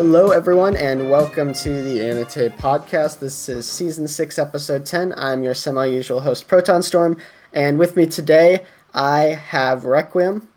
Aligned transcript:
Hello, 0.00 0.30
everyone, 0.30 0.76
and 0.76 1.10
welcome 1.10 1.52
to 1.52 1.82
the 1.82 1.98
AniTAY 1.98 2.56
Podcast. 2.56 3.18
This 3.18 3.50
is 3.50 3.70
season 3.70 4.08
six, 4.08 4.38
episode 4.38 4.86
10. 4.86 5.12
I'm 5.18 5.42
your 5.42 5.52
semi 5.52 5.84
usual 5.84 6.20
host, 6.20 6.48
Proton 6.48 6.82
Storm, 6.82 7.18
and 7.52 7.78
with 7.78 7.96
me 7.96 8.06
today, 8.06 8.64
I 8.94 9.24
have 9.48 9.84
Requiem. 9.84 10.48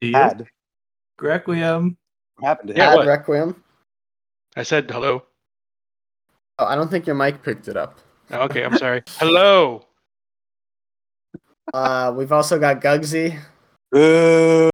Had. 0.00 0.46
Requiem. 1.20 1.96
What 2.38 2.48
happened 2.48 2.68
to 2.68 2.76
Yeah. 2.76 2.90
Ad 2.92 2.96
what? 2.98 3.06
Requiem. 3.08 3.60
I 4.54 4.62
said 4.62 4.88
hello. 4.88 5.24
Oh, 6.60 6.64
I 6.66 6.76
don't 6.76 6.88
think 6.92 7.08
your 7.08 7.16
mic 7.16 7.42
picked 7.42 7.66
it 7.66 7.76
up. 7.76 7.98
Oh, 8.30 8.42
Okay, 8.42 8.62
I'm 8.62 8.78
sorry. 8.78 9.02
hello. 9.18 9.84
Uh, 11.74 12.14
we've 12.16 12.30
also 12.30 12.56
got 12.60 12.80
Gugsy, 12.80 13.36
Boo. 13.90 14.70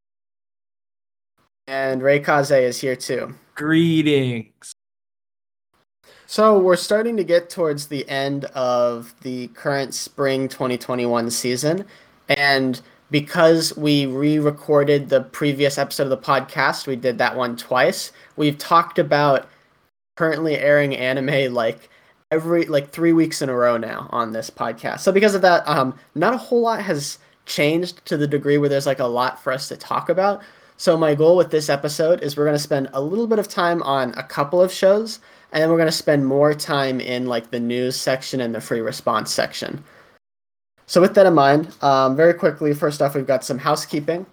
and 1.67 2.03
Reikaze 2.03 2.61
is 2.63 2.83
here 2.83 2.95
too. 2.97 3.35
Greetings. 3.55 4.75
So 6.27 6.59
we're 6.59 6.75
starting 6.75 7.17
to 7.17 7.25
get 7.25 7.51
towards 7.51 7.87
the 7.87 8.09
end 8.09 8.47
of 8.47 9.15
the 9.23 9.47
current 9.49 9.95
spring 9.95 10.49
2021 10.49 11.31
season, 11.31 11.85
and 12.29 12.81
because 13.11 13.77
we 13.77 14.07
re-recorded 14.07 15.09
the 15.09 15.21
previous 15.21 15.79
episode 15.79 16.05
of 16.05 16.11
the 16.11 16.17
podcast, 16.17 16.89
we 16.89 16.97
did 16.97 17.19
that 17.19 17.37
one 17.37 17.57
twice. 17.57 18.11
We've 18.37 18.59
talked 18.59 18.99
about 18.99 19.49
currently 20.17 20.57
airing 20.59 20.97
anime 20.97 21.55
like 21.55 21.91
every 22.33 22.65
like 22.65 22.91
three 22.91 23.13
weeks 23.13 23.41
in 23.41 23.49
a 23.49 23.55
row 23.55 23.77
now 23.77 24.09
on 24.11 24.33
this 24.33 24.51
podcast. 24.51 25.01
So 25.01 25.13
because 25.13 25.37
of 25.37 25.43
that, 25.43 25.67
um, 25.69 25.97
not 26.17 26.35
a 26.35 26.39
whole 26.39 26.63
lot 26.63 26.83
has 26.83 27.19
changed 27.47 28.05
to 28.07 28.17
the 28.17 28.27
degree 28.27 28.59
where 28.59 28.69
there's 28.69 28.87
like 28.87 28.99
a 28.99 29.07
lot 29.07 29.41
for 29.41 29.53
us 29.53 29.69
to 29.69 29.77
talk 29.77 30.09
about. 30.09 30.43
So 30.77 30.97
my 30.97 31.15
goal 31.15 31.37
with 31.37 31.51
this 31.51 31.69
episode 31.69 32.23
is 32.23 32.37
we're 32.37 32.45
going 32.45 32.57
to 32.57 32.63
spend 32.63 32.91
a 32.93 33.01
little 33.01 33.27
bit 33.27 33.39
of 33.39 33.49
time 33.49 33.83
on 33.85 34.13
a 34.15 34.23
couple 34.23 34.61
of 34.61 34.73
shows, 34.73 35.21
and 35.53 35.63
then 35.63 35.71
we're 35.71 35.77
going 35.77 35.87
to 35.87 35.93
spend 35.93 36.27
more 36.27 36.53
time 36.53 37.01
in 37.01 37.27
like 37.27 37.51
the 37.51 37.61
news 37.61 37.97
section 37.97 38.41
and 38.41 38.55
the 38.55 38.61
free 38.61 38.81
response 38.81 39.33
section. 39.33 39.85
So 40.87 41.01
with 41.01 41.15
that 41.15 41.27
in 41.27 41.35
mind, 41.35 41.73
um, 41.81 42.17
very 42.17 42.35
quickly, 42.35 42.75
first 42.75 43.01
off, 43.01 43.15
we've 43.15 43.27
got 43.27 43.45
some 43.45 43.59
housekeeping. 43.59 44.27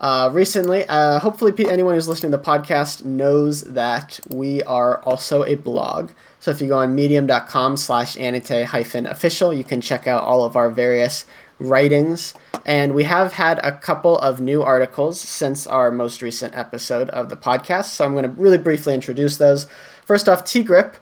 Uh, 0.00 0.30
recently, 0.32 0.84
uh, 0.88 1.20
hopefully, 1.20 1.52
anyone 1.68 1.94
who's 1.94 2.08
listening 2.08 2.32
to 2.32 2.38
the 2.38 2.42
podcast 2.42 3.04
knows 3.04 3.62
that 3.62 4.18
we 4.28 4.62
are 4.64 5.00
also 5.02 5.44
a 5.44 5.54
blog. 5.54 6.10
So 6.40 6.50
if 6.50 6.60
you 6.60 6.68
go 6.68 6.78
on 6.78 6.94
medium.com 6.94 7.76
slash 7.76 8.16
anitay 8.16 8.64
hyphen 8.64 9.06
official, 9.06 9.54
you 9.54 9.62
can 9.62 9.80
check 9.80 10.08
out 10.08 10.24
all 10.24 10.42
of 10.42 10.56
our 10.56 10.70
various 10.70 11.24
writings. 11.62 12.34
And 12.64 12.94
we 12.94 13.04
have 13.04 13.32
had 13.32 13.58
a 13.64 13.76
couple 13.78 14.18
of 14.18 14.40
new 14.40 14.62
articles 14.62 15.20
since 15.20 15.66
our 15.66 15.90
most 15.90 16.22
recent 16.22 16.54
episode 16.56 17.10
of 17.10 17.28
the 17.28 17.36
podcast. 17.36 17.86
So 17.86 18.04
I'm 18.04 18.12
going 18.12 18.24
to 18.24 18.30
really 18.30 18.58
briefly 18.58 18.94
introduce 18.94 19.36
those. 19.36 19.66
First 20.04 20.28
off, 20.28 20.44
T 20.44 20.62
Grip 20.62 20.96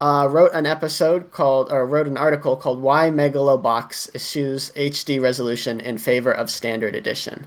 uh, 0.00 0.28
wrote 0.30 0.52
an 0.52 0.66
episode 0.66 1.30
called, 1.30 1.70
or 1.70 1.86
wrote 1.86 2.06
an 2.06 2.16
article 2.16 2.56
called 2.56 2.80
Why 2.80 3.10
Megalobox 3.10 4.14
Issues 4.14 4.70
HD 4.72 5.20
Resolution 5.20 5.80
in 5.80 5.98
Favor 5.98 6.32
of 6.32 6.50
Standard 6.50 6.94
Edition. 6.94 7.46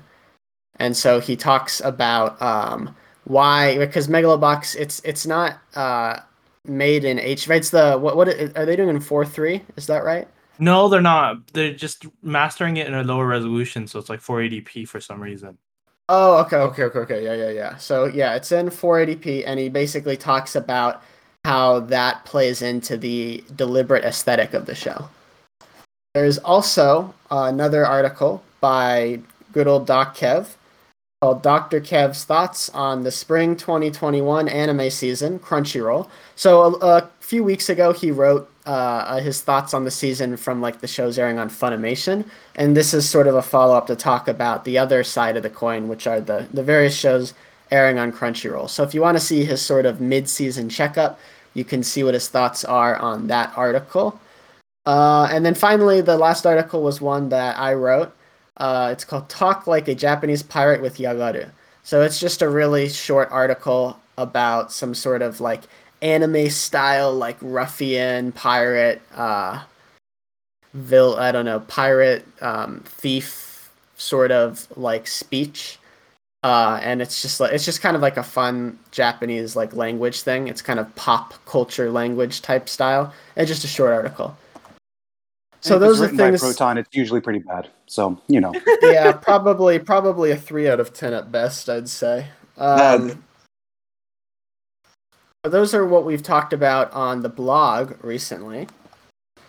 And 0.76 0.96
so 0.96 1.20
he 1.20 1.36
talks 1.36 1.80
about 1.80 2.40
um, 2.40 2.96
why, 3.24 3.76
because 3.78 4.08
Megalobox, 4.08 4.74
it's 4.76 5.00
it's 5.04 5.26
not 5.26 5.58
uh, 5.74 6.20
made 6.64 7.04
in 7.04 7.18
H. 7.18 7.46
Right? 7.46 7.56
It's 7.56 7.70
the 7.70 7.98
what? 7.98 8.16
What 8.16 8.28
are 8.28 8.66
they 8.66 8.76
doing 8.76 8.88
in 8.88 9.00
four 9.00 9.26
three? 9.26 9.62
Is 9.76 9.86
that 9.86 10.04
right? 10.04 10.26
No, 10.60 10.88
they're 10.88 11.00
not. 11.00 11.52
They're 11.54 11.74
just 11.74 12.06
mastering 12.22 12.76
it 12.76 12.86
in 12.86 12.94
a 12.94 13.02
lower 13.02 13.26
resolution, 13.26 13.86
so 13.86 13.98
it's 13.98 14.10
like 14.10 14.20
480p 14.20 14.86
for 14.86 15.00
some 15.00 15.20
reason. 15.20 15.56
Oh, 16.10 16.36
okay, 16.44 16.56
okay, 16.56 16.82
okay, 16.84 16.98
okay. 17.00 17.24
Yeah, 17.24 17.34
yeah, 17.34 17.50
yeah. 17.50 17.76
So 17.76 18.04
yeah, 18.04 18.34
it's 18.34 18.52
in 18.52 18.66
480p, 18.66 19.44
and 19.46 19.58
he 19.58 19.70
basically 19.70 20.18
talks 20.18 20.54
about 20.54 21.02
how 21.44 21.80
that 21.80 22.24
plays 22.26 22.60
into 22.60 22.98
the 22.98 23.42
deliberate 23.56 24.04
aesthetic 24.04 24.52
of 24.52 24.66
the 24.66 24.74
show. 24.74 25.08
There's 26.14 26.38
also 26.38 27.14
uh, 27.30 27.44
another 27.44 27.86
article 27.86 28.42
by 28.60 29.20
good 29.52 29.66
old 29.66 29.86
Doc 29.86 30.14
Kev 30.16 30.56
called 31.22 31.42
Dr. 31.42 31.80
Kev's 31.80 32.24
Thoughts 32.24 32.68
on 32.70 33.02
the 33.02 33.10
Spring 33.10 33.56
2021 33.56 34.48
Anime 34.48 34.90
Season, 34.90 35.38
Crunchyroll. 35.38 36.08
So 36.34 36.62
a, 36.62 36.98
a 36.98 37.10
few 37.20 37.44
weeks 37.44 37.68
ago, 37.68 37.92
he 37.92 38.10
wrote 38.10 38.50
uh, 38.70 39.18
his 39.18 39.40
thoughts 39.40 39.74
on 39.74 39.82
the 39.82 39.90
season 39.90 40.36
from 40.36 40.60
like 40.60 40.80
the 40.80 40.86
shows 40.86 41.18
airing 41.18 41.40
on 41.40 41.50
Funimation, 41.50 42.24
and 42.54 42.76
this 42.76 42.94
is 42.94 43.08
sort 43.08 43.26
of 43.26 43.34
a 43.34 43.42
follow 43.42 43.74
up 43.74 43.88
to 43.88 43.96
talk 43.96 44.28
about 44.28 44.64
the 44.64 44.78
other 44.78 45.02
side 45.02 45.36
of 45.36 45.42
the 45.42 45.50
coin, 45.50 45.88
which 45.88 46.06
are 46.06 46.20
the 46.20 46.46
the 46.54 46.62
various 46.62 46.96
shows 46.96 47.34
airing 47.72 47.98
on 47.98 48.12
Crunchyroll. 48.12 48.70
So 48.70 48.84
if 48.84 48.94
you 48.94 49.00
want 49.00 49.16
to 49.16 49.24
see 49.24 49.44
his 49.44 49.60
sort 49.60 49.86
of 49.86 50.00
mid 50.00 50.28
season 50.28 50.68
checkup, 50.68 51.18
you 51.54 51.64
can 51.64 51.82
see 51.82 52.04
what 52.04 52.14
his 52.14 52.28
thoughts 52.28 52.64
are 52.64 52.94
on 52.96 53.26
that 53.26 53.52
article. 53.56 54.20
Uh, 54.86 55.28
and 55.32 55.44
then 55.44 55.54
finally, 55.54 56.00
the 56.00 56.16
last 56.16 56.46
article 56.46 56.80
was 56.82 57.00
one 57.00 57.28
that 57.30 57.58
I 57.58 57.74
wrote. 57.74 58.14
Uh, 58.56 58.90
it's 58.92 59.04
called 59.04 59.28
Talk 59.28 59.66
Like 59.66 59.88
a 59.88 59.96
Japanese 59.96 60.44
Pirate 60.44 60.80
with 60.80 60.98
Yagaru. 60.98 61.50
So 61.82 62.02
it's 62.02 62.20
just 62.20 62.40
a 62.40 62.48
really 62.48 62.88
short 62.88 63.28
article 63.32 63.98
about 64.16 64.70
some 64.70 64.94
sort 64.94 65.22
of 65.22 65.40
like 65.40 65.62
anime 66.02 66.50
style, 66.50 67.14
like 67.14 67.36
ruffian 67.40 68.32
pirate, 68.32 69.02
uh, 69.14 69.62
vil 70.74 71.16
I 71.16 71.32
don't 71.32 71.44
know, 71.44 71.60
pirate 71.60 72.26
um, 72.40 72.80
thief 72.84 73.70
sort 73.96 74.32
of 74.32 74.66
like 74.76 75.06
speech. 75.06 75.78
Uh, 76.42 76.80
and 76.82 77.02
it's 77.02 77.20
just 77.20 77.38
like 77.38 77.52
it's 77.52 77.66
just 77.66 77.82
kind 77.82 77.94
of 77.94 78.02
like 78.02 78.16
a 78.16 78.22
fun 78.22 78.78
Japanese 78.90 79.56
like 79.56 79.74
language 79.74 80.22
thing. 80.22 80.48
It's 80.48 80.62
kind 80.62 80.78
of 80.78 80.94
pop 80.94 81.34
culture 81.44 81.90
language 81.90 82.40
type 82.40 82.68
style. 82.68 83.12
and 83.36 83.46
just 83.46 83.64
a 83.64 83.68
short 83.68 83.92
article. 83.92 84.36
So 85.60 85.78
those 85.78 86.00
are 86.00 86.08
by 86.08 86.16
things. 86.16 86.40
Proton. 86.40 86.78
It's 86.78 86.88
usually 86.92 87.20
pretty 87.20 87.40
bad. 87.40 87.68
So 87.86 88.18
you 88.28 88.40
know. 88.40 88.54
yeah, 88.82 89.12
probably 89.12 89.78
probably 89.78 90.30
a 90.30 90.36
three 90.36 90.68
out 90.68 90.80
of 90.80 90.94
ten 90.94 91.12
at 91.12 91.30
best, 91.30 91.68
I'd 91.68 91.88
say. 91.88 92.26
Um, 92.56 93.22
those 95.44 95.74
are 95.74 95.86
what 95.86 96.04
we've 96.04 96.22
talked 96.22 96.52
about 96.52 96.92
on 96.92 97.22
the 97.22 97.28
blog 97.28 98.02
recently. 98.04 98.68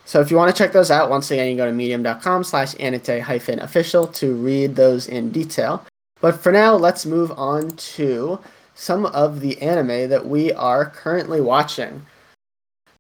So 0.06 0.19
if 0.22 0.31
you 0.31 0.38
want 0.38 0.53
to 0.53 0.57
check 0.57 0.74
those 0.74 0.91
out, 0.91 1.09
once 1.09 1.29
again, 1.31 1.50
you 1.52 1.57
go 1.57 1.66
to 1.66 1.72
medium.com 1.72 2.44
slash 2.44 2.74
anitay 2.75 3.22
hyphen 3.22 3.59
official 3.59 4.07
to 4.07 4.35
read 4.35 4.75
those 4.75 5.07
in 5.07 5.31
detail. 5.31 5.85
But 6.22 6.40
for 6.41 6.51
now, 6.51 6.75
let's 6.75 7.06
move 7.06 7.31
on 7.31 7.72
to 7.72 8.40
some 8.74 9.06
of 9.07 9.41
the 9.41 9.62
anime 9.62 10.09
that 10.09 10.25
we 10.25 10.51
are 10.53 10.85
currently 10.85 11.41
watching. 11.41 12.06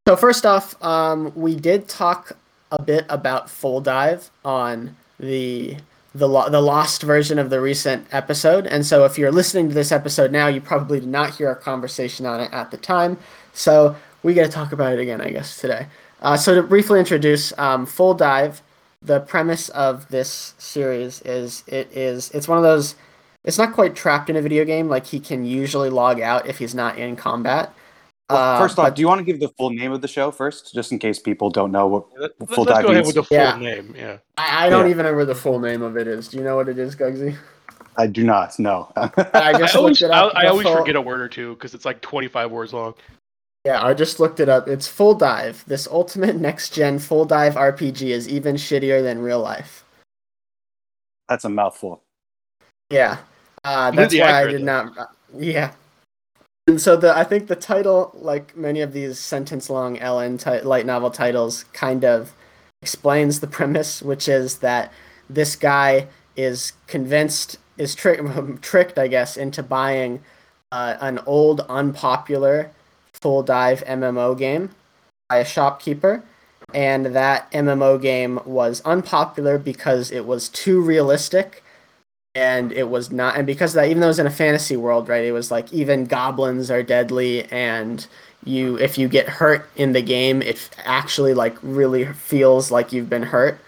So 0.07 0.15
first 0.15 0.45
off, 0.45 0.81
um, 0.83 1.31
we 1.35 1.55
did 1.55 1.87
talk 1.87 2.37
a 2.71 2.81
bit 2.81 3.05
about 3.09 3.49
Full 3.49 3.81
Dive 3.81 4.29
on 4.43 4.95
the 5.19 5.77
the 6.13 6.27
lo- 6.27 6.49
the 6.49 6.61
lost 6.61 7.03
version 7.03 7.39
of 7.39 7.49
the 7.49 7.61
recent 7.61 8.05
episode, 8.11 8.67
and 8.67 8.85
so 8.85 9.05
if 9.05 9.17
you're 9.17 9.31
listening 9.31 9.69
to 9.69 9.75
this 9.75 9.91
episode 9.91 10.31
now, 10.31 10.47
you 10.47 10.59
probably 10.59 10.99
did 10.99 11.09
not 11.09 11.35
hear 11.35 11.47
our 11.47 11.55
conversation 11.55 12.25
on 12.25 12.39
it 12.39 12.51
at 12.51 12.71
the 12.71 12.77
time. 12.77 13.17
So 13.53 13.95
we 14.23 14.33
got 14.33 14.43
to 14.43 14.51
talk 14.51 14.71
about 14.71 14.93
it 14.93 14.99
again, 14.99 15.21
I 15.21 15.29
guess, 15.29 15.59
today. 15.59 15.87
Uh, 16.21 16.37
so 16.37 16.55
to 16.55 16.63
briefly 16.63 16.99
introduce 16.99 17.57
um, 17.57 17.85
Full 17.85 18.13
Dive, 18.13 18.61
the 19.01 19.19
premise 19.19 19.69
of 19.69 20.07
this 20.09 20.53
series 20.57 21.21
is 21.21 21.63
it 21.67 21.91
is 21.95 22.29
it's 22.31 22.47
one 22.47 22.57
of 22.57 22.63
those. 22.63 22.95
It's 23.43 23.57
not 23.57 23.73
quite 23.73 23.95
trapped 23.95 24.29
in 24.29 24.35
a 24.35 24.41
video 24.41 24.65
game. 24.65 24.87
Like 24.87 25.07
he 25.07 25.19
can 25.19 25.45
usually 25.45 25.89
log 25.89 26.19
out 26.21 26.45
if 26.45 26.59
he's 26.59 26.75
not 26.75 26.97
in 26.99 27.15
combat. 27.15 27.73
Well, 28.31 28.37
Uh, 28.55 28.59
first 28.59 28.77
off, 28.79 28.87
but- 28.87 28.95
do 28.95 29.01
you 29.01 29.07
want 29.07 29.19
to 29.19 29.25
give 29.25 29.39
the 29.39 29.49
full 29.49 29.69
name 29.71 29.91
of 29.91 30.01
the 30.01 30.07
show 30.07 30.31
first, 30.31 30.73
just 30.73 30.91
in 30.91 30.99
case 30.99 31.19
people 31.19 31.49
don't 31.49 31.71
know 31.71 31.87
what? 31.87 32.05
Let, 32.17 32.31
Full 32.49 32.63
us 32.69 32.75
dive 32.75 32.83
go 32.83 32.91
ahead 32.91 33.03
means- 33.03 33.07
with 33.07 33.15
the 33.15 33.23
full 33.23 33.37
Yeah. 33.37 33.57
name. 33.57 33.93
Yeah. 33.97 34.17
I, 34.37 34.67
I 34.67 34.69
don't 34.69 34.85
Yeah. 34.85 34.91
even 34.91 35.05
remember 35.05 35.25
the 35.25 35.35
full 35.35 35.59
name 35.59 35.81
of 35.81 35.97
it 35.97 36.07
is. 36.07 36.27
Do 36.29 36.37
you 36.37 36.43
know 36.43 36.55
what 36.55 36.69
it 36.69 36.77
is, 36.79 36.95
Gugsy? 36.95 37.35
I 37.97 38.07
do 38.07 38.23
not 38.23 38.57
know. 38.57 38.89
I 38.95 39.09
I 39.33 39.53
just 39.57 39.75
always, 39.75 40.01
looked 40.01 40.11
it 40.13 40.15
I, 40.15 40.19
up. 40.21 40.33
I 40.35 40.43
The 40.43 40.49
always 40.51 40.65
full- 40.67 40.77
forget 40.77 40.95
a 40.95 41.01
word 41.01 41.19
or 41.21 41.27
two 41.27 41.55
because 41.55 41.73
it's 41.73 41.85
like 41.85 42.01
25 42.01 42.49
words 42.51 42.73
long. 42.73 42.93
Yeah, 43.65 43.85
I 43.85 43.93
just 43.93 44.19
looked 44.19 44.39
it 44.39 44.49
up. 44.49 44.67
It's 44.67 44.87
Full 44.87 45.13
Dive. 45.13 45.63
This 45.67 45.87
ultimate 45.87 46.35
next 46.35 46.73
gen 46.73 46.97
full 46.97 47.25
dive 47.25 47.53
RPG 47.55 48.09
is 48.09 48.27
even 48.27 48.55
shittier 48.55 49.03
than 49.03 49.19
real 49.19 49.39
life. 49.39 49.83
That's 51.29 51.45
a 51.45 51.49
mouthful. 51.49 52.01
Yeah, 52.89 53.17
uh, 53.63 53.91
that's 53.91 54.11
did 54.11 54.19
the 54.19 54.21
why 54.25 54.41
I 54.41 54.47
did 54.47 54.61
though. 54.61 54.65
not. 54.65 54.97
uh, 54.97 55.05
yeah, 55.37 55.71
And 56.71 56.79
so 56.79 56.95
the 56.95 57.13
I 57.13 57.25
think 57.25 57.47
the 57.47 57.57
title, 57.57 58.15
like 58.15 58.55
many 58.55 58.79
of 58.79 58.93
these 58.93 59.19
sentence-long 59.19 59.97
LN 59.97 60.63
light 60.63 60.85
novel 60.85 61.11
titles, 61.11 61.65
kind 61.73 62.05
of 62.05 62.31
explains 62.81 63.41
the 63.41 63.47
premise, 63.47 64.01
which 64.01 64.29
is 64.29 64.59
that 64.59 64.93
this 65.29 65.57
guy 65.57 66.07
is 66.37 66.71
convinced, 66.87 67.57
is 67.77 67.93
tricked, 67.93 68.23
tricked, 68.61 68.97
I 68.97 69.09
guess, 69.09 69.35
into 69.35 69.61
buying 69.61 70.21
uh, 70.71 70.95
an 71.01 71.19
old, 71.25 71.59
unpopular 71.67 72.71
full 73.15 73.43
dive 73.43 73.83
MMO 73.83 74.37
game 74.37 74.69
by 75.27 75.39
a 75.39 75.45
shopkeeper, 75.45 76.23
and 76.73 77.07
that 77.07 77.51
MMO 77.51 78.01
game 78.01 78.39
was 78.45 78.79
unpopular 78.85 79.57
because 79.57 80.09
it 80.09 80.25
was 80.25 80.47
too 80.47 80.79
realistic 80.79 81.60
and 82.33 82.71
it 82.71 82.89
was 82.89 83.11
not 83.11 83.35
and 83.35 83.45
because 83.45 83.73
that 83.73 83.89
even 83.89 83.99
though 83.99 84.07
it 84.07 84.11
was 84.11 84.19
in 84.19 84.25
a 84.25 84.31
fantasy 84.31 84.77
world 84.77 85.09
right 85.09 85.25
it 85.25 85.33
was 85.33 85.51
like 85.51 85.71
even 85.73 86.05
goblins 86.05 86.71
are 86.71 86.81
deadly 86.81 87.43
and 87.51 88.07
you 88.43 88.77
if 88.77 88.97
you 88.97 89.07
get 89.07 89.27
hurt 89.27 89.69
in 89.75 89.93
the 89.93 90.01
game 90.01 90.41
it 90.41 90.69
actually 90.85 91.33
like 91.33 91.55
really 91.61 92.05
feels 92.05 92.71
like 92.71 92.91
you've 92.91 93.09
been 93.09 93.23
hurt. 93.23 93.59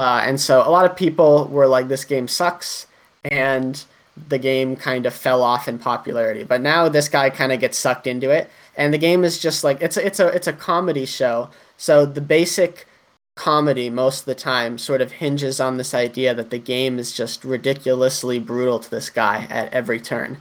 Uh, 0.00 0.22
and 0.24 0.40
so 0.40 0.60
a 0.66 0.70
lot 0.70 0.88
of 0.88 0.96
people 0.96 1.46
were 1.48 1.66
like 1.66 1.88
this 1.88 2.04
game 2.04 2.28
sucks 2.28 2.86
and 3.24 3.84
the 4.28 4.38
game 4.38 4.76
kind 4.76 5.06
of 5.06 5.14
fell 5.14 5.42
off 5.42 5.68
in 5.68 5.78
popularity. 5.78 6.44
But 6.44 6.60
now 6.60 6.88
this 6.88 7.08
guy 7.08 7.30
kind 7.30 7.52
of 7.52 7.60
gets 7.60 7.76
sucked 7.76 8.06
into 8.06 8.30
it 8.30 8.50
and 8.76 8.94
the 8.94 8.98
game 8.98 9.24
is 9.24 9.38
just 9.38 9.64
like 9.64 9.82
it's 9.82 9.96
a, 9.96 10.06
it's 10.06 10.20
a 10.20 10.28
it's 10.28 10.46
a 10.46 10.52
comedy 10.52 11.04
show. 11.04 11.50
So 11.76 12.06
the 12.06 12.20
basic 12.20 12.87
comedy 13.38 13.88
most 13.88 14.20
of 14.20 14.24
the 14.26 14.34
time 14.34 14.76
sort 14.76 15.00
of 15.00 15.12
hinges 15.12 15.60
on 15.60 15.76
this 15.76 15.94
idea 15.94 16.34
that 16.34 16.50
the 16.50 16.58
game 16.58 16.98
is 16.98 17.12
just 17.12 17.44
ridiculously 17.44 18.40
brutal 18.40 18.80
to 18.80 18.90
this 18.90 19.08
guy 19.08 19.46
at 19.48 19.72
every 19.72 20.00
turn. 20.00 20.40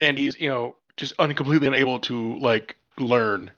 And 0.00 0.18
he's, 0.18 0.38
you 0.40 0.48
know, 0.48 0.74
just 0.96 1.14
uncompletely 1.20 1.68
unable 1.68 2.00
to 2.00 2.36
like 2.40 2.76
learn. 2.98 3.52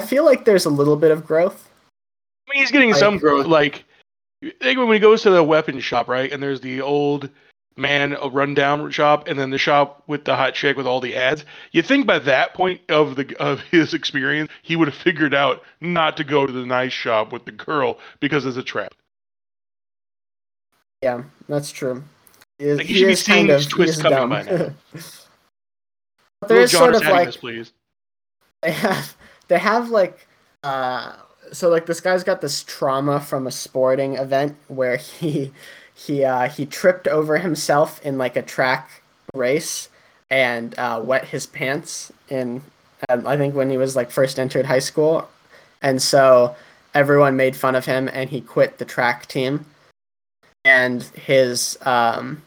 I 0.00 0.06
feel 0.06 0.24
like 0.24 0.44
there's 0.44 0.66
a 0.66 0.70
little 0.70 0.96
bit 0.96 1.12
of 1.12 1.24
growth. 1.24 1.70
I 2.48 2.52
mean, 2.52 2.62
he's 2.62 2.72
getting 2.72 2.90
Like- 2.90 2.98
some 2.98 3.18
growth. 3.18 3.46
Like, 3.46 3.84
think 4.60 4.80
when 4.80 4.92
he 4.92 4.98
goes 4.98 5.22
to 5.22 5.30
the 5.30 5.44
weapon 5.44 5.78
shop, 5.78 6.08
right? 6.08 6.32
And 6.32 6.42
there's 6.42 6.60
the 6.60 6.80
old 6.80 7.30
man 7.76 8.16
a 8.20 8.28
rundown 8.28 8.90
shop, 8.90 9.28
and 9.28 9.38
then 9.38 9.50
the 9.50 9.58
shop 9.58 10.02
with 10.06 10.24
the 10.24 10.36
hot 10.36 10.54
chick 10.54 10.76
with 10.76 10.86
all 10.86 11.00
the 11.00 11.16
ads. 11.16 11.44
You 11.72 11.82
think 11.82 12.06
by 12.06 12.18
that 12.20 12.54
point 12.54 12.80
of 12.88 13.16
the 13.16 13.34
of 13.40 13.60
his 13.70 13.94
experience, 13.94 14.50
he 14.62 14.76
would 14.76 14.88
have 14.88 14.96
figured 14.96 15.34
out 15.34 15.62
not 15.80 16.16
to 16.18 16.24
go 16.24 16.46
to 16.46 16.52
the 16.52 16.66
nice 16.66 16.92
shop 16.92 17.32
with 17.32 17.44
the 17.44 17.52
girl 17.52 17.98
because 18.20 18.46
it's 18.46 18.56
a 18.56 18.62
trap. 18.62 18.94
Yeah, 21.02 21.24
that's 21.48 21.72
true. 21.72 22.04
He 22.58 22.66
is- 22.66 22.78
Like, 22.78 22.88
you 22.88 22.96
should 22.96 23.06
be 23.08 23.14
seeing 23.16 23.46
kind 23.48 23.58
these 23.58 23.66
twists 23.66 24.00
he 24.00 24.06
is 24.06 24.14
coming 24.14 24.28
by 24.28 24.42
now. 24.42 24.74
but 26.40 26.48
there 26.48 26.66
John 26.66 26.92
sort 26.92 26.94
of 26.94 27.02
like 27.02 27.26
this, 27.26 27.36
please. 27.36 27.72
they 28.62 28.70
have 28.72 29.16
they 29.48 29.58
have 29.58 29.90
like 29.90 30.28
uh 30.62 31.16
so 31.52 31.68
like 31.68 31.86
this 31.86 32.00
guy's 32.00 32.22
got 32.24 32.40
this 32.40 32.62
trauma 32.62 33.20
from 33.20 33.46
a 33.46 33.50
sporting 33.50 34.14
event 34.14 34.56
where 34.68 34.96
he 34.96 35.52
he 36.06 36.24
uh 36.24 36.48
he 36.48 36.66
tripped 36.66 37.06
over 37.08 37.38
himself 37.38 38.04
in 38.04 38.18
like 38.18 38.36
a 38.36 38.42
track 38.42 39.02
race 39.34 39.88
and 40.30 40.78
uh 40.78 41.00
wet 41.02 41.26
his 41.26 41.46
pants 41.46 42.12
in 42.28 42.62
um, 43.08 43.26
I 43.26 43.36
think 43.36 43.54
when 43.54 43.70
he 43.70 43.76
was 43.76 43.96
like 43.96 44.10
first 44.10 44.38
entered 44.38 44.66
high 44.66 44.78
school. 44.78 45.28
And 45.80 46.00
so 46.00 46.54
everyone 46.94 47.36
made 47.36 47.56
fun 47.56 47.74
of 47.74 47.86
him 47.86 48.08
and 48.12 48.30
he 48.30 48.40
quit 48.40 48.78
the 48.78 48.84
track 48.84 49.26
team. 49.26 49.66
And 50.64 51.02
his 51.02 51.76
um 51.82 52.42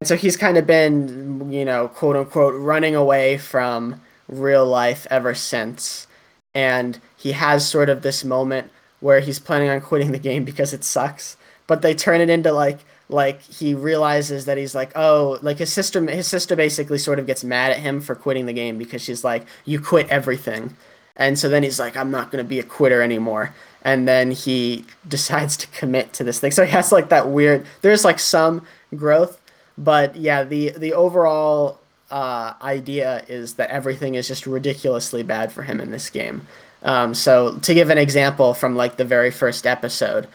and 0.00 0.06
so 0.06 0.16
he's 0.16 0.36
kind 0.36 0.58
of 0.58 0.66
been 0.66 1.50
you 1.50 1.64
know 1.64 1.88
quote 1.88 2.16
unquote 2.16 2.54
running 2.54 2.94
away 2.94 3.38
from 3.38 4.00
real 4.28 4.66
life 4.66 5.06
ever 5.10 5.34
since. 5.34 6.06
And 6.54 7.00
he 7.16 7.32
has 7.32 7.66
sort 7.68 7.88
of 7.88 8.02
this 8.02 8.24
moment 8.24 8.70
where 9.00 9.20
he's 9.20 9.38
planning 9.38 9.70
on 9.70 9.80
quitting 9.80 10.12
the 10.12 10.18
game 10.18 10.44
because 10.44 10.72
it 10.72 10.82
sucks, 10.82 11.36
but 11.68 11.82
they 11.82 11.94
turn 11.94 12.20
it 12.20 12.28
into 12.28 12.50
like 12.50 12.80
like 13.08 13.40
he 13.42 13.74
realizes 13.74 14.46
that 14.46 14.58
he's 14.58 14.74
like 14.74 14.90
oh 14.96 15.38
like 15.40 15.58
his 15.58 15.72
sister 15.72 16.04
his 16.10 16.26
sister 16.26 16.56
basically 16.56 16.98
sort 16.98 17.20
of 17.20 17.26
gets 17.26 17.44
mad 17.44 17.70
at 17.70 17.78
him 17.78 18.00
for 18.00 18.16
quitting 18.16 18.46
the 18.46 18.52
game 18.52 18.76
because 18.76 19.00
she's 19.00 19.22
like 19.22 19.46
you 19.64 19.80
quit 19.80 20.08
everything. 20.08 20.76
And 21.14 21.36
so 21.38 21.48
then 21.48 21.62
he's 21.62 21.78
like 21.78 21.96
i'm 21.96 22.10
not 22.10 22.32
going 22.32 22.44
to 22.44 22.48
be 22.48 22.58
a 22.58 22.64
quitter 22.64 23.00
anymore. 23.00 23.54
And 23.82 24.08
then 24.08 24.32
he 24.32 24.84
decides 25.08 25.56
to 25.58 25.68
commit 25.68 26.12
to 26.14 26.24
this 26.24 26.40
thing. 26.40 26.50
So 26.50 26.64
he 26.64 26.72
has 26.72 26.90
like 26.90 27.10
that 27.10 27.28
weird 27.28 27.64
there's 27.82 28.04
like 28.04 28.18
some 28.18 28.66
growth 28.96 29.40
but 29.76 30.16
yeah 30.16 30.42
the 30.42 30.70
the 30.70 30.92
overall 30.94 31.78
uh, 32.10 32.54
idea 32.62 33.22
is 33.28 33.54
that 33.54 33.68
everything 33.70 34.14
is 34.14 34.26
just 34.26 34.46
ridiculously 34.46 35.22
bad 35.22 35.52
for 35.52 35.62
him 35.62 35.78
in 35.78 35.90
this 35.90 36.08
game. 36.08 36.46
Um, 36.82 37.12
so 37.12 37.58
to 37.58 37.74
give 37.74 37.90
an 37.90 37.98
example 37.98 38.54
from 38.54 38.76
like 38.76 38.96
the 38.96 39.04
very 39.04 39.30
first 39.30 39.66
episode 39.66 40.26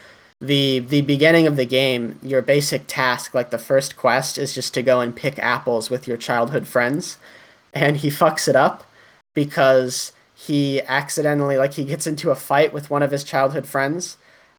the 0.44 0.80
the 0.80 1.01
beginning 1.01 1.48
of 1.48 1.56
the 1.56 1.66
game 1.66 2.19
your 2.22 2.42
basic 2.42 2.84
task 2.86 3.34
like 3.34 3.50
the 3.50 3.57
first 3.57 3.95
quest 3.95 4.38
is 4.38 4.54
just 4.54 4.74
to 4.74 4.84
go 4.84 5.00
and 5.00 5.16
pick 5.16 5.40
apples 5.40 5.90
with 5.90 6.07
your 6.07 6.18
childhood 6.18 6.68
friends. 6.68 7.18
And 7.74 7.98
he 7.98 8.10
fucks 8.10 8.48
it 8.48 8.56
up 8.56 8.84
because 9.34 10.12
he 10.36 10.81
accidentally 10.81 11.57
like 11.57 11.74
he 11.74 11.86
gets 11.86 12.06
into 12.06 12.30
a 12.30 12.36
fight 12.36 12.74
with 12.74 12.90
one 12.90 13.01
of 13.01 13.12
his 13.12 13.24
childhood 13.24 13.66
friends. 13.66 14.18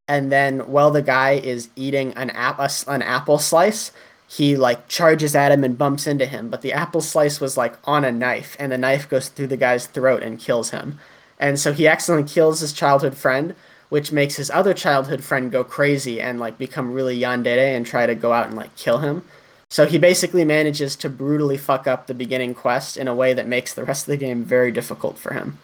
And 0.08 0.32
then 0.32 0.60
while 0.60 0.90
the 0.90 1.02
guy 1.02 1.32
is 1.32 1.68
eating 1.76 2.14
an 2.14 2.30
app 2.30 2.58
an 2.86 3.02
apple 3.02 3.38
slice 3.38 3.92
he 4.26 4.56
like 4.56 4.88
charges 4.88 5.36
at 5.36 5.52
him 5.52 5.62
and 5.64 5.76
bumps 5.76 6.06
into 6.06 6.24
him. 6.24 6.48
But 6.48 6.62
the 6.62 6.72
apple 6.72 7.02
slice 7.02 7.40
was 7.40 7.58
like 7.58 7.76
on 7.84 8.04
a 8.04 8.10
knife 8.10 8.56
and 8.58 8.72
the 8.72 8.78
knife 8.78 9.08
goes 9.08 9.28
through 9.28 9.48
the 9.48 9.56
guy's 9.58 9.86
throat 9.86 10.22
and 10.22 10.40
kills 10.40 10.70
him. 10.70 10.98
And 11.38 11.60
so 11.60 11.72
he 11.74 11.86
accidentally 11.86 12.28
kills 12.28 12.60
his 12.60 12.72
childhood 12.72 13.16
friend 13.16 13.54
which 13.94 14.10
makes 14.10 14.34
his 14.34 14.50
other 14.50 14.74
childhood 14.74 15.22
friend 15.22 15.52
go 15.52 15.62
crazy 15.62 16.20
and 16.20 16.40
like 16.40 16.58
become 16.58 16.92
really 16.92 17.16
yandere 17.16 17.76
and 17.76 17.86
try 17.86 18.06
to 18.06 18.14
go 18.16 18.32
out 18.32 18.48
and 18.48 18.56
like 18.56 18.74
kill 18.74 18.98
him 18.98 19.22
so 19.70 19.86
he 19.86 19.98
basically 19.98 20.44
manages 20.44 20.96
to 20.96 21.08
brutally 21.08 21.56
fuck 21.56 21.86
up 21.86 22.08
the 22.08 22.12
beginning 22.14 22.54
quest 22.54 22.96
in 22.96 23.06
a 23.06 23.14
way 23.14 23.32
that 23.32 23.46
makes 23.46 23.72
the 23.72 23.84
rest 23.84 24.02
of 24.02 24.10
the 24.10 24.16
game 24.16 24.42
very 24.42 24.72
difficult 24.72 25.16
for 25.16 25.32
him 25.32 25.58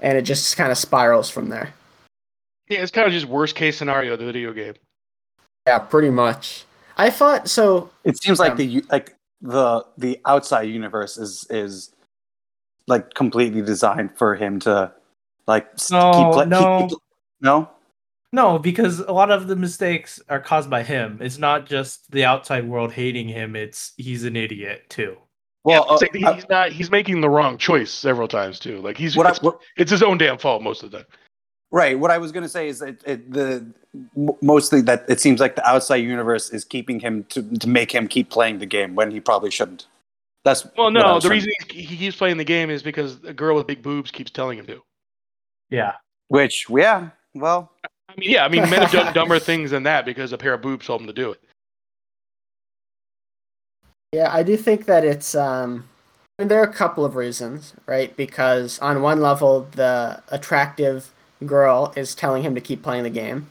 and 0.00 0.16
it 0.16 0.22
just 0.22 0.56
kind 0.56 0.70
of 0.70 0.78
spirals 0.78 1.28
from 1.28 1.48
there 1.48 1.74
Yeah, 2.68 2.80
it's 2.82 2.92
kind 2.92 3.08
of 3.08 3.12
just 3.12 3.26
worst 3.26 3.56
case 3.56 3.76
scenario 3.76 4.12
of 4.12 4.20
the 4.20 4.24
video 4.26 4.52
game. 4.52 4.74
yeah 5.66 5.80
pretty 5.80 6.10
much 6.10 6.64
i 6.96 7.10
thought 7.10 7.48
so 7.48 7.90
It 8.04 8.22
seems 8.22 8.38
like 8.38 8.52
Um, 8.52 8.56
the 8.58 8.84
like 8.88 9.16
the 9.40 9.84
the 9.98 10.20
outside 10.26 10.68
universe 10.70 11.18
is 11.18 11.44
is 11.50 11.90
like 12.86 13.14
completely 13.14 13.62
designed 13.62 14.16
for 14.16 14.36
him 14.36 14.60
to 14.60 14.92
like 15.48 15.66
No, 15.90 16.12
keep 16.14 16.28
pla- 16.34 16.44
no. 16.44 16.86
keep, 16.88 16.98
no. 17.42 17.68
No, 18.34 18.58
because 18.58 19.00
a 19.00 19.12
lot 19.12 19.30
of 19.30 19.46
the 19.46 19.56
mistakes 19.56 20.18
are 20.30 20.40
caused 20.40 20.70
by 20.70 20.82
him. 20.82 21.18
It's 21.20 21.36
not 21.36 21.66
just 21.66 22.10
the 22.10 22.24
outside 22.24 22.66
world 22.66 22.90
hating 22.90 23.28
him. 23.28 23.54
It's 23.54 23.92
he's 23.98 24.24
an 24.24 24.36
idiot 24.36 24.88
too. 24.88 25.18
Well, 25.64 25.84
yeah, 25.86 25.94
uh, 25.94 25.98
like 26.00 26.36
he's 26.36 26.48
not. 26.48 26.72
He's 26.72 26.90
making 26.90 27.20
the 27.20 27.28
wrong 27.28 27.58
choice 27.58 27.90
several 27.90 28.26
times 28.26 28.58
too. 28.58 28.80
Like 28.80 28.96
he's 28.96 29.16
what 29.16 29.26
I, 29.26 29.30
it's, 29.30 29.42
what, 29.42 29.60
it's 29.76 29.90
his 29.90 30.02
own 30.02 30.16
damn 30.16 30.38
fault 30.38 30.62
most 30.62 30.82
of 30.82 30.90
the 30.90 30.98
time. 30.98 31.06
right. 31.70 31.98
What 31.98 32.10
I 32.10 32.16
was 32.16 32.32
going 32.32 32.42
to 32.42 32.48
say 32.48 32.68
is 32.68 32.78
that 32.78 33.02
it, 33.06 33.30
the 33.30 33.66
mostly 34.40 34.80
that 34.80 35.04
it 35.08 35.20
seems 35.20 35.38
like 35.38 35.54
the 35.54 35.68
outside 35.68 35.96
universe 35.96 36.48
is 36.50 36.64
keeping 36.64 37.00
him 37.00 37.24
to 37.24 37.42
to 37.58 37.68
make 37.68 37.94
him 37.94 38.08
keep 38.08 38.30
playing 38.30 38.60
the 38.60 38.66
game 38.66 38.94
when 38.94 39.10
he 39.10 39.20
probably 39.20 39.50
shouldn't. 39.50 39.86
That's 40.44 40.66
Well, 40.76 40.90
no, 40.90 41.20
the 41.20 41.28
reason 41.28 41.52
he, 41.70 41.82
he 41.82 41.96
keeps 41.96 42.16
playing 42.16 42.38
the 42.38 42.44
game 42.44 42.70
is 42.70 42.82
because 42.82 43.22
a 43.24 43.32
girl 43.32 43.56
with 43.56 43.66
big 43.66 43.82
boobs 43.82 44.10
keeps 44.10 44.30
telling 44.30 44.58
him 44.58 44.66
to. 44.66 44.82
Yeah. 45.70 45.92
Which, 46.28 46.66
yeah, 46.68 47.10
well, 47.34 47.70
I 48.08 48.20
mean, 48.20 48.30
yeah, 48.30 48.44
I 48.44 48.48
mean, 48.48 48.68
men 48.68 48.82
have 48.82 48.92
done 48.92 49.12
dumber 49.14 49.38
things 49.38 49.70
than 49.70 49.82
that 49.84 50.04
because 50.04 50.32
a 50.32 50.38
pair 50.38 50.54
of 50.54 50.62
boobs 50.62 50.86
told 50.86 51.00
them 51.00 51.06
to 51.06 51.12
do 51.12 51.32
it. 51.32 51.40
Yeah, 54.12 54.28
I 54.30 54.42
do 54.42 54.56
think 54.56 54.84
that 54.86 55.04
it's 55.04 55.34
um 55.34 55.88
I 56.38 56.42
mean, 56.42 56.48
there 56.48 56.60
are 56.60 56.68
a 56.68 56.72
couple 56.72 57.04
of 57.04 57.16
reasons, 57.16 57.74
right? 57.86 58.14
Because 58.16 58.78
on 58.80 59.02
one 59.02 59.20
level 59.20 59.68
the 59.72 60.22
attractive 60.28 61.10
girl 61.46 61.92
is 61.96 62.14
telling 62.14 62.42
him 62.42 62.54
to 62.54 62.60
keep 62.60 62.82
playing 62.82 63.04
the 63.04 63.10
game. 63.10 63.50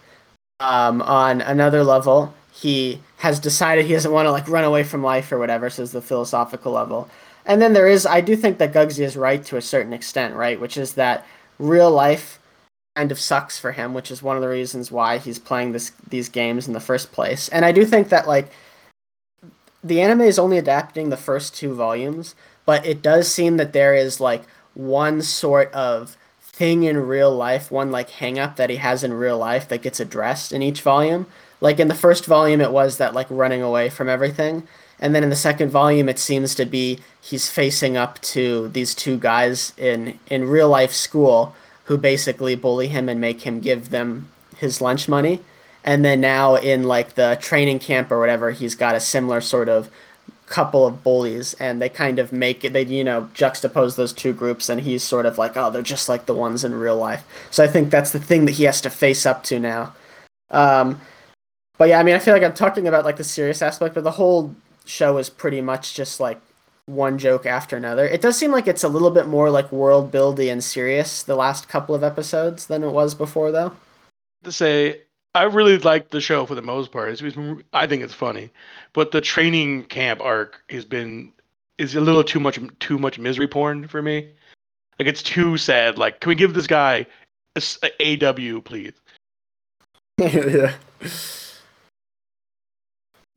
Um 0.59 1.01
on 1.01 1.41
another 1.41 1.83
level, 1.83 2.33
he 2.53 3.01
has 3.17 3.39
decided 3.39 3.85
he 3.85 3.93
doesn't 3.93 4.11
want 4.11 4.27
to 4.27 4.31
like 4.31 4.47
run 4.47 4.63
away 4.63 4.83
from 4.83 5.03
life 5.03 5.31
or 5.31 5.39
whatever, 5.39 5.69
so 5.69 5.81
it's 5.83 5.91
the 5.93 6.01
philosophical 6.01 6.71
level. 6.71 7.09
And 7.45 7.59
then 7.59 7.73
there 7.73 7.87
is 7.87 8.05
I 8.05 8.21
do 8.21 8.35
think 8.35 8.59
that 8.59 8.73
Gugsy 8.73 9.03
is 9.03 9.17
right 9.17 9.43
to 9.45 9.57
a 9.57 9.61
certain 9.61 9.93
extent, 9.93 10.35
right? 10.35 10.59
Which 10.59 10.77
is 10.77 10.93
that 10.93 11.25
real 11.57 11.89
life 11.89 12.37
kind 13.01 13.11
of 13.11 13.19
sucks 13.19 13.57
for 13.57 13.71
him, 13.71 13.95
which 13.95 14.11
is 14.11 14.21
one 14.21 14.35
of 14.35 14.43
the 14.43 14.47
reasons 14.47 14.91
why 14.91 15.17
he's 15.17 15.39
playing 15.39 15.71
this 15.71 15.91
these 16.07 16.29
games 16.29 16.67
in 16.67 16.73
the 16.73 16.79
first 16.79 17.11
place. 17.11 17.49
And 17.49 17.65
I 17.65 17.71
do 17.71 17.83
think 17.83 18.09
that 18.09 18.27
like 18.27 18.51
the 19.83 19.99
anime 19.99 20.21
is 20.21 20.37
only 20.37 20.59
adapting 20.59 21.09
the 21.09 21.17
first 21.17 21.55
two 21.55 21.73
volumes, 21.73 22.35
but 22.63 22.85
it 22.85 23.01
does 23.01 23.27
seem 23.27 23.57
that 23.57 23.73
there 23.73 23.95
is 23.95 24.19
like 24.19 24.43
one 24.75 25.23
sort 25.23 25.73
of 25.73 26.15
thing 26.43 26.83
in 26.83 27.07
real 27.07 27.35
life, 27.35 27.71
one 27.71 27.89
like 27.89 28.11
hang 28.11 28.37
up 28.37 28.55
that 28.57 28.69
he 28.69 28.75
has 28.75 29.03
in 29.03 29.13
real 29.13 29.39
life 29.39 29.67
that 29.69 29.81
gets 29.81 29.99
addressed 29.99 30.51
in 30.51 30.61
each 30.61 30.81
volume, 30.83 31.25
Like 31.59 31.79
in 31.79 31.87
the 31.87 31.95
first 31.95 32.25
volume, 32.27 32.61
it 32.61 32.71
was 32.71 32.97
that 32.97 33.15
like 33.15 33.27
running 33.31 33.63
away 33.63 33.89
from 33.89 34.09
everything, 34.09 34.67
and 34.99 35.15
then 35.15 35.23
in 35.23 35.31
the 35.31 35.35
second 35.49 35.71
volume, 35.71 36.07
it 36.07 36.19
seems 36.19 36.53
to 36.55 36.65
be 36.65 36.99
he's 37.19 37.49
facing 37.49 37.97
up 37.97 38.21
to 38.33 38.67
these 38.69 38.93
two 38.93 39.17
guys 39.17 39.73
in 39.77 40.19
in 40.29 40.47
real 40.47 40.69
life 40.69 40.91
school 40.91 41.55
who 41.85 41.97
basically 41.97 42.55
bully 42.55 42.87
him 42.87 43.09
and 43.09 43.19
make 43.19 43.41
him 43.41 43.59
give 43.59 43.89
them 43.89 44.29
his 44.57 44.81
lunch 44.81 45.07
money. 45.07 45.39
And 45.83 46.05
then 46.05 46.21
now 46.21 46.55
in 46.55 46.83
like 46.83 47.15
the 47.15 47.37
training 47.41 47.79
camp 47.79 48.11
or 48.11 48.19
whatever, 48.19 48.51
he's 48.51 48.75
got 48.75 48.95
a 48.95 48.99
similar 48.99 49.41
sort 49.41 49.67
of 49.67 49.89
couple 50.51 50.85
of 50.85 51.01
bullies 51.01 51.53
and 51.55 51.81
they 51.81 51.87
kind 51.87 52.19
of 52.19 52.33
make 52.33 52.65
it 52.65 52.73
they 52.73 52.83
you 52.83 53.05
know 53.05 53.29
juxtapose 53.33 53.95
those 53.95 54.11
two 54.11 54.33
groups 54.33 54.67
and 54.67 54.81
he's 54.81 55.01
sort 55.01 55.25
of 55.25 55.37
like 55.37 55.55
oh 55.55 55.71
they're 55.71 55.81
just 55.81 56.09
like 56.09 56.25
the 56.25 56.33
ones 56.33 56.65
in 56.65 56.75
real 56.75 56.97
life 56.97 57.23
so 57.49 57.63
i 57.63 57.67
think 57.67 57.89
that's 57.89 58.11
the 58.11 58.19
thing 58.19 58.43
that 58.43 58.51
he 58.51 58.65
has 58.65 58.81
to 58.81 58.89
face 58.89 59.25
up 59.25 59.43
to 59.43 59.57
now 59.57 59.93
um, 60.49 60.99
but 61.77 61.87
yeah 61.87 61.97
i 61.97 62.03
mean 62.03 62.13
i 62.13 62.19
feel 62.19 62.33
like 62.33 62.43
i'm 62.43 62.53
talking 62.53 62.85
about 62.85 63.05
like 63.05 63.15
the 63.15 63.23
serious 63.23 63.61
aspect 63.61 63.95
but 63.95 64.03
the 64.03 64.11
whole 64.11 64.53
show 64.83 65.17
is 65.17 65.29
pretty 65.29 65.61
much 65.61 65.93
just 65.93 66.19
like 66.19 66.41
one 66.87 67.17
joke 67.17 67.45
after 67.45 67.77
another 67.77 68.05
it 68.05 68.21
does 68.21 68.37
seem 68.37 68.51
like 68.51 68.67
it's 68.67 68.83
a 68.83 68.89
little 68.89 69.11
bit 69.11 69.27
more 69.27 69.49
like 69.49 69.71
world 69.71 70.11
buildy 70.11 70.51
and 70.51 70.63
serious 70.63 71.23
the 71.23 71.35
last 71.35 71.69
couple 71.69 71.93
of 71.95 72.03
episodes 72.03 72.65
than 72.67 72.83
it 72.83 72.89
was 72.91 73.13
before 73.15 73.51
though 73.51 73.71
to 74.43 74.51
say 74.51 75.01
I 75.33 75.43
really 75.43 75.77
like 75.77 76.09
the 76.09 76.19
show 76.19 76.45
for 76.45 76.55
the 76.55 76.61
most 76.61 76.91
part. 76.91 77.09
It's, 77.09 77.21
it's- 77.21 77.57
I 77.71 77.87
think 77.87 78.03
it's 78.03 78.13
funny, 78.13 78.49
but 78.91 79.11
the 79.11 79.21
training 79.21 79.83
camp 79.85 80.19
arc 80.19 80.61
has 80.69 80.83
been 80.83 81.31
is 81.77 81.95
a 81.95 82.01
little 82.01 82.21
too 82.23 82.41
much 82.41 82.59
too 82.79 82.99
much 82.99 83.17
misery 83.17 83.47
porn 83.47 83.87
for 83.87 84.01
me. 84.01 84.27
Like 84.99 85.07
it's 85.07 85.23
too 85.23 85.55
sad. 85.57 85.97
Like, 85.97 86.19
can 86.19 86.27
we 86.27 86.35
give 86.35 86.53
this 86.53 86.67
guy 86.67 87.05
a, 87.55 87.59
s- 87.59 87.79
a 87.81 88.25
AW, 88.27 88.59
please? 88.59 88.91
yeah 90.19 90.73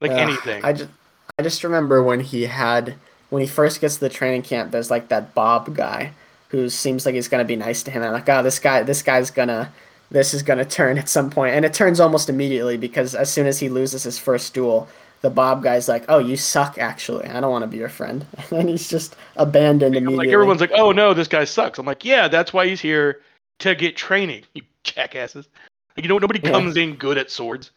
Like 0.00 0.10
Ugh, 0.10 0.18
anything. 0.18 0.64
I 0.64 0.72
just 0.72 0.90
I 1.38 1.42
just 1.44 1.62
remember 1.64 2.02
when 2.02 2.18
he 2.20 2.42
had 2.42 2.96
when 3.34 3.40
he 3.42 3.48
first 3.48 3.80
gets 3.80 3.94
to 3.96 4.00
the 4.00 4.08
training 4.08 4.42
camp. 4.42 4.70
There's 4.70 4.92
like 4.92 5.08
that 5.08 5.34
Bob 5.34 5.74
guy 5.74 6.12
who 6.50 6.68
seems 6.70 7.04
like 7.04 7.16
he's 7.16 7.26
gonna 7.26 7.44
be 7.44 7.56
nice 7.56 7.82
to 7.82 7.90
him. 7.90 8.00
And 8.02 8.06
I'm 8.08 8.12
like, 8.14 8.28
oh, 8.28 8.44
this 8.44 8.60
guy, 8.60 8.84
this 8.84 9.02
guy's 9.02 9.32
gonna, 9.32 9.72
this 10.12 10.32
is 10.32 10.44
gonna 10.44 10.64
turn 10.64 10.98
at 11.02 11.08
some 11.08 11.30
point, 11.30 11.56
and 11.56 11.64
it 11.64 11.74
turns 11.74 11.98
almost 11.98 12.28
immediately 12.28 12.76
because 12.76 13.16
as 13.16 13.32
soon 13.32 13.48
as 13.48 13.58
he 13.58 13.68
loses 13.68 14.04
his 14.04 14.18
first 14.20 14.54
duel, 14.54 14.86
the 15.22 15.30
Bob 15.30 15.64
guy's 15.64 15.88
like, 15.88 16.04
oh, 16.08 16.18
you 16.20 16.36
suck. 16.36 16.78
Actually, 16.78 17.26
I 17.26 17.40
don't 17.40 17.50
want 17.50 17.62
to 17.64 17.66
be 17.66 17.78
your 17.78 17.88
friend, 17.88 18.24
and 18.52 18.68
he's 18.68 18.88
just 18.88 19.16
abandoned 19.34 19.96
immediately. 19.96 20.26
like 20.28 20.32
everyone's 20.32 20.60
like, 20.60 20.70
oh 20.72 20.92
no, 20.92 21.12
this 21.12 21.26
guy 21.26 21.42
sucks. 21.42 21.80
I'm 21.80 21.86
like, 21.86 22.04
yeah, 22.04 22.28
that's 22.28 22.52
why 22.52 22.68
he's 22.68 22.80
here 22.80 23.20
to 23.58 23.74
get 23.74 23.96
training. 23.96 24.44
You 24.54 24.62
jackasses. 24.84 25.48
Like, 25.96 26.04
you 26.04 26.08
know, 26.08 26.18
nobody 26.18 26.38
Yeah. 26.40 26.50
comes 26.52 26.76
in 26.76 26.94
good 26.94 27.18
at 27.18 27.32
swords. 27.32 27.72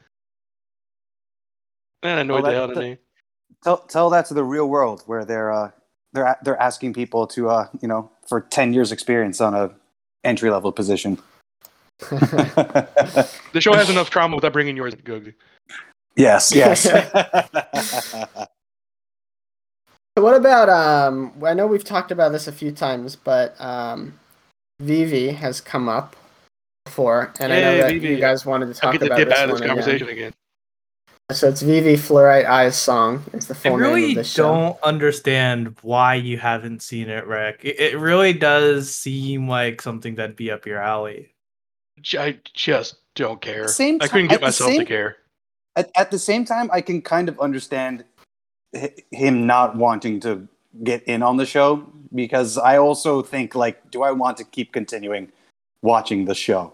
Man, 2.04 2.20
I 2.20 2.22
annoyed 2.22 2.44
Well, 2.44 2.52
the 2.52 2.56
hell 2.56 2.64
out 2.66 2.70
of 2.70 2.76
that- 2.76 2.82
me. 2.82 2.98
Tell 3.64 3.78
tell 3.80 4.10
that 4.12 4.26
to 4.28 4.34
the 4.34 4.44
real 4.44 4.68
world 4.68 5.04
where 5.08 5.26
they're 5.26 5.52
uh, 5.52 5.72
they're 6.14 6.38
they're 6.44 6.62
asking 6.62 6.94
people 6.94 7.26
to 7.28 7.50
uh, 7.50 7.68
you 7.82 7.88
know 7.88 8.10
for 8.28 8.42
ten 8.42 8.74
years 8.74 8.92
experience 8.92 9.42
on 9.42 9.54
a 9.54 9.72
entry 10.24 10.50
level 10.50 10.72
position. 10.72 11.18
The 12.10 13.60
show 13.62 13.74
has 13.74 13.90
enough 13.90 14.10
trauma 14.12 14.36
without 14.36 14.54
bringing 14.54 14.78
yours, 14.78 14.94
Gugsy. 14.96 15.34
yes, 16.16 16.52
yes. 16.54 16.84
So 16.84 17.02
what 20.16 20.36
about 20.36 20.70
um? 20.70 21.34
I 21.44 21.54
know 21.56 21.66
we've 21.68 21.84
talked 21.84 22.12
about 22.12 22.32
this 22.32 22.48
a 22.48 22.52
few 22.52 22.72
times, 22.72 23.16
but 23.16 23.60
um, 23.60 24.14
Vivy 24.80 25.30
has 25.30 25.60
come 25.62 25.90
up 25.90 26.16
before, 26.86 27.34
and 27.40 27.52
I 27.52 27.62
know 27.62 27.72
Yay, 27.72 27.78
that 27.82 27.94
Vivy. 27.94 28.08
you 28.10 28.20
guys 28.20 28.46
wanted 28.46 28.66
to 28.68 28.86
I'll 28.86 28.92
talk 28.92 28.94
get 28.94 29.00
to 29.00 29.06
about 29.08 29.18
dip 29.18 29.30
this 29.30 29.38
out 29.40 29.50
of 29.50 29.50
one 29.50 29.62
this 29.62 29.62
again. 29.62 29.76
conversation 29.78 30.10
again. 30.10 30.34
So 31.32 31.50
it's 31.50 31.62
Vivy 31.62 31.96
Fluorite 31.96 32.46
Eyes 32.46 32.78
song. 32.78 33.22
It's 33.34 33.48
the 33.48 33.54
I 33.54 33.58
full 33.58 33.78
name 33.78 34.12
of 34.12 34.16
the 34.16 34.24
show. 34.24 34.44
don't 34.44 34.82
understand 34.82 35.76
why 35.82 36.16
you 36.16 36.38
haven't 36.38 36.82
seen 36.82 37.10
it, 37.10 37.28
Rick. 37.28 37.60
It, 37.64 37.78
it 37.80 38.00
really 38.00 38.32
does 38.32 38.94
seem 38.96 39.50
like 39.50 39.82
something 39.82 40.16
that'd 40.16 40.38
be 40.38 40.50
up 40.52 40.66
your 40.66 40.82
alley. 40.82 41.34
I 42.18 42.40
just 42.54 42.96
don't 43.16 43.42
care. 43.42 43.68
Same 43.68 43.98
I 44.00 44.08
couldn't 44.08 44.30
ti- 44.30 44.36
get 44.36 44.36
at 44.36 44.40
the 44.40 44.46
myself 44.48 44.70
to 44.72 44.78
same- 44.78 44.86
care. 44.86 45.18
at, 45.76 45.92
at 45.98 46.12
the 46.12 46.20
same 46.20 46.46
time, 46.46 46.70
I 46.72 46.80
can 46.80 47.02
kind 47.02 47.28
of 47.28 47.38
understand 47.42 48.06
h- 48.74 49.04
him 49.12 49.46
not 49.46 49.76
wanting 49.76 50.22
to 50.22 50.48
get 50.86 51.04
in 51.04 51.22
on 51.24 51.36
the 51.36 51.46
show 51.46 51.86
because 52.16 52.58
I 52.58 52.78
also 52.78 53.22
think 53.22 53.54
like, 53.54 53.92
do 53.92 54.02
I 54.02 54.12
want 54.12 54.38
to 54.38 54.46
keep 54.46 54.72
continuing 54.72 55.34
watching 55.82 56.24
the 56.24 56.36
show? 56.36 56.74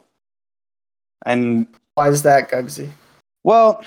And 1.26 1.66
Why 1.96 2.10
is 2.10 2.22
that, 2.22 2.52
Gugsy? 2.52 2.92
well, 3.44 3.84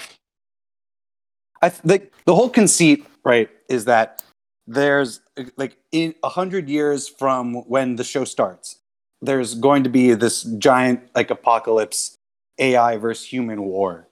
I 1.63 1.71
th- 1.71 2.11
the 2.25 2.35
whole 2.35 2.51
conceit, 2.51 3.07
right, 3.25 3.49
is 3.69 3.85
that 3.87 4.23
there's 4.67 5.21
like 5.57 5.77
in 5.93 6.15
a 6.23 6.29
hundred 6.29 6.69
years 6.69 7.09
from 7.09 7.55
when 7.69 7.97
the 7.97 8.05
show 8.05 8.25
starts, 8.25 8.79
there's 9.23 9.55
going 9.55 9.85
to 9.85 9.91
be 9.91 10.15
this 10.15 10.43
giant 10.43 11.01
like 11.15 11.31
apocalypse, 11.31 12.17
AI 12.59 12.97
versus 12.97 13.27
human 13.27 13.63
war, 13.63 14.09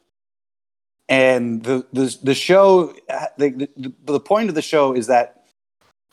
and 1.09 1.63
the 1.65 1.87
the 1.93 2.17
the 2.23 2.35
show, 2.35 2.95
the 3.37 3.69
the, 3.77 3.93
the 4.05 4.21
point 4.21 4.49
of 4.49 4.55
the 4.55 4.63
show 4.63 4.95
is 4.95 5.07
that 5.09 5.45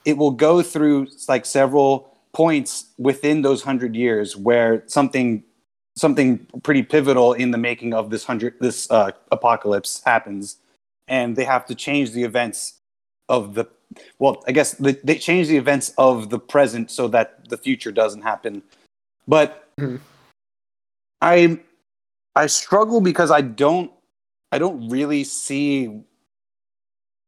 it 0.05 0.17
will 0.17 0.31
go 0.31 0.61
through 0.61 1.07
like 1.27 1.45
several 1.45 2.17
points 2.33 2.85
within 2.97 3.41
those 3.41 3.61
hundred 3.61 3.95
years 3.95 4.35
where 4.35 4.83
something 4.87 5.43
something 5.95 6.39
pretty 6.63 6.81
pivotal 6.81 7.33
in 7.33 7.51
the 7.51 7.57
making 7.57 7.93
of 7.93 8.09
this 8.09 8.23
hundred 8.23 8.55
this 8.59 8.89
uh, 8.91 9.11
apocalypse 9.31 10.01
happens, 10.05 10.57
and 11.07 11.35
they 11.35 11.43
have 11.43 11.65
to 11.67 11.75
change 11.75 12.11
the 12.11 12.23
events 12.23 12.79
of 13.29 13.53
the 13.53 13.65
well, 14.19 14.41
I 14.47 14.53
guess 14.53 14.73
the, 14.73 14.97
they 15.03 15.17
change 15.17 15.47
the 15.49 15.57
events 15.57 15.93
of 15.97 16.29
the 16.29 16.39
present 16.39 16.89
so 16.91 17.07
that 17.09 17.49
the 17.49 17.57
future 17.57 17.91
doesn't 17.91 18.21
happen. 18.21 18.63
But 19.27 19.67
Mhm. 19.77 19.99
I 21.21 21.59
I 22.35 22.47
struggle 22.47 23.01
because 23.01 23.31
I 23.31 23.41
don't 23.41 23.91
I 24.51 24.59
don't 24.59 24.89
really 24.89 25.23
see 25.23 26.01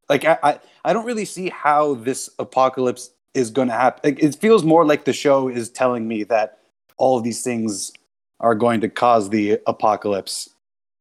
like 0.10 0.26
I 0.26 0.38
I, 0.44 0.60
I 0.86 0.94
don't 0.94 1.06
really 1.06 1.26
see 1.26 1.50
how 1.50 1.96
this 1.96 2.30
apocalypse 2.40 3.12
is 3.34 3.50
going 3.50 3.68
to 3.68 3.74
happen. 3.74 4.16
It 4.20 4.36
feels 4.36 4.64
more 4.64 4.86
like 4.86 5.06
the 5.06 5.14
show 5.14 5.50
is 5.50 5.70
telling 5.70 6.08
me 6.08 6.24
that 6.26 6.60
all 6.98 7.18
of 7.18 7.24
these 7.24 7.42
things 7.42 7.92
are 8.40 8.56
going 8.56 8.82
to 8.82 8.90
cause 8.90 9.30
the 9.30 9.60
apocalypse, 9.68 10.50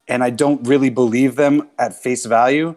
and 0.07 0.23
I 0.23 0.29
don't 0.29 0.65
really 0.67 0.89
believe 0.89 1.35
them 1.35 1.69
at 1.79 1.93
face 1.95 2.25
value. 2.25 2.75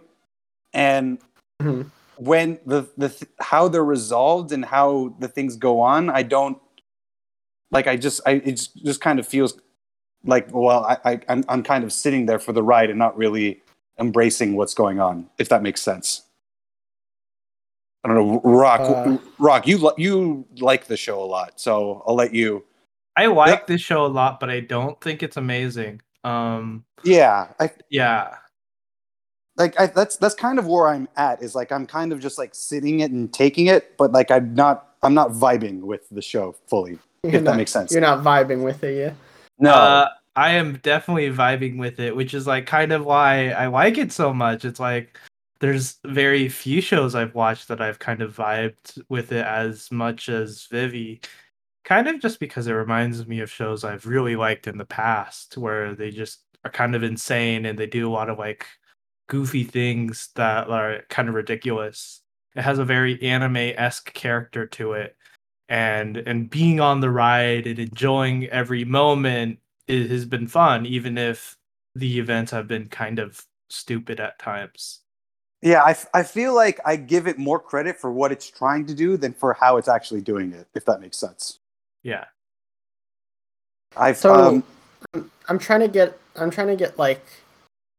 And 0.73 1.19
Mhm. 1.63 1.91
when 2.17 2.59
the 2.67 2.89
the 2.97 3.09
th- 3.09 3.31
how 3.41 3.69
they're 3.69 3.85
resolved 3.85 4.53
and 4.53 4.65
how 4.65 5.15
the 5.19 5.29
things 5.29 5.57
go 5.57 5.81
on, 5.81 6.11
I 6.11 6.23
don't 6.23 6.59
like. 7.71 7.87
I 7.87 7.97
just 7.97 8.21
I 8.27 8.33
it 8.33 8.53
just, 8.53 8.77
just 8.85 9.01
kind 9.01 9.19
of 9.19 9.27
feels 9.27 9.59
like 10.25 10.49
well, 10.53 10.85
I, 10.85 10.99
I 11.13 11.21
I'm 11.29 11.45
I'm 11.49 11.63
kind 11.63 11.85
of 11.85 11.93
sitting 11.93 12.27
there 12.27 12.39
for 12.39 12.53
the 12.53 12.63
ride 12.63 12.91
and 12.91 12.99
not 12.99 13.17
really 13.17 13.63
embracing 13.99 14.55
what's 14.57 14.75
going 14.75 15.01
on. 15.01 15.29
If 15.39 15.49
that 15.49 15.63
makes 15.63 15.81
sense. 15.83 16.23
I 18.05 18.09
don't 18.09 18.17
know, 18.19 18.41
Rock. 18.45 18.81
Uh, 18.83 19.19
Rock, 19.39 19.67
you 19.67 19.79
li- 19.79 19.95
you 19.99 20.47
like 20.59 20.87
the 20.87 20.97
show 20.97 21.21
a 21.23 21.27
lot, 21.27 21.61
so 21.61 22.05
I'll 22.07 22.15
let 22.15 22.33
you. 22.35 22.65
I 23.17 23.27
like 23.27 23.49
Yep. 23.51 23.67
this 23.67 23.81
show 23.81 24.07
a 24.07 24.09
lot, 24.09 24.39
but 24.39 24.49
I 24.51 24.61
don't 24.61 25.01
think 25.01 25.23
it's 25.25 25.37
amazing. 25.37 26.03
Um, 26.27 26.85
Yeah, 27.05 27.49
I 27.61 27.71
yeah, 27.89 28.35
like 29.57 29.79
I, 29.81 29.87
that's 29.87 30.17
that's 30.17 30.35
kind 30.35 30.59
of 30.59 30.67
where 30.67 30.89
I'm 30.89 31.09
at. 31.17 31.43
Is 31.43 31.55
like 31.55 31.73
I'm 31.73 31.87
kind 31.87 32.13
of 32.13 32.21
just 32.21 32.39
like 32.39 32.55
sitting 32.55 33.01
it 33.01 33.11
and 33.11 33.33
taking 33.33 33.67
it, 33.67 33.97
but 33.97 34.13
like 34.13 34.31
I'm 34.31 34.55
not 34.55 34.97
I'm 35.03 35.15
not 35.15 35.31
vibing 35.31 35.81
with 35.81 36.09
the 36.11 36.23
show 36.23 36.55
fully. 36.67 36.99
You're 37.23 37.37
If 37.37 37.45
that 37.45 37.57
makes 37.57 37.71
sense. 37.71 37.93
You're 37.93 38.01
not 38.01 38.25
vibing 38.25 38.65
with 38.65 38.83
it 38.85 38.97
yet. 38.97 39.15
No, 39.59 39.73
Uh, 39.73 40.09
I 40.35 40.51
am 40.51 40.79
definitely 40.83 41.31
vibing 41.31 41.79
with 41.79 41.99
it, 41.99 42.15
which 42.15 42.35
is 42.35 42.47
like 42.47 42.67
kind 42.67 42.93
of 42.93 43.05
why 43.05 43.51
I 43.51 43.69
like 43.69 43.99
it 43.99 44.13
so 44.13 44.35
much. 44.35 44.65
It's 44.65 44.81
like 44.81 45.19
there's 45.61 45.99
very 46.05 46.49
few 46.49 46.81
shows 46.81 47.15
I've 47.15 47.35
watched 47.35 47.69
that 47.69 47.81
I've 47.81 47.99
kind 47.99 48.21
of 48.21 48.37
vibed 48.37 49.01
with 49.09 49.33
it 49.33 49.47
as 49.47 49.91
much 49.91 50.29
as 50.29 50.67
Vivy. 50.71 51.21
Kind 51.87 52.09
of 52.09 52.21
just 52.21 52.41
because 52.41 52.67
it 52.67 52.73
reminds 52.73 53.27
me 53.27 53.41
of 53.41 53.51
shows 53.51 53.85
I've 53.85 54.07
really 54.07 54.37
liked 54.37 54.67
in 54.67 54.77
the 54.77 54.85
past 54.85 55.57
where 55.57 55.95
they 55.95 56.11
just 56.11 56.41
are 56.65 56.71
kind 56.71 56.95
of 56.95 57.03
insane 57.03 57.65
and 57.65 57.79
they 57.79 57.87
do 57.87 58.09
a 58.09 58.13
lot 58.13 58.29
of 58.29 58.39
like 58.39 58.67
goofy 59.29 59.65
things 59.65 60.31
that 60.35 60.69
are 60.69 61.03
kind 61.09 61.29
of 61.29 61.35
ridiculous. 61.35 62.23
It 62.57 62.63
has 62.63 62.79
a 62.79 62.85
very 62.85 63.23
anime-esque 63.23 64.13
character 64.13 64.67
to 64.67 64.93
it 64.93 65.17
and 65.69 66.17
and 66.19 66.51
being 66.51 66.81
on 66.81 67.01
the 67.01 67.11
ride 67.11 67.67
and 67.67 67.79
enjoying 67.79 68.47
every 68.49 68.85
moment 68.85 69.59
it 69.89 70.11
has 70.11 70.25
been 70.25 70.47
fun 70.47 70.87
even 70.87 71.19
if 71.19 71.57
the 71.95 72.19
events 72.19 72.53
have 72.53 72.69
been 72.69 72.87
kind 72.89 73.19
of 73.19 73.45
stupid 73.69 74.21
at 74.21 74.39
times 74.39 75.01
yeah, 75.63 75.83
I, 75.83 75.93
f- 75.93 76.07
I 76.15 76.23
feel 76.23 76.55
like 76.55 76.81
I 76.85 76.97
give 76.97 77.27
it 77.27 77.39
more 77.39 77.59
credit 77.59 77.99
for 77.99 78.13
what 78.13 78.31
it's 78.31 78.49
trying 78.49 78.87
to 78.87 78.95
do 78.95 79.17
than 79.17 79.33
for 79.33 79.55
how 79.55 79.79
it's 79.79 79.89
actually 79.89 80.21
doing 80.21 80.53
it. 80.53 80.69
If 80.75 80.85
that 80.85 81.01
makes 81.01 81.17
sense. 81.17 81.61
Yeah 82.07 82.25
I've 83.97 84.17
So 84.17 84.33
um, 84.35 84.65
I'm 85.49 85.59
trying 85.59 85.81
to 85.81 85.89
get 85.89 86.19
I'm 86.37 86.51
trying 86.51 86.69
to 86.69 86.77
get 86.77 86.99
like 86.99 87.25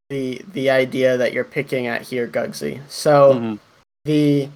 the 0.10 0.42
the 0.54 0.70
idea 0.70 1.18
that 1.18 1.34
you're 1.34 1.44
picking 1.44 1.88
at 1.88 2.02
here, 2.04 2.28
Gugsy. 2.28 2.80
So 2.88 3.34
Mhm. 3.34 3.60
the 4.06 4.50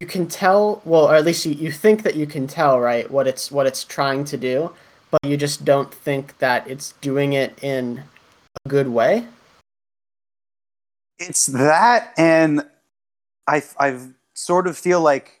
you 0.00 0.06
can 0.06 0.26
tell 0.26 0.82
well 0.84 1.04
or 1.06 1.14
at 1.14 1.24
least 1.24 1.46
you, 1.46 1.52
you 1.52 1.70
think 1.70 2.02
that 2.02 2.16
you 2.16 2.26
can 2.26 2.46
tell 2.48 2.80
right 2.80 3.08
what 3.10 3.26
it's 3.28 3.50
what 3.52 3.66
it's 3.66 3.84
trying 3.84 4.24
to 4.24 4.36
do 4.36 4.72
but 5.10 5.20
you 5.24 5.36
just 5.36 5.64
don't 5.64 5.92
think 5.92 6.38
that 6.38 6.66
it's 6.68 6.92
doing 7.00 7.32
it 7.32 7.58
in 7.62 8.02
a 8.64 8.68
good 8.68 8.88
way 8.88 9.26
It's 11.18 11.46
that, 11.46 12.14
and 12.16 12.62
I 13.48 13.62
I 13.78 13.98
sort 14.34 14.68
of 14.68 14.78
feel 14.78 15.00
like 15.00 15.40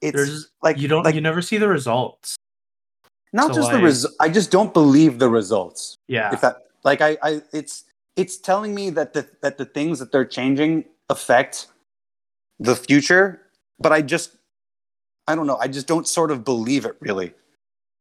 it's 0.00 0.16
There's 0.16 0.50
like 0.62 0.78
you 0.78 0.88
don't 0.88 1.04
like 1.04 1.14
you 1.14 1.20
never 1.20 1.42
see 1.42 1.58
the 1.58 1.68
results. 1.68 2.35
Not 3.36 3.48
so 3.48 3.60
just 3.60 3.70
the 3.70 3.76
like- 3.76 3.84
res. 3.84 4.06
I 4.18 4.28
just 4.28 4.50
don't 4.50 4.72
believe 4.74 5.18
the 5.18 5.28
results. 5.28 5.98
Yeah. 6.08 6.32
If 6.32 6.40
that 6.40 6.56
like 6.84 7.00
I 7.00 7.16
I 7.22 7.42
it's 7.52 7.84
it's 8.16 8.36
telling 8.38 8.74
me 8.74 8.90
that 8.90 9.12
the 9.12 9.28
that 9.42 9.58
the 9.58 9.64
things 9.66 9.98
that 10.00 10.10
they're 10.10 10.24
changing 10.24 10.84
affect 11.10 11.66
the 12.58 12.74
future, 12.74 13.42
but 13.78 13.92
I 13.92 14.02
just 14.02 14.36
I 15.28 15.34
don't 15.34 15.46
know. 15.46 15.58
I 15.58 15.68
just 15.68 15.86
don't 15.86 16.08
sort 16.08 16.30
of 16.30 16.44
believe 16.44 16.84
it 16.84 16.96
really. 17.00 17.32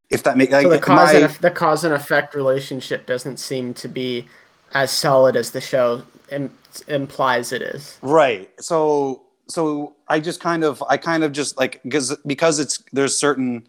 If 0.09 0.23
that 0.23 0.37
makes 0.37 0.51
like 0.53 0.63
so 0.63 0.69
the 0.69 0.79
cause 0.79 1.13
my- 1.13 1.19
and 1.19 1.33
the 1.35 1.51
cause 1.51 1.83
and 1.83 1.93
effect 1.93 2.33
relationship 2.35 3.05
doesn't 3.05 3.37
seem 3.37 3.73
to 3.75 3.87
be 3.87 4.27
as 4.73 4.91
solid 4.91 5.35
as 5.35 5.51
the 5.51 5.61
show 5.61 6.03
Im- 6.31 6.51
implies 6.87 7.51
it 7.51 7.61
is 7.61 7.97
Right. 8.01 8.49
So 8.59 9.23
so 9.47 9.95
I 10.07 10.19
just 10.19 10.39
kind 10.39 10.63
of 10.63 10.83
I 10.89 10.97
kind 10.97 11.23
of 11.23 11.31
just 11.31 11.57
like 11.57 11.81
because 11.83 12.15
because 12.25 12.59
it's 12.59 12.83
there's 12.93 13.17
certain 13.17 13.67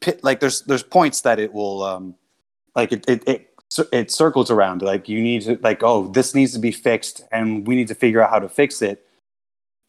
pit 0.00 0.22
like 0.24 0.40
there's 0.40 0.62
there's 0.62 0.82
points 0.82 1.22
that 1.22 1.38
it 1.38 1.52
will 1.52 1.82
um 1.82 2.14
like 2.74 2.92
it 2.92 3.04
it 3.08 3.22
it, 3.28 3.54
it 3.92 4.10
circles 4.10 4.50
around 4.50 4.82
like 4.82 5.08
you 5.08 5.22
need 5.22 5.42
to 5.42 5.58
like 5.62 5.82
oh 5.82 6.08
this 6.08 6.34
needs 6.34 6.52
to 6.52 6.58
be 6.58 6.72
fixed 6.72 7.22
and 7.32 7.66
we 7.66 7.76
need 7.76 7.88
to 7.88 7.94
figure 7.94 8.22
out 8.22 8.30
how 8.30 8.38
to 8.38 8.48
fix 8.48 8.82
it 8.82 9.06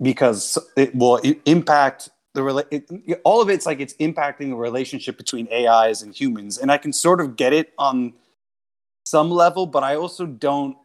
because 0.02 0.58
it 0.76 0.94
will 0.96 1.18
impact 1.46 2.10
the 2.34 2.42
rela- 2.42 2.68
it, 2.72 3.22
all 3.24 3.42
of 3.42 3.50
it's 3.50 3.66
like 3.66 3.80
it's 3.80 3.94
impacting 3.96 4.50
the 4.50 4.56
relationship 4.56 5.18
between 5.18 5.48
AIs 5.52 6.02
and 6.02 6.14
humans 6.14 6.58
and 6.58 6.72
I 6.72 6.78
can 6.78 6.94
sort 6.94 7.22
of 7.22 7.36
get 7.36 7.54
it 7.54 7.74
on 7.78 8.14
some 9.06 9.32
level 9.32 9.66
but 9.66 9.84
I 9.84 9.96
also 9.96 10.26
don't 10.26 10.78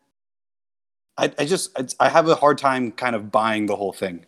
I, 1.19 1.33
I 1.39 1.45
just 1.45 1.71
it's, 1.79 1.95
I 1.99 2.09
have 2.09 2.29
a 2.29 2.35
hard 2.35 2.59
time 2.59 2.93
kind 2.93 3.17
of 3.17 3.33
buying 3.33 3.67
the 3.67 3.77
whole 3.77 3.93
thing. 3.93 4.27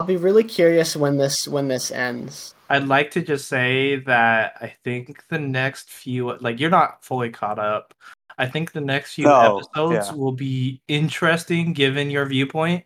I'll 0.00 0.06
be 0.06 0.16
really 0.16 0.44
curious 0.44 0.96
when 0.96 1.16
this 1.16 1.48
when 1.48 1.68
this 1.68 1.90
ends 1.90 2.54
I'd 2.68 2.88
like 2.88 3.10
to 3.12 3.22
just 3.22 3.48
say 3.48 3.96
that 4.00 4.54
I 4.60 4.74
think 4.82 5.24
the 5.28 5.38
next 5.38 5.90
few 5.90 6.36
like 6.38 6.58
you're 6.58 6.70
not 6.70 7.04
fully 7.04 7.30
caught 7.30 7.58
up. 7.58 7.94
I 8.38 8.46
think 8.46 8.72
the 8.72 8.80
next 8.80 9.14
few 9.14 9.26
No, 9.26 9.58
episodes 9.58 10.08
yeah. 10.08 10.14
will 10.14 10.32
be 10.32 10.80
interesting 10.88 11.72
given 11.72 12.10
your 12.10 12.26
viewpoint. 12.26 12.84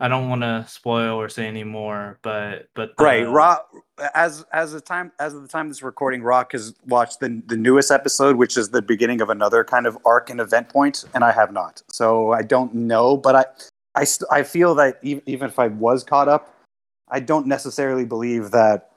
I 0.00 0.06
don't 0.06 0.28
want 0.28 0.42
to 0.42 0.64
spoil 0.68 1.20
or 1.20 1.28
say 1.28 1.46
any 1.46 1.64
more, 1.64 2.20
but 2.22 2.68
but 2.74 2.90
uh, 2.90 3.04
Right, 3.04 3.26
Rock 3.26 3.68
as 4.14 4.44
as 4.52 4.72
the 4.72 4.80
time 4.80 5.10
as 5.18 5.34
of 5.34 5.42
the 5.42 5.48
time 5.48 5.66
of 5.66 5.70
this 5.72 5.82
recording, 5.82 6.22
Rock 6.22 6.52
has 6.52 6.74
watched 6.86 7.18
the 7.20 7.42
the 7.46 7.56
newest 7.56 7.90
episode, 7.90 8.36
which 8.36 8.56
is 8.56 8.68
the 8.68 8.82
beginning 8.82 9.20
of 9.20 9.30
another 9.30 9.64
kind 9.64 9.86
of 9.86 9.98
arc 10.04 10.30
and 10.30 10.38
event 10.38 10.68
point, 10.68 11.04
and 11.14 11.24
I 11.24 11.32
have 11.32 11.52
not. 11.52 11.82
So 11.90 12.32
I 12.32 12.42
don't 12.42 12.74
know, 12.74 13.16
but 13.16 13.34
I 13.34 13.46
I 13.94 14.04
st- 14.04 14.28
I 14.30 14.42
feel 14.42 14.74
that 14.76 14.98
even, 15.02 15.22
even 15.26 15.48
if 15.48 15.58
I 15.58 15.68
was 15.68 16.04
caught 16.04 16.28
up, 16.28 16.54
I 17.08 17.20
don't 17.20 17.46
necessarily 17.46 18.04
believe 18.04 18.50
that. 18.52 18.90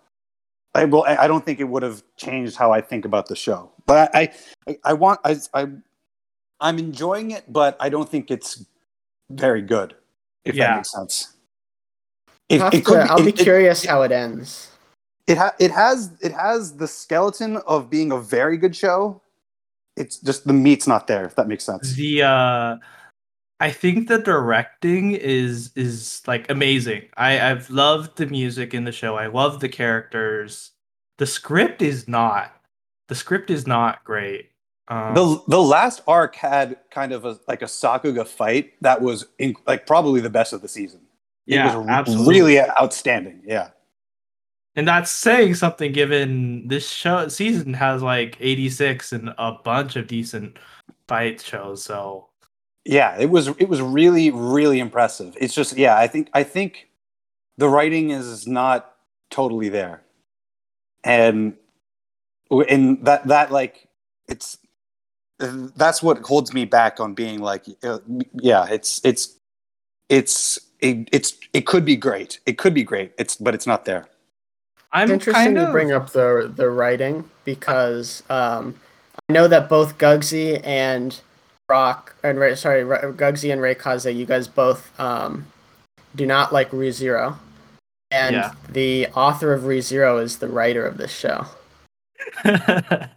I 0.74 0.86
will. 0.86 1.04
I 1.04 1.16
I 1.18 1.28
don't 1.28 1.46
think 1.46 1.60
it 1.60 1.66
would 1.66 1.84
have 1.84 2.04
changed 2.18 2.56
how 2.56 2.72
I 2.72 2.82
think 2.82 3.04
about 3.06 3.28
the 3.28 3.36
show. 3.36 3.72
But 3.86 4.14
I 4.16 4.32
I, 4.68 4.78
I 4.86 4.94
want 4.94 5.20
I, 5.26 5.36
I 5.54 5.68
I'm 6.60 6.78
enjoying 6.80 7.32
it, 7.32 7.52
but 7.52 7.76
I 7.80 7.90
don't 7.90 8.08
think 8.08 8.32
it's 8.32 8.66
very 9.32 9.62
good. 9.62 9.96
If 10.46 10.56
Yeah. 10.56 10.68
that 10.68 10.76
makes 10.78 10.92
sense. 10.92 11.34
It, 12.50 12.62
I'll, 12.62 12.74
it 12.74 12.86
could 12.86 13.04
be- 13.04 13.10
I'll 13.10 13.18
be 13.18 13.30
it- 13.30 13.40
it- 13.40 13.44
curious 13.44 13.84
how 13.86 14.02
it 14.04 14.12
ends 14.12 14.68
it 15.28 15.38
ha- 15.38 15.56
it 15.60 15.72
has 15.72 16.12
it 16.22 16.32
has 16.34 16.76
the 16.78 16.88
skeleton 16.88 17.58
of 17.68 17.90
being 17.90 18.12
a 18.12 18.18
very 18.20 18.58
good 18.58 18.76
show. 18.76 19.22
It's 19.96 20.18
just 20.20 20.46
the 20.48 20.54
meat's 20.54 20.88
not 20.88 21.08
there. 21.08 21.26
If 21.26 21.36
that 21.36 21.48
makes 21.48 21.64
sense. 21.64 21.94
the 21.96 22.24
uh 22.24 22.78
I 23.62 23.70
think 23.72 24.08
the 24.08 24.18
directing 24.18 25.12
is 25.14 25.72
is 25.76 26.24
like 26.28 26.50
amazing. 26.50 27.04
I 27.16 27.40
I've 27.52 27.70
loved 27.70 28.18
the 28.18 28.26
music 28.26 28.74
in 28.74 28.84
the 28.86 28.92
show. 28.92 29.16
I 29.16 29.28
love 29.28 29.60
the 29.60 29.70
characters. 29.70 30.72
The 31.20 31.28
script 31.28 31.82
is 31.82 32.08
not. 32.08 32.54
The 33.08 33.16
script 33.16 33.52
is 33.52 33.68
not 33.68 34.04
great. 34.04 34.50
Um, 34.88 35.14
The 35.14 35.42
the 35.48 35.62
last 35.62 36.02
arc 36.08 36.36
had 36.36 36.78
kind 36.90 37.12
of 37.12 37.24
a 37.26 37.40
like 37.48 37.62
a 37.62 37.66
Sakuga 37.66 38.26
fight 38.26 38.74
that 38.82 39.00
was 39.02 39.28
in, 39.38 39.56
like 39.68 39.86
probably 39.86 40.22
the 40.22 40.30
best 40.30 40.54
of 40.54 40.62
the 40.62 40.68
season. 40.68 41.02
yeah, 41.46 41.72
it 41.74 41.78
was 41.78 41.88
r- 41.88 41.92
absolutely. 41.94 42.34
really 42.34 42.60
outstanding. 42.60 43.42
Yeah. 43.46 43.70
And 44.76 44.88
that's 44.88 45.12
saying 45.12 45.56
something 45.56 45.92
given 45.92 46.68
this 46.68 46.90
show 46.90 47.28
season 47.28 47.74
has 47.74 48.02
like 48.02 48.38
86 48.40 49.12
and 49.12 49.34
a 49.38 49.52
bunch 49.64 49.98
of 49.98 50.08
decent 50.08 50.58
fight 51.08 51.42
shows. 51.42 51.84
So 51.84 52.30
Yeah, 52.86 53.18
it 53.20 53.30
was 53.30 53.48
it 53.48 53.70
was 53.70 53.82
really 53.82 54.32
really 54.32 54.80
impressive. 54.80 55.38
It's 55.40 55.54
just 55.54 55.78
yeah, 55.78 55.98
I 55.98 56.08
think 56.08 56.30
I 56.34 56.44
think 56.44 56.90
the 57.58 57.70
writing 57.70 58.10
is 58.10 58.48
not 58.48 58.96
totally 59.30 59.70
there, 59.70 60.02
and 61.04 61.56
and 62.50 63.06
that 63.06 63.28
that 63.28 63.52
like 63.52 63.88
it's 64.28 64.58
that's 65.40 66.04
what 66.04 66.20
holds 66.20 66.54
me 66.54 66.66
back 66.66 67.00
on 67.00 67.14
being 67.14 67.40
like 67.40 67.66
uh, 67.84 68.00
yeah, 68.34 68.68
it's 68.70 69.02
it's 69.04 69.36
it's 70.10 70.60
it, 70.80 71.08
it's 71.12 71.38
it 71.54 71.66
could 71.66 71.86
be 71.86 71.96
great. 71.96 72.40
It 72.46 72.58
could 72.58 72.74
be 72.74 72.84
great. 72.84 73.14
It's 73.18 73.36
but 73.36 73.54
it's 73.54 73.68
not 73.68 73.86
there. 73.86 74.08
I'm 74.92 75.04
it's 75.04 75.28
interesting 75.28 75.56
kind 75.56 75.58
you 75.58 75.64
of 75.64 75.72
bring 75.72 75.92
up 75.92 76.12
the 76.12 76.52
the 76.54 76.70
writing 76.70 77.30
because 77.46 78.24
um, 78.30 78.76
I 79.30 79.34
know 79.34 79.48
that 79.48 79.70
both 79.70 79.98
Gugsy 79.98 80.60
and 80.66 81.20
Rock 81.72 82.16
and 82.22 82.38
Ray, 82.38 82.56
sorry 82.56 82.84
Ra- 82.84 83.00
Gugsy 83.14 83.52
and 83.54 83.62
Reikaze, 83.62 84.14
you 84.14 84.26
guys 84.26 84.48
both 84.50 84.92
um, 85.00 85.48
do 86.16 86.26
not 86.26 86.52
like 86.52 86.70
ReZero, 86.72 87.38
and 88.12 88.36
Yeah. 88.36 88.52
the 88.70 89.08
author 89.16 89.54
of 89.54 89.62
ReZero 89.64 90.22
is 90.22 90.40
the 90.40 90.50
writer 90.50 90.86
of 90.86 90.98
this 90.98 91.12
show. 91.16 91.46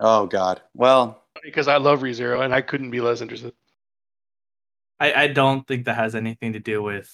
Oh 0.00 0.26
God. 0.28 0.62
Well, 0.74 1.24
because 1.42 1.66
I 1.66 1.78
love 1.78 2.02
ReZero 2.02 2.44
and 2.44 2.54
I 2.54 2.60
couldn't 2.60 2.92
be 2.92 3.00
less 3.00 3.20
interested. 3.20 3.52
I, 5.00 5.12
I 5.24 5.26
don't 5.26 5.66
think 5.66 5.86
that 5.86 5.96
has 5.96 6.14
anything 6.14 6.52
to 6.52 6.60
do 6.60 6.80
with 6.84 7.10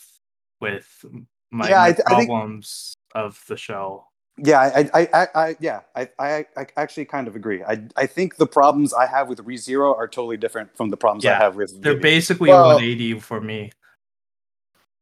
with 0.61 1.03
my, 1.51 1.69
Yeah, 1.71 1.77
my 1.79 1.83
I 1.85 1.93
th- 1.93 2.03
I 2.07 2.15
think- 2.17 2.29
problems 2.29 2.95
of 3.15 3.43
the 3.49 3.57
show. 3.57 4.07
Yeah, 4.37 4.61
I, 4.61 4.91
I, 4.93 5.09
I, 5.15 5.29
I 5.35 5.57
yeah, 5.61 5.81
I, 5.95 6.09
I, 6.19 6.47
I 6.57 6.67
actually 6.77 7.05
kind 7.05 7.29
of 7.29 7.37
agree. 7.37 7.63
I, 7.63 7.83
I 7.97 8.07
think 8.07 8.37
the 8.37 8.47
problems 8.47 8.93
I 8.93 9.07
have 9.07 9.29
with 9.29 9.39
ReZero 9.45 9.97
are 9.97 10.09
totally 10.09 10.37
different 10.37 10.77
from 10.77 10.91
the 10.91 10.97
problems 10.97 11.25
I 11.25 11.35
have 11.35 11.55
with. 11.57 11.81
They're 11.81 11.93
Vivy. 11.93 12.03
basically 12.03 12.51
Well- 12.51 12.75
180 12.75 13.21
for 13.21 13.41
me. 13.41 13.71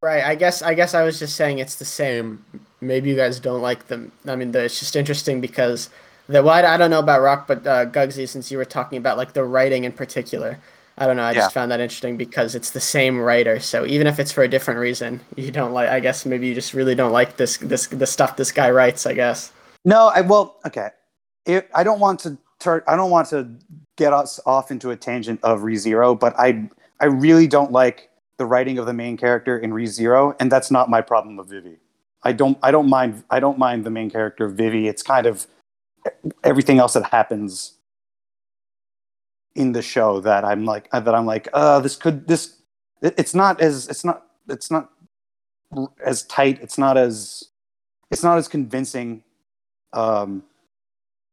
Right. 0.03 0.25
I 0.25 0.35
guess 0.35 0.63
I 0.63 0.75
guess 0.75 0.95
I 0.95 1.05
was 1.05 1.21
just 1.21 1.37
saying 1.37 1.59
it's 1.61 1.77
the 1.77 1.85
same. 1.85 2.45
Maybe 2.81 3.09
you 3.11 3.15
guys 3.17 3.39
don't 3.39 3.63
like 3.63 3.87
them. 3.87 4.11
I 4.27 4.35
mean, 4.35 4.51
the, 4.51 4.65
it's 4.65 4.81
just 4.81 4.97
interesting 4.97 5.41
because 5.41 5.91
the 6.27 6.43
well, 6.43 6.55
I, 6.55 6.75
I 6.75 6.77
don't 6.77 6.91
know 6.91 6.99
about 6.99 7.21
Rock, 7.23 7.47
but 7.47 7.65
uh, 7.65 7.87
Gugsy, 7.87 8.29
since 8.29 8.51
you 8.51 8.59
were 8.59 8.65
talking 8.65 8.99
about 8.99 9.17
like 9.17 9.33
the 9.33 9.45
writing 9.45 9.85
in 9.85 9.93
particular, 9.93 10.59
I 11.03 11.07
don't 11.07 11.17
know. 11.17 11.25
I 11.25 11.35
just 11.35 11.53
found 11.53 11.73
that 11.73 11.81
interesting 11.81 12.17
because 12.17 12.55
it's 12.55 12.71
the 12.71 12.81
same 12.81 13.19
writer. 13.19 13.59
So 13.59 13.85
even 13.85 14.07
if 14.07 14.21
it's 14.21 14.31
for 14.31 14.45
a 14.45 14.49
different 14.49 14.79
reason, 14.79 15.21
you 15.35 15.51
don't 15.51 15.73
like. 15.73 15.89
I 15.89 15.99
guess 15.99 16.25
maybe 16.25 16.47
you 16.47 16.55
just 16.55 16.75
really 16.75 16.95
don't 16.95 17.11
like 17.11 17.39
this 17.39 17.57
this 17.57 17.89
the 17.89 18.07
stuff 18.07 18.37
this 18.37 18.53
guy 18.53 18.71
writes. 18.71 19.05
I 19.05 19.15
guess. 19.15 19.53
No, 19.85 20.13
I 20.15 20.21
well, 20.21 20.61
okay. 20.65 20.91
It, 21.45 21.69
I 21.75 21.83
don't 21.83 21.99
want 21.99 22.21
to 22.21 22.39
turn. 22.61 22.83
I 22.87 22.95
don't 22.95 23.11
want 23.11 23.29
to 23.31 23.51
get 23.97 24.13
us 24.13 24.39
off 24.47 24.71
into 24.71 24.93
a 24.93 24.97
tangent 24.97 25.41
of 25.43 25.63
ReZero, 25.63 26.19
but 26.21 26.39
I 26.39 26.71
I 27.01 27.07
really 27.07 27.49
don't 27.49 27.73
like 27.73 28.09
the 28.37 28.47
writing 28.47 28.79
of 28.79 28.87
the 28.87 28.93
main 28.93 29.17
character 29.17 29.59
in 29.59 29.73
ReZero, 29.73 30.37
and 30.39 30.53
that's 30.53 30.71
not 30.71 30.89
my 30.89 31.01
problem 31.01 31.37
with 31.37 31.49
Vivy. 31.49 31.79
I 32.23 32.33
don't 32.33 32.57
I 32.63 32.71
don't 32.71 32.89
mind 32.89 33.25
I 33.29 33.41
don't 33.41 33.59
mind 33.59 33.83
the 33.83 33.91
main 33.91 34.09
character 34.09 34.49
Vivy. 34.49 34.87
It's 34.87 35.03
kind 35.03 35.27
of 35.27 35.49
everything 36.45 36.79
else 36.79 36.93
that 36.93 37.07
happens 37.07 37.73
in 39.55 39.73
the 39.73 39.83
show 39.83 40.21
that 40.21 40.45
I'm 40.45 40.65
like 40.65 40.91
that 40.91 41.15
I'm 41.15 41.27
like 41.27 41.49
uh 41.53 41.81
this 41.81 41.97
could 41.97 42.27
this 42.27 42.57
it- 43.03 43.15
it's 43.19 43.35
not 43.35 43.61
as 43.61 43.89
it's 43.89 44.05
not 44.05 44.27
it's 44.49 44.71
not 44.71 44.91
as 46.05 46.25
tight. 46.25 46.59
It's 46.61 46.79
not 46.79 46.97
as 46.97 47.45
it's 48.11 48.23
not 48.23 48.39
as 48.39 48.49
convincing. 48.49 49.23
Um 49.93 50.43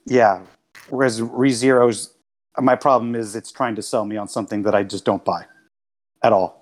yeah. 0.06 0.42
Whereas 0.90 1.22
ReZero's 1.22 2.14
my 2.58 2.76
problem 2.76 3.16
is 3.16 3.36
it's 3.36 3.52
trying 3.52 3.76
to 3.76 3.82
sell 3.82 4.06
me 4.06 4.18
on 4.18 4.28
something 4.28 4.64
that 4.64 4.76
I 4.76 4.84
just 4.84 5.06
don't 5.06 5.24
buy 5.24 5.46
at 6.24 6.34
all. 6.34 6.60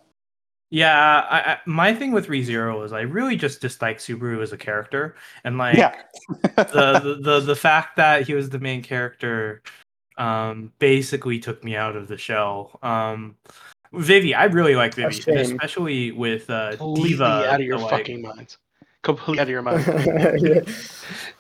Yeah, 0.70 1.22
I, 1.30 1.54
I, 1.54 1.58
my 1.66 1.96
thing 1.96 2.12
with 2.12 2.28
ReZero 2.28 2.84
is 2.84 2.92
I 2.92 3.02
really 3.02 3.38
just 3.38 3.62
dislike 3.62 4.00
Subaru 4.00 4.44
as 4.44 4.52
a 4.52 4.58
character, 4.58 5.16
and 5.46 5.58
like 5.58 5.78
yeah. 5.78 5.96
the, 6.58 7.00
the 7.02 7.20
the 7.22 7.40
the 7.40 7.56
fact 7.56 7.96
that 7.96 8.28
he 8.28 8.34
was 8.34 8.50
the 8.50 8.60
main 8.60 8.84
character 8.84 9.62
um, 10.18 10.72
basically 10.80 11.40
took 11.40 11.64
me 11.64 11.76
out 11.76 11.96
of 11.96 12.08
the 12.08 12.18
show. 12.18 12.78
Um, 12.84 13.36
Vivy, 13.94 14.34
I 14.36 14.46
really 14.46 14.76
like 14.76 14.94
Vivy, 14.96 15.24
especially 15.32 16.12
with 16.12 16.50
uh, 16.50 16.76
Completely 16.78 17.10
Diva. 17.12 17.24
out 17.50 17.60
of 17.62 17.66
your 17.66 17.78
the, 17.78 17.84
like- 17.86 17.92
fucking 17.92 18.22
minds. 18.22 18.58
Completely 19.04 19.40
out 19.40 19.44
of 19.44 19.50
your 19.50 19.62
mind. 19.62 19.86
Yeah. 20.42 20.60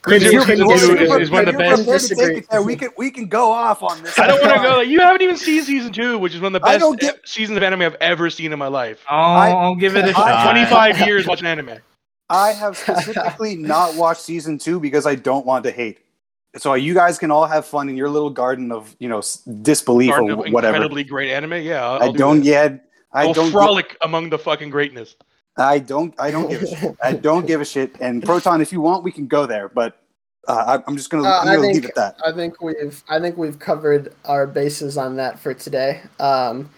Couldn't 0.03 0.31
You're- 0.31 0.39
do- 0.39 0.45
couldn't 0.45 0.57
you're- 0.69 0.79
do 0.79 0.85
you're- 1.03 1.15
is- 1.21 1.21
is 1.23 1.31
one 1.31 1.47
of 1.49 1.53
the 1.53 1.57
best- 1.57 2.07
prepared. 2.09 2.45
There, 2.49 2.61
we 2.61 2.75
can 2.77 2.89
we 2.97 3.11
can 3.11 3.27
go 3.27 3.51
off 3.51 3.83
on 3.83 4.01
this. 4.03 4.17
I 4.17 4.27
don't 4.27 4.39
want 4.41 4.53
to 4.55 4.61
go. 4.61 4.77
Like, 4.77 4.87
you 4.87 4.99
haven't 5.01 5.21
even 5.21 5.35
seen 5.35 5.63
season 5.63 5.91
two, 5.91 6.17
which 6.17 6.33
is 6.33 6.39
one 6.39 6.55
of 6.55 6.61
the 6.61 6.65
I 6.67 6.73
best 6.73 6.79
don't 6.81 6.97
get- 6.99 7.27
seasons 7.27 7.57
of 7.57 7.63
anime 7.63 7.81
I've 7.81 7.95
ever 7.95 8.29
seen 8.29 8.53
in 8.53 8.59
my 8.59 8.67
life. 8.67 9.03
Oh, 9.09 9.15
I- 9.15 9.49
I'll 9.49 9.75
give 9.75 9.97
it 9.97 10.05
a 10.05 10.09
I- 10.09 10.11
shot. 10.13 10.43
25 10.43 10.99
years 11.07 11.27
watching 11.27 11.47
anime. 11.47 11.79
I 12.29 12.51
have 12.51 12.77
specifically 12.77 13.55
not 13.55 13.95
watched 13.95 14.21
season 14.21 14.57
two 14.59 14.79
because 14.79 15.05
I 15.05 15.15
don't 15.15 15.45
want 15.45 15.65
to 15.65 15.71
hate. 15.71 15.99
So 16.55 16.73
you 16.73 16.93
guys 16.93 17.17
can 17.19 17.29
all 17.29 17.45
have 17.45 17.65
fun 17.65 17.89
in 17.89 17.97
your 17.97 18.09
little 18.09 18.29
garden 18.29 18.71
of 18.71 18.95
you 18.99 19.09
know 19.09 19.21
disbelief 19.61 20.11
Garden 20.11 20.31
or 20.31 20.45
of 20.47 20.53
whatever. 20.53 20.75
incredibly 20.77 21.03
great 21.03 21.31
anime. 21.31 21.61
Yeah, 21.61 21.85
I'll, 21.85 22.01
I 22.01 22.05
I'll 22.05 22.11
do 22.13 22.17
don't 22.17 22.39
that. 22.39 22.45
yet. 22.45 22.85
I 23.13 23.23
I'll 23.23 23.33
don't. 23.33 23.45
gi- 23.47 23.51
frolic 23.51 23.97
among 24.01 24.29
the 24.29 24.39
fucking 24.39 24.69
greatness. 24.69 25.15
I 25.57 25.79
don't. 25.79 26.13
I 26.19 26.31
don't 26.31 26.49
give 26.49 26.63
a 26.63 26.67
shit. 26.67 26.95
I 27.03 27.13
don't 27.13 27.45
give 27.45 27.61
a 27.61 27.65
shit. 27.65 27.95
And 27.99 28.23
Proton, 28.23 28.61
if 28.61 28.71
you 28.71 28.79
want, 28.81 29.03
we 29.03 29.11
can 29.11 29.27
go 29.27 29.45
there. 29.45 29.69
But 29.69 29.99
uh, 30.47 30.79
I, 30.79 30.83
I'm 30.87 30.95
just 30.95 31.09
gonna, 31.09 31.27
Uh, 31.27 31.39
I'm 31.41 31.45
gonna 31.47 31.59
leave 31.59 31.73
think- 31.73 31.85
it 31.85 31.89
at 31.89 31.95
that. 31.95 32.15
I 32.25 32.31
think 32.31 32.61
we've 32.61 33.03
I 33.09 33.19
think 33.19 33.37
we've 33.37 33.59
covered 33.59 34.13
our 34.25 34.47
bases 34.47 34.97
on 34.97 35.15
that 35.17 35.39
for 35.39 35.53
today. 35.53 36.01
Um, 36.19 36.69
but 36.69 36.76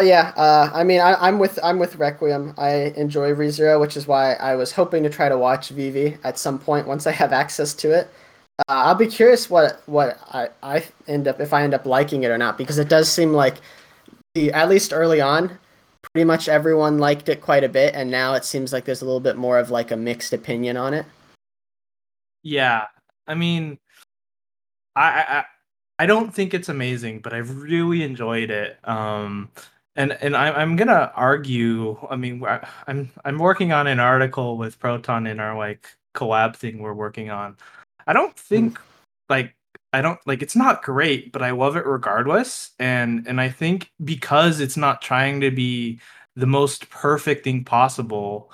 yeah, 0.00 0.32
uh, 0.36 0.70
I 0.72 0.84
mean, 0.84 1.00
I, 1.00 1.14
I'm 1.14 1.38
with 1.38 1.58
I'm 1.62 1.78
with 1.78 1.96
Requiem. 1.96 2.54
I 2.58 2.92
enjoy 2.96 3.32
ReZero, 3.34 3.80
which 3.80 3.96
is 3.96 4.06
why 4.06 4.34
I 4.34 4.54
was 4.54 4.72
hoping 4.72 5.02
to 5.02 5.10
try 5.10 5.28
to 5.28 5.38
watch 5.38 5.70
Vivy 5.70 6.18
at 6.24 6.38
some 6.38 6.58
point 6.58 6.86
once 6.86 7.06
I 7.06 7.12
have 7.12 7.32
access 7.32 7.74
to 7.74 7.90
it. 7.92 8.08
Uh, 8.60 8.64
I'll 8.68 8.94
be 8.94 9.06
curious 9.06 9.48
what 9.50 9.82
what 9.86 10.18
I, 10.32 10.48
I 10.62 10.84
end 11.06 11.26
up 11.28 11.40
if 11.40 11.52
I 11.52 11.62
end 11.62 11.74
up 11.74 11.86
liking 11.86 12.22
it 12.24 12.30
or 12.30 12.38
not 12.38 12.58
because 12.58 12.78
it 12.78 12.88
does 12.88 13.10
seem 13.10 13.32
like 13.32 13.56
the 14.34 14.52
at 14.52 14.68
least 14.68 14.92
early 14.92 15.20
on, 15.20 15.58
pretty 16.12 16.24
much 16.24 16.48
everyone 16.48 16.98
liked 16.98 17.28
it 17.28 17.40
quite 17.40 17.64
a 17.64 17.68
bit, 17.68 17.94
and 17.94 18.10
now 18.10 18.34
it 18.34 18.44
seems 18.44 18.72
like 18.72 18.84
there's 18.84 19.02
a 19.02 19.04
little 19.04 19.20
bit 19.20 19.36
more 19.36 19.58
of 19.58 19.70
like 19.70 19.90
a 19.90 19.96
mixed 19.96 20.32
opinion 20.32 20.76
on 20.76 20.94
it. 20.94 21.06
Yeah, 22.42 22.86
I 23.26 23.34
mean, 23.34 23.78
I, 24.96 25.02
I 25.10 25.38
I- 25.38 25.44
I 26.00 26.06
don't 26.06 26.32
think 26.32 26.54
it's 26.54 26.68
amazing, 26.68 27.22
but 27.22 27.32
I've 27.32 27.50
really 27.60 28.04
enjoyed 28.04 28.50
it. 28.52 28.78
Um, 28.84 29.50
and 29.98 30.12
and 30.22 30.36
I, 30.36 30.50
I'm 30.52 30.76
gonna 30.76 31.12
argue. 31.14 31.98
I 32.08 32.16
mean, 32.16 32.42
I- 32.44 32.66
I'm 32.86 33.10
I'm 33.24 33.38
working 33.38 33.72
on 33.72 33.86
an 33.86 34.00
article 34.00 34.56
with 34.56 34.78
Proton 34.78 35.26
in 35.26 35.40
our 35.40 35.58
like 35.58 35.88
collab 36.14 36.56
thing 36.56 36.78
we're 36.78 36.94
working 36.94 37.30
on. 37.30 37.56
I 38.06 38.12
don't 38.14 38.30
hmm. 38.30 38.54
think 38.54 38.80
like 39.28 39.54
I 39.92 40.00
don't 40.00 40.20
like 40.26 40.40
it's 40.42 40.56
not 40.56 40.82
great, 40.82 41.32
but 41.32 41.42
I 41.42 41.50
love 41.50 41.76
it 41.76 41.84
regardless. 41.84 42.70
And 42.78 43.26
and 43.26 43.40
I 43.40 43.50
think 43.50 43.90
because 44.04 44.60
it's 44.60 44.76
not 44.76 45.02
trying 45.02 45.40
to 45.40 45.50
be 45.50 46.00
the 46.36 46.46
most 46.46 46.88
perfect 46.90 47.44
thing 47.44 47.64
possible, 47.64 48.52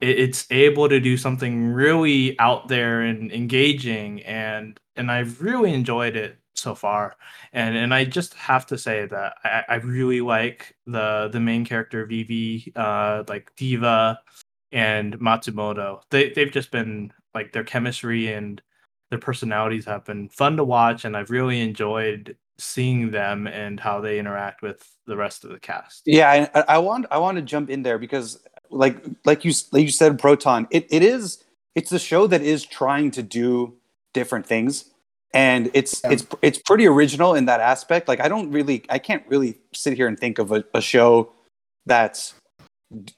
it, 0.00 0.18
it's 0.18 0.46
able 0.50 0.88
to 0.88 1.00
do 1.00 1.16
something 1.16 1.66
really 1.66 2.38
out 2.38 2.68
there 2.68 3.02
and 3.02 3.32
engaging 3.32 4.22
and 4.22 4.78
and 4.96 5.10
I've 5.10 5.42
really 5.42 5.74
enjoyed 5.74 6.16
it 6.16 6.38
so 6.54 6.74
far. 6.74 7.16
And 7.52 7.76
and 7.76 7.94
I 7.94 8.04
just 8.04 8.34
have 8.34 8.66
to 8.66 8.78
say 8.78 9.06
that 9.06 9.34
I, 9.44 9.64
I 9.68 9.74
really 9.76 10.20
like 10.20 10.76
the 10.86 11.28
the 11.32 11.40
main 11.40 11.64
character 11.64 12.06
Vivy, 12.06 12.72
uh 12.76 13.24
like 13.28 13.52
Diva 13.56 14.20
and 14.72 15.18
Matsumoto. 15.20 16.02
They 16.10 16.30
they've 16.30 16.52
just 16.52 16.70
been 16.70 17.12
like 17.34 17.52
their 17.52 17.64
chemistry 17.64 18.32
and 18.32 18.60
their 19.10 19.18
personalities 19.18 19.84
have 19.86 20.04
been 20.04 20.28
fun 20.28 20.56
to 20.56 20.64
watch 20.64 21.04
and 21.04 21.16
I've 21.16 21.30
really 21.30 21.60
enjoyed 21.60 22.36
seeing 22.58 23.10
them 23.10 23.46
and 23.46 23.80
how 23.80 24.00
they 24.00 24.18
interact 24.18 24.62
with 24.62 24.88
the 25.06 25.16
rest 25.16 25.44
of 25.44 25.50
the 25.50 25.58
cast. 25.58 26.02
Yeah, 26.06 26.48
I, 26.54 26.60
I 26.68 26.78
want 26.78 27.06
I 27.10 27.18
want 27.18 27.36
to 27.36 27.42
jump 27.42 27.70
in 27.70 27.82
there 27.82 27.98
because 27.98 28.42
like 28.70 29.04
like 29.24 29.44
you 29.44 29.52
like 29.72 29.84
you 29.84 29.90
said, 29.90 30.18
Proton. 30.18 30.66
It, 30.70 30.86
it 30.90 31.02
is 31.02 31.42
it's 31.74 31.92
a 31.92 31.98
show 31.98 32.26
that 32.28 32.42
is 32.42 32.64
trying 32.64 33.10
to 33.12 33.22
do 33.22 33.74
different 34.12 34.46
things, 34.46 34.86
and 35.34 35.70
it's 35.74 36.00
Yeah. 36.02 36.12
it's 36.12 36.26
it's 36.40 36.58
pretty 36.58 36.86
original 36.86 37.34
in 37.34 37.44
that 37.46 37.60
aspect. 37.60 38.08
Like 38.08 38.20
I 38.20 38.28
don't 38.28 38.50
really 38.50 38.84
I 38.88 38.98
can't 38.98 39.24
really 39.28 39.58
sit 39.74 39.94
here 39.94 40.06
and 40.08 40.18
think 40.18 40.38
of 40.38 40.52
a, 40.52 40.64
a 40.72 40.80
show 40.80 41.32
that's 41.86 42.34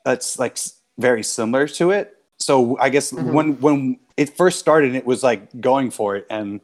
that's 0.05 0.39
like 0.39 0.57
very 0.99 1.23
similar 1.23 1.69
to 1.69 1.91
it. 1.93 2.17
So 2.41 2.77
I 2.81 2.89
guess 2.89 3.13
Mhm. 3.13 3.33
when 3.33 3.61
when 3.61 3.99
it 4.17 4.37
first 4.37 4.59
started, 4.59 4.95
it 4.95 5.05
was 5.07 5.23
like 5.23 5.61
going 5.61 5.91
for 5.91 6.17
it 6.17 6.27
and 6.31 6.61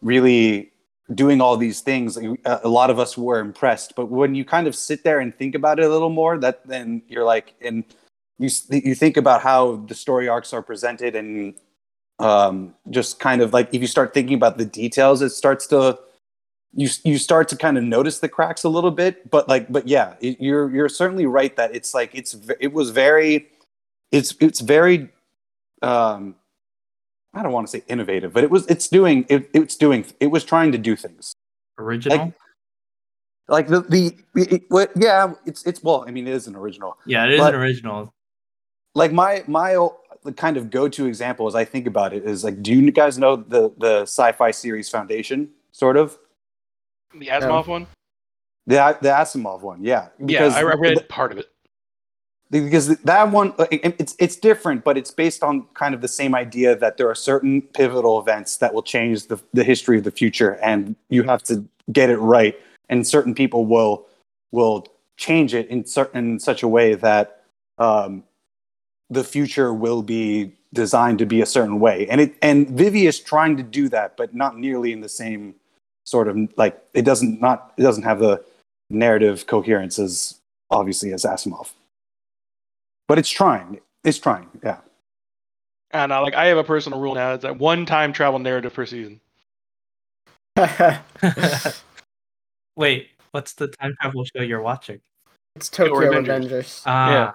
really 0.00 0.70
doing 1.14 1.40
all 1.40 1.56
these 1.56 1.80
things 1.82 2.16
a 2.16 2.36
a 2.64 2.68
lot 2.68 2.88
of 2.88 2.98
us 2.98 3.18
were 3.18 3.38
impressed 3.38 3.94
but 3.94 4.06
when 4.06 4.34
you 4.34 4.42
kind 4.42 4.66
of 4.66 4.74
sit 4.74 5.04
there 5.04 5.20
and 5.20 5.36
think 5.36 5.54
about 5.54 5.78
it 5.78 5.84
a 5.84 5.88
little 5.88 6.08
more 6.08 6.38
that 6.38 6.66
then 6.66 7.02
you're 7.08 7.24
like 7.34 7.52
and 7.60 7.84
you 8.38 8.48
you 8.70 8.94
think 8.94 9.18
about 9.18 9.42
how 9.42 9.76
the 9.86 9.94
story 9.94 10.28
arcs 10.28 10.54
are 10.54 10.62
presented 10.62 11.14
and 11.14 11.54
um 12.20 12.74
just 12.90 13.18
kind 13.18 13.42
of 13.42 13.52
like 13.52 13.72
if 13.74 13.80
you 13.80 13.86
start 13.88 14.14
thinking 14.14 14.34
about 14.34 14.56
the 14.56 14.64
details 14.64 15.20
it 15.20 15.30
starts 15.30 15.66
to 15.66 15.98
you 16.72 16.88
you 17.04 17.18
start 17.18 17.48
to 17.48 17.56
kind 17.56 17.76
of 17.76 17.82
notice 17.84 18.20
the 18.20 18.28
cracks 18.28 18.62
a 18.64 18.68
little 18.68 18.90
bit 18.90 19.28
but 19.30 19.48
like 19.48 19.70
but 19.72 19.86
yeah 19.88 20.14
it, 20.20 20.40
you're 20.40 20.70
you're 20.74 20.88
certainly 20.88 21.26
right 21.26 21.56
that 21.56 21.74
it's 21.74 21.92
like 21.92 22.10
it's 22.14 22.36
it 22.60 22.72
was 22.72 22.90
very 22.90 23.48
it's 24.12 24.34
it's 24.40 24.60
very 24.60 25.08
um 25.82 26.34
I 27.36 27.42
don't 27.42 27.50
want 27.50 27.66
to 27.66 27.70
say 27.72 27.82
innovative, 27.88 28.32
but 28.32 28.44
it 28.44 28.50
was 28.50 28.64
it's 28.68 28.86
doing 28.86 29.26
it, 29.28 29.50
it's 29.52 29.74
doing 29.76 30.06
it 30.20 30.28
was 30.28 30.44
trying 30.44 30.70
to 30.70 30.78
do 30.78 30.94
things 30.94 31.34
Original? 31.78 32.32
like 33.48 33.66
the 33.66 33.80
the 33.80 34.14
it, 34.36 34.62
what 34.68 34.92
yeah 34.94 35.34
it's 35.44 35.66
it's 35.66 35.82
well 35.82 36.04
I 36.06 36.12
mean 36.12 36.28
it 36.28 36.34
is 36.34 36.46
an 36.46 36.54
original 36.54 36.96
yeah, 37.06 37.24
it 37.24 37.32
is 37.32 37.40
but- 37.40 37.54
an 37.54 37.60
original. 37.60 38.14
like 38.94 39.12
my 39.12 39.42
my 39.48 39.74
the 40.24 40.32
kind 40.32 40.56
of 40.56 40.70
go 40.70 40.88
to 40.88 41.06
example 41.06 41.46
as 41.46 41.54
I 41.54 41.64
think 41.64 41.86
about 41.86 42.12
it 42.12 42.24
is 42.24 42.42
like 42.44 42.62
do 42.62 42.74
you 42.74 42.90
guys 42.90 43.18
know 43.18 43.36
the 43.36 43.72
the 43.78 44.02
sci-fi 44.02 44.50
series 44.50 44.88
Foundation 44.88 45.50
sort 45.72 45.96
of 45.96 46.18
The 47.18 47.26
Asimov 47.28 47.66
one? 47.66 47.86
the 48.66 48.98
the 49.02 49.08
Asimov 49.10 49.60
one 49.60 49.84
yeah 49.84 50.08
Yeah, 50.18 50.46
I, 50.46 50.60
I 50.60 50.74
read 50.74 51.08
part 51.08 51.30
of 51.32 51.38
it. 51.38 51.50
because 52.50 52.88
that 52.98 53.30
one 53.30 53.52
it's 53.70 54.16
it's 54.18 54.36
different 54.36 54.82
but 54.84 54.96
it's 54.96 55.10
based 55.10 55.42
on 55.42 55.66
kind 55.74 55.94
of 55.94 56.00
the 56.00 56.08
same 56.08 56.34
idea 56.34 56.74
that 56.76 56.96
there 56.96 57.08
are 57.08 57.14
certain 57.14 57.60
pivotal 57.60 58.18
events 58.18 58.56
that 58.58 58.72
will 58.72 58.82
change 58.82 59.26
the, 59.26 59.38
the 59.52 59.64
history 59.64 59.98
of 59.98 60.04
the 60.04 60.10
future 60.10 60.52
and 60.62 60.96
you 61.10 61.22
have 61.22 61.42
to 61.42 61.64
get 61.92 62.08
it 62.08 62.16
right 62.18 62.58
and 62.88 63.06
certain 63.06 63.34
people 63.34 63.66
will 63.66 64.06
will 64.52 64.86
change 65.16 65.52
it 65.54 65.68
in 65.68 65.84
certain 65.84 66.32
in 66.32 66.40
such 66.40 66.62
a 66.62 66.68
way 66.68 66.94
that 66.94 67.42
um, 67.78 68.22
the 69.10 69.24
future 69.24 69.72
will 69.72 70.02
be 70.02 70.52
designed 70.72 71.18
to 71.18 71.26
be 71.26 71.40
a 71.40 71.46
certain 71.46 71.78
way 71.78 72.06
and 72.08 72.20
it 72.20 72.34
and 72.42 72.68
Vivy 72.70 73.06
is 73.06 73.20
trying 73.20 73.56
to 73.56 73.62
do 73.62 73.88
that 73.88 74.16
but 74.16 74.34
not 74.34 74.58
nearly 74.58 74.92
in 74.92 75.00
the 75.00 75.08
same 75.08 75.54
sort 76.04 76.26
of 76.26 76.36
like 76.56 76.82
it 76.94 77.02
doesn't 77.02 77.40
not 77.40 77.72
it 77.76 77.82
doesn't 77.82 78.02
have 78.02 78.18
the 78.18 78.42
narrative 78.90 79.46
coherence 79.46 79.98
as 79.98 80.40
obviously 80.70 81.12
as 81.12 81.24
Asimov 81.24 81.72
but 83.06 83.18
it's 83.18 83.30
trying. 83.30 83.80
It's 84.02 84.18
trying. 84.18 84.48
Yeah. 84.62 84.78
And 85.90 86.12
uh, 86.12 86.22
like 86.22 86.34
I 86.34 86.46
have 86.46 86.58
a 86.58 86.64
personal 86.64 87.00
rule 87.00 87.14
now. 87.14 87.34
It's 87.34 87.42
that 87.42 87.58
one 87.58 87.86
time 87.86 88.12
travel 88.12 88.38
narrative 88.38 88.74
per 88.74 88.86
season. 88.86 89.20
Wait, 92.76 93.08
what's 93.30 93.54
the 93.54 93.68
time 93.68 93.94
travel 94.00 94.24
show 94.24 94.42
you're 94.42 94.62
watching? 94.62 95.00
it's 95.56 95.68
Tokyo 95.68 95.94
Revengers. 95.94 96.18
Avengers. 96.18 96.82
Ah, 96.84 97.10
Yeah. 97.10 97.32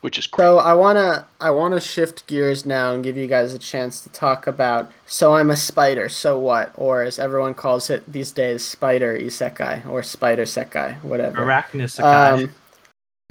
Which 0.00 0.16
is 0.16 0.26
great. 0.28 0.44
So 0.44 0.58
I 0.58 0.74
wanna 0.74 1.26
I 1.40 1.50
wanna 1.50 1.80
shift 1.80 2.26
gears 2.26 2.64
now 2.64 2.92
and 2.92 3.02
give 3.02 3.16
you 3.16 3.26
guys 3.26 3.52
a 3.52 3.58
chance 3.58 4.00
to 4.02 4.08
talk 4.10 4.46
about 4.46 4.92
So 5.06 5.34
I'm 5.34 5.50
a 5.50 5.56
Spider, 5.56 6.08
so 6.08 6.38
what? 6.38 6.72
Or 6.76 7.02
as 7.02 7.18
everyone 7.18 7.54
calls 7.54 7.90
it 7.90 8.10
these 8.10 8.30
days, 8.30 8.64
Spider 8.64 9.18
Isekai 9.18 9.86
or 9.88 10.02
Spider 10.02 10.44
Sekai, 10.44 11.02
whatever. 11.02 11.44
Arachnus 11.44 11.98
Um, 12.02 12.54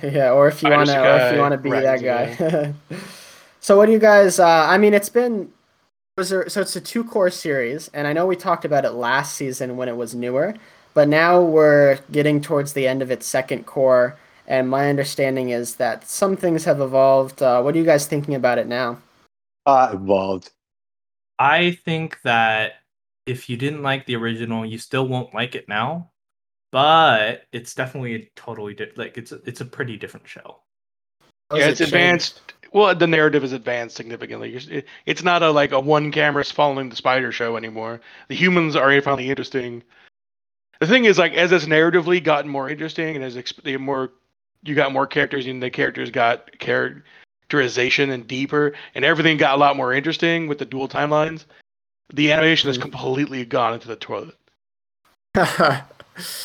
yeah, 0.04 0.32
or 0.32 0.48
if 0.50 0.62
you 0.62 0.70
wanna 0.70 1.02
or 1.02 1.18
if 1.18 1.34
you 1.34 1.40
wanna 1.40 1.58
be 1.58 1.72
that 1.72 2.02
guy. 2.02 2.74
so 3.62 3.78
what 3.78 3.86
do 3.86 3.94
you 3.94 4.00
guys 4.00 4.38
uh 4.40 4.66
I 4.68 4.78
mean 4.78 4.94
it's 4.94 5.10
been 5.10 5.52
was 6.18 6.30
there, 6.30 6.50
so 6.50 6.62
it's 6.62 6.76
a 6.76 6.82
two 6.82 7.04
cour 7.04 7.30
series, 7.30 7.90
and 7.94 8.08
I 8.08 8.14
know 8.14 8.26
we 8.26 8.36
talked 8.36 8.66
about 8.66 8.84
it 8.84 8.92
last 8.92 9.36
season 9.36 9.78
when 9.78 9.88
it 9.88 9.96
was 9.96 10.16
newer, 10.16 10.56
but 10.96 11.08
now 11.08 11.40
we're 11.40 12.00
getting 12.12 12.42
towards 12.42 12.74
the 12.74 12.88
end 12.88 13.04
of 13.04 13.12
its 13.12 13.28
second 13.28 13.68
cour, 13.68 14.18
and 14.48 14.70
my 14.70 14.90
understanding 14.90 15.50
is 15.50 15.76
that 15.76 16.08
some 16.08 16.38
things 16.38 16.64
have 16.64 16.80
evolved. 16.80 17.44
Uh, 17.44 17.62
what 17.62 17.76
are 17.76 17.78
you 17.78 17.84
guys 17.86 18.08
thinking 18.08 18.36
about 18.36 18.58
it 18.58 18.68
now? 18.68 18.98
Uh, 19.66 19.92
evolved. 19.94 20.52
I 21.38 21.72
think 21.86 22.22
that 22.24 22.76
if 23.26 23.50
you 23.50 23.58
didn't 23.58 23.84
like 23.84 24.06
the 24.06 24.16
original, 24.16 24.66
you 24.66 24.78
still 24.78 25.08
won't 25.08 25.34
like 25.34 25.54
it 25.56 25.68
now. 25.68 26.12
But 26.72 27.44
it's 27.52 27.74
definitely 27.74 28.16
a 28.16 28.32
totally 28.36 28.74
di- 28.74 28.92
like 28.96 29.18
it's 29.18 29.32
a, 29.32 29.40
it's 29.46 29.62
a 29.62 29.66
pretty 29.66 29.98
different 29.98 30.28
show. 30.28 30.60
How's 31.50 31.60
yeah, 31.60 31.68
it's 31.68 31.80
changed? 31.80 31.94
advanced. 31.94 32.42
well, 32.74 32.94
the 32.94 33.08
narrative 33.08 33.44
is 33.44 33.54
advanced 33.54 33.96
significantly. 33.96 34.84
It's 35.06 35.24
not 35.24 35.44
a 35.44 35.52
like 35.52 35.72
a 35.72 35.80
one 35.80 36.12
camera 36.12 36.44
following 36.44 36.90
the 36.90 36.96
spider 36.96 37.32
show 37.32 37.56
anymore. 37.56 38.02
The 38.28 38.36
humans 38.36 38.76
are 38.76 39.02
finally 39.02 39.30
interesting. 39.30 39.84
The 40.80 40.88
thing 40.88 41.06
is, 41.06 41.18
like, 41.18 41.34
as 41.34 41.52
it's 41.52 41.66
narratively 41.66 42.24
gotten 42.24 42.52
more 42.52 42.70
interesting, 42.70 43.16
and 43.16 43.26
as 43.26 43.36
exp- 43.36 43.64
the 43.64 43.78
more 43.78 44.12
you 44.64 44.76
got 44.76 44.92
more 44.92 45.08
characters, 45.08 45.46
and 45.46 45.62
the 45.62 45.70
characters 45.70 46.12
got 46.12 46.58
characterization 46.60 48.10
and 48.10 48.28
deeper, 48.28 48.74
and 48.96 49.06
everything 49.06 49.38
got 49.38 49.56
a 49.56 49.58
lot 49.58 49.78
more 49.78 49.94
interesting 49.94 50.48
with 50.48 50.60
the 50.60 50.66
dual 50.66 50.88
timelines. 50.88 51.46
The 52.14 52.32
animation 52.32 52.68
has 52.70 52.78
mm-hmm. 52.78 52.90
completely 52.90 53.46
gone 53.46 53.74
into 53.74 53.88
the 53.88 53.96
toilet, 53.96 54.36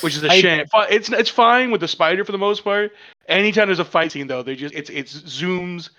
which 0.01 0.17
is 0.17 0.25
a 0.25 0.31
I- 0.31 0.41
shame. 0.41 0.67
It's 0.91 1.09
it's 1.11 1.31
fine 1.31 1.71
with 1.71 1.81
the 1.81 1.89
spider 1.89 2.25
for 2.25 2.33
the 2.33 2.39
most 2.39 2.65
part. 2.65 2.93
Anytime 3.29 3.69
there's 3.69 3.79
a 3.79 3.85
fight 3.85 4.13
scene, 4.13 4.27
though, 4.27 4.43
they 4.43 4.57
just 4.57 4.75
it's 4.75 4.91
it's 4.91 5.21
zooms 5.23 5.91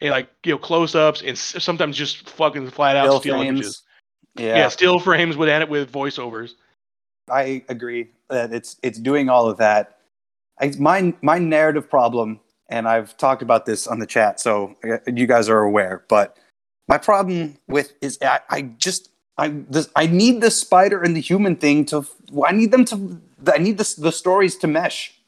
and 0.00 0.10
like 0.10 0.28
you 0.44 0.52
know 0.52 0.58
close 0.58 0.94
ups 0.94 1.22
and 1.22 1.38
sometimes 1.38 1.96
just 1.96 2.28
fucking 2.28 2.70
flat 2.70 2.96
out 2.96 3.20
Still 3.20 3.40
images. 3.40 3.82
Yeah, 4.36 4.56
Yeah. 4.56 4.68
still 4.68 4.98
frames 4.98 5.36
with 5.36 5.48
an- 5.48 5.68
with 5.68 5.92
voiceovers. 5.92 6.54
I 7.30 7.64
agree 7.68 8.10
that 8.28 8.52
it's 8.52 8.76
it's 8.82 8.98
doing 8.98 9.28
all 9.28 9.48
of 9.48 9.56
that. 9.58 9.93
I, 10.60 10.72
my 10.78 11.14
my 11.22 11.38
narrative 11.38 11.88
problem, 11.88 12.40
and 12.68 12.88
I've 12.88 13.16
talked 13.16 13.42
about 13.42 13.66
this 13.66 13.86
on 13.86 13.98
the 13.98 14.06
chat, 14.06 14.40
so 14.40 14.74
uh, 14.84 14.98
you 15.06 15.26
guys 15.26 15.48
are 15.48 15.60
aware. 15.60 16.04
But 16.08 16.36
my 16.88 16.98
problem 16.98 17.58
with 17.68 17.94
is 18.00 18.18
I, 18.22 18.40
I 18.50 18.62
just 18.62 19.10
I 19.38 19.48
this 19.68 19.88
I 19.96 20.06
need 20.06 20.40
the 20.40 20.50
spider 20.50 21.02
and 21.02 21.16
the 21.16 21.20
human 21.20 21.56
thing 21.56 21.84
to 21.86 22.06
I 22.46 22.52
need 22.52 22.70
them 22.70 22.84
to 22.86 23.20
I 23.52 23.58
need 23.58 23.78
the 23.78 23.94
the 23.98 24.12
stories 24.12 24.56
to 24.58 24.66
mesh. 24.66 25.18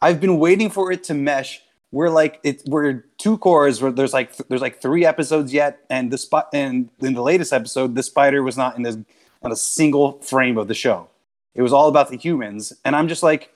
I've 0.00 0.20
been 0.20 0.38
waiting 0.38 0.70
for 0.70 0.92
it 0.92 1.04
to 1.04 1.14
mesh. 1.14 1.62
We're 1.92 2.10
like 2.10 2.40
it. 2.42 2.62
We're 2.66 3.04
two 3.18 3.38
cours 3.38 3.80
where 3.80 3.92
there's 3.92 4.12
like 4.12 4.36
there's 4.48 4.60
like 4.60 4.80
three 4.80 5.04
episodes 5.04 5.52
yet, 5.52 5.80
and 5.90 6.10
the 6.10 6.18
spot 6.18 6.48
and 6.52 6.90
in 7.00 7.14
the 7.14 7.22
latest 7.22 7.52
episode, 7.52 7.94
the 7.94 8.02
spider 8.02 8.42
was 8.42 8.56
not 8.56 8.76
in 8.76 8.82
this 8.82 8.96
on 9.42 9.52
a 9.52 9.56
single 9.56 10.20
frame 10.20 10.58
of 10.58 10.68
the 10.68 10.74
show. 10.74 11.08
It 11.54 11.62
was 11.62 11.72
all 11.72 11.88
about 11.88 12.10
the 12.10 12.16
humans, 12.16 12.72
and 12.84 12.94
I'm 12.94 13.08
just 13.08 13.22
like, 13.22 13.55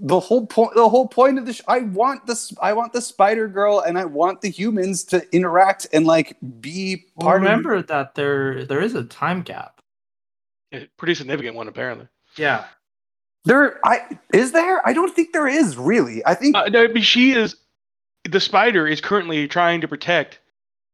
the 0.00 0.20
whole 0.20 0.46
point. 0.46 0.74
The 0.74 0.88
whole 0.88 1.08
point 1.08 1.38
of 1.38 1.46
the 1.46 1.52
sh- 1.52 1.62
I 1.68 1.80
want 1.80 2.26
this. 2.26 2.52
I 2.60 2.72
want 2.72 2.92
the 2.92 3.00
Spider 3.00 3.48
Girl, 3.48 3.80
and 3.80 3.98
I 3.98 4.04
want 4.04 4.40
the 4.40 4.50
humans 4.50 5.04
to 5.04 5.24
interact 5.34 5.86
and 5.92 6.06
like 6.06 6.36
be 6.60 7.04
Well, 7.16 7.26
part 7.28 7.40
remember 7.42 7.82
that 7.82 8.14
there 8.14 8.64
there 8.64 8.80
is 8.80 8.94
a 8.94 9.04
time 9.04 9.42
gap. 9.42 9.80
A 10.72 10.86
pretty 10.96 11.14
significant 11.14 11.56
one, 11.56 11.68
apparently. 11.68 12.08
Yeah. 12.36 12.64
There, 13.44 13.78
I 13.86 14.18
is 14.34 14.52
there. 14.52 14.86
I 14.86 14.92
don't 14.92 15.14
think 15.14 15.32
there 15.32 15.48
is 15.48 15.76
really. 15.76 16.24
I 16.26 16.34
think 16.34 16.54
Uh, 16.56 16.66
no, 16.66 16.86
but 16.88 17.02
she 17.02 17.32
is. 17.32 17.56
The 18.28 18.40
spider 18.40 18.86
is 18.86 19.00
currently 19.00 19.48
trying 19.48 19.80
to 19.80 19.88
protect 19.88 20.40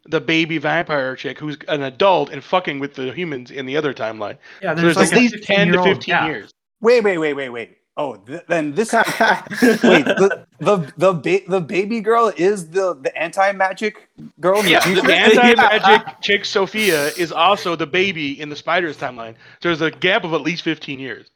the 0.06 0.20
baby 0.20 0.58
vampire 0.58 1.16
chick 1.16 1.38
who's 1.38 1.56
an 1.66 1.82
adult 1.82 2.30
and 2.30 2.44
fucking 2.44 2.78
with 2.78 2.94
the 2.94 3.12
humans 3.12 3.50
in 3.50 3.66
the 3.66 3.76
other 3.76 3.92
timeline. 3.94 4.36
Yeah, 4.62 4.74
So 4.76 4.82
there's 4.82 4.94
there's 4.96 5.10
like 5.10 5.12
at 5.12 5.18
least 5.18 5.44
10 5.44 5.68
to 5.68 5.78
15-year-old 5.78 5.88
15 5.96 6.12
gap. 6.12 6.28
years. 6.28 6.50
wait, 6.80 7.02
wait, 7.02 7.18
wait, 7.18 7.32
wait, 7.32 7.48
wait. 7.48 7.78
Oh, 7.96 8.16
th- 8.16 8.42
then 8.48 8.74
this. 8.74 8.92
wait, 9.84 10.06
the 10.16 10.46
the 10.60 10.92
the, 10.98 11.12
ba- 11.14 11.48
the 11.48 11.60
baby 11.60 12.00
girl 12.00 12.32
is 12.36 12.70
the 12.70 12.94
the 12.94 13.16
anti 13.16 13.52
magic 13.52 14.08
girl. 14.40 14.60
in 14.60 14.66
the 14.66 14.72
Yeah, 14.72 14.80
future? 14.80 15.02
the 15.02 15.14
anti-magic 15.16 16.20
chick 16.22 16.44
Sophia 16.44 17.08
is 17.10 17.32
also 17.32 17.76
the 17.76 17.86
baby 17.86 18.40
in 18.40 18.48
the 18.50 18.56
spider's 18.56 18.96
timeline. 18.96 19.34
So 19.62 19.68
there's 19.68 19.82
a 19.82 19.92
gap 19.92 20.24
of 20.24 20.34
at 20.34 20.42
least 20.42 20.62
15 20.64 20.98
years. 20.98 21.30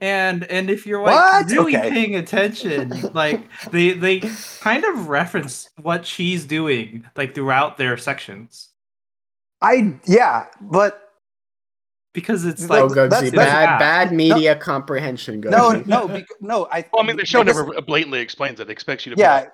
And 0.00 0.44
and 0.44 0.70
if 0.70 0.86
you're 0.86 1.02
like 1.02 1.14
What? 1.14 1.50
really 1.50 1.76
Okay. 1.76 1.90
paying 1.90 2.16
attention, 2.16 2.90
like 3.14 3.48
they 3.70 3.92
they 3.92 4.20
kind 4.60 4.84
of 4.84 5.08
reference 5.08 5.70
what 5.82 6.06
she's 6.06 6.46
doing 6.46 7.04
like 7.16 7.34
throughout 7.34 7.78
their 7.78 7.96
sections 7.98 8.70
I 9.62 9.98
yeah, 10.06 10.46
but 10.60 10.99
because 12.12 12.44
it's 12.44 12.68
Like, 12.68 12.82
oh, 12.82 12.86
like 12.86 12.94
that's- 13.10 13.22
Gugsy, 13.30 13.34
that's- 13.36 13.54
bad, 13.54 13.78
bad 13.78 14.12
media 14.12 14.56
comprehension. 14.56 15.40
no, 15.40 15.72
no, 15.86 16.08
bec- 16.08 16.26
no. 16.40 16.66
I 16.72 16.84
Well, 16.92 17.02
I 17.02 17.06
mean, 17.06 17.16
the 17.16 17.24
show 17.26 17.44
guess- 17.44 17.56
never 17.56 17.80
blatantly 17.82 18.20
explains 18.20 18.58
it. 18.60 18.68
It 18.68 18.70
expects 18.72 19.06
you 19.06 19.14
to. 19.14 19.20
yeah 19.20 19.46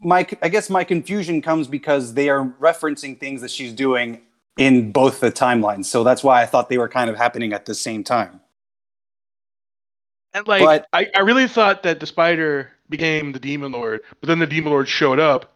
my 0.00 0.26
i 0.42 0.48
guess 0.48 0.68
my 0.68 0.82
confusion 0.84 1.40
comes 1.40 1.66
because 1.68 2.12
they 2.14 2.28
are 2.28 2.44
referencing 2.60 3.18
things 3.18 3.40
that 3.40 3.50
she's 3.50 3.72
doing 3.72 4.20
in 4.58 4.90
both 4.92 5.20
the 5.20 5.30
timelines 5.32 5.86
so 5.86 6.02
that's 6.04 6.22
why 6.22 6.42
i 6.42 6.46
thought 6.46 6.68
they 6.68 6.76
were 6.76 6.88
kind 6.88 7.08
of 7.08 7.16
happening 7.16 7.52
at 7.54 7.64
the 7.64 7.74
same 7.74 8.02
time 8.04 8.40
And 10.34 10.46
like, 10.48 10.62
But- 10.64 10.86
I, 10.92 11.06
I 11.14 11.20
really 11.20 11.46
thought 11.48 11.84
that 11.84 12.00
the 12.00 12.06
spider 12.06 12.70
became 12.90 13.32
the 13.32 13.38
demon 13.38 13.72
lord, 13.72 14.00
but 14.20 14.26
then 14.26 14.40
the 14.40 14.46
demon 14.46 14.72
lord 14.72 14.88
showed 14.88 15.20
up. 15.20 15.54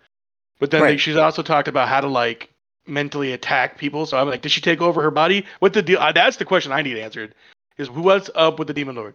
But 0.61 0.71
then 0.71 0.83
Right. 0.83 0.91
like, 0.91 1.01
she's 1.01 1.17
also 1.17 1.43
talked 1.43 1.69
about 1.69 1.89
how 1.89 2.01
to 2.01 2.09
like 2.09 2.49
mentally 2.89 3.33
attack 3.33 3.79
people. 3.79 4.07
So 4.07 4.19
I'm 4.19 4.29
like, 4.29 4.43
did 4.43 4.51
she 4.53 4.61
take 4.61 4.81
over 4.81 5.03
her 5.03 5.11
body? 5.11 5.45
What 5.61 5.73
the 5.73 5.83
deal? 5.83 6.01
That's 6.15 6.37
the 6.37 6.45
question 6.45 6.73
I 6.73 6.83
need 6.83 6.97
answered. 6.99 7.35
Is 7.77 7.91
what's 7.91 8.31
up 8.35 8.59
with 8.59 8.69
the 8.69 8.75
demon 8.75 8.97
lord? 8.97 9.15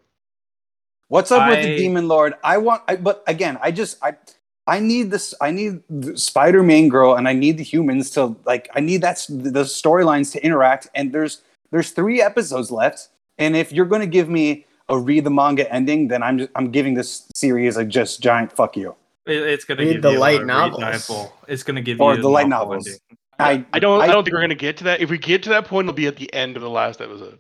what's 1.10 1.32
up 1.32 1.50
with 1.50 1.62
the 1.62 1.76
demon 1.78 2.08
lord 2.08 2.34
i 2.46 2.58
want 2.58 2.82
I, 2.88 2.96
but 2.96 3.24
again 3.28 3.60
i 3.62 3.72
just 3.72 4.02
i 4.02 4.14
i 4.68 4.80
need 4.80 5.12
this 5.12 5.34
i 5.42 5.52
need 5.52 5.82
Spider 6.18 6.64
Man 6.64 6.88
girl 6.88 7.16
and 7.16 7.28
i 7.28 7.34
need 7.34 7.58
the 7.58 7.64
humans 7.64 8.10
to 8.12 8.36
like 8.46 8.70
i 8.74 8.80
need 8.80 9.02
that's 9.02 9.28
the 9.28 9.64
storylines 9.64 10.32
to 10.32 10.44
interact 10.44 10.88
and 10.96 11.12
there's 11.12 11.42
there's 11.72 11.92
three 11.92 12.22
episodes 12.22 12.72
left 12.72 13.10
and 13.38 13.56
if 13.56 13.72
you're 13.74 13.86
going 13.86 14.00
to 14.02 14.08
give 14.08 14.30
me 14.30 14.66
a 14.88 14.98
read 14.98 15.26
the 15.26 15.30
manga 15.30 15.72
ending 15.72 16.08
then 16.08 16.24
i'm 16.24 16.38
just 16.38 16.50
i'm 16.56 16.72
giving 16.72 16.94
this 16.94 17.28
series 17.36 17.76
a 17.76 17.84
just 17.84 18.22
giant 18.22 18.50
fuck 18.52 18.78
you 18.78 18.96
it- 19.26 19.44
it's 19.44 19.66
gonna 19.66 19.82
Read 19.84 19.94
give 19.94 20.02
the 20.04 20.12
you 20.12 20.20
light 20.20 20.42
a 20.42 20.46
novels. 20.46 21.12
It's 21.50 21.64
gonna 21.64 21.82
give 21.82 22.00
Or 22.00 22.16
you 22.16 22.22
the 22.22 22.30
light 22.30 22.48
novels. 22.48 22.88
ending. 22.88 23.00
I, 23.40 23.66
I 23.74 23.80
don't. 23.80 24.02
I, 24.02 24.08
don't 24.08 24.24
think 24.24 24.34
we're 24.34 24.42
gonna 24.42 24.56
get 24.56 24.78
to 24.78 24.84
that. 24.86 25.02
If 25.02 25.10
we 25.10 25.18
get 25.18 25.44
to 25.44 25.50
that 25.50 25.66
point, 25.66 25.86
it'll 25.86 25.96
be 25.96 26.08
at 26.08 26.18
the 26.18 26.32
end 26.34 26.56
of 26.56 26.62
the 26.62 26.70
last 26.70 27.02
episode. 27.02 27.40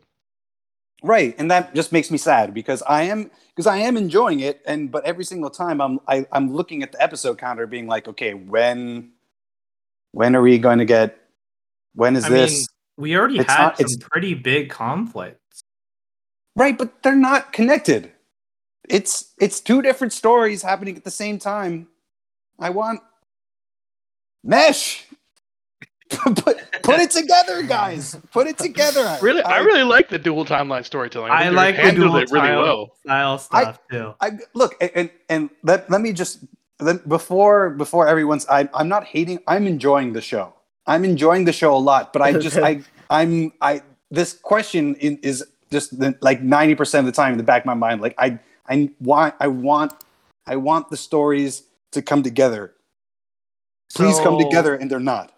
right 1.03 1.35
and 1.37 1.51
that 1.51 1.75
just 1.75 1.91
makes 1.91 2.09
me 2.09 2.17
sad 2.17 2.53
because 2.53 2.81
i 2.87 3.01
am 3.03 3.29
because 3.53 3.67
i 3.67 3.75
am 3.77 3.97
enjoying 3.97 4.39
it 4.39 4.61
and 4.65 4.89
but 4.89 5.03
every 5.03 5.25
single 5.25 5.49
time 5.49 5.81
i'm 5.81 5.99
I, 6.07 6.25
i'm 6.31 6.53
looking 6.53 6.81
at 6.81 6.93
the 6.93 7.01
episode 7.03 7.37
counter 7.37 7.67
being 7.67 7.87
like 7.87 8.07
okay 8.07 8.33
when 8.33 9.11
when 10.13 10.33
are 10.35 10.41
we 10.41 10.57
going 10.59 10.79
to 10.79 10.85
get 10.85 11.17
when 11.93 12.15
is 12.15 12.23
I 12.25 12.29
this 12.29 12.51
mean, 12.53 12.65
we 12.97 13.17
already 13.17 13.39
It's 13.39 13.51
had 13.51 13.59
not- 13.63 13.77
some 13.77 13.85
it's- 13.85 14.07
pretty 14.09 14.33
big 14.33 14.69
conflicts. 14.69 15.63
right 16.55 16.77
but 16.77 17.03
they're 17.03 17.15
not 17.31 17.51
connected 17.51 18.11
it's 18.87 19.33
it's 19.39 19.59
two 19.59 19.81
different 19.81 20.13
stories 20.13 20.61
happening 20.63 20.95
at 20.95 21.03
the 21.03 21.11
same 21.11 21.37
time 21.37 21.87
i 22.59 22.69
want 22.69 23.01
mesh 24.43 25.05
put, 26.35 26.57
put 26.83 26.99
it 26.99 27.11
together 27.11 27.63
guys 27.63 28.17
put 28.31 28.47
it 28.47 28.57
together 28.57 29.17
Really, 29.21 29.41
I, 29.43 29.59
really 29.59 29.83
like 29.83 30.09
the 30.09 30.19
dual 30.19 30.45
timeline 30.45 30.85
storytelling. 30.85 31.31
I 31.31 31.43
think 31.43 31.51
they 31.51 31.55
like 31.55 31.75
the 31.77 31.91
dual 31.93 32.17
it 32.17 32.29
really 32.31 32.47
style, 32.47 32.61
well. 32.61 32.95
style 32.99 33.37
stuff 33.37 33.79
too. 33.89 34.13
I 34.19 34.31
look 34.53 34.75
and 34.81 34.91
and, 34.95 35.09
and 35.29 35.49
let, 35.63 35.89
let 35.89 36.01
me 36.01 36.13
just 36.13 36.39
let, 36.79 37.07
before 37.07 37.69
before 37.69 38.07
everyone's 38.07 38.45
I, 38.47 38.69
I'm 38.73 38.89
not 38.89 39.05
hating 39.05 39.39
I'm 39.47 39.67
enjoying 39.67 40.13
the 40.13 40.21
show 40.21 40.53
I'm 40.85 41.05
enjoying 41.05 41.45
the 41.45 41.53
show 41.53 41.75
a 41.75 41.77
lot 41.77 42.13
but 42.13 42.21
I 42.21 42.33
just 42.33 42.57
I 42.57 42.81
I'm 43.09 43.53
I 43.61 43.81
this 44.11 44.33
question 44.33 44.95
in, 44.95 45.17
is 45.17 45.45
just 45.71 45.97
the, 45.97 46.15
like 46.21 46.41
90 46.41 46.75
percent 46.75 47.07
of 47.07 47.13
the 47.13 47.15
time 47.15 47.31
in 47.31 47.37
the 47.37 47.43
back 47.43 47.61
of 47.61 47.65
my 47.65 47.73
mind 47.73 48.01
like 48.01 48.15
I 48.17 48.39
I 48.67 48.89
want 48.99 49.35
I 49.39 49.47
want 49.47 49.93
I 50.45 50.57
want 50.57 50.89
the 50.89 50.97
stories 50.97 51.63
to 51.91 52.01
come 52.01 52.23
together 52.23 52.73
please 53.95 54.19
come 54.19 54.37
together 54.37 54.75
and 54.75 54.89
they're 54.89 54.99
not 54.99 55.31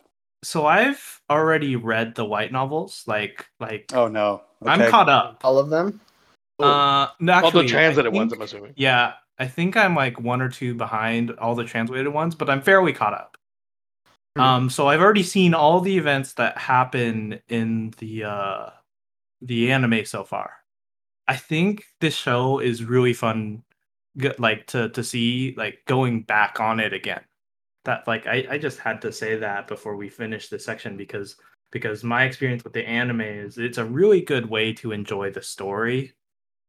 So 0.45 0.67
I've 0.67 1.21
already 1.29 1.75
read 1.75 2.15
the 2.15 2.25
white 2.25 2.51
novels. 2.51 3.03
Like 3.07 3.47
like 3.59 3.91
oh 3.93 4.07
no 4.07 4.43
I'm 4.65 4.89
caught 4.89 5.09
up. 5.09 5.41
All 5.43 5.57
of 5.57 5.69
them. 5.69 5.99
Uh, 6.59 7.07
no, 7.19 7.41
All 7.41 7.51
the 7.51 7.65
translated 7.65 8.13
I 8.13 8.15
ones, 8.15 8.31
I'm 8.31 8.41
assuming. 8.41 8.73
Yeah, 8.77 9.13
I 9.37 9.47
think 9.47 9.75
I'm 9.75 9.95
like 9.95 10.19
one 10.19 10.41
or 10.41 10.49
two 10.49 10.73
behind 10.73 11.31
all 11.31 11.53
the 11.55 11.65
translated 11.65 12.07
ones, 12.13 12.33
but 12.33 12.49
I'm 12.49 12.61
fairly 12.61 12.93
caught 12.93 13.13
up. 13.13 13.37
Hmm. 14.35 14.41
Um, 14.41 14.69
so 14.69 14.87
I've 14.87 15.01
already 15.01 15.23
seen 15.23 15.53
all 15.53 15.81
the 15.81 15.97
events 15.97 16.33
that 16.33 16.57
happen 16.57 17.39
in 17.49 17.93
the 17.97 18.25
uh 18.25 18.69
the 19.41 19.71
anime 19.71 20.05
so 20.05 20.23
far. 20.23 20.51
I 21.27 21.35
think 21.35 21.85
this 21.99 22.15
show 22.15 22.59
is 22.59 22.83
really 22.83 23.13
fun, 23.13 23.63
g- 24.17 24.31
like 24.37 24.67
to 24.67 24.89
to 24.89 25.03
see 25.03 25.55
like 25.57 25.79
going 25.85 26.21
back 26.21 26.59
on 26.59 26.79
it 26.79 26.93
again. 26.93 27.21
That 27.85 28.07
like 28.07 28.27
I 28.27 28.45
I 28.51 28.57
just 28.57 28.79
had 28.79 29.01
to 29.01 29.11
say 29.11 29.37
that 29.37 29.67
before 29.67 29.95
we 29.95 30.09
finish 30.09 30.49
this 30.49 30.65
section 30.65 30.97
because 30.97 31.37
because 31.71 32.03
my 32.03 32.23
experience 32.23 32.63
with 32.63 32.73
the 32.73 32.87
anime 32.87 33.21
is 33.21 33.57
it's 33.57 33.77
a 33.77 33.85
really 33.85 34.21
good 34.21 34.49
way 34.49 34.73
to 34.73 34.91
enjoy 34.91 35.31
the 35.31 35.41
story 35.41 36.13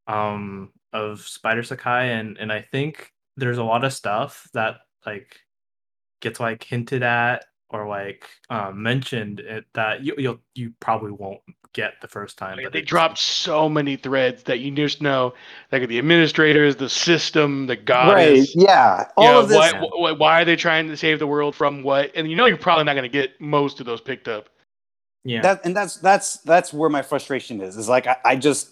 um 0.07 0.73
of 0.93 1.21
Spider 1.21 1.63
Sakai. 1.63 2.13
And 2.13 2.39
and 2.39 2.53
I 2.53 2.63
think 2.63 3.13
there's 3.37 3.59
a 3.59 3.65
lot 3.65 3.85
of 3.85 3.93
stuff 3.93 4.49
that 4.55 4.77
like 5.05 5.37
gets 6.21 6.41
like 6.41 6.63
hinted 6.63 7.03
at 7.03 7.45
or 7.71 7.87
like 7.87 8.29
um, 8.51 8.83
mentioned 8.83 9.41
it, 9.41 9.65
that 9.75 10.03
you 10.03 10.15
you'll 10.19 10.41
you 10.55 10.73
probably 10.81 11.13
won't 11.13 11.41
get 11.77 12.01
the 12.01 12.09
first 12.09 12.37
time. 12.39 12.57
Like, 12.57 12.65
but 12.67 12.73
they 12.73 12.81
it's- 12.81 12.89
dropped 12.89 13.19
so 13.19 13.69
many 13.69 13.95
threads 13.97 14.43
that 14.45 14.59
you 14.59 14.73
just 14.73 15.01
know 15.01 15.35
like 15.71 15.87
the 15.87 15.99
administrators, 15.99 16.75
the 16.75 16.89
system, 16.89 17.67
the 17.67 17.77
goddess. 17.77 18.17
right? 18.17 18.49
Yeah, 18.55 19.09
all 19.17 19.25
you 19.25 19.31
know, 19.31 19.41
of 19.41 19.49
this. 19.49 19.59
Why, 19.59 19.89
why, 19.95 20.13
why 20.13 20.43
are 20.43 20.45
they 20.45 20.57
trying 20.57 20.89
to 20.89 20.97
save 20.97 21.19
the 21.21 21.27
world 21.29 21.55
from 21.55 21.83
what? 21.85 22.11
And 22.17 22.29
you 22.29 22.35
know 22.37 22.47
you're 22.47 22.57
probably 22.57 22.85
not 22.85 22.95
going 22.95 23.05
to 23.05 23.09
get 23.09 23.41
most 23.41 23.79
of 23.79 23.87
those 23.87 24.01
picked 24.01 24.27
up. 24.27 24.49
Yeah. 25.25 25.43
that 25.43 25.61
and 25.65 25.77
that's 25.77 25.97
that's 25.97 26.37
that's 26.39 26.73
where 26.73 26.89
my 26.89 27.03
frustration 27.03 27.61
is 27.61 27.77
is 27.77 27.89
like 27.89 28.07
I, 28.07 28.17
I 28.25 28.37
just 28.37 28.71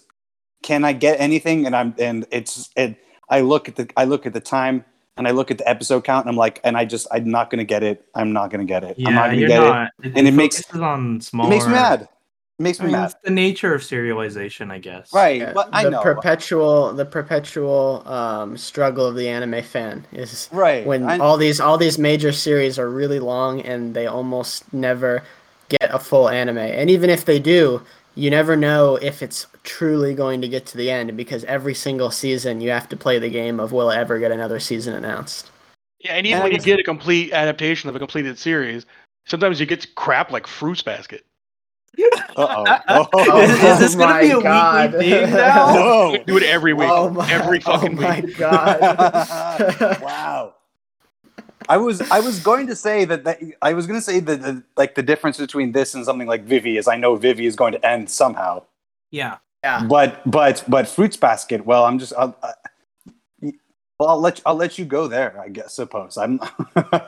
can 0.63 0.85
i 0.85 0.93
get 0.93 1.19
anything 1.19 1.65
and 1.65 1.75
i'm 1.75 1.93
and 1.99 2.25
it's 2.31 2.69
it 2.77 2.95
i 3.29 3.41
look 3.41 3.67
at 3.67 3.75
the 3.75 3.89
i 3.97 4.05
look 4.05 4.25
at 4.25 4.31
the 4.31 4.39
time 4.39 4.85
and 5.17 5.27
i 5.27 5.31
look 5.31 5.51
at 5.51 5.57
the 5.57 5.67
episode 5.69 6.05
count 6.05 6.23
and 6.25 6.29
i'm 6.31 6.37
like 6.37 6.61
and 6.63 6.77
i 6.77 6.85
just 6.85 7.07
i'm 7.11 7.29
not 7.29 7.49
gonna 7.49 7.65
get 7.65 7.83
it 7.83 8.05
i'm 8.15 8.31
not 8.31 8.51
gonna 8.51 8.63
get 8.63 8.85
it 8.85 8.95
i'm 8.97 9.03
yeah, 9.03 9.09
not 9.09 9.25
gonna 9.25 9.37
you're 9.37 9.49
get 9.49 9.59
not. 9.59 9.91
It, 10.01 10.13
and 10.17 10.27
it 10.29 10.33
makes- 10.33 10.61
focuses 10.61 10.81
on 10.81 11.17
it 11.17 11.23
smaller. 11.23 11.47
it 11.47 11.49
makes 11.49 11.65
me 11.65 11.73
mad 11.73 12.07
it 12.59 12.63
makes 12.63 12.79
I 12.79 12.83
me 12.83 12.91
mean, 12.91 13.01
mad 13.01 13.05
it's 13.11 13.15
the 13.23 13.31
nature 13.31 13.73
of 13.73 13.81
serialization, 13.81 14.71
I 14.71 14.79
guess. 14.79 15.11
right 15.13 15.41
Yeah, 15.41 15.51
but 15.53 15.69
i 15.73 15.83
the 15.83 15.91
know 15.91 16.01
perpetual 16.01 16.93
the 16.93 17.05
perpetual 17.05 18.03
um, 18.07 18.57
struggle 18.57 19.05
of 19.07 19.15
the 19.15 19.27
anime 19.27 19.61
fan 19.61 20.05
is 20.13 20.49
right 20.51 20.85
when 20.85 21.03
I- 21.09 21.17
all 21.19 21.37
these 21.37 21.59
all 21.59 21.77
these 21.77 21.97
major 21.97 22.31
series 22.31 22.79
are 22.79 22.89
really 22.89 23.19
long 23.19 23.61
and 23.61 23.93
they 23.93 24.07
almost 24.07 24.71
never 24.73 25.23
get 25.69 25.93
a 25.93 25.99
full 25.99 26.29
anime. 26.29 26.59
And 26.59 26.89
even 26.89 27.09
if 27.09 27.25
they 27.25 27.39
do, 27.39 27.81
you 28.15 28.29
never 28.29 28.55
know 28.55 28.97
if 28.97 29.21
it's 29.23 29.47
truly 29.63 30.13
going 30.13 30.41
to 30.41 30.47
get 30.47 30.65
to 30.67 30.77
the 30.77 30.91
end 30.91 31.17
because 31.17 31.43
every 31.45 31.73
single 31.73 32.11
season 32.11 32.61
you 32.61 32.69
have 32.69 32.87
to 32.89 32.95
play 32.95 33.19
the 33.19 33.29
game 33.29 33.59
of 33.59 33.71
will 33.71 33.89
it 33.89 33.97
ever 33.97 34.19
get 34.19 34.31
another 34.31 34.59
season 34.59 34.93
announced. 34.93 35.49
Yeah, 35.99 36.13
and 36.13 36.27
even 36.27 36.35
And 36.37 36.43
when 36.43 36.51
you 36.53 36.59
get 36.59 36.79
a 36.79 36.83
complete 36.83 37.33
adaptation 37.33 37.89
of 37.89 37.95
a 37.95 37.99
completed 37.99 38.37
series, 38.37 38.85
sometimes 39.25 39.59
you 39.59 39.65
get 39.65 39.95
crap 39.95 40.31
like 40.31 40.45
Fruits 40.45 40.83
Basket. 40.83 41.25
Uh-oh 42.37 43.07
Oh 43.13 43.41
is, 43.41 43.49
is 43.51 43.79
this 43.79 43.95
oh 43.95 43.99
gonna 43.99 44.19
be 44.21 44.31
a 44.31 44.41
God. 44.41 44.93
weekly 44.93 45.09
thing 45.09 45.31
now? 45.35 45.73
no 45.73 46.17
Do 46.25 46.37
it 46.37 46.43
every 46.43 46.73
week. 46.73 46.89
Oh 46.91 47.09
my, 47.09 47.31
every 47.31 47.59
oh 47.65 47.77
fucking 47.79 47.97
oh 47.97 48.01
my 48.01 48.19
week. 48.21 48.37
god. 48.37 50.01
wow. 50.01 50.53
I 51.67 51.77
was 51.77 51.99
I 52.11 52.19
was 52.19 52.39
going 52.41 52.67
to 52.67 52.75
say 52.75 53.05
that, 53.05 53.23
that 53.23 53.39
I 53.61 53.73
was 53.73 53.87
going 53.87 53.97
to 53.99 54.03
say 54.03 54.19
that 54.19 54.41
the, 54.41 54.63
like 54.77 54.93
the 54.95 55.01
difference 55.03 55.37
between 55.37 55.71
this 55.71 55.95
and 55.95 56.05
something 56.05 56.27
like 56.27 56.43
Vivy 56.45 56.77
is 56.77 56.87
I 56.87 56.95
know 56.97 57.15
Vivy 57.15 57.45
is 57.47 57.55
going 57.55 57.71
to 57.73 57.83
end 57.85 58.09
somehow, 58.09 58.63
Yeah. 59.11 59.37
yeah. 59.63 59.83
but 59.83 60.21
but 60.29 60.63
but 60.67 60.87
Fruits 60.87 61.17
Basket. 61.17 61.65
Well, 61.65 61.85
I'm 61.85 61.97
just 61.97 62.13
I'll, 62.15 62.37
I, 62.43 62.51
well 63.97 64.09
I'll 64.09 64.19
let 64.19 64.41
I'll 64.45 64.53
let 64.55 64.77
you 64.77 64.85
go 64.85 65.07
there. 65.07 65.39
I 65.39 65.47
guess 65.49 65.73
suppose 65.73 66.17
I'm 66.17 66.39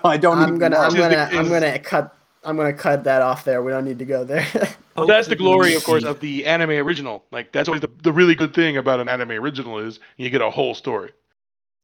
I 0.03 0.17
don't. 0.17 0.39
I'm 0.39 0.57
gonna. 0.57 0.77
I'm 0.77 0.91
Which 0.91 1.01
is 1.01 1.07
the- 1.07 1.15
gonna 1.15 1.37
I'm 1.39 1.49
gonna 1.49 1.77
cut 1.77 2.15
I'm 2.47 2.55
gonna 2.57 2.73
cut 2.73 3.03
that 3.03 3.21
off 3.21 3.43
there. 3.43 3.61
We 3.61 3.71
don't 3.71 3.85
need 3.85 3.99
to 3.99 4.05
go 4.05 4.23
there. 4.23 4.45
Well, 4.97 5.05
that's 5.05 5.27
the 5.27 5.35
glory, 5.35 5.75
of 5.75 5.83
course, 5.83 6.03
of 6.03 6.19
the 6.21 6.43
anime 6.47 6.71
original. 6.71 7.23
Like 7.29 7.51
that's 7.51 7.69
always 7.69 7.81
the, 7.81 7.89
the 8.01 8.11
really 8.11 8.33
good 8.33 8.55
thing 8.55 8.77
about 8.77 8.99
an 8.99 9.07
anime 9.07 9.29
original 9.29 9.77
is 9.77 9.99
you 10.17 10.27
get 10.31 10.41
a 10.41 10.49
whole 10.49 10.73
story. 10.73 11.11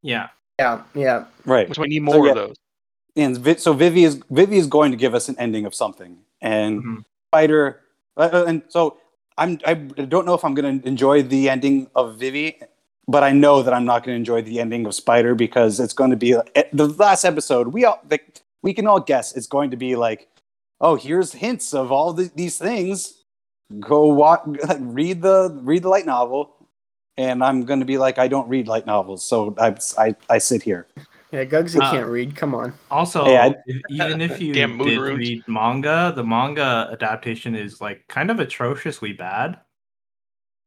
Yeah. 0.02 0.30
yeah, 0.58 0.82
yeah. 0.96 1.26
right. 1.46 1.70
Which 1.70 1.78
we 1.78 1.90
need 1.90 2.00
So, 2.10 2.18
more 2.18 2.26
yeah. 2.26 2.32
of 2.32 2.38
those. 2.38 2.56
And 3.16 3.38
Vi- 3.38 3.58
so 3.58 3.74
Vivy 3.74 4.04
is 4.06 4.20
Vivy 4.32 4.58
is 4.58 4.66
going 4.66 4.90
to 4.90 4.98
give 4.98 5.14
us 5.14 5.30
an 5.30 5.36
ending 5.38 5.68
of 5.68 5.76
something, 5.76 6.18
and 6.42 6.82
Mhm. 6.84 7.06
Spider, 7.30 7.82
uh, 8.18 8.30
uh, 8.34 8.46
and 8.48 8.64
so 8.68 8.98
I'm 9.38 9.60
I 9.64 9.76
don't 9.76 10.26
know 10.26 10.34
if 10.34 10.44
I'm 10.44 10.56
going 10.56 10.82
to 10.82 10.88
enjoy 10.88 11.22
the 11.22 11.50
ending 11.52 11.92
of 11.96 12.18
Vivy, 12.18 12.60
but 13.08 13.22
I 13.24 13.32
know 13.32 13.62
that 13.62 13.76
I'm 13.76 13.86
not 13.86 14.04
going 14.04 14.16
to 14.16 14.18
enjoy 14.18 14.42
the 14.42 14.60
ending 14.60 14.88
of 14.88 14.96
Spider 14.96 15.36
because 15.36 15.80
it's 15.80 15.94
going 15.94 16.10
to 16.10 16.18
be 16.18 16.34
eh, 16.56 16.64
the 16.74 16.88
last 16.88 17.26
episode. 17.26 17.68
We 17.68 17.86
all 17.86 18.02
like 18.10 18.42
we 18.64 18.74
can 18.74 18.88
all 18.88 19.00
guess 19.02 19.36
it's 19.38 19.46
going 19.46 19.70
to 19.70 19.78
be 19.78 19.96
like, 19.96 20.28
oh, 20.84 20.96
here's 20.96 21.32
hints 21.34 21.74
of 21.74 21.92
all 21.92 22.14
the, 22.14 22.30
these 22.36 22.60
things. 22.60 23.24
Go 23.80 24.08
watch, 24.14 24.42
read 24.80 25.22
the 25.24 25.58
read 25.64 25.82
the 25.82 25.90
light 25.90 26.06
novel, 26.06 26.68
and 27.18 27.44
I'm 27.44 27.66
going 27.66 27.80
to 27.80 27.86
be 27.88 27.98
like, 27.98 28.20
I 28.20 28.28
don't 28.28 28.48
read 28.48 28.68
light 28.68 28.86
novels, 28.86 29.26
so 29.26 29.56
I 29.58 29.76
I, 29.98 30.16
I 30.30 30.38
sit 30.38 30.62
here. 30.62 30.86
Yeah, 31.32 31.46
Gugsy 31.46 31.82
Uh, 31.82 31.90
can't 31.90 32.08
read. 32.08 32.36
Come 32.36 32.54
on. 32.54 32.74
Also, 32.92 33.26
Hey, 33.26 33.38
I- 33.38 33.56
even 33.90 34.22
if 34.22 34.40
you 34.42 34.54
did 34.54 34.70
runes. 34.70 35.18
read 35.18 35.44
manga, 35.48 36.14
the 36.16 36.24
manga 36.24 36.90
adaptation 36.92 37.56
is 37.56 37.82
like 37.82 38.06
kind 38.08 38.30
of 38.30 38.40
atrociously 38.40 39.14
bad. 39.14 39.58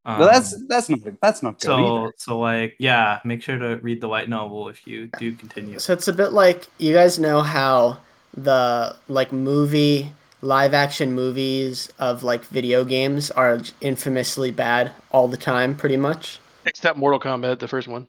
Um, 0.03 0.19
Well, 0.19 0.27
that's 0.29 0.55
that's 0.67 0.89
not 0.89 0.99
that's 1.21 1.43
not 1.43 1.61
good. 1.61 1.69
either. 1.71 2.07
so 2.07 2.11
so 2.17 2.39
like 2.39 2.75
yeah, 2.79 3.19
make 3.23 3.41
sure 3.41 3.57
to 3.57 3.77
read 3.77 4.01
the 4.01 4.07
light 4.07 4.27
novel 4.27 4.67
if 4.67 4.85
you 4.85 5.07
do 5.19 5.33
continue. 5.33 5.79
So 5.79 5.93
it's 5.93 6.09
a 6.09 6.13
bit 6.13 6.33
like 6.33 6.67
you 6.79 6.93
guys 6.93 7.19
know 7.19 7.41
how 7.41 7.99
the 8.35 8.95
like 9.07 9.31
movie 9.31 10.11
live 10.41 10.73
action 10.73 11.13
movies 11.13 11.89
of 11.99 12.23
like 12.23 12.45
video 12.45 12.83
games 12.83 13.31
are 13.31 13.59
infamously 13.81 14.51
bad 14.51 14.91
all 15.11 15.27
the 15.27 15.37
time 15.37 15.75
pretty 15.75 15.97
much. 15.97 16.39
Except 16.65 16.97
Mortal 16.97 17.19
Kombat, 17.19 17.59
the 17.59 17.67
first 17.67 17.87
one. 17.87 18.07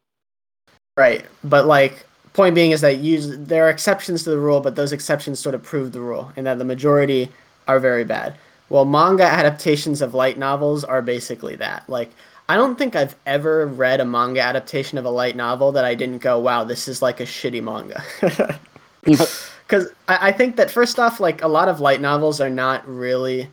Right. 0.96 1.24
But 1.44 1.66
like 1.66 2.06
point 2.32 2.54
being 2.54 2.72
is 2.72 2.80
that 2.82 2.98
use 2.98 3.36
there 3.38 3.66
are 3.66 3.70
exceptions 3.70 4.24
to 4.24 4.30
the 4.30 4.38
rule, 4.38 4.60
but 4.60 4.76
those 4.76 4.92
exceptions 4.92 5.38
sort 5.38 5.54
of 5.54 5.62
prove 5.62 5.92
the 5.92 6.00
rule 6.00 6.32
and 6.36 6.46
that 6.46 6.58
the 6.58 6.64
majority 6.64 7.30
are 7.66 7.80
very 7.80 8.04
bad. 8.04 8.34
Well, 8.68 8.84
manga 8.84 9.24
adaptations 9.24 10.02
of 10.02 10.14
light 10.14 10.38
novels 10.38 10.84
are 10.84 11.00
basically 11.00 11.56
that. 11.56 11.88
Like 11.88 12.10
I 12.48 12.56
don't 12.56 12.76
think 12.76 12.96
I've 12.96 13.16
ever 13.26 13.66
read 13.66 14.00
a 14.00 14.04
manga 14.04 14.40
adaptation 14.40 14.98
of 14.98 15.04
a 15.04 15.10
light 15.10 15.36
novel 15.36 15.72
that 15.72 15.84
I 15.84 15.94
didn't 15.94 16.18
go, 16.18 16.38
"Wow, 16.38 16.64
this 16.64 16.88
is 16.88 17.02
like 17.02 17.20
a 17.20 17.24
shitty 17.24 17.62
manga." 17.62 18.02
Because 19.68 19.88
I, 20.08 20.28
I 20.28 20.32
think 20.32 20.56
that 20.56 20.70
first 20.70 20.98
off, 20.98 21.20
like 21.20 21.42
a 21.42 21.48
lot 21.48 21.68
of 21.68 21.80
light 21.80 22.00
novels 22.00 22.40
are 22.40 22.50
not 22.50 22.88
really, 22.88 23.48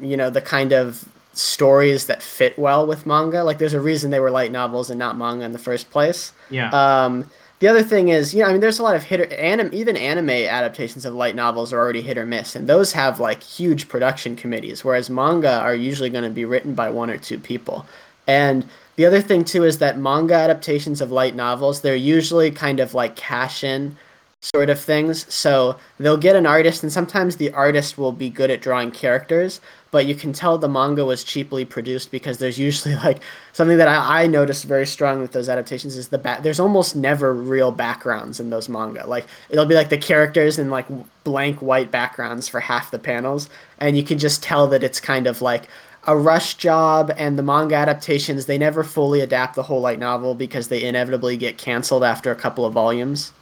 you 0.00 0.16
know, 0.16 0.30
the 0.30 0.40
kind 0.40 0.72
of 0.72 1.06
stories 1.34 2.06
that 2.06 2.22
fit 2.22 2.58
well 2.58 2.86
with 2.86 3.06
manga. 3.06 3.44
Like 3.44 3.58
there's 3.58 3.74
a 3.74 3.80
reason 3.80 4.10
they 4.10 4.20
were 4.20 4.30
light 4.30 4.52
novels 4.52 4.90
and 4.90 4.98
not 4.98 5.16
manga 5.16 5.44
in 5.44 5.52
the 5.52 5.58
first 5.58 5.90
place. 5.90 6.32
Yeah. 6.50 6.70
Um, 6.70 7.30
the 7.60 7.68
other 7.68 7.84
thing 7.84 8.08
is, 8.08 8.34
you 8.34 8.42
know, 8.42 8.48
I 8.48 8.52
mean, 8.52 8.60
there's 8.60 8.80
a 8.80 8.82
lot 8.82 8.96
of 8.96 9.04
hit 9.04 9.20
or 9.20 9.32
anim, 9.34 9.70
even 9.72 9.96
anime 9.96 10.30
adaptations 10.30 11.04
of 11.04 11.14
light 11.14 11.36
novels 11.36 11.72
are 11.72 11.78
already 11.78 12.02
hit 12.02 12.18
or 12.18 12.26
miss, 12.26 12.56
and 12.56 12.68
those 12.68 12.92
have 12.92 13.20
like 13.20 13.40
huge 13.40 13.88
production 13.88 14.34
committees, 14.34 14.84
whereas 14.84 15.08
manga 15.08 15.60
are 15.60 15.74
usually 15.74 16.10
going 16.10 16.24
to 16.24 16.30
be 16.30 16.44
written 16.44 16.74
by 16.74 16.90
one 16.90 17.08
or 17.08 17.18
two 17.18 17.38
people. 17.38 17.86
And 18.26 18.68
the 18.96 19.06
other 19.06 19.20
thing 19.20 19.44
too 19.44 19.62
is 19.62 19.78
that 19.78 19.96
manga 19.96 20.34
adaptations 20.34 21.00
of 21.00 21.12
light 21.12 21.36
novels, 21.36 21.82
they're 21.82 21.94
usually 21.94 22.50
kind 22.50 22.80
of 22.80 22.94
like 22.94 23.14
cash 23.14 23.62
in 23.62 23.96
sort 24.42 24.68
of 24.70 24.80
things. 24.80 25.32
So 25.32 25.78
they'll 25.98 26.16
get 26.16 26.34
an 26.34 26.46
artist, 26.46 26.82
and 26.82 26.92
sometimes 26.92 27.36
the 27.36 27.52
artist 27.52 27.96
will 27.96 28.10
be 28.10 28.28
good 28.28 28.50
at 28.50 28.60
drawing 28.60 28.90
characters, 28.90 29.60
but 29.92 30.04
you 30.04 30.16
can 30.16 30.32
tell 30.32 30.58
the 30.58 30.68
manga 30.68 31.04
was 31.04 31.22
cheaply 31.22 31.64
produced 31.64 32.10
because 32.10 32.38
there's 32.38 32.58
usually 32.58 32.96
like 33.06 33.22
something 33.52 33.78
that 33.78 33.86
I, 33.86 34.24
I 34.24 34.26
noticed 34.26 34.64
very 34.64 34.86
strong 34.86 35.20
with 35.20 35.30
those 35.30 35.48
adaptations 35.48 35.96
is 35.96 36.08
the 36.08 36.18
back. 36.18 36.42
There's 36.42 36.58
almost 36.58 36.96
never 36.96 37.32
real 37.32 37.70
backgrounds 37.70 38.40
in 38.40 38.50
those 38.50 38.68
manga. 38.68 39.06
Like 39.06 39.26
it'll 39.48 39.64
be 39.64 39.76
like 39.76 39.90
the 39.90 39.98
characters 39.98 40.58
in 40.58 40.70
like 40.70 40.86
blank 41.22 41.62
white 41.62 41.92
backgrounds 41.92 42.48
for 42.48 42.58
half 42.58 42.90
the 42.90 42.98
panels, 42.98 43.48
and 43.78 43.96
you 43.96 44.02
can 44.02 44.18
just 44.18 44.42
tell 44.42 44.66
that 44.68 44.82
it's 44.82 45.00
kind 45.00 45.28
of 45.28 45.40
like 45.40 45.68
a 46.08 46.16
rush 46.16 46.54
job 46.54 47.12
and 47.16 47.38
the 47.38 47.44
manga 47.44 47.76
adaptations 47.76 48.46
they 48.46 48.58
never 48.58 48.82
fully 48.82 49.20
adapt 49.20 49.54
the 49.54 49.62
whole 49.62 49.80
light 49.80 50.00
novel 50.00 50.34
because 50.34 50.66
they 50.66 50.82
inevitably 50.82 51.36
get 51.36 51.56
canceled 51.58 52.02
after 52.02 52.32
a 52.32 52.34
couple 52.34 52.64
of 52.64 52.72
volumes 52.72 53.32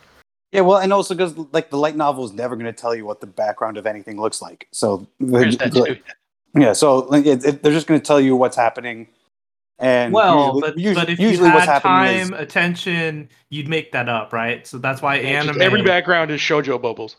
Yeah, 0.52 0.62
well, 0.62 0.78
and 0.78 0.92
also 0.92 1.14
because 1.14 1.36
like 1.52 1.70
the 1.70 1.76
light 1.76 1.96
novel 1.96 2.24
is 2.24 2.32
never 2.32 2.56
going 2.56 2.66
to 2.66 2.72
tell 2.72 2.94
you 2.94 3.04
what 3.06 3.20
the 3.20 3.26
background 3.26 3.76
of 3.76 3.86
anything 3.86 4.20
looks 4.20 4.42
like. 4.42 4.66
So 4.72 5.06
There's 5.20 5.56
that 5.58 5.72
too. 5.72 5.96
yeah, 6.56 6.72
so 6.72 7.00
like, 7.00 7.24
it, 7.26 7.44
it- 7.44 7.62
they're 7.62 7.72
just 7.72 7.86
going 7.86 8.00
to 8.00 8.04
tell 8.06 8.20
you 8.20 8.34
what's 8.36 8.56
happening. 8.56 9.06
And 9.78 10.12
well, 10.12 10.46
usually, 10.56 10.60
but 10.60 10.78
usually, 10.78 10.94
but 11.06 11.10
if 11.10 11.18
usually 11.20 11.48
you 11.48 11.54
what's 11.54 11.66
had 11.66 11.82
happening 11.82 12.28
time, 12.28 12.34
is 12.34 12.40
attention, 12.40 13.28
you'd 13.48 13.68
make 13.68 13.92
that 13.92 14.08
up, 14.10 14.32
right? 14.32 14.66
So 14.66 14.76
that's 14.76 15.00
why 15.00 15.16
It's 15.16 15.26
anime. 15.46 15.62
Every 15.62 15.82
background 15.82 16.30
is 16.30 16.38
shojo 16.40 16.82
bubbles. 16.82 17.16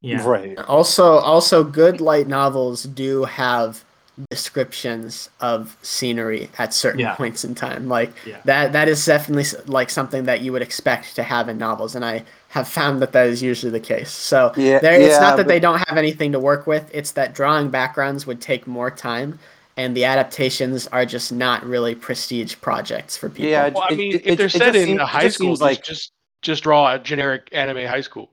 yeah. 0.00 0.26
right. 0.26 0.58
Also, 0.60 1.04
also 1.18 1.62
good 1.62 2.00
light 2.00 2.26
novels 2.26 2.82
do 2.84 3.22
have 3.24 3.84
descriptions 4.28 5.30
of 5.40 5.76
scenery 5.82 6.50
at 6.58 6.74
certain 6.74 7.00
Yeah. 7.00 7.14
points 7.14 7.44
in 7.44 7.54
time. 7.54 7.88
Like 7.88 8.12
Yeah. 8.26 8.36
that 8.44 8.72
that 8.72 8.88
is 8.88 9.04
definitely 9.04 9.44
like 9.66 9.90
something 9.90 10.24
that 10.24 10.40
you 10.40 10.52
would 10.52 10.62
expect 10.62 11.14
to 11.16 11.22
have 11.22 11.48
in 11.48 11.56
novels 11.58 11.94
and 11.94 12.04
I 12.04 12.24
have 12.48 12.66
found 12.68 13.00
that 13.00 13.12
that 13.12 13.26
is 13.28 13.42
usually 13.42 13.70
the 13.70 13.80
case. 13.80 14.10
So 14.10 14.52
Yeah, 14.56 14.80
there, 14.80 14.94
it's 15.00 15.14
yeah, 15.14 15.20
not 15.20 15.36
that 15.36 15.44
but- 15.44 15.48
they 15.48 15.60
don't 15.60 15.78
have 15.88 15.96
anything 15.96 16.32
to 16.32 16.40
work 16.40 16.66
with, 16.66 16.90
it's 16.92 17.12
that 17.12 17.32
drawing 17.34 17.68
backgrounds 17.70 18.26
would 18.26 18.40
take 18.40 18.66
more 18.66 18.90
time 18.90 19.38
and 19.76 19.96
the 19.96 20.04
adaptations 20.04 20.86
are 20.88 21.06
just 21.06 21.32
not 21.32 21.64
really 21.64 21.94
prestige 21.94 22.56
projects 22.60 23.16
for 23.16 23.28
people. 23.30 23.46
Yeah, 23.50 23.68
Well, 23.68 23.86
I 23.88 23.94
mean, 23.94 24.16
it- 24.16 24.26
if 24.26 24.36
they're 24.36 24.46
it 24.46 24.50
set 24.52 24.58
just 24.72 24.76
in 24.76 24.86
seems- 24.86 25.00
a 25.00 25.06
high 25.06 25.28
school, 25.28 25.50
just, 25.52 25.62
like- 25.62 25.82
just 25.84 26.12
just 26.42 26.62
draw 26.62 26.94
a 26.94 26.98
generic 26.98 27.48
anime 27.52 27.86
high 27.86 28.00
school. 28.00 28.30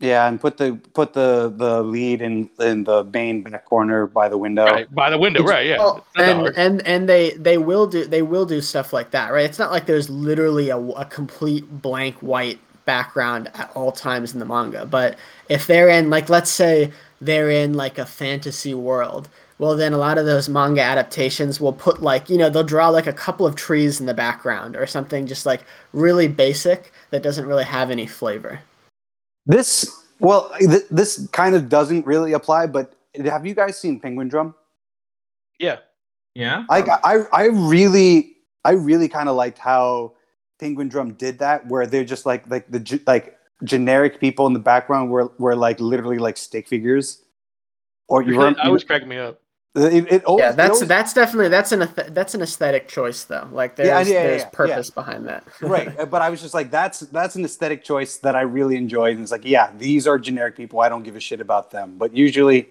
Yeah, 0.00 0.26
and 0.28 0.40
put 0.40 0.56
the 0.58 0.74
put 0.92 1.12
the 1.14 1.52
the 1.56 1.82
lead 1.82 2.20
in 2.20 2.50
in 2.60 2.84
the 2.84 3.04
main 3.04 3.42
back 3.42 3.64
corner 3.64 4.06
by 4.06 4.28
the 4.28 4.36
window. 4.36 4.64
Right 4.66 4.92
by 4.94 5.08
the 5.08 5.18
window, 5.18 5.40
It's- 5.40 5.50
right? 5.54 5.66
Yeah. 5.66 5.78
Well, 5.78 5.96
It's 5.98 6.16
not 6.16 6.22
that 6.24 6.30
and 6.30 6.40
hard. 6.40 6.54
and 6.56 6.86
and 6.86 7.08
they 7.08 7.30
they 7.30 7.58
will 7.58 7.86
do 7.86 8.04
they 8.04 8.20
will 8.22 8.44
do 8.44 8.60
stuff 8.60 8.92
like 8.92 9.12
that, 9.12 9.32
right? 9.32 9.44
It's 9.44 9.58
not 9.58 9.70
like 9.70 9.86
there's 9.86 10.10
literally 10.10 10.68
a, 10.70 10.78
a 10.78 11.04
complete 11.06 11.80
blank 11.80 12.16
white 12.16 12.58
background 12.86 13.50
at 13.54 13.70
all 13.74 13.92
times 13.92 14.34
in 14.34 14.40
the 14.40 14.44
manga. 14.44 14.84
But 14.84 15.16
if 15.48 15.66
they're 15.66 15.88
in 15.88 16.10
like 16.10 16.28
let's 16.28 16.50
say 16.50 16.90
they're 17.20 17.48
in 17.50 17.72
like 17.74 17.96
a 17.96 18.04
fantasy 18.04 18.74
world, 18.74 19.28
well 19.58 19.76
then 19.76 19.92
a 19.94 19.98
lot 19.98 20.18
of 20.18 20.26
those 20.26 20.48
manga 20.48 20.82
adaptations 20.82 21.60
will 21.60 21.72
put 21.72 22.02
like, 22.02 22.28
you 22.28 22.36
know, 22.36 22.50
they'll 22.50 22.64
draw 22.64 22.88
like 22.88 23.06
a 23.06 23.12
couple 23.12 23.46
of 23.46 23.54
trees 23.54 24.00
in 24.00 24.06
the 24.06 24.12
background 24.12 24.74
or 24.76 24.86
something 24.86 25.26
just 25.26 25.46
like 25.46 25.62
really 25.92 26.26
basic 26.28 26.92
that 27.10 27.22
doesn't 27.22 27.46
really 27.46 27.64
have 27.64 27.90
any 27.92 28.06
flavor. 28.06 28.58
This 29.46 30.04
well, 30.20 30.50
th- 30.58 30.86
this 30.90 31.28
kind 31.32 31.54
of 31.54 31.68
doesn't 31.68 32.06
really 32.06 32.32
apply, 32.32 32.66
but 32.66 32.94
have 33.24 33.46
you 33.46 33.54
guys 33.54 33.78
seen 33.78 34.00
Penguindrum? 34.00 34.54
Yeah. 35.58 35.78
Yeah. 36.34 36.64
I 36.70 36.80
I 37.04 37.14
I 37.32 37.44
really 37.46 38.36
I 38.64 38.72
really 38.72 39.08
kind 39.08 39.28
of 39.28 39.36
liked 39.36 39.58
how 39.58 40.14
Penguindrum 40.60 41.16
did 41.18 41.38
that, 41.38 41.66
where 41.68 41.86
they're 41.86 42.04
just 42.04 42.26
like 42.26 42.48
like 42.48 42.70
the 42.70 43.00
like 43.06 43.36
generic 43.62 44.20
people 44.20 44.46
in 44.46 44.52
the 44.52 44.58
background 44.58 45.10
were 45.10 45.32
were 45.38 45.56
like 45.56 45.78
literally 45.80 46.18
like 46.18 46.36
stick 46.36 46.66
figures. 46.68 47.22
Or 48.08 48.22
you 48.22 48.36
were 48.36 48.54
I 48.60 48.68
was 48.68 48.84
cracking 48.84 49.08
me 49.08 49.18
up. 49.18 49.40
It, 49.76 50.12
it 50.12 50.24
always, 50.24 50.42
yeah, 50.42 50.50
it 50.50 50.56
that's 50.56 50.74
always- 50.74 50.88
that's 50.88 51.12
definitely 51.14 51.48
that's 51.48 51.72
an 51.72 51.88
that's 52.10 52.34
an 52.34 52.42
aesthetic 52.42 52.86
choice 52.86 53.24
though. 53.24 53.48
Like 53.50 53.74
there's 53.74 53.88
Yeah, 53.88 54.00
yeah, 54.02 54.14
yeah, 54.20 54.22
there's 54.28 54.42
yeah, 54.42 54.48
purpose 54.50 54.90
behind 54.90 55.26
that. 55.26 55.44
right. 55.60 55.98
uh, 55.98 56.06
But 56.06 56.22
I 56.22 56.30
was 56.30 56.40
just 56.40 56.54
like, 56.54 56.70
that's 56.70 57.00
that's 57.00 57.34
an 57.34 57.44
aesthetic 57.44 57.82
choice 57.82 58.18
that 58.18 58.36
I 58.36 58.42
really 58.42 58.76
enjoyed. 58.76 59.14
And 59.14 59.22
it's 59.22 59.32
like, 59.32 59.44
yeah, 59.44 59.72
these 59.76 60.06
are 60.06 60.16
generic 60.18 60.56
people. 60.56 60.80
I 60.80 60.88
don't 60.88 61.02
give 61.02 61.16
a 61.16 61.20
shit 61.20 61.40
about 61.40 61.72
them. 61.72 61.98
But 61.98 62.16
usually, 62.16 62.68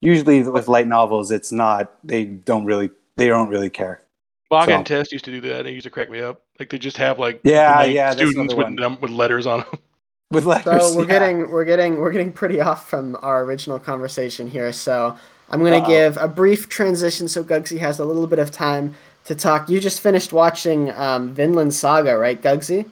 usually 0.00 0.42
with 0.42 0.66
light 0.66 0.88
novels, 0.88 1.30
it's 1.30 1.52
not. 1.52 1.92
They 2.02 2.24
don't 2.24 2.64
really. 2.64 2.90
They 3.16 3.28
don't 3.28 3.48
really 3.48 3.70
care. 3.70 4.02
Baka 4.48 4.72
So- 4.72 4.76
and 4.78 4.86
Test 4.86 5.12
used 5.12 5.24
to 5.26 5.30
do 5.30 5.40
that. 5.42 5.62
They 5.62 5.70
used 5.72 5.84
to 5.84 5.90
crack 5.90 6.10
me 6.10 6.20
up. 6.20 6.42
Like 6.58 6.70
they 6.70 6.78
just 6.78 6.96
have 6.96 7.20
like 7.20 7.40
Yeah, 7.44 7.84
yeah, 7.84 8.10
students 8.10 8.54
with 8.54 8.64
one. 8.64 8.74
num- 8.74 8.98
with 9.00 9.12
letters 9.12 9.46
on 9.46 9.60
them. 9.60 9.78
With 10.32 10.44
letters, 10.46 10.80
So 10.90 10.96
we're 10.96 11.02
yeah. 11.02 11.08
getting 11.08 11.50
we're 11.50 11.64
getting 11.64 11.96
we're 11.98 12.12
getting 12.12 12.32
pretty 12.32 12.60
off 12.60 12.88
from 12.88 13.16
our 13.20 13.42
original 13.42 13.80
conversation 13.80 14.48
here. 14.48 14.72
So 14.72 15.16
I'm 15.50 15.62
gonna 15.62 15.86
give 15.86 16.16
a 16.16 16.28
brief 16.28 16.68
transition 16.68 17.28
so 17.28 17.42
Gugsy 17.42 17.78
has 17.78 17.98
a 17.98 18.04
little 18.04 18.26
bit 18.26 18.38
of 18.38 18.50
time 18.50 18.94
to 19.24 19.34
talk. 19.34 19.68
You 19.68 19.80
just 19.80 20.00
finished 20.00 20.32
watching 20.32 20.90
um, 20.92 21.34
Vinland 21.34 21.74
Saga, 21.74 22.16
right, 22.16 22.40
Gugsy? 22.40 22.88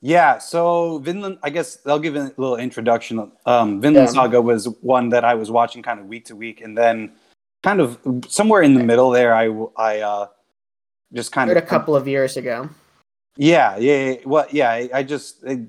Yeah, 0.00 0.38
so 0.38 0.98
Vinland, 0.98 1.38
I 1.44 1.50
guess 1.50 1.78
I'll 1.86 2.00
give 2.00 2.16
a 2.16 2.32
little 2.36 2.56
introduction. 2.56 3.30
Um, 3.46 3.80
Vinland 3.80 4.08
Yeah. 4.08 4.12
Saga 4.12 4.42
was 4.42 4.66
one 4.80 5.10
that 5.10 5.24
I 5.24 5.34
was 5.34 5.50
watching 5.50 5.82
kind 5.82 6.00
of 6.00 6.06
week 6.06 6.24
to 6.26 6.36
week, 6.36 6.60
and 6.60 6.76
then 6.76 7.12
kind 7.62 7.80
of 7.80 7.98
somewhere 8.26 8.62
in 8.62 8.74
the 8.74 8.82
middle 8.82 9.10
there, 9.10 9.34
I 9.34 9.46
I 9.76 10.00
uh, 10.00 10.26
just 11.12 11.30
kind 11.30 11.48
Heard 11.48 11.56
of 11.56 11.62
a 11.62 11.66
couple 11.66 11.94
of 11.94 12.08
years 12.08 12.36
ago. 12.36 12.68
Yeah, 13.36 13.76
yeah, 13.76 14.10
yeah. 14.10 14.16
Well, 14.26 14.46
yeah. 14.50 14.70
I, 14.70 14.90
I 14.92 15.02
just 15.04 15.44
it, 15.44 15.60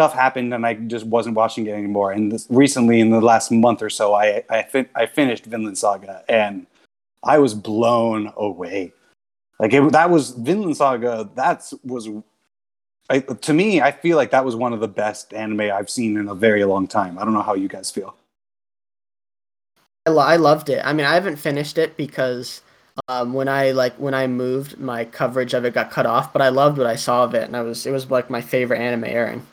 stuff 0.00 0.14
happened, 0.14 0.54
and 0.54 0.64
I 0.64 0.74
just 0.74 1.04
wasn't 1.04 1.36
watching 1.36 1.66
it 1.66 1.72
anymore. 1.72 2.12
And 2.12 2.32
this, 2.32 2.46
recently, 2.48 3.00
in 3.00 3.10
the 3.10 3.20
last 3.20 3.50
month 3.52 3.82
or 3.82 3.90
so, 3.90 4.14
I 4.14 4.42
I, 4.48 4.62
fin- 4.62 4.88
I 4.94 5.04
finished 5.04 5.44
Vinland 5.44 5.76
Saga, 5.76 6.24
and 6.26 6.66
I 7.22 7.36
was 7.38 7.52
blown 7.52 8.32
away. 8.36 8.94
Like 9.58 9.74
it, 9.74 9.92
that 9.92 10.08
was 10.08 10.30
Vinland 10.30 10.78
Saga. 10.78 11.28
That 11.34 11.70
was, 11.84 12.08
I, 13.10 13.18
to 13.18 13.52
me, 13.52 13.82
I 13.82 13.92
feel 13.92 14.16
like 14.16 14.30
that 14.30 14.42
was 14.42 14.56
one 14.56 14.72
of 14.72 14.80
the 14.80 14.88
best 14.88 15.34
anime 15.34 15.60
I've 15.60 15.90
seen 15.90 16.16
in 16.16 16.28
a 16.28 16.34
very 16.34 16.64
long 16.64 16.88
time. 16.88 17.18
I 17.18 17.24
don't 17.24 17.34
know 17.34 17.42
how 17.42 17.54
you 17.54 17.68
guys 17.68 17.90
feel. 17.90 18.16
I, 20.06 20.12
I 20.12 20.36
loved 20.36 20.70
it. 20.70 20.80
I 20.82 20.94
mean, 20.94 21.04
I 21.04 21.12
haven't 21.12 21.36
finished 21.36 21.76
it 21.76 21.98
because 21.98 22.62
um, 23.08 23.34
when 23.34 23.48
I 23.48 23.72
like 23.72 23.94
when 23.96 24.14
I 24.14 24.26
moved, 24.26 24.78
my 24.78 25.04
coverage 25.04 25.52
of 25.52 25.66
it 25.66 25.74
got 25.74 25.90
cut 25.90 26.06
off. 26.06 26.32
But 26.32 26.40
I 26.40 26.48
loved 26.48 26.78
what 26.78 26.86
I 26.86 26.96
saw 26.96 27.24
of 27.24 27.34
it, 27.34 27.44
and 27.44 27.54
I 27.54 27.60
was 27.60 27.84
it 27.84 27.92
was 27.92 28.10
like 28.10 28.30
my 28.30 28.40
favorite 28.40 28.80
anime 28.80 29.04
airing. 29.04 29.46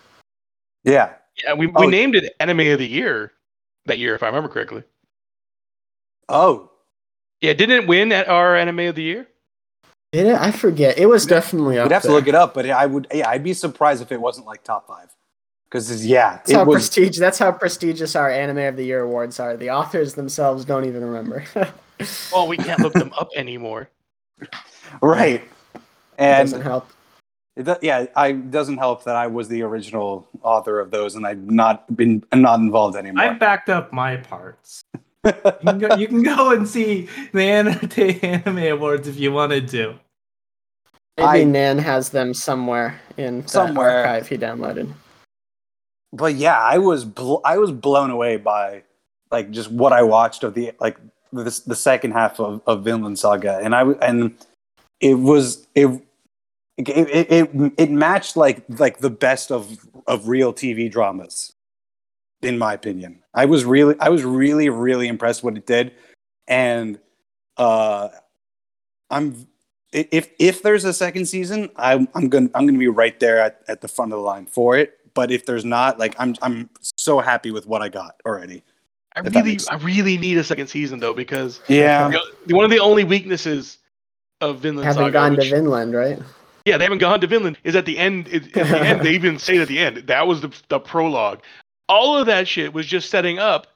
Yeah. 0.88 1.14
Yeah, 1.44 1.54
we, 1.54 1.68
we 1.68 1.74
Oh. 1.76 1.88
named 1.90 2.16
it 2.16 2.34
Anime 2.40 2.62
of 2.72 2.80
the 2.80 2.88
Year 2.88 3.34
that 3.86 4.00
year, 4.00 4.16
if 4.16 4.24
I 4.24 4.28
remember 4.28 4.50
correctly. 4.50 4.84
Oh, 6.30 6.72
Yeah, 7.42 7.54
didn't 7.54 7.84
it 7.84 7.88
win 7.88 8.12
at 8.12 8.28
our 8.28 8.56
Anime 8.56 8.80
of 8.80 8.96
the 8.96 9.04
Year? 9.04 9.28
Did 10.12 10.28
it? 10.28 10.36
I 10.36 10.52
forget. 10.52 10.98
It 10.98 11.06
was 11.06 11.26
definitely 11.26 11.78
up 11.78 11.86
you'd 11.86 11.92
have 11.94 12.02
to 12.04 12.12
look 12.12 12.28
it 12.28 12.34
up, 12.36 12.54
but 12.54 12.68
I 12.70 12.86
would. 12.86 13.06
Yeah, 13.14 13.30
I'd 13.30 13.44
be 13.44 13.54
surprised 13.54 14.02
if 14.02 14.12
it 14.12 14.20
wasn't 14.20 14.48
like 14.48 14.64
top 14.64 14.88
five. 14.88 15.10
Because 15.70 16.06
yeah, 16.06 16.38
That's 16.38 16.54
how 16.54 16.62
it 16.62 16.68
was. 16.68 16.76
prestige. 16.76 17.18
That's 17.20 17.38
how 17.38 17.52
prestigious 17.52 18.16
our 18.16 18.32
Anime 18.32 18.60
of 18.60 18.78
the 18.78 18.86
Year 18.86 19.02
awards 19.02 19.38
are. 19.40 19.58
The 19.58 19.70
authors 19.70 20.14
themselves 20.14 20.64
don't 20.66 20.86
even 20.86 21.04
remember. 21.04 21.44
Well, 22.32 22.48
we 22.48 22.56
can't 22.58 22.80
look 22.80 22.94
them 22.94 23.12
up 23.20 23.30
anymore. 23.36 23.90
Right. 25.02 25.44
And 26.18 26.48
doesn't 26.50 26.62
help. 26.62 26.88
It, 27.58 27.80
yeah, 27.82 28.06
I 28.16 28.28
it 28.30 28.52
doesn't 28.52 28.78
help 28.78 29.04
that 29.06 29.16
I 29.16 29.28
was 29.28 29.48
the 29.50 29.62
original 29.64 30.28
author 30.44 30.80
of 30.80 30.92
those, 30.92 31.16
and 31.16 31.26
I've 31.26 31.44
not 31.50 31.96
been 31.96 32.24
I'm 32.32 32.42
not 32.42 32.60
involved 32.60 32.96
anymore. 32.96 33.24
I 33.24 33.34
backed 33.34 33.70
up 33.70 33.92
my 33.92 34.18
parts. 34.18 34.82
You 35.26 35.34
can, 35.62 35.80
go, 35.80 35.96
you 35.96 36.08
can 36.08 36.24
go 36.24 36.52
and 36.52 36.66
see 36.68 37.10
the 37.34 37.42
Anime, 37.44 37.90
anime 38.24 38.58
Awards 38.78 39.08
if 39.10 39.20
you 39.20 39.32
wanted 39.34 39.68
to. 39.70 39.96
Maybe 41.18 41.28
I- 41.42 41.44
Nan 41.44 41.80
has 41.80 42.10
them 42.10 42.34
somewhere 42.34 43.00
in 43.18 43.42
the 43.42 43.48
Somewhere. 43.50 44.06
archive 44.06 44.28
he 44.30 44.38
downloaded. 44.38 44.94
but 46.14 46.36
yeah, 46.36 46.58
I 46.60 46.78
was 46.78 47.04
bl- 47.04 47.42
I 47.44 47.58
was 47.58 47.72
blown 47.72 48.10
away 48.12 48.38
by 48.38 48.84
like 49.32 49.52
just 49.52 49.70
what 49.72 49.92
I 49.92 50.04
watched 50.04 50.44
of 50.44 50.54
the 50.54 50.72
like 50.80 50.98
the 51.34 51.44
the 51.66 51.76
second 51.76 52.12
half 52.12 52.40
of, 52.40 52.62
of 52.68 52.84
Vinland 52.86 53.20
Saga, 53.20 53.60
and 53.62 53.76
I 53.76 53.82
and 54.02 54.34
it 55.02 55.16
was 55.16 55.68
it. 55.76 56.02
It, 56.78 56.90
it, 56.90 57.32
it, 57.32 57.74
it 57.78 57.92
matched 57.92 58.38
like 58.38 58.64
like 58.78 59.00
the 59.00 59.10
best 59.10 59.52
of, 59.52 59.78
of 60.06 60.28
real 60.28 60.54
TV 60.54 60.92
dramas, 60.92 61.54
in 62.42 62.58
my 62.58 62.74
opinion. 62.74 63.24
I 63.34 63.46
was 63.46 63.66
really 63.66 63.96
I 64.00 64.10
was 64.10 64.24
really 64.24 64.70
really 64.70 65.08
impressed 65.08 65.44
what 65.44 65.58
it 65.58 65.66
did, 65.66 65.94
and 66.48 67.00
uh, 67.58 68.10
I'm 69.10 69.48
if 69.92 70.30
if 70.38 70.62
there's 70.62 70.86
a 70.86 70.94
second 70.94 71.26
season, 71.26 71.70
I'm 71.78 72.08
I'm 72.14 72.30
gonna 72.30 72.50
I'm 72.54 72.68
gonna 72.68 72.78
be 72.78 72.88
right 72.88 73.20
there 73.20 73.40
at, 73.40 73.62
at 73.68 73.82
the 73.82 73.88
front 73.88 74.14
of 74.14 74.20
the 74.20 74.24
line 74.24 74.46
for 74.46 74.78
it. 74.78 74.94
But 75.14 75.32
if 75.32 75.48
there's 75.48 75.66
not, 75.66 75.98
like 75.98 76.16
I'm 76.20 76.36
I'm 76.44 76.70
so 76.82 77.20
happy 77.20 77.50
with 77.50 77.66
what 77.66 77.82
I 77.82 77.90
got 77.90 78.22
already. 78.26 78.64
I 79.16 79.22
really, 79.22 79.58
I 79.72 79.78
really 79.78 80.16
need 80.20 80.38
a 80.38 80.44
second 80.44 80.68
season 80.68 81.00
though 81.00 81.14
because 81.14 81.60
Yeah, 81.68 82.14
one 82.50 82.66
of 82.66 82.70
the 82.70 82.80
only 82.80 83.04
weaknesses 83.04 83.80
of 84.42 84.60
Vinland 84.60 84.86
Haven't 84.86 85.06
Saga, 85.06 85.12
gone 85.14 85.36
which- 85.36 85.50
to 85.50 85.56
Vinland, 85.56 85.96
right? 85.96 86.20
Yeah, 86.68 86.78
they 86.78 86.84
haven't 86.84 87.00
gone 87.00 87.22
to 87.22 87.28
Vinland, 87.28 87.58
is 87.64 87.76
at 87.76 87.86
the 87.86 87.98
end. 87.98 88.28
It, 88.28 88.56
at 88.58 88.68
the 88.68 88.80
end, 88.80 89.02
they 89.02 89.14
even 89.14 89.40
say 89.40 89.58
at 89.58 89.68
the 89.68 89.80
end 89.80 89.98
that 90.08 90.28
was 90.28 90.42
the 90.42 90.54
the 90.68 90.80
prologue. 90.80 91.42
All 91.90 92.18
of 92.18 92.26
that 92.28 92.48
shit 92.48 92.74
was 92.74 92.86
just 92.86 93.10
setting 93.10 93.40
up 93.40 93.68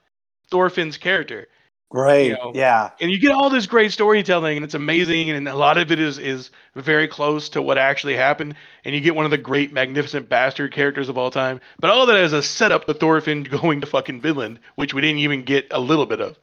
Thorfinn's 0.50 0.98
character. 0.98 1.48
Great. 1.90 2.28
You 2.28 2.34
know, 2.34 2.52
yeah, 2.54 2.90
and 3.00 3.10
you 3.10 3.18
get 3.18 3.32
all 3.32 3.50
this 3.50 3.66
great 3.66 3.92
storytelling 3.92 4.56
and 4.56 4.64
it's 4.64 4.72
amazing 4.72 5.28
and 5.28 5.46
a 5.46 5.54
lot 5.54 5.76
of 5.76 5.92
it 5.92 6.00
is 6.00 6.18
is 6.18 6.50
very 6.74 7.06
close 7.06 7.50
to 7.50 7.60
what 7.60 7.76
actually 7.76 8.16
happened 8.16 8.54
and 8.86 8.94
you 8.94 9.00
get 9.02 9.14
one 9.14 9.26
of 9.26 9.30
the 9.30 9.36
great 9.36 9.74
magnificent 9.74 10.26
bastard 10.26 10.72
characters 10.72 11.10
of 11.10 11.18
all 11.18 11.30
time 11.30 11.60
but 11.80 11.90
all 11.90 12.06
that 12.06 12.16
is 12.16 12.32
a 12.32 12.42
setup 12.42 12.86
to 12.86 12.94
thorfinn 12.94 13.42
going 13.60 13.78
to 13.78 13.86
fucking 13.86 14.22
vinland 14.22 14.58
which 14.76 14.94
we 14.94 15.02
didn't 15.02 15.18
even 15.18 15.42
get 15.42 15.66
a 15.70 15.78
little 15.78 16.06
bit 16.06 16.22
of 16.22 16.38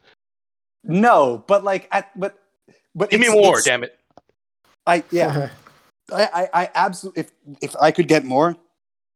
no, 0.83 1.43
but 1.47 1.63
like 1.63 1.87
at 1.91 2.11
but 2.15 2.37
but 2.93 3.09
give 3.09 3.19
me 3.19 3.29
more 3.29 3.57
it's- 3.57 3.65
damn 3.65 3.83
it 3.83 3.97
I 4.85 5.03
yeah. 5.11 5.49
I, 6.11 6.29
I, 6.33 6.49
I 6.53 6.69
absolutely 6.75 7.21
if 7.21 7.31
if 7.61 7.75
I 7.81 7.91
could 7.91 8.07
get 8.07 8.25
more, 8.25 8.55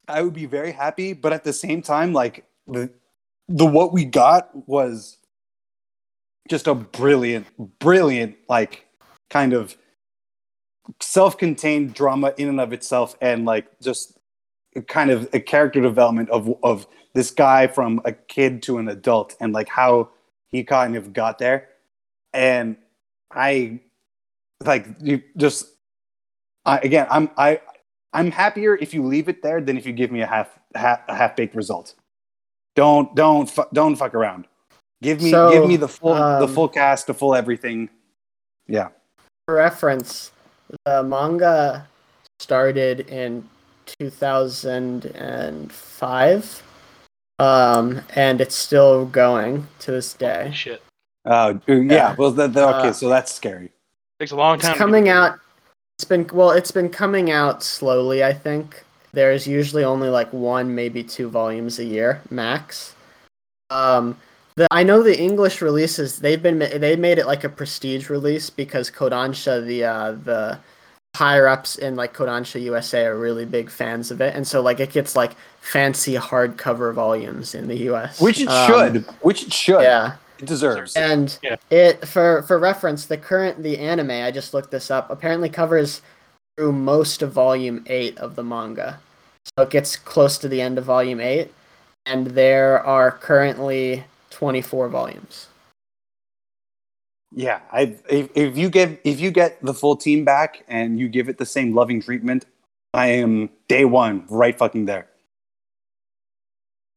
I 0.07 0.21
would 0.21 0.33
be 0.33 0.45
very 0.45 0.71
happy. 0.71 1.13
But 1.13 1.33
at 1.33 1.43
the 1.43 1.53
same 1.53 1.81
time, 1.81 2.13
like 2.13 2.45
the 2.67 2.89
the 3.47 3.65
what 3.65 3.93
we 3.93 4.05
got 4.05 4.67
was 4.67 5.17
just 6.49 6.67
a 6.67 6.75
brilliant, 6.75 7.47
brilliant, 7.79 8.35
like 8.49 8.85
kind 9.29 9.53
of 9.53 9.77
self-contained 10.99 11.93
drama 11.93 12.33
in 12.37 12.49
and 12.49 12.59
of 12.59 12.73
itself, 12.73 13.15
and 13.21 13.45
like 13.45 13.67
just 13.81 14.17
kind 14.87 15.11
of 15.11 15.29
a 15.33 15.39
character 15.39 15.81
development 15.81 16.29
of 16.29 16.53
of 16.63 16.87
this 17.13 17.31
guy 17.31 17.67
from 17.67 18.01
a 18.05 18.11
kid 18.11 18.63
to 18.63 18.77
an 18.77 18.89
adult, 18.89 19.35
and 19.39 19.53
like 19.53 19.69
how 19.69 20.09
he 20.47 20.63
kind 20.63 20.95
of 20.95 21.13
got 21.13 21.37
there. 21.39 21.69
And 22.33 22.77
I 23.31 23.79
like 24.65 24.87
you 25.01 25.21
just 25.37 25.72
I, 26.65 26.79
again, 26.79 27.07
I'm 27.09 27.29
I 27.37 27.61
I'm 28.13 28.31
happier 28.31 28.75
if 28.75 28.93
you 28.93 29.05
leave 29.05 29.29
it 29.29 29.41
there 29.41 29.61
than 29.61 29.77
if 29.77 29.85
you 29.85 29.93
give 29.93 30.11
me 30.11 30.21
a 30.21 30.27
half 30.27 30.59
half 30.75 31.01
a 31.07 31.15
half 31.15 31.35
baked 31.35 31.55
result. 31.55 31.95
Don't 32.75 33.15
don't 33.15 33.49
fu- 33.49 33.65
don't 33.73 33.95
fuck 33.95 34.13
around. 34.15 34.47
Give 35.01 35.21
me 35.21 35.31
So, 35.31 35.51
give 35.51 35.67
me 35.67 35.77
the 35.77 35.87
full 35.87 36.15
the 36.15 36.45
um, 36.45 36.53
full 36.53 36.69
cast, 36.69 37.07
the 37.07 37.13
full 37.13 37.35
everything. 37.35 37.89
Yeah. 38.67 38.89
For 39.45 39.55
reference, 39.55 40.31
the 40.85 41.03
manga 41.03 41.85
started 42.39 43.01
in 43.09 43.49
2005, 43.99 46.63
um, 47.39 48.01
and 48.15 48.39
it's 48.39 48.55
still 48.55 49.05
going 49.07 49.67
to 49.79 49.91
this 49.91 50.13
day. 50.13 50.49
shit 50.53 50.81
Oh 51.25 51.59
yeah. 51.67 51.75
Yeah. 51.75 52.15
Well, 52.15 52.31
the, 52.31 52.47
the, 52.47 52.67
okay, 52.67 52.87
Uh, 52.89 52.93
so 52.93 53.09
that's 53.09 53.33
scary. 53.33 53.65
It 53.65 53.71
takes 54.19 54.31
a 54.31 54.35
long 54.35 54.59
time 54.59 54.71
It's 54.71 54.77
coming 54.77 55.09
out. 55.09 55.39
It's 56.03 56.09
been 56.09 56.27
well. 56.33 56.51
It's 56.51 56.71
been 56.71 56.89
coming 56.89 57.31
out 57.31 57.63
slowly. 57.63 58.25
I 58.25 58.33
think 58.33 58.83
there's 59.13 59.47
usually 59.47 59.85
only 59.85 60.09
like 60.09 60.33
one, 60.33 60.75
maybe 60.75 61.01
two 61.01 61.29
volumes 61.29 61.79
a 61.79 61.85
year 61.85 62.21
max. 62.29 62.93
Um, 63.69 64.17
the 64.57 64.67
I 64.69 64.83
know 64.83 65.01
the 65.01 65.17
English 65.17 65.61
releases 65.61 66.19
they've 66.19 66.43
been 66.43 66.59
they 66.59 66.97
made 66.97 67.19
it 67.19 67.25
like 67.25 67.45
a 67.45 67.49
prestige 67.49 68.09
release 68.09 68.49
because 68.49 68.91
Kodansha 68.91 69.65
the 69.65 69.85
uh, 69.85 70.11
the 70.11 70.59
higher 71.15 71.47
ups 71.47 71.77
in 71.77 71.95
like 71.95 72.13
Kodansha 72.13 72.61
USA 72.63 73.05
are 73.05 73.17
really 73.17 73.45
big 73.45 73.69
fans 73.69 74.11
of 74.11 74.19
it, 74.19 74.35
and 74.35 74.45
so 74.45 74.59
like 74.59 74.81
it 74.81 74.91
gets 74.91 75.15
like 75.15 75.37
fancy 75.61 76.15
hardcover 76.15 76.93
volumes 76.93 77.55
in 77.55 77.69
the 77.69 77.77
US, 77.91 78.19
Which 78.19 78.41
it 78.41 78.49
Um, 78.49 78.67
should. 78.67 79.05
Which 79.21 79.43
it 79.43 79.53
should. 79.53 79.83
Yeah, 79.83 80.15
deserves. 80.45 80.95
and 80.95 81.37
Yeah. 81.41 81.55
it 81.69 82.07
for 82.07 82.43
for 82.43 82.59
reference, 82.59 83.05
the 83.05 83.17
current 83.17 83.63
the 83.63 83.77
anime 83.77 84.11
I 84.11 84.31
just 84.31 84.53
looked 84.53 84.71
this 84.71 84.89
up 84.91 85.09
apparently 85.09 85.49
covers 85.49 86.01
through 86.57 86.71
most 86.71 87.21
of 87.21 87.31
volume 87.31 87.83
eight 87.87 88.17
of 88.17 88.35
the 88.35 88.43
manga, 88.43 88.99
so 89.57 89.63
it 89.63 89.69
gets 89.69 89.95
close 89.95 90.37
to 90.39 90.47
the 90.47 90.61
end 90.61 90.77
of 90.77 90.85
volume 90.85 91.19
eight, 91.19 91.53
and 92.05 92.27
there 92.27 92.83
are 92.83 93.11
currently 93.11 94.05
twenty 94.29 94.61
four 94.61 94.89
volumes. 94.89 95.47
Yeah, 97.35 97.61
I 97.71 97.95
if, 98.09 98.29
if 98.35 98.57
you 98.57 98.69
give 98.69 98.99
if 99.03 99.19
you 99.19 99.31
get 99.31 99.63
the 99.65 99.73
full 99.73 99.95
team 99.95 100.23
back 100.23 100.63
and 100.67 100.99
you 100.99 101.09
give 101.09 101.29
it 101.29 101.37
the 101.39 101.45
same 101.45 101.73
loving 101.73 102.01
treatment, 102.01 102.45
I 102.93 103.07
am 103.07 103.49
day 103.67 103.85
one 103.85 104.25
right 104.29 104.57
fucking 104.57 104.85
there. 104.85 105.07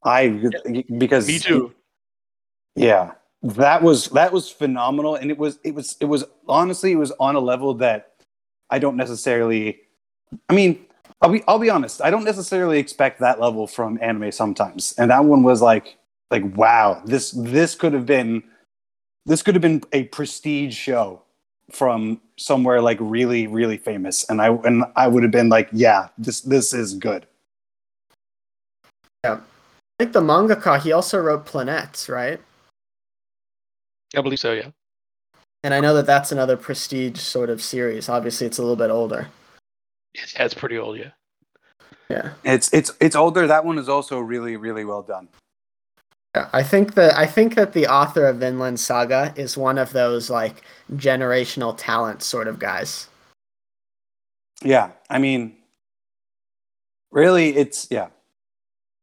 I 0.04 0.28
because 0.98 1.26
Me 1.26 1.38
too. 1.38 1.72
Yeah, 2.74 3.12
that 3.54 3.82
was 3.82 4.08
that 4.08 4.32
was 4.32 4.50
phenomenal, 4.50 5.14
and 5.14 5.30
it 5.30 5.38
was 5.38 5.58
it 5.62 5.74
was 5.74 5.96
it 6.00 6.06
was 6.06 6.24
honestly 6.48 6.92
it 6.92 6.96
was 6.96 7.12
on 7.20 7.36
a 7.36 7.40
level 7.40 7.74
that 7.74 8.14
I 8.70 8.78
don't 8.78 8.96
necessarily. 8.96 9.80
I 10.48 10.54
mean, 10.54 10.84
I'll 11.20 11.30
be 11.30 11.42
I'll 11.46 11.58
be 11.58 11.70
honest. 11.70 12.02
I 12.02 12.10
don't 12.10 12.24
necessarily 12.24 12.78
expect 12.78 13.20
that 13.20 13.40
level 13.40 13.66
from 13.66 13.98
anime 14.02 14.32
sometimes, 14.32 14.94
and 14.98 15.10
that 15.10 15.24
one 15.24 15.42
was 15.42 15.62
like 15.62 15.96
like 16.30 16.56
wow 16.56 17.00
this 17.04 17.30
this 17.30 17.76
could 17.76 17.92
have 17.92 18.06
been 18.06 18.42
this 19.26 19.42
could 19.42 19.54
have 19.54 19.62
been 19.62 19.82
a 19.92 20.04
prestige 20.04 20.76
show 20.76 21.22
from 21.70 22.20
somewhere 22.36 22.80
like 22.80 22.98
really 23.00 23.46
really 23.46 23.76
famous, 23.76 24.28
and 24.28 24.42
I 24.42 24.48
and 24.48 24.84
I 24.96 25.06
would 25.08 25.22
have 25.22 25.32
been 25.32 25.48
like 25.48 25.68
yeah 25.72 26.08
this 26.18 26.40
this 26.40 26.72
is 26.72 26.94
good. 26.94 27.26
Yeah. 29.24 29.40
I 29.98 30.04
think 30.04 30.12
the 30.12 30.20
mangaka 30.20 30.80
he 30.80 30.92
also 30.92 31.18
wrote 31.18 31.46
Planets, 31.46 32.08
right? 32.08 32.40
I 34.14 34.20
believe 34.20 34.38
so. 34.38 34.52
Yeah. 34.52 34.70
And 35.62 35.74
I 35.74 35.80
know 35.80 35.94
that 35.94 36.06
that's 36.06 36.32
another 36.32 36.56
prestige 36.56 37.18
sort 37.18 37.50
of 37.50 37.62
series. 37.62 38.08
Obviously, 38.08 38.46
it's 38.46 38.58
a 38.58 38.62
little 38.62 38.76
bit 38.76 38.90
older. 38.90 39.28
It's, 40.14 40.34
yeah, 40.34 40.44
it's 40.44 40.54
pretty 40.54 40.78
old. 40.78 40.98
Yeah. 40.98 41.10
Yeah. 42.08 42.30
It's 42.44 42.72
it's 42.72 42.92
it's 43.00 43.16
older. 43.16 43.46
That 43.46 43.64
one 43.64 43.78
is 43.78 43.88
also 43.88 44.20
really 44.20 44.56
really 44.56 44.84
well 44.84 45.02
done. 45.02 45.28
Yeah, 46.36 46.48
I 46.52 46.62
think 46.62 46.94
that 46.94 47.16
I 47.16 47.26
think 47.26 47.54
that 47.54 47.72
the 47.72 47.86
author 47.86 48.26
of 48.26 48.36
Vinland 48.36 48.78
Saga 48.78 49.32
is 49.36 49.56
one 49.56 49.78
of 49.78 49.92
those 49.92 50.30
like 50.30 50.62
generational 50.92 51.74
talent 51.76 52.22
sort 52.22 52.46
of 52.46 52.58
guys. 52.58 53.08
Yeah, 54.62 54.90
I 55.10 55.18
mean, 55.18 55.56
really, 57.10 57.56
it's 57.56 57.88
yeah. 57.90 58.08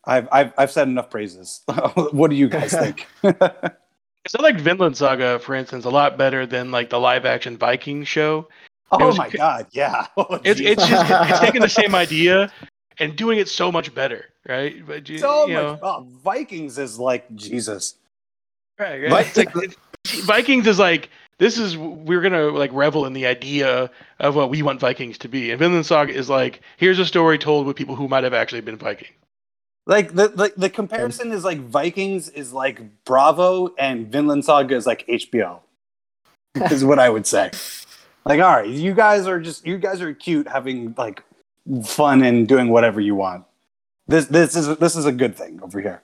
I've 0.06 0.28
I've 0.32 0.54
I've 0.58 0.72
said 0.72 0.88
enough 0.88 1.10
praises. 1.10 1.62
what 2.12 2.30
do 2.30 2.36
you 2.36 2.48
guys 2.48 2.72
think? 2.80 3.08
It's 4.26 4.34
not 4.34 4.44
like 4.44 4.60
Vinland 4.60 4.96
Saga, 4.98 5.40
for 5.40 5.54
instance, 5.56 5.86
a 5.86 5.90
lot 5.90 6.18
better 6.18 6.46
than 6.46 6.72
like 6.72 6.90
the 6.90 7.00
live 7.00 7.26
action 7.26 7.58
Viking 7.58 8.04
show. 8.04 8.48
oh 8.92 9.08
was- 9.08 9.18
my 9.18 9.30
god, 9.30 9.68
yeah. 9.72 10.08
Oh, 10.18 10.40
It's 10.44 10.60
it's 10.60 10.88
just 10.88 11.12
it's 11.30 11.40
taking 11.40 11.62
the 11.62 11.70
same 11.70 11.94
idea 12.06 12.52
and 13.00 13.16
doing 13.16 13.40
it 13.40 13.50
so 13.50 13.72
much 13.72 13.94
better, 13.94 14.26
right? 14.48 14.86
But 14.86 15.10
you, 15.10 15.18
so 15.18 15.48
you 15.48 15.54
much. 15.56 15.64
know, 15.64 15.80
Oh, 15.82 16.08
Vikings 16.24 16.78
is 16.78 17.00
like 17.00 17.26
Jesus. 17.36 17.96
right, 18.80 19.02
right. 19.02 19.36
Like, 19.36 19.48
Vikings 20.08 20.68
is 20.68 20.80
like 20.80 21.10
this 21.40 21.58
is 21.58 21.76
we're 21.78 22.22
gonna 22.22 22.46
like 22.52 22.72
revel 22.72 23.06
in 23.06 23.14
the 23.14 23.26
idea 23.26 23.90
of 24.20 24.36
what 24.36 24.50
we 24.50 24.62
want 24.62 24.80
Vikings 24.80 25.18
to 25.20 25.28
be, 25.28 25.50
and 25.52 25.60
Vinland 25.60 25.86
Saga 25.86 26.14
is 26.14 26.30
like 26.30 26.62
here's 26.78 27.00
a 27.00 27.06
story 27.06 27.38
told 27.38 27.66
with 27.66 27.76
people 27.76 27.96
who 27.96 28.08
might 28.08 28.24
have 28.24 28.34
actually 28.34 28.62
been 28.62 28.78
Viking. 28.78 29.10
Like 29.86 30.14
the, 30.14 30.30
the 30.30 30.54
the 30.56 30.70
comparison 30.70 31.32
is 31.32 31.44
like 31.44 31.60
Vikings 31.60 32.30
is 32.30 32.54
like 32.54 33.04
Bravo 33.04 33.74
and 33.78 34.08
Vinland 34.08 34.46
Saga 34.46 34.76
is 34.76 34.88
like 34.88 35.06
HBO. 35.08 35.60
is 36.72 36.86
what 36.86 37.00
I 37.00 37.10
would 37.10 37.26
say. 37.26 37.52
Like, 38.26 38.40
all 38.40 38.56
right, 38.56 38.70
you 38.70 38.94
guys 38.94 39.28
are 39.28 39.40
just 39.40 39.66
you 39.66 39.78
guys 39.78 40.02
are 40.02 40.14
cute, 40.14 40.48
having 40.48 40.94
like 40.98 41.24
fun 41.84 42.24
and 42.24 42.48
doing 42.48 42.70
whatever 42.70 43.02
you 43.02 43.16
want. 43.16 43.46
This 44.08 44.28
this 44.28 44.56
is 44.56 44.78
this 44.78 44.96
is 44.96 45.06
a 45.06 45.12
good 45.12 45.36
thing 45.36 45.60
over 45.62 45.82
here. 45.82 46.02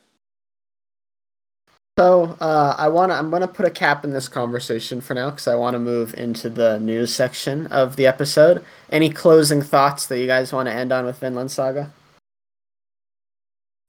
So 1.97 2.37
uh, 2.39 2.75
I 2.77 2.87
want 2.87 3.11
to. 3.11 3.15
I'm 3.15 3.29
going 3.29 3.41
to 3.41 3.47
put 3.47 3.65
a 3.65 3.69
cap 3.69 4.03
in 4.05 4.11
this 4.11 4.27
conversation 4.27 5.01
for 5.01 5.13
now 5.13 5.29
because 5.29 5.47
I 5.47 5.55
want 5.55 5.73
to 5.73 5.79
move 5.79 6.13
into 6.13 6.49
the 6.49 6.79
news 6.79 7.13
section 7.13 7.67
of 7.67 7.97
the 7.97 8.07
episode. 8.07 8.63
Any 8.89 9.09
closing 9.09 9.61
thoughts 9.61 10.07
that 10.07 10.17
you 10.19 10.25
guys 10.25 10.53
want 10.53 10.67
to 10.67 10.73
end 10.73 10.91
on 10.91 11.05
with 11.05 11.19
Vinland 11.19 11.51
Saga? 11.51 11.91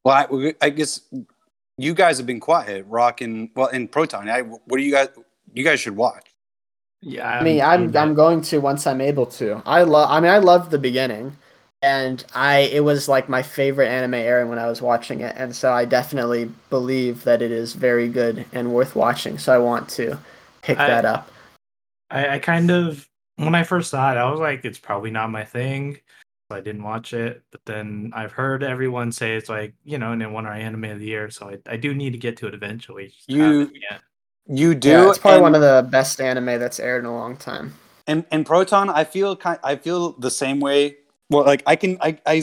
Well, 0.05 0.27
I, 0.31 0.55
I 0.61 0.71
guess 0.71 1.03
you 1.77 1.95
guys 1.95 2.17
have 2.19 2.27
been 2.27 2.41
quiet, 2.41 2.87
Rock 2.89 3.21
and 3.21 3.51
well, 3.55 3.69
and 3.69 3.91
Proton. 3.91 4.29
I, 4.29 4.43
what 4.43 4.77
do 4.77 4.83
you 4.83 4.93
guys? 4.93 5.09
You 5.53 5.65
guys 5.65 5.81
should 5.81 5.97
watch. 5.97 6.27
Yeah, 7.03 7.29
I 7.29 7.43
mean, 7.43 7.61
I'm 7.63 7.97
I'm 7.97 8.15
going 8.15 8.43
to 8.43 8.59
once 8.59 8.87
I'm 8.87 9.01
able 9.01 9.27
to. 9.27 9.63
I 9.65 9.83
love. 9.83 10.11
I 10.11 10.21
mean, 10.21 10.31
I 10.31 10.39
loved 10.39 10.71
the 10.71 10.79
beginning, 10.79 11.37
and 11.83 12.25
I 12.35 12.61
it 12.73 12.85
was 12.85 13.09
like 13.09 13.29
my 13.29 13.43
favorite 13.43 13.89
anime 13.89 14.15
era 14.15 14.47
when 14.47 14.59
I 14.59 14.67
was 14.67 14.83
watching 14.83 15.21
it, 15.21 15.35
and 15.39 15.57
so 15.57 15.73
I 15.73 15.87
definitely 15.87 16.51
believe 16.69 17.25
that 17.25 17.41
it 17.41 17.51
is 17.51 17.73
very 17.73 18.09
good 18.09 18.45
and 18.53 18.73
worth 18.73 18.95
watching. 18.95 19.39
So 19.39 19.55
I 19.55 19.59
want 19.59 19.89
to 19.91 20.19
pick 20.63 20.79
I- 20.79 20.87
that 20.87 21.05
up. 21.05 21.31
I, 22.11 22.29
I 22.35 22.39
kind 22.41 22.71
of 22.71 23.09
when 23.37 23.55
I 23.55 23.63
first 23.63 23.91
saw 23.91 24.13
it, 24.13 24.17
I 24.17 24.31
was 24.31 24.41
like, 24.41 24.65
it's 24.65 24.79
probably 24.79 25.11
not 25.11 25.31
my 25.31 25.45
thing. 25.45 25.99
So 26.51 26.57
I 26.57 26.61
didn't 26.61 26.83
watch 26.83 27.13
it. 27.13 27.43
But 27.53 27.61
then 27.65 28.11
I've 28.15 28.33
heard 28.33 28.65
everyone 28.65 29.13
say 29.13 29.37
it's 29.37 29.49
like, 29.49 29.73
you 29.85 29.99
know, 29.99 30.11
and 30.13 30.21
it 30.23 30.29
won 30.31 30.47
our 30.47 30.53
anime 30.53 30.85
of 30.85 30.99
the 30.99 31.07
year. 31.07 31.31
So 31.31 31.49
I, 31.51 31.59
I 31.73 31.77
do 31.77 31.95
need 31.95 32.11
to 32.11 32.19
get 32.19 32.37
to 32.39 32.49
it 32.49 32.55
eventually. 32.55 33.13
You- 33.29 33.71
You 34.47 34.75
do. 34.75 34.89
yeah, 34.89 35.09
it's 35.11 35.19
probably 35.19 35.37
and- 35.37 35.43
one 35.45 35.55
of 35.55 35.61
the 35.61 35.89
best 35.91 36.21
anime 36.21 36.59
that's 36.59 36.81
aired 36.81 37.05
in 37.05 37.07
a 37.11 37.15
long 37.15 37.37
time. 37.37 37.75
and 38.09 38.25
and 38.33 38.45
proton 38.45 38.89
i 38.91 39.05
feel 39.05 39.37
kind 39.37 39.59
i 39.63 39.77
feel 39.77 40.13
the 40.13 40.31
same 40.31 40.59
way 40.59 40.97
well 41.29 41.45
like 41.45 41.63
i 41.67 41.77
can 41.77 41.99
I 42.01 42.19
I 42.27 42.43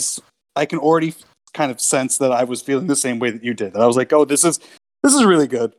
I 0.55 0.65
can 0.65 0.77
already 0.79 1.13
kind 1.53 1.71
of 1.71 1.81
sense 1.81 2.19
that 2.19 2.31
i 2.31 2.43
was 2.45 2.61
feeling 2.61 2.85
the 2.87 2.95
same 2.95 3.17
way 3.19 3.31
that 3.31 3.43
you 3.43 3.53
did 3.55 3.73
that 3.73 3.81
i 3.81 3.87
was 3.87 3.97
like 3.97 4.13
oh 4.13 4.23
this 4.23 4.43
is 4.45 4.59
this 5.03 5.13
is 5.15 5.25
really 5.25 5.47
good 5.47 5.73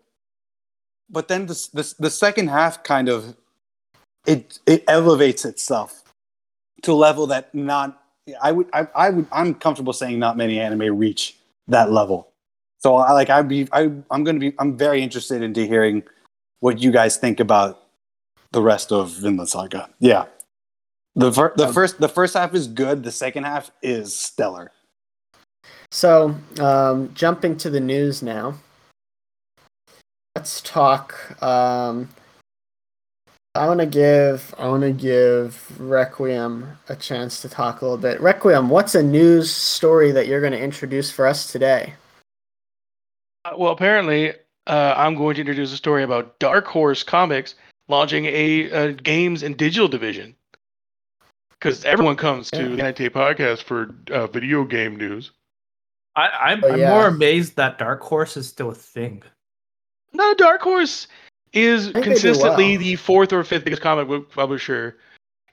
but 1.08 1.28
then 1.28 1.46
this 1.46 1.68
this 1.68 1.94
the 1.94 2.10
second 2.10 2.48
half 2.48 2.82
kind 2.82 3.08
of 3.08 3.36
it 4.26 4.58
it 4.66 4.82
elevates 4.88 5.44
itself 5.46 6.02
to 6.82 6.92
a 6.92 6.98
level 7.06 7.26
that 7.28 7.54
not 7.54 8.02
i 8.42 8.52
would 8.52 8.66
i, 8.72 8.86
I 8.94 9.10
would 9.10 9.26
i'm 9.32 9.54
comfortable 9.54 9.92
saying 9.92 10.18
not 10.18 10.36
many 10.36 10.58
anime 10.60 10.96
reach 10.96 11.36
that 11.66 11.90
level 11.90 12.28
so 12.78 12.96
i 12.96 13.12
like 13.12 13.30
i'd 13.30 13.48
be 13.48 13.68
I, 13.72 13.90
i'm 14.10 14.24
gonna 14.24 14.38
be 14.38 14.54
i'm 14.58 14.76
very 14.76 15.02
interested 15.02 15.42
into 15.42 15.64
hearing 15.66 16.02
what 16.60 16.80
you 16.80 16.90
guys 16.90 17.16
think 17.16 17.40
about 17.40 17.82
the 18.52 18.62
rest 18.62 18.92
of 18.92 19.10
Vinland 19.10 19.48
Saga. 19.48 19.88
Yeah. 20.00 20.24
The, 21.14 21.32
fir- 21.32 21.54
the 21.56 21.66
Um, 21.66 21.74
first 21.74 22.00
the 22.00 22.08
first 22.08 22.34
half 22.34 22.54
is 22.54 22.66
good. 22.66 23.02
The 23.02 23.12
second 23.12 23.44
half 23.44 23.70
is 23.82 24.16
stellar. 24.16 24.72
So, 25.90 26.34
um, 26.60 27.10
jumping 27.14 27.56
to 27.58 27.70
the 27.70 27.80
news 27.80 28.22
now. 28.22 28.54
Let's 30.36 30.60
talk. 30.60 31.40
Um, 31.42 32.08
I 33.58 33.66
want 33.66 33.80
to 33.80 33.86
give 33.86 34.54
I 34.58 34.68
want 34.68 34.82
to 34.82 34.92
give 34.92 35.78
Requiem 35.80 36.78
a 36.88 36.96
chance 36.96 37.40
to 37.42 37.48
talk 37.48 37.80
a 37.80 37.84
little 37.84 37.98
bit. 37.98 38.20
Requiem, 38.20 38.68
what's 38.70 38.94
a 38.94 39.02
news 39.02 39.50
story 39.50 40.12
that 40.12 40.26
you're 40.28 40.40
going 40.40 40.52
to 40.52 40.58
introduce 40.60 41.10
for 41.10 41.26
us 41.26 41.50
today? 41.50 41.94
Uh, 43.44 43.54
well, 43.58 43.72
apparently, 43.72 44.32
uh, 44.66 44.94
I'm 44.96 45.14
going 45.16 45.34
to 45.34 45.40
introduce 45.40 45.72
a 45.72 45.76
story 45.76 46.02
about 46.04 46.38
Dark 46.38 46.66
Horse 46.66 47.02
Comics 47.02 47.54
launching 47.88 48.26
a, 48.26 48.70
uh 48.70 48.92
games 49.02 49.42
and 49.42 49.56
digital 49.56 49.88
division. 49.88 50.34
Because 51.50 51.84
everyone 51.84 52.14
comes 52.16 52.50
to 52.52 52.62
Yeah. 52.62 52.68
the 52.76 52.82
AniTAY 52.82 53.10
podcast 53.10 53.64
for 53.64 53.94
uh, 54.12 54.28
video 54.28 54.64
game 54.64 54.94
news. 54.96 55.32
I, 56.14 56.28
I'm, 56.52 56.62
Oh, 56.64 56.68
I'm 56.72 56.78
yeah. 56.78 56.90
more 56.90 57.06
amazed 57.08 57.56
that 57.56 57.78
Dark 57.78 58.02
Horse 58.02 58.36
is 58.36 58.46
still 58.48 58.70
a 58.70 58.74
thing. 58.74 59.22
No, 60.12 60.34
Dark 60.34 60.60
Horse 60.62 61.08
is 61.52 61.84
think 61.84 61.94
they 61.94 62.00
do 62.00 62.08
consistently 62.10 62.70
well. 62.70 62.78
the 62.78 62.96
fourth 62.96 63.32
or 63.32 63.42
fifth 63.44 63.64
biggest 63.64 63.82
comic 63.82 64.08
book 64.08 64.30
publisher 64.30 64.96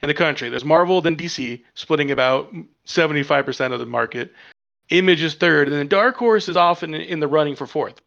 in 0.02 0.08
the 0.08 0.14
country. 0.14 0.50
There's 0.50 0.66
Marvel, 0.66 1.02
then 1.02 1.16
DC, 1.16 1.62
splitting 1.74 2.12
about 2.12 2.54
75% 2.86 3.74
of 3.74 3.80
the 3.80 3.86
market. 3.86 4.34
Image 4.90 5.24
is 5.24 5.34
third, 5.36 5.68
and 5.68 5.76
then 5.76 5.88
Dark 5.88 6.16
Horse 6.16 6.48
is 6.48 6.58
often 6.58 6.94
in- 6.94 7.20
the 7.20 7.28
running 7.28 7.56
for 7.56 7.66
fourth. 7.66 8.02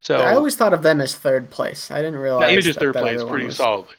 So 0.00 0.16
I 0.16 0.34
always 0.34 0.56
thought 0.56 0.72
of 0.72 0.82
them 0.82 1.00
as 1.00 1.14
third 1.14 1.50
place. 1.50 1.90
I 1.90 1.96
didn't 1.96 2.18
realize 2.18 2.52
Image 2.52 2.66
is 2.66 2.76
third 2.76 2.94
place 2.94 3.22
pretty 3.24 3.46
was- 3.46 3.56
solidly 3.56 3.94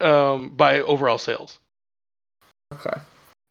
um, 0.00 0.50
by 0.50 0.80
overall 0.80 1.18
sales. 1.18 1.58
Okay. 2.72 3.00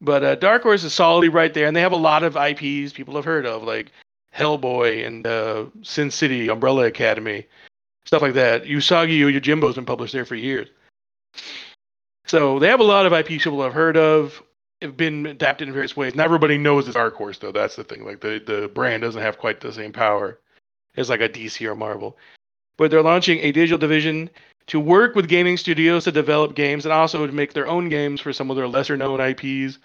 But 0.02 0.24
uh, 0.24 0.36
Dark 0.36 0.64
Horse 0.64 0.84
is 0.84 0.94
solidly 0.94 1.30
right 1.30 1.54
there, 1.54 1.68
and 1.68 1.76
they 1.76 1.82
have 1.82 1.92
a 1.92 1.98
lot 1.98 2.24
of 2.24 2.36
IPs 2.36 2.94
people 2.94 3.16
have 3.16 3.26
heard 3.26 3.46
of, 3.46 3.64
like 3.64 3.92
Hellboy 4.36 5.06
and 5.06 5.26
uh, 5.26 5.66
Sin 5.84 6.12
City, 6.12 6.50
Umbrella 6.50 6.86
Academy, 6.86 7.48
stuff 8.06 8.22
like 8.22 8.34
that. 8.34 8.64
Usagi 8.64 9.20
Yojimbo's 9.20 9.76
been 9.76 9.86
published 9.86 10.14
there 10.14 10.26
for 10.26 10.36
years. 10.36 10.70
So 12.26 12.60
they 12.60 12.68
have 12.68 12.80
a 12.80 12.84
lot 12.84 13.06
of 13.06 13.14
IP 13.14 13.28
people 13.28 13.62
have 13.62 13.74
heard 13.74 13.98
of, 13.98 14.42
have 14.82 14.98
been 14.98 15.26
adapted 15.26 15.68
in 15.68 15.74
various 15.74 15.96
ways. 15.96 16.16
Not 16.16 16.26
everybody 16.26 16.58
knows 16.58 16.88
it's 16.88 16.96
Dark 16.96 17.16
Horse, 17.16 17.38
though. 17.38 17.52
That's 17.52 17.76
the 17.76 17.84
thing. 17.84 18.06
Like 18.06 18.22
the, 18.22 18.42
the 18.46 18.68
brand 18.74 19.04
doesn't 19.04 19.22
have 19.22 19.38
quite 19.38 19.60
the 19.60 19.72
same 19.72 19.92
power 19.92 20.40
as 20.98 21.10
like 21.10 21.22
a 21.22 21.30
DC 21.30 21.66
or 21.68 21.76
Marvel. 21.76 22.18
But 22.78 22.92
they're 22.92 23.04
launching 23.04 23.40
a 23.40 23.52
digital 23.52 23.78
division 23.78 24.30
to 24.68 24.80
work 24.80 25.16
with 25.16 25.28
gaming 25.28 25.58
studios 25.58 26.06
to 26.06 26.12
develop 26.12 26.56
games 26.56 26.86
and 26.86 26.94
also 26.94 27.26
to 27.26 27.32
make 27.32 27.54
their 27.54 27.68
own 27.68 27.90
games 27.90 28.20
for 28.20 28.34
some 28.34 28.50
of 28.50 28.58
their 28.58 28.68
lesser 28.68 28.98
known 28.98 29.22
IPs. 29.22 29.78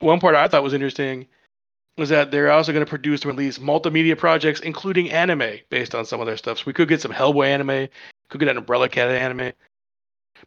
One 0.00 0.20
part 0.20 0.34
I 0.34 0.48
thought 0.48 0.62
was 0.62 0.74
interesting 0.74 1.26
was 2.00 2.08
that 2.08 2.30
they're 2.30 2.50
also 2.50 2.72
going 2.72 2.84
to 2.84 2.88
produce 2.88 3.22
and 3.22 3.36
release 3.36 3.58
multimedia 3.58 4.18
projects, 4.18 4.60
including 4.60 5.10
anime, 5.10 5.58
based 5.68 5.94
on 5.94 6.04
some 6.04 6.20
of 6.20 6.26
their 6.26 6.36
stuff. 6.36 6.58
So 6.58 6.64
we 6.66 6.72
could 6.72 6.88
get 6.88 7.00
some 7.00 7.12
Hellboy 7.12 7.46
anime, 7.46 7.88
could 8.30 8.40
get 8.40 8.48
an 8.48 8.56
Umbrella 8.56 8.88
Cat 8.88 9.10
anime. 9.10 9.52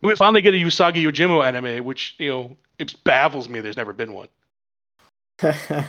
We 0.02 0.16
finally 0.16 0.42
get 0.42 0.56
a 0.56 0.58
Usagi 0.58 1.04
Yojimbo 1.04 1.46
anime, 1.46 1.86
which 1.86 2.16
you 2.18 2.30
know 2.30 2.58
it 2.80 2.96
baffles 3.04 3.48
me. 3.48 3.62
There's 3.62 3.78
never 3.78 3.94
been 3.94 4.14
one. 4.14 4.28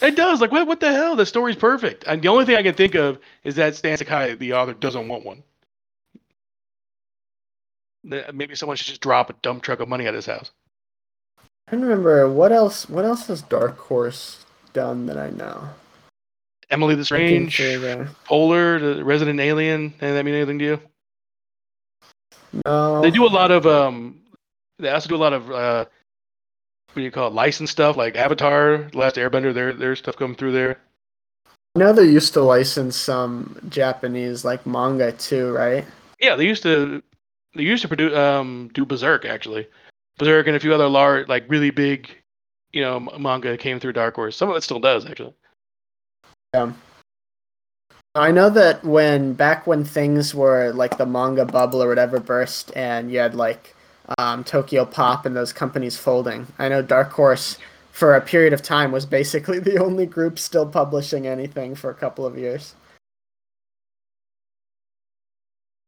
It 0.00 0.14
does. 0.14 0.40
Like, 0.40 0.52
what, 0.52 0.66
what 0.68 0.78
the 0.78 0.92
hell? 0.92 1.16
The 1.16 1.26
story's 1.26 1.56
perfect. 1.56 2.04
And 2.06 2.22
the 2.22 2.28
only 2.28 2.44
thing 2.44 2.54
I 2.54 2.62
can 2.62 2.74
think 2.74 2.94
of 2.94 3.18
is 3.42 3.56
that 3.56 3.74
Stan 3.74 3.96
Sakai, 3.96 4.34
the 4.36 4.52
author, 4.52 4.72
doesn't 4.74 5.08
want 5.08 5.24
one. 5.24 5.42
Maybe 8.04 8.54
someone 8.54 8.76
should 8.76 8.86
just 8.86 9.00
drop 9.00 9.28
a 9.28 9.32
dump 9.42 9.64
truck 9.64 9.80
of 9.80 9.88
money 9.88 10.06
at 10.06 10.14
his 10.14 10.26
house. 10.26 10.52
I 11.66 11.72
don't 11.72 11.82
remember 11.82 12.30
what 12.30 12.52
else. 12.52 12.88
What 12.88 13.04
else 13.04 13.26
has 13.26 13.42
Dark 13.42 13.76
Horse 13.76 14.46
done 14.68 15.06
that 15.06 15.18
I 15.18 15.30
know? 15.30 15.68
Emily 16.70 16.94
the 16.94 17.04
Strange, 17.04 17.60
Polar, 18.24 18.78
the 18.78 19.04
Resident 19.04 19.40
Alien. 19.40 19.88
Does 20.00 20.14
that 20.14 20.24
mean 20.24 20.34
anything 20.34 20.58
to 20.58 20.64
you? 20.64 20.80
No. 22.66 23.00
They 23.00 23.10
do 23.10 23.26
a 23.26 23.28
lot 23.28 23.50
of 23.50 23.66
um. 23.66 24.20
They 24.78 24.90
also 24.90 25.08
do 25.08 25.16
a 25.16 25.18
lot 25.18 25.32
of 25.32 25.50
uh. 25.50 25.86
What 26.88 26.94
do 26.94 27.02
you 27.02 27.10
call 27.10 27.28
it? 27.28 27.34
Licensed 27.34 27.72
stuff 27.72 27.96
like 27.96 28.16
Avatar, 28.16 28.88
Last 28.92 29.16
Airbender. 29.16 29.54
Their 29.54 29.72
their 29.72 29.96
stuff 29.96 30.16
coming 30.16 30.36
through 30.36 30.52
there. 30.52 30.78
I 31.76 31.80
know 31.80 31.92
they 31.92 32.04
used 32.04 32.34
to 32.34 32.42
license 32.42 32.96
some 32.96 33.58
Japanese 33.68 34.44
like 34.44 34.66
manga 34.66 35.12
too, 35.12 35.52
right? 35.52 35.84
Yeah, 36.20 36.34
they 36.36 36.46
used 36.46 36.62
to. 36.64 37.02
They 37.54 37.62
used 37.62 37.82
to 37.82 37.88
produce 37.88 38.14
um 38.14 38.70
do 38.74 38.84
Berserk 38.84 39.24
actually. 39.24 39.66
Berserk 40.18 40.46
and 40.48 40.56
a 40.56 40.60
few 40.60 40.74
other 40.74 40.88
large, 40.88 41.28
like 41.28 41.44
really 41.48 41.70
big, 41.70 42.10
you 42.72 42.82
know, 42.82 43.00
manga 43.18 43.56
came 43.56 43.80
through 43.80 43.92
Dark 43.92 44.14
Horse. 44.14 44.36
Some 44.36 44.50
of 44.50 44.56
it 44.56 44.62
still 44.62 44.80
does 44.80 45.06
actually. 45.06 45.34
Yeah. 46.54 46.72
I 48.14 48.30
know 48.30 48.50
that 48.50 48.84
when 48.84 49.34
back 49.34 49.66
when 49.66 49.84
things 49.84 50.34
were 50.34 50.72
like 50.72 50.98
the 50.98 51.06
manga 51.06 51.44
bubble 51.44 51.82
or 51.82 51.88
whatever 51.88 52.18
burst, 52.18 52.72
and 52.74 53.12
you 53.12 53.18
had 53.18 53.34
like 53.34 53.74
um, 54.18 54.44
Tokyo 54.44 54.84
Pop 54.84 55.26
and 55.26 55.36
those 55.36 55.52
companies 55.52 55.96
folding. 55.96 56.46
I 56.58 56.68
know 56.68 56.82
Dark 56.82 57.10
Horse 57.10 57.58
for 57.92 58.14
a 58.14 58.20
period 58.20 58.52
of 58.52 58.62
time 58.62 58.92
was 58.92 59.06
basically 59.06 59.58
the 59.60 59.78
only 59.78 60.06
group 60.06 60.38
still 60.38 60.66
publishing 60.66 61.26
anything 61.26 61.74
for 61.74 61.90
a 61.90 61.94
couple 61.94 62.26
of 62.26 62.38
years. 62.38 62.74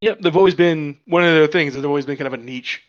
Yep, 0.02 0.20
they've 0.20 0.36
always 0.36 0.54
been 0.54 0.98
one 1.06 1.24
of 1.24 1.34
their 1.34 1.46
things. 1.46 1.74
They've 1.74 1.84
always 1.84 2.06
been 2.06 2.16
kind 2.16 2.26
of 2.26 2.32
a 2.32 2.42
niche, 2.42 2.82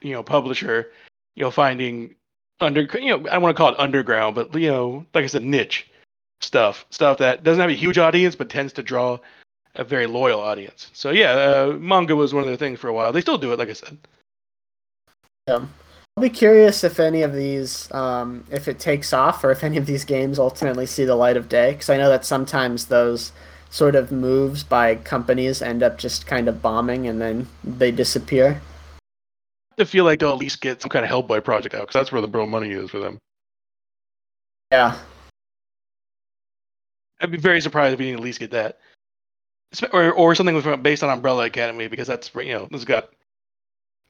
you 0.00 0.12
know, 0.12 0.22
publisher. 0.22 0.90
You 1.36 1.44
know, 1.44 1.50
finding 1.50 2.14
under, 2.60 2.82
you 2.98 3.18
know, 3.18 3.28
I 3.28 3.38
want 3.38 3.56
to 3.56 3.58
call 3.60 3.72
it 3.72 3.78
underground, 3.78 4.34
but 4.34 4.54
you 4.54 4.70
know, 4.70 5.06
like 5.14 5.24
I 5.24 5.26
said, 5.28 5.44
niche 5.44 5.88
stuff, 6.40 6.86
stuff 6.90 7.18
that 7.18 7.42
doesn't 7.42 7.60
have 7.60 7.70
a 7.70 7.74
huge 7.74 7.98
audience 7.98 8.34
but 8.34 8.48
tends 8.48 8.72
to 8.74 8.82
draw 8.82 9.18
a 9.74 9.84
very 9.84 10.06
loyal 10.06 10.40
audience. 10.40 10.90
So 10.92 11.10
yeah, 11.10 11.32
uh, 11.32 11.76
manga 11.78 12.16
was 12.16 12.32
one 12.32 12.42
of 12.42 12.48
their 12.48 12.56
things 12.56 12.80
for 12.80 12.88
a 12.88 12.92
while. 12.92 13.12
They 13.12 13.20
still 13.20 13.38
do 13.38 13.52
it, 13.52 13.58
like 13.58 13.68
I 13.68 13.74
said. 13.74 13.98
Um, 15.48 15.72
I'll 16.16 16.22
be 16.22 16.30
curious 16.30 16.82
if 16.82 16.98
any 16.98 17.22
of 17.22 17.34
these, 17.34 17.92
um, 17.92 18.44
if 18.50 18.68
it 18.68 18.78
takes 18.78 19.12
off, 19.12 19.44
or 19.44 19.50
if 19.50 19.62
any 19.62 19.76
of 19.76 19.86
these 19.86 20.04
games 20.04 20.38
ultimately 20.38 20.86
see 20.86 21.04
the 21.04 21.14
light 21.14 21.36
of 21.36 21.48
day. 21.48 21.72
Because 21.72 21.90
I 21.90 21.98
know 21.98 22.08
that 22.08 22.24
sometimes 22.24 22.86
those 22.86 23.32
sort 23.68 23.94
of 23.94 24.10
moves 24.10 24.62
by 24.62 24.94
companies 24.94 25.60
end 25.60 25.82
up 25.82 25.98
just 25.98 26.26
kind 26.26 26.48
of 26.48 26.62
bombing 26.62 27.06
and 27.06 27.20
then 27.20 27.46
they 27.62 27.90
disappear. 27.90 28.62
I 29.78 29.84
feel 29.84 30.04
like 30.04 30.20
they'll 30.20 30.30
at 30.32 30.38
least 30.38 30.60
get 30.60 30.80
some 30.80 30.88
kind 30.88 31.04
of 31.04 31.10
Hellboy 31.10 31.44
project 31.44 31.74
out 31.74 31.82
because 31.82 31.94
that's 31.94 32.12
where 32.12 32.22
the 32.22 32.28
bro 32.28 32.46
money 32.46 32.70
is 32.70 32.90
for 32.90 32.98
them. 32.98 33.18
Yeah. 34.72 34.98
I'd 37.20 37.30
be 37.30 37.38
very 37.38 37.60
surprised 37.60 37.94
if 37.94 37.98
we 37.98 38.06
didn't 38.06 38.20
at 38.20 38.24
least 38.24 38.40
get 38.40 38.50
that, 38.50 38.78
or 39.92 40.12
or 40.12 40.34
something 40.34 40.54
with, 40.54 40.82
based 40.82 41.02
on 41.02 41.10
Umbrella 41.10 41.46
Academy 41.46 41.88
because 41.88 42.06
that's 42.06 42.30
you 42.34 42.52
know 42.52 42.68
this 42.70 42.84
got 42.84 43.10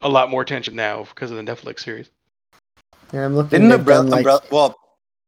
a 0.00 0.08
lot 0.08 0.30
more 0.30 0.42
attention 0.42 0.74
now 0.74 1.04
because 1.04 1.30
of 1.30 1.36
the 1.36 1.42
Netflix 1.42 1.80
series. 1.80 2.10
Yeah, 3.12 3.24
I'm 3.24 3.36
looking. 3.36 3.50
Didn't 3.50 3.68
they've 3.68 3.78
Umbrella, 3.78 4.02
like- 4.02 4.18
Umbrella 4.18 4.42
well 4.50 4.76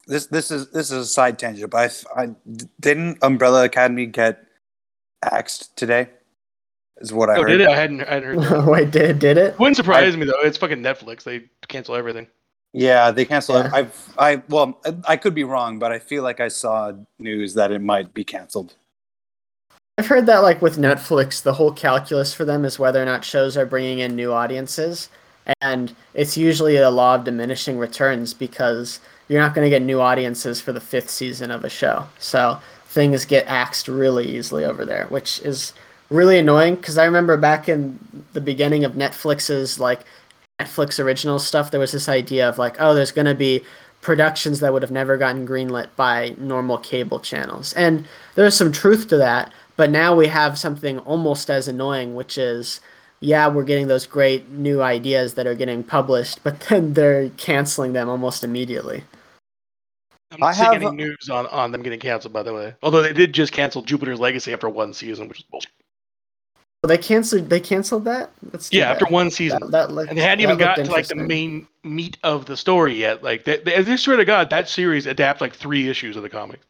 this 0.08 0.26
this 0.26 0.50
is 0.50 0.70
this 0.70 0.90
is 0.90 0.98
a 0.98 1.06
side 1.06 1.38
tangent, 1.38 1.70
but 1.70 2.04
I, 2.16 2.22
I 2.22 2.28
didn't 2.80 3.18
Umbrella 3.22 3.64
Academy 3.64 4.06
get 4.06 4.44
axed 5.22 5.76
today? 5.76 6.08
Is 7.00 7.12
what 7.12 7.30
I 7.30 7.36
Oh, 7.36 7.42
heard. 7.42 7.48
did 7.48 7.60
it? 7.60 7.68
I 7.68 7.76
hadn't, 7.76 8.00
I 8.02 8.14
hadn't 8.14 8.42
heard. 8.42 8.62
That. 8.62 8.66
Wait, 8.70 8.90
did 8.90 9.18
did 9.18 9.38
it? 9.38 9.58
Wouldn't 9.58 9.76
surprise 9.76 10.16
me 10.16 10.26
though. 10.26 10.40
It's 10.42 10.58
fucking 10.58 10.78
Netflix. 10.78 11.22
They 11.22 11.44
cancel 11.68 11.94
everything. 11.94 12.26
Yeah, 12.72 13.10
they 13.12 13.24
cancel. 13.24 13.56
Yeah. 13.56 13.70
I've 13.72 14.14
I 14.18 14.42
well 14.48 14.78
I 15.06 15.16
could 15.16 15.34
be 15.34 15.44
wrong, 15.44 15.78
but 15.78 15.92
I 15.92 15.98
feel 15.98 16.22
like 16.22 16.40
I 16.40 16.48
saw 16.48 16.92
news 17.18 17.54
that 17.54 17.70
it 17.70 17.80
might 17.80 18.12
be 18.14 18.24
canceled. 18.24 18.74
I've 19.96 20.06
heard 20.06 20.26
that 20.26 20.38
like 20.38 20.60
with 20.62 20.76
Netflix, 20.76 21.42
the 21.42 21.54
whole 21.54 21.72
calculus 21.72 22.32
for 22.34 22.44
them 22.44 22.64
is 22.64 22.78
whether 22.78 23.02
or 23.02 23.04
not 23.04 23.24
shows 23.24 23.56
are 23.56 23.66
bringing 23.66 23.98
in 24.00 24.14
new 24.14 24.32
audiences, 24.32 25.08
and 25.60 25.94
it's 26.14 26.36
usually 26.36 26.76
a 26.76 26.90
law 26.90 27.14
of 27.16 27.24
diminishing 27.24 27.78
returns 27.78 28.32
because 28.34 29.00
you're 29.28 29.40
not 29.40 29.54
going 29.54 29.64
to 29.64 29.70
get 29.70 29.82
new 29.82 30.00
audiences 30.00 30.60
for 30.60 30.72
the 30.72 30.80
fifth 30.80 31.10
season 31.10 31.50
of 31.50 31.64
a 31.64 31.68
show. 31.68 32.06
So 32.18 32.60
things 32.86 33.24
get 33.24 33.46
axed 33.46 33.88
really 33.88 34.26
easily 34.36 34.64
over 34.64 34.84
there, 34.84 35.06
which 35.08 35.40
is 35.40 35.72
really 36.10 36.38
annoying 36.38 36.76
because 36.76 36.98
I 36.98 37.04
remember 37.04 37.36
back 37.36 37.68
in 37.68 37.98
the 38.32 38.40
beginning 38.40 38.84
of 38.84 38.92
Netflix's 38.92 39.78
like 39.78 40.00
Netflix 40.60 41.02
original 41.02 41.38
stuff, 41.38 41.70
there 41.70 41.80
was 41.80 41.92
this 41.92 42.08
idea 42.08 42.48
of 42.48 42.58
like, 42.58 42.76
oh, 42.80 42.94
there's 42.94 43.12
going 43.12 43.26
to 43.26 43.34
be 43.34 43.62
productions 44.00 44.60
that 44.60 44.72
would 44.72 44.82
have 44.82 44.90
never 44.90 45.16
gotten 45.16 45.46
greenlit 45.46 45.88
by 45.96 46.34
normal 46.38 46.78
cable 46.78 47.20
channels. 47.20 47.72
And 47.74 48.06
there's 48.34 48.56
some 48.56 48.72
truth 48.72 49.08
to 49.08 49.16
that, 49.18 49.52
but 49.76 49.90
now 49.90 50.14
we 50.14 50.28
have 50.28 50.58
something 50.58 50.98
almost 51.00 51.50
as 51.50 51.68
annoying, 51.68 52.14
which 52.14 52.38
is 52.38 52.80
yeah, 53.20 53.48
we're 53.48 53.64
getting 53.64 53.88
those 53.88 54.06
great 54.06 54.48
new 54.50 54.80
ideas 54.80 55.34
that 55.34 55.46
are 55.46 55.54
getting 55.54 55.82
published, 55.82 56.42
but 56.44 56.60
then 56.68 56.94
they're 56.94 57.30
canceling 57.30 57.92
them 57.92 58.08
almost 58.08 58.44
immediately. 58.44 59.04
I'm 60.30 60.40
not 60.40 60.48
I 60.48 60.52
seeing 60.52 60.72
have 60.72 60.82
any 60.82 60.90
news 60.96 61.30
on, 61.30 61.46
on 61.46 61.72
them 61.72 61.82
getting 61.82 61.98
canceled. 61.98 62.34
By 62.34 62.42
the 62.42 62.52
way, 62.52 62.74
although 62.82 63.02
they 63.02 63.14
did 63.14 63.32
just 63.32 63.52
cancel 63.52 63.82
Jupiter's 63.82 64.20
Legacy 64.20 64.52
after 64.52 64.68
one 64.68 64.92
season, 64.92 65.26
which 65.26 65.40
is 65.40 65.44
bullshit. 65.50 65.72
Well, 66.82 66.88
they 66.88 66.98
canceled. 66.98 67.50
They 67.50 67.58
canceled 67.58 68.04
that. 68.04 68.30
That's 68.42 68.68
too 68.68 68.78
Yeah, 68.78 68.90
after 68.90 69.06
one 69.06 69.30
season. 69.32 69.58
That, 69.60 69.70
that 69.72 69.90
looked, 69.90 70.10
and 70.10 70.18
they 70.18 70.22
hadn't 70.22 70.42
even 70.42 70.58
gotten 70.58 70.86
to 70.86 70.90
like 70.90 71.08
the 71.08 71.16
main 71.16 71.66
meat 71.82 72.18
of 72.22 72.46
the 72.46 72.56
story 72.56 72.94
yet. 72.94 73.24
Like, 73.24 73.44
they, 73.44 73.58
they, 73.58 73.74
I 73.74 73.96
swear 73.96 74.16
to 74.16 74.24
God, 74.24 74.48
that 74.50 74.68
series 74.68 75.06
adapt 75.06 75.40
like 75.40 75.54
three 75.54 75.88
issues 75.88 76.16
of 76.16 76.22
the 76.22 76.28
comic. 76.28 76.60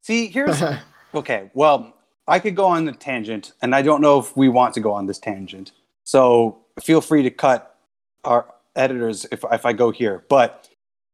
See, 0.00 0.28
here's 0.28 0.62
okay. 1.14 1.50
Well, 1.52 1.94
I 2.26 2.38
could 2.38 2.56
go 2.56 2.64
on 2.64 2.86
the 2.86 2.92
tangent, 2.92 3.52
and 3.60 3.74
I 3.74 3.82
don't 3.82 4.00
know 4.00 4.18
if 4.18 4.34
we 4.36 4.48
want 4.48 4.72
to 4.74 4.80
go 4.80 4.92
on 4.92 5.06
this 5.06 5.18
tangent. 5.18 5.72
So 6.04 6.64
feel 6.80 7.02
free 7.02 7.22
to 7.22 7.30
cut 7.30 7.76
our 8.24 8.46
editors 8.74 9.26
if 9.30 9.44
if 9.52 9.66
I 9.66 9.74
go 9.74 9.90
here. 9.90 10.24
But 10.30 10.68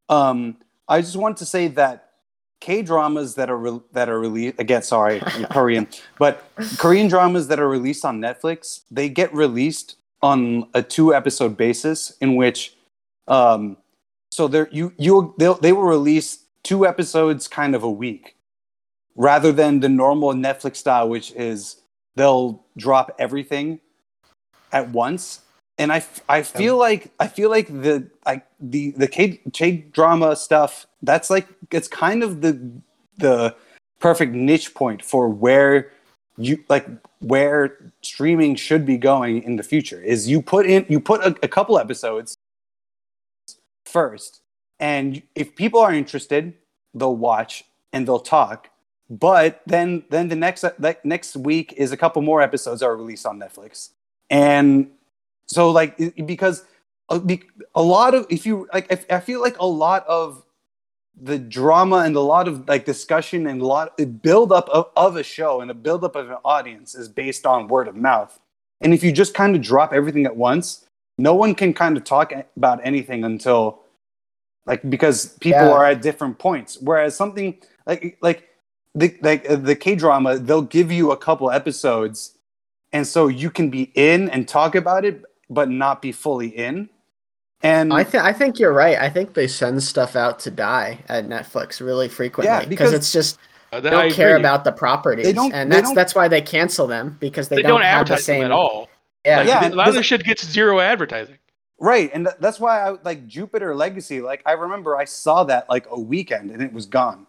um, 0.08 0.58
I 0.86 1.00
just 1.00 1.16
want 1.16 1.38
to 1.38 1.44
say 1.44 1.68
that 1.68 2.07
K 2.60 2.82
dramas 2.82 3.34
that 3.36 3.50
are 3.50 3.56
re- 3.56 3.80
that 3.92 4.08
are 4.08 4.18
released 4.18 4.58
again. 4.58 4.82
Sorry, 4.82 5.20
Korean, 5.50 5.86
but 6.18 6.50
Korean 6.76 7.08
dramas 7.08 7.48
that 7.48 7.60
are 7.60 7.68
released 7.68 8.04
on 8.04 8.20
Netflix, 8.20 8.82
they 8.90 9.08
get 9.08 9.32
released 9.32 9.96
on 10.22 10.68
a 10.74 10.82
two 10.82 11.14
episode 11.14 11.56
basis 11.56 12.16
in 12.20 12.34
which 12.34 12.74
um, 13.28 13.76
so 14.30 14.48
there 14.48 14.68
you 14.72 14.92
you 14.98 15.34
they 15.38 15.72
will 15.72 15.82
release 15.82 16.44
two 16.62 16.86
episodes 16.86 17.46
kind 17.48 17.74
of 17.74 17.82
a 17.82 17.90
week 17.90 18.36
rather 19.16 19.52
than 19.52 19.80
the 19.80 19.88
normal 19.88 20.32
Netflix 20.32 20.76
style, 20.76 21.08
which 21.08 21.32
is 21.32 21.82
they'll 22.16 22.64
drop 22.76 23.14
everything 23.18 23.80
at 24.72 24.90
once. 24.90 25.40
And 25.78 25.92
I, 25.92 26.04
I 26.28 26.42
feel 26.42 26.76
like 26.76 27.12
I 27.20 27.28
feel 27.28 27.50
like 27.50 27.68
the 27.68 28.08
like 28.26 28.46
the 28.58 28.90
the 28.92 29.06
K 29.06 29.40
K 29.52 29.72
drama 29.92 30.34
stuff 30.34 30.86
that's 31.02 31.30
like 31.30 31.46
it's 31.70 31.88
kind 31.88 32.22
of 32.22 32.40
the 32.40 32.60
the 33.18 33.54
perfect 34.00 34.32
niche 34.32 34.74
point 34.74 35.04
for 35.04 35.28
where 35.28 35.92
you 36.36 36.62
like 36.68 36.86
where 37.20 37.92
streaming 38.02 38.56
should 38.56 38.84
be 38.84 38.96
going 38.96 39.42
in 39.42 39.56
the 39.56 39.62
future 39.62 40.00
is 40.00 40.28
you 40.28 40.42
put 40.42 40.66
in 40.66 40.84
you 40.88 41.00
put 41.00 41.20
a, 41.20 41.36
a 41.42 41.48
couple 41.48 41.78
episodes 41.78 42.36
first 43.86 44.40
and 44.80 45.22
if 45.34 45.56
people 45.56 45.80
are 45.80 45.92
interested, 45.92 46.54
they'll 46.94 47.16
watch 47.16 47.64
and 47.92 48.06
they'll 48.06 48.20
talk. 48.20 48.70
But 49.10 49.62
then 49.66 50.04
then 50.10 50.28
the 50.28 50.36
next 50.36 50.64
like 50.78 51.04
next 51.04 51.36
week 51.36 51.72
is 51.76 51.92
a 51.92 51.96
couple 51.96 52.20
more 52.22 52.42
episodes 52.42 52.82
are 52.82 52.94
released 52.94 53.24
on 53.24 53.38
Netflix, 53.38 53.90
and 54.28 54.90
so 55.48 55.70
like 55.70 55.96
because 56.26 56.64
a, 57.08 57.82
lot 57.82 58.14
of 58.14 58.26
if 58.28 58.44
you 58.46 58.68
like 58.72 58.92
I, 58.92 59.16
I 59.16 59.20
feel 59.20 59.40
like 59.40 59.58
a 59.58 59.66
lot 59.66 60.06
of 60.06 60.42
the 61.20 61.38
drama 61.38 61.98
and 61.98 62.14
a 62.14 62.20
lot 62.20 62.46
of 62.46 62.68
like 62.68 62.84
discussion 62.84 63.46
and 63.46 63.60
a 63.60 63.66
lot 63.66 63.92
a 63.98 64.04
build 64.04 64.52
up 64.52 64.68
of, 64.68 64.90
of 64.96 65.16
a 65.16 65.22
show 65.22 65.60
and 65.60 65.70
a 65.70 65.74
build 65.74 66.04
up 66.04 66.14
of 66.16 66.30
an 66.30 66.36
audience 66.44 66.94
is 66.94 67.08
based 67.08 67.46
on 67.46 67.66
word 67.68 67.88
of 67.88 67.96
mouth 67.96 68.38
and 68.80 68.94
if 68.94 69.02
you 69.02 69.10
just 69.10 69.34
kind 69.34 69.56
of 69.56 69.62
drop 69.62 69.92
everything 69.92 70.26
at 70.26 70.36
once 70.36 70.86
no 71.18 71.34
one 71.34 71.54
can 71.54 71.74
kind 71.74 71.96
of 71.96 72.04
talk 72.04 72.32
about 72.56 72.80
anything 72.84 73.24
until 73.24 73.80
like 74.66 74.88
because 74.88 75.36
people 75.38 75.60
Yeah. 75.60 75.72
are 75.72 75.86
at 75.86 76.02
different 76.02 76.38
points 76.38 76.78
whereas 76.80 77.16
something 77.16 77.58
like 77.86 78.18
like 78.20 78.48
the 78.94 79.16
like 79.22 79.48
uh, 79.50 79.56
the 79.56 79.74
K 79.74 79.94
drama 79.96 80.38
they'll 80.38 80.62
give 80.62 80.92
you 80.92 81.10
a 81.10 81.16
couple 81.16 81.50
episodes 81.50 82.38
and 82.92 83.06
so 83.06 83.26
you 83.28 83.50
can 83.50 83.70
be 83.70 83.90
in 83.94 84.28
and 84.30 84.46
talk 84.46 84.74
about 84.74 85.04
it 85.04 85.24
but 85.50 85.68
not 85.68 86.02
be 86.02 86.12
fully 86.12 86.48
in 86.48 86.88
and 87.62 87.92
I 87.92 88.04
think 88.04 88.22
I 88.22 88.32
think 88.32 88.60
you're 88.60 88.72
right. 88.72 88.96
I 88.98 89.10
think 89.10 89.34
they 89.34 89.48
send 89.48 89.82
stuff 89.82 90.14
out 90.14 90.38
to 90.40 90.50
die 90.50 91.00
at 91.08 91.26
Netflix 91.26 91.80
really 91.84 92.08
frequently 92.08 92.46
Yeah, 92.52 92.60
because 92.60 92.68
because- 92.68 92.92
it's 92.92 93.12
just 93.12 93.38
Uh, 93.72 93.80
they 93.80 93.90
don't 93.90 94.12
care 94.12 94.30
agree. 94.36 94.40
about 94.40 94.62
the 94.64 94.70
properties, 94.72 95.26
They 95.26 95.32
don't- 95.32 95.52
and 95.52 95.70
they 95.70 95.76
that's 95.76 95.88
don't- 95.88 95.94
that's 95.96 96.14
why 96.14 96.28
they 96.28 96.40
cancel 96.40 96.86
them 96.86 97.16
because 97.20 97.48
they, 97.48 97.56
They 97.56 97.62
don't, 97.62 97.72
don't 97.72 97.80
have 97.82 98.06
the 98.06 98.12
advertise 98.14 98.26
them 98.26 98.36
same 98.36 98.44
at 98.44 98.50
all. 98.52 98.88
Yeah, 99.26 99.38
Like, 99.38 99.48
Yeah, 99.48 99.60
a 99.60 99.60
lot 99.60 99.64
of 99.64 99.72
because- 99.72 99.94
this 99.96 100.06
shit 100.06 100.24
gets 100.24 100.46
zero 100.46 100.78
advertising. 100.80 101.36
Right, 101.80 102.10
and 102.14 102.26
th- 102.26 102.36
that's 102.40 102.58
why 102.60 102.80
I 102.80 102.96
like 103.04 103.26
Jupiter 103.26 103.74
Legacy. 103.74 104.20
Like 104.20 104.42
I 104.46 104.52
remember 104.52 104.96
I 104.96 105.04
saw 105.04 105.44
that 105.44 105.68
like 105.68 105.86
a 105.90 105.98
weekend 106.00 106.50
and 106.52 106.62
it 106.62 106.72
was 106.72 106.86
gone. 106.86 107.26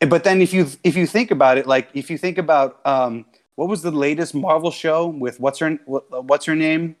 But 0.00 0.24
then 0.24 0.40
if 0.40 0.52
you 0.52 0.68
if 0.84 0.96
you 0.96 1.06
think 1.06 1.30
about 1.30 1.58
it, 1.58 1.66
like 1.66 1.88
if 1.94 2.10
you 2.10 2.16
think 2.18 2.38
about 2.38 2.80
um, 2.86 3.24
what 3.56 3.68
was 3.68 3.82
the 3.82 3.90
latest 3.90 4.34
Marvel 4.34 4.70
show 4.70 5.06
with 5.06 5.38
what's 5.40 5.58
her 5.58 5.72
what's 5.86 6.46
her 6.46 6.54
name? 6.56 6.96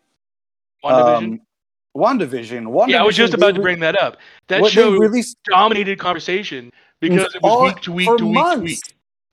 WandaVision. 0.84 1.16
Um, 1.16 1.40
WandaVision. 1.96 2.62
WandaVision. 2.66 2.88
yeah, 2.88 3.00
I 3.00 3.04
was 3.04 3.16
just 3.16 3.34
about 3.34 3.54
to 3.54 3.60
bring 3.60 3.80
that 3.80 4.00
up. 4.00 4.18
That 4.48 4.60
what 4.60 4.72
show 4.72 4.92
they 4.92 4.98
released 4.98 5.36
dominated 5.50 5.98
conversation 5.98 6.70
because 7.00 7.34
it 7.34 7.42
was 7.42 7.52
all- 7.52 7.62
week 7.64 7.80
to 7.82 7.92
week 7.92 8.06
for 8.08 8.18
to 8.18 8.26
week 8.26 8.44
to 8.54 8.60
week. 8.60 8.80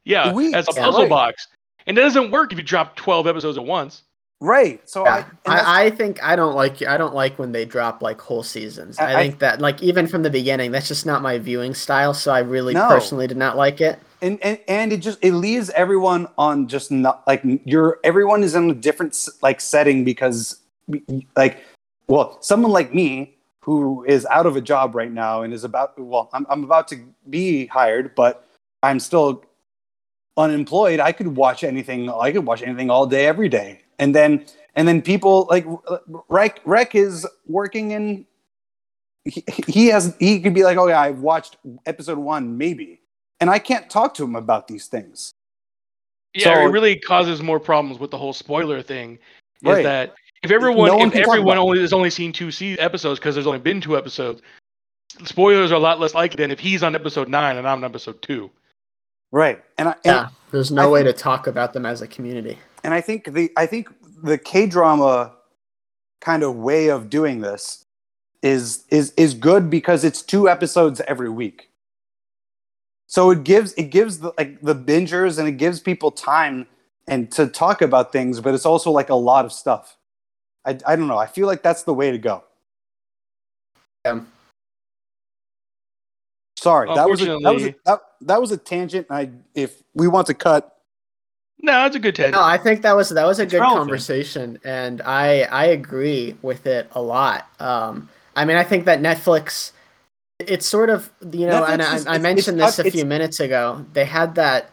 Yeah, 0.05 0.31
Weeks. 0.33 0.55
as 0.55 0.67
a 0.69 0.71
Yeah. 0.75 0.83
puzzle 0.85 1.01
Right. 1.01 1.09
box. 1.09 1.47
And 1.87 1.97
that 1.97 2.01
doesn't 2.01 2.31
work 2.31 2.51
if 2.51 2.57
you 2.57 2.63
drop 2.63 2.95
12 2.95 3.27
episodes 3.27 3.57
at 3.57 3.65
once. 3.65 4.03
right. 4.41 4.81
So 4.87 5.05
I, 5.05 5.19
Yeah. 5.19 5.25
and 5.25 5.25
that's- 5.45 5.65
I, 5.67 5.83
I 5.85 5.89
think 5.91 6.21
I 6.23 6.35
don't 6.35 6.55
like 6.55 6.81
I 6.85 6.97
don't 6.97 7.15
like 7.15 7.39
when 7.39 7.51
they 7.53 7.65
drop 7.65 8.01
like 8.01 8.19
whole 8.21 8.43
seasons. 8.43 8.99
I, 8.99 9.13
I- 9.13 9.23
think 9.23 9.39
that 9.39 9.61
like 9.61 9.81
even 9.81 10.07
from 10.07 10.23
the 10.23 10.29
beginning, 10.29 10.71
that's 10.71 10.87
just 10.87 11.05
not 11.05 11.21
my 11.21 11.37
viewing 11.39 11.73
style. 11.73 12.13
So 12.13 12.31
I 12.31 12.39
really 12.39 12.73
No. 12.73 12.87
personally 12.87 13.27
did 13.27 13.37
not 13.37 13.57
like 13.57 13.79
it. 13.81 13.97
and, 14.21 14.37
and 14.43 14.59
and 14.67 14.91
it 14.93 14.97
just 14.97 15.19
it 15.23 15.33
leaves 15.33 15.69
everyone 15.71 16.27
on 16.37 16.67
just 16.67 16.91
not 16.91 17.23
like 17.27 17.41
you're 17.65 17.99
everyone 18.03 18.43
is 18.43 18.55
in 18.55 18.69
a 18.69 18.73
different 18.73 19.15
like 19.41 19.61
setting 19.61 20.03
because 20.03 20.57
like 21.35 21.63
well 22.07 22.37
someone 22.41 22.71
like 22.71 22.93
me 22.93 23.37
who 23.61 24.03
is 24.05 24.25
out 24.27 24.45
of 24.45 24.55
a 24.55 24.61
job 24.61 24.93
right 24.95 25.11
now 25.11 25.41
and 25.41 25.53
is 25.53 25.63
about 25.63 25.97
well 25.99 26.29
I'm, 26.33 26.45
I'm 26.49 26.63
about 26.63 26.87
to 26.89 27.03
be 27.29 27.65
hired 27.67 28.13
but 28.15 28.47
i'm 28.83 28.99
still 28.99 29.43
unemployed 30.37 30.99
i 30.99 31.11
could 31.11 31.27
watch 31.27 31.63
anything 31.63 32.09
i 32.09 32.31
could 32.31 32.45
watch 32.45 32.61
anything 32.61 32.89
all 32.89 33.07
day 33.07 33.25
every 33.25 33.49
day 33.49 33.81
and 33.99 34.13
then 34.13 34.45
and 34.75 34.87
then 34.87 35.01
people 35.01 35.47
like 35.49 35.65
rec 36.29 36.59
rec 36.65 36.93
is 36.93 37.25
working 37.47 37.91
in 37.91 38.25
he, 39.23 39.43
he 39.67 39.87
has 39.87 40.15
he 40.19 40.39
could 40.39 40.53
be 40.53 40.63
like 40.63 40.77
oh 40.77 40.87
yeah 40.87 40.99
i've 41.01 41.19
watched 41.19 41.57
episode 41.87 42.17
one 42.19 42.57
maybe 42.57 43.01
and 43.41 43.49
I 43.49 43.59
can't 43.59 43.89
talk 43.89 44.13
to 44.15 44.23
him 44.23 44.35
about 44.35 44.67
these 44.67 44.87
things. 44.87 45.31
Yeah, 46.33 46.55
So- 46.55 46.61
it 46.67 46.71
really 46.71 46.97
causes 46.97 47.41
more 47.41 47.59
problems 47.59 47.99
with 47.99 48.11
the 48.11 48.17
whole 48.17 48.33
spoiler 48.33 48.81
thing. 48.81 49.19
Is 49.61 49.63
Right. 49.63 49.83
that 49.83 50.15
if 50.45 50.51
everyone 50.51 50.87
No 50.87 51.01
if 51.05 51.15
everyone 51.15 51.57
only 51.57 51.79
has 51.79 51.93
only 51.93 52.09
seen 52.09 52.31
two 52.31 52.51
se- 52.51 52.77
episodes 52.77 53.19
because 53.19 53.35
there's 53.35 53.47
only 53.47 53.59
been 53.59 53.81
two 53.81 53.97
episodes, 53.97 54.41
spoilers 55.23 55.71
are 55.71 55.75
a 55.75 55.79
lot 55.79 55.99
less 55.99 56.13
likely 56.13 56.43
than 56.43 56.51
if 56.51 56.59
he's 56.59 56.83
on 56.83 56.95
episode 56.95 57.27
nine 57.27 57.57
and 57.57 57.67
I'm 57.67 57.79
on 57.79 57.83
episode 57.83 58.21
two. 58.21 58.49
Right. 59.31 59.63
And 59.77 59.89
I 59.89 59.91
and, 59.91 59.99
Yeah, 60.05 60.27
there's 60.51 60.71
no 60.71 60.83
I 60.83 60.87
way 60.87 61.03
to 61.03 61.13
talk 61.13 61.47
about 61.47 61.73
them 61.73 61.85
as 61.85 62.01
a 62.01 62.07
community. 62.07 62.57
and 62.83 62.93
I 62.93 63.01
think 63.01 63.33
the 63.33 63.51
I 63.57 63.65
think 63.65 63.89
the 64.23 64.37
K 64.37 64.65
drama 64.65 65.33
kind 66.21 66.43
of 66.43 66.55
way 66.55 66.89
of 66.89 67.09
doing 67.09 67.41
this 67.41 67.85
is 68.41 68.85
is 68.89 69.11
is 69.17 69.33
good 69.33 69.69
because 69.69 70.03
it's 70.03 70.21
two 70.21 70.47
episodes 70.49 71.01
every 71.07 71.29
week. 71.29 71.69
So 73.07 73.31
it 73.31 73.43
gives 73.43 73.73
it 73.73 73.89
gives 73.91 74.19
the 74.19 74.33
like 74.37 74.61
the 74.61 74.75
bingers 74.75 75.39
and 75.39 75.47
it 75.47 75.53
gives 75.57 75.79
people 75.79 76.11
time 76.11 76.67
and 77.07 77.31
to 77.33 77.47
talk 77.47 77.81
about 77.81 78.11
things, 78.11 78.39
but 78.41 78.53
it's 78.53 78.65
also 78.65 78.91
like 78.91 79.09
a 79.09 79.15
lot 79.15 79.45
of 79.45 79.51
stuff. 79.51 79.97
I 80.65 80.77
I 80.85 80.95
don't 80.95 81.07
know. 81.07 81.17
I 81.17 81.27
feel 81.27 81.47
like 81.47 81.61
that's 81.63 81.83
the 81.83 81.93
way 81.93 82.11
to 82.11 82.17
go. 82.17 82.43
Yeah. 84.05 84.21
Sorry, 86.57 86.87
that 86.95 87.07
was 87.09 87.21
a, 87.21 87.25
that 87.43 87.53
was 87.53 87.63
a, 87.65 87.75
that, 87.85 87.99
that 88.21 88.41
was 88.41 88.51
a 88.51 88.57
tangent. 88.57 89.07
I 89.09 89.29
if 89.53 89.83
we 89.93 90.07
want 90.07 90.27
to 90.27 90.33
cut, 90.33 90.77
No, 91.61 91.85
it's 91.85 91.95
a 91.95 91.99
good 91.99 92.15
tangent. 92.15 92.35
No, 92.35 92.41
I 92.43 92.57
think 92.57 92.81
that 92.81 92.95
was 92.95 93.09
that 93.09 93.25
was 93.25 93.39
a 93.39 93.45
good 93.45 93.59
relevant. 93.59 93.81
conversation, 93.81 94.59
and 94.63 95.01
I 95.01 95.41
I 95.43 95.65
agree 95.65 96.35
with 96.41 96.65
it 96.65 96.89
a 96.93 97.01
lot. 97.01 97.47
Um, 97.59 98.09
I 98.35 98.45
mean, 98.45 98.57
I 98.57 98.63
think 98.63 98.85
that 98.85 98.99
Netflix, 98.99 99.73
it's 100.39 100.65
sort 100.65 100.89
of 100.89 101.11
you 101.31 101.45
know, 101.45 101.63
and 101.65 101.81
Netflix 101.81 101.85
I, 101.91 101.95
is- 101.95 102.07
I 102.07 102.09
it's- 102.15 102.21
mentioned 102.23 102.61
it's 102.61 102.77
this 102.77 102.87
a 102.87 102.91
few 102.91 103.05
minutes 103.05 103.39
ago. 103.39 103.85
They 103.93 104.05
had 104.05 104.35
that. 104.35 104.71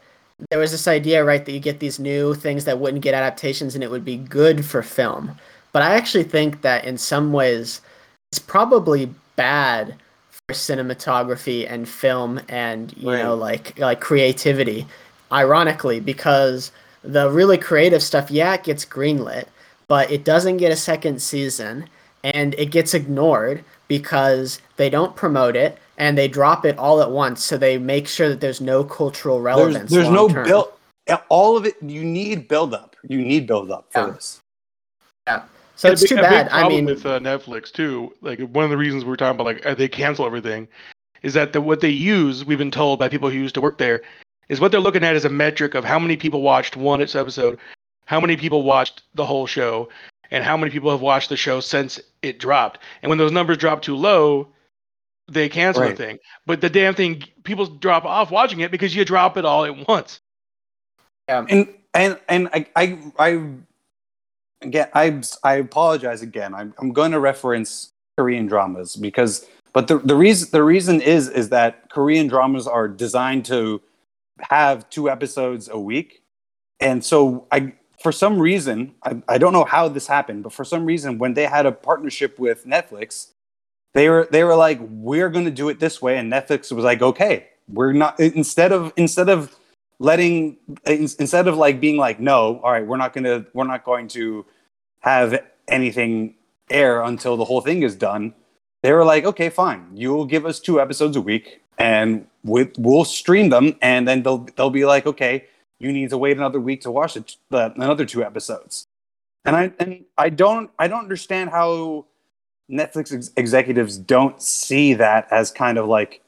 There 0.51 0.59
was 0.59 0.71
this 0.73 0.89
idea, 0.89 1.25
right, 1.25 1.45
that 1.45 1.53
you 1.53 1.61
get 1.61 1.79
these 1.79 2.01
new 2.01 2.35
things 2.35 2.65
that 2.65 2.79
wouldn't 2.81 3.03
get 3.03 3.13
adaptations, 3.15 3.75
and 3.75 3.85
it 3.85 3.91
would 3.91 4.05
be 4.05 4.17
good 4.17 4.65
for 4.65 4.83
film. 4.83 5.39
But 5.73 5.83
I 5.83 5.95
actually 5.95 6.25
think 6.25 6.63
that 6.63 6.85
in 6.85 6.99
some 6.99 7.33
ways, 7.33 7.81
it's 8.31 8.39
probably 8.39 9.11
bad 9.37 9.97
for 10.31 10.55
cinematography 10.55 11.71
and 11.71 11.89
film 11.89 12.41
and 12.49 12.95
you 12.97 13.11
know 13.11 13.35
like 13.35 13.79
like 13.79 14.01
creativity 14.01 14.87
ironically 15.31 16.01
because 16.01 16.73
the 17.03 17.31
really 17.31 17.57
creative 17.57 18.03
stuff 18.03 18.31
yeah 18.31 18.55
it 18.55 18.65
gets 18.65 18.85
greenlit 18.85 19.47
but 19.89 20.11
it 20.11 20.25
doesn't 20.25 20.57
get 20.57 20.73
a 20.73 20.77
second 20.77 21.23
season 21.23 21.89
and 22.25 22.55
it 22.59 22.71
gets 22.71 22.93
ignored 22.93 23.65
because 23.89 24.61
they 24.77 24.91
don't 24.91 25.17
promote 25.17 25.57
it 25.57 25.79
and 25.97 26.19
they 26.19 26.29
drop 26.29 26.65
it 26.65 26.77
all 26.77 27.01
at 27.01 27.11
once 27.11 27.45
so 27.45 27.57
they 27.57 27.79
make 27.79 28.09
sure 28.09 28.29
that 28.29 28.41
there's 28.41 28.61
no 28.61 28.83
cultural 28.83 29.41
relevance 29.41 29.91
there's 29.91 30.09
no 30.09 30.29
build. 30.29 30.73
All 31.29 31.57
of 31.57 31.67
it, 31.67 31.75
you 31.83 32.05
need 32.05 32.49
build 32.49 32.75
up. 32.75 32.95
You 33.09 33.19
need 33.19 33.47
build 33.47 33.71
up 33.71 33.87
for 33.91 34.13
this. 34.13 34.41
Yeah. 35.27 35.39
this. 35.41 35.49
So 35.75 35.89
And 35.89 35.93
it's 35.95 36.03
big- 36.03 36.09
too 36.11 36.15
a 36.17 36.23
big 36.23 36.31
bad 36.31 36.49
i 36.51 36.69
mean 36.69 36.85
with 36.85 37.05
uh, 37.07 37.19
Netflix 37.19 37.71
too, 37.73 38.13
like 38.21 38.41
one 38.41 38.65
of 38.65 38.71
the 38.71 38.77
reasons 38.77 39.05
we're 39.05 39.17
talking 39.17 39.35
about 39.41 39.47
like 39.47 39.65
uh, 39.67 39.75
they 39.75 39.89
cancel 39.89 40.27
everything, 40.27 40.69
is 41.23 41.35
that 41.35 41.53
the, 41.53 41.61
what 41.61 41.81
they 41.81 41.89
use, 41.91 42.45
we've 42.45 42.59
been 42.59 42.71
told 42.71 42.99
by 42.99 43.09
people 43.09 43.31
who 43.31 43.39
used 43.39 43.55
to 43.55 43.61
work 43.61 43.79
there, 43.79 44.03
is 44.49 44.61
what 44.61 44.71
they're 44.73 44.81
looking 44.81 45.05
at 45.05 45.15
is 45.17 45.25
a 45.25 45.29
metric 45.31 45.75
of 45.75 45.85
how 45.85 45.99
many 45.99 46.17
people 46.17 46.43
watched 46.43 46.77
one 46.77 47.01
episode, 47.01 47.59
how 48.07 48.21
many 48.21 48.37
people 48.37 48.63
watched 48.65 49.03
the 49.15 49.25
whole 49.25 49.47
show, 49.47 49.89
and 50.31 50.43
how 50.45 50.57
many 50.57 50.71
people 50.71 50.91
have 50.91 51.01
watched 51.01 51.29
the 51.29 51.37
show 51.37 51.61
since 51.61 52.01
it 52.23 52.39
dropped. 52.39 52.79
And 53.03 53.09
when 53.09 53.19
those 53.19 53.33
numbers 53.33 53.57
drop 53.59 53.83
too 53.83 53.97
low, 53.97 54.49
they 55.31 55.49
cancel 55.49 55.83
Right. 55.85 55.97
the 55.97 56.05
thing. 56.05 56.19
But 56.47 56.61
the 56.61 56.69
damn 56.69 56.95
thing, 56.95 57.23
people 57.45 57.67
drop 57.67 58.05
off 58.05 58.31
watching 58.31 58.61
it 58.61 58.71
because 58.71 58.95
you 58.95 59.05
drop 59.05 59.37
it 59.37 59.45
all 59.45 59.65
at 59.65 59.89
once. 59.89 60.21
Yeah, 61.29 61.47
And 61.49 61.69
and 61.95 62.19
and 62.29 62.49
I 62.53 62.67
I, 62.77 62.99
I 63.19 63.51
again 64.63 64.89
I 64.95 65.21
I 65.43 65.55
apologize 65.55 66.23
again. 66.23 66.55
I'm 66.55 66.75
I'm 66.79 66.93
going 66.93 67.13
to 67.13 67.21
reference 67.21 67.91
Korean 68.17 68.47
dramas 68.47 68.97
because 68.97 69.47
but 69.73 69.89
the 69.89 69.99
the 69.99 70.15
reason 70.15 70.49
the 70.53 70.63
reason 70.63 71.01
is 71.01 71.29
is 71.29 71.49
that 71.51 71.91
Korean 71.91 72.27
dramas 72.27 72.67
are 72.67 72.89
designed 72.89 73.45
to 73.47 73.81
have 74.51 74.89
two 74.91 75.09
episodes 75.11 75.69
a 75.69 75.79
week, 75.79 76.23
and 76.81 77.05
so 77.05 77.47
I 77.51 77.75
for 78.03 78.13
some 78.13 78.39
reason 78.39 78.95
I, 79.05 79.23
I 79.29 79.39
don't 79.39 79.53
know 79.53 79.65
how 79.65 79.89
this 79.89 80.07
happened, 80.07 80.43
but 80.43 80.53
for 80.53 80.65
some 80.65 80.85
reason 80.85 81.19
when 81.19 81.35
they 81.35 81.47
had 81.47 81.67
a 81.67 81.73
partnership 81.73 82.39
with 82.39 82.67
Netflix, 82.67 83.33
they 83.95 84.09
were 84.09 84.29
they 84.31 84.45
were 84.45 84.57
like 84.57 84.79
we're 84.83 85.31
going 85.31 85.47
to 85.47 85.51
do 85.51 85.69
it 85.69 85.81
this 85.81 86.03
way, 86.03 86.19
and 86.19 86.31
Netflix 86.31 86.71
was 86.73 86.85
like 86.85 87.01
okay, 87.01 87.49
we're 87.69 87.93
not 87.93 88.21
instead 88.21 88.73
of 88.73 88.93
instead 88.97 89.29
of 89.31 89.57
letting 90.03 90.57
in- 90.87 91.09
instead 91.19 91.49
of 91.49 91.57
like 91.57 91.81
being 91.81 91.97
like 91.97 92.21
no 92.21 92.61
all 92.63 92.73
right 92.73 92.87
we're 92.87 92.97
not 92.97 93.13
going 93.13 93.25
to 93.25 93.47
we're 93.55 93.67
not 93.67 93.85
going 93.85 94.09
to 94.09 94.45
have 95.01 95.43
anything 95.69 96.35
air 96.71 97.03
until 97.03 97.37
the 97.37 97.45
whole 97.45 97.61
thing 97.61 97.83
is 97.83 97.95
done 97.95 98.35
they 98.83 98.93
were 98.93 99.05
like 99.05 99.25
okay 99.25 99.49
fine 99.49 99.87
you'll 99.95 100.27
give 100.27 100.45
us 100.47 100.61
two 100.61 100.81
episodes 100.81 101.17
a 101.17 101.21
week 101.21 101.63
and 101.79 102.27
we, 102.45 102.71
we'll 102.79 103.05
stream 103.05 103.49
them 103.51 103.77
and 103.81 104.07
then 104.09 104.23
they'll 104.23 104.47
they'll 104.57 104.71
be 104.71 104.85
like 104.85 105.07
okay 105.07 105.45
you 105.79 105.93
need 105.93 106.11
to 106.11 106.19
wait 106.19 106.37
another 106.37 106.61
week 106.61 106.81
to 106.81 106.91
watch 106.91 107.17
it, 107.17 107.37
the, 107.51 107.73
another 107.75 108.05
two 108.05 108.25
episodes 108.25 108.87
and 109.45 109.57
i 109.57 109.73
and 109.79 110.05
i 110.19 110.29
don't 110.29 110.71
i 110.79 110.89
don't 110.89 111.01
understand 111.03 111.51
how 111.51 112.05
Netflix 112.71 113.13
ex- 113.13 113.31
executives 113.37 113.99
don't 113.99 114.41
see 114.41 114.95
that 114.95 115.29
as 115.31 115.51
kind 115.51 115.79
of 115.79 115.87
like 115.87 116.23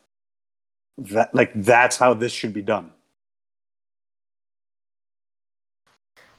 that 0.98 1.34
like 1.34 1.50
that's 1.56 1.96
how 1.96 2.14
this 2.14 2.32
should 2.32 2.52
be 2.52 2.62
done. 2.62 2.90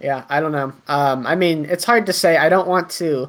Yeah, 0.06 0.24
I 0.30 0.39
don't 0.39 0.51
know. 0.51 0.72
Um, 0.88 1.26
I 1.26 1.34
mean, 1.34 1.66
it's 1.66 1.84
hard 1.84 2.06
to 2.06 2.14
say. 2.14 2.38
I 2.38 2.47
don't 2.47 2.68
want 2.68 2.91
to 2.91 3.28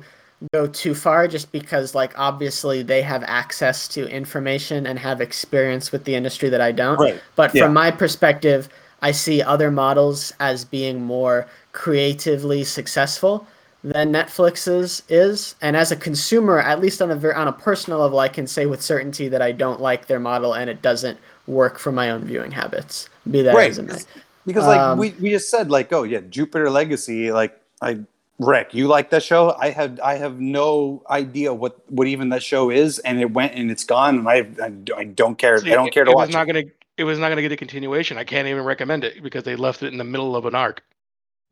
go 0.53 0.67
too 0.67 0.95
far 0.95 1.27
just 1.27 1.51
because, 1.51 1.95
like, 1.95 2.13
obviously 2.19 2.83
they 2.83 3.01
have 3.01 3.25
access 3.27 3.89
to 3.89 4.07
information 4.11 4.87
and 4.87 4.99
have 4.99 5.23
experience 5.23 5.91
with 5.91 6.05
the 6.05 6.15
industry 6.15 6.51
that 6.51 6.61
I 6.61 6.73
don't. 6.73 6.99
Right. 6.99 7.19
But 7.35 7.55
Yeah. 7.55 7.65
from 7.65 7.73
my 7.73 7.91
perspective, 7.91 8.69
I 9.01 9.13
see 9.13 9.41
other 9.41 9.71
models 9.71 10.35
as 10.39 10.67
being 10.67 11.01
more 11.03 11.47
creatively 11.73 12.63
successful 12.63 13.47
than 13.83 14.13
Netflix's 14.13 15.03
is. 15.09 15.55
And 15.63 15.79
as 15.79 15.91
a 15.91 15.97
consumer, 15.97 16.61
at 16.61 16.79
least 16.79 17.01
on 17.01 17.11
a 17.11 17.17
ver- 17.17 17.33
on 17.33 17.49
a 17.49 17.53
personal 17.53 18.01
level, 18.01 18.19
I 18.19 18.29
can 18.29 18.47
say 18.47 18.67
with 18.67 18.83
certainty 18.83 19.29
that 19.29 19.41
I 19.41 19.51
don't 19.53 19.81
like 19.81 20.09
their 20.09 20.21
model 20.21 20.53
and 20.53 20.69
it 20.69 20.83
doesn't 20.83 21.19
work 21.47 21.79
for 21.79 21.91
my 21.91 22.11
own 22.11 22.25
viewing 22.25 22.51
habits. 22.51 23.09
Be 23.31 23.41
that 23.41 23.55
Right. 23.55 23.71
as 23.71 23.79
it 23.79 23.87
may. 23.87 23.99
Because 24.47 24.67
like 24.67 24.81
Um, 24.81 24.99
we, 24.99 25.11
we 25.21 25.31
just 25.31 25.51
said 25.51 25.71
like 25.71 25.93
oh 25.93 26.05
yeah 26.05 26.21
Jupiter 26.21 26.71
Legacy 26.71 27.33
like 27.33 27.61
I 27.83 28.01
Rick 28.39 28.75
you 28.75 28.87
like 28.87 29.11
that 29.11 29.23
show 29.23 29.55
I 29.59 29.71
had 29.71 29.99
I 30.01 30.17
have 30.17 30.39
no 30.41 31.03
idea 31.11 31.53
what 31.53 31.79
what 31.91 32.07
even 32.07 32.29
that 32.31 32.43
show 32.43 32.71
is 32.71 32.99
and 33.01 33.21
it 33.21 33.33
went 33.33 33.55
and 33.55 33.71
it's 33.71 33.85
gone 33.85 34.19
and 34.19 34.29
I 34.29 34.47
I, 34.63 35.01
I 35.01 35.05
don't 35.05 35.37
care 35.37 35.59
See, 35.59 35.73
I 35.73 35.75
don't 35.75 35.93
care 35.93 36.05
to 36.05 36.11
it 36.11 36.15
watch 36.15 36.29
was 36.29 36.35
not 36.35 36.49
it. 36.49 36.53
gonna 36.53 36.65
it 36.97 37.05
was 37.05 37.19
not 37.19 37.29
gonna 37.29 37.43
get 37.43 37.53
a 37.53 37.57
continuation. 37.57 38.19
I 38.19 38.25
can't 38.25 38.49
even 38.49 38.65
recommend 38.65 39.05
it 39.05 39.23
because 39.23 39.45
they 39.45 39.57
left 39.57 39.83
it 39.83 39.93
in 39.93 39.99
the 39.99 40.05
middle 40.05 40.37
of 40.37 40.47
an 40.47 40.55
arc. 40.55 40.83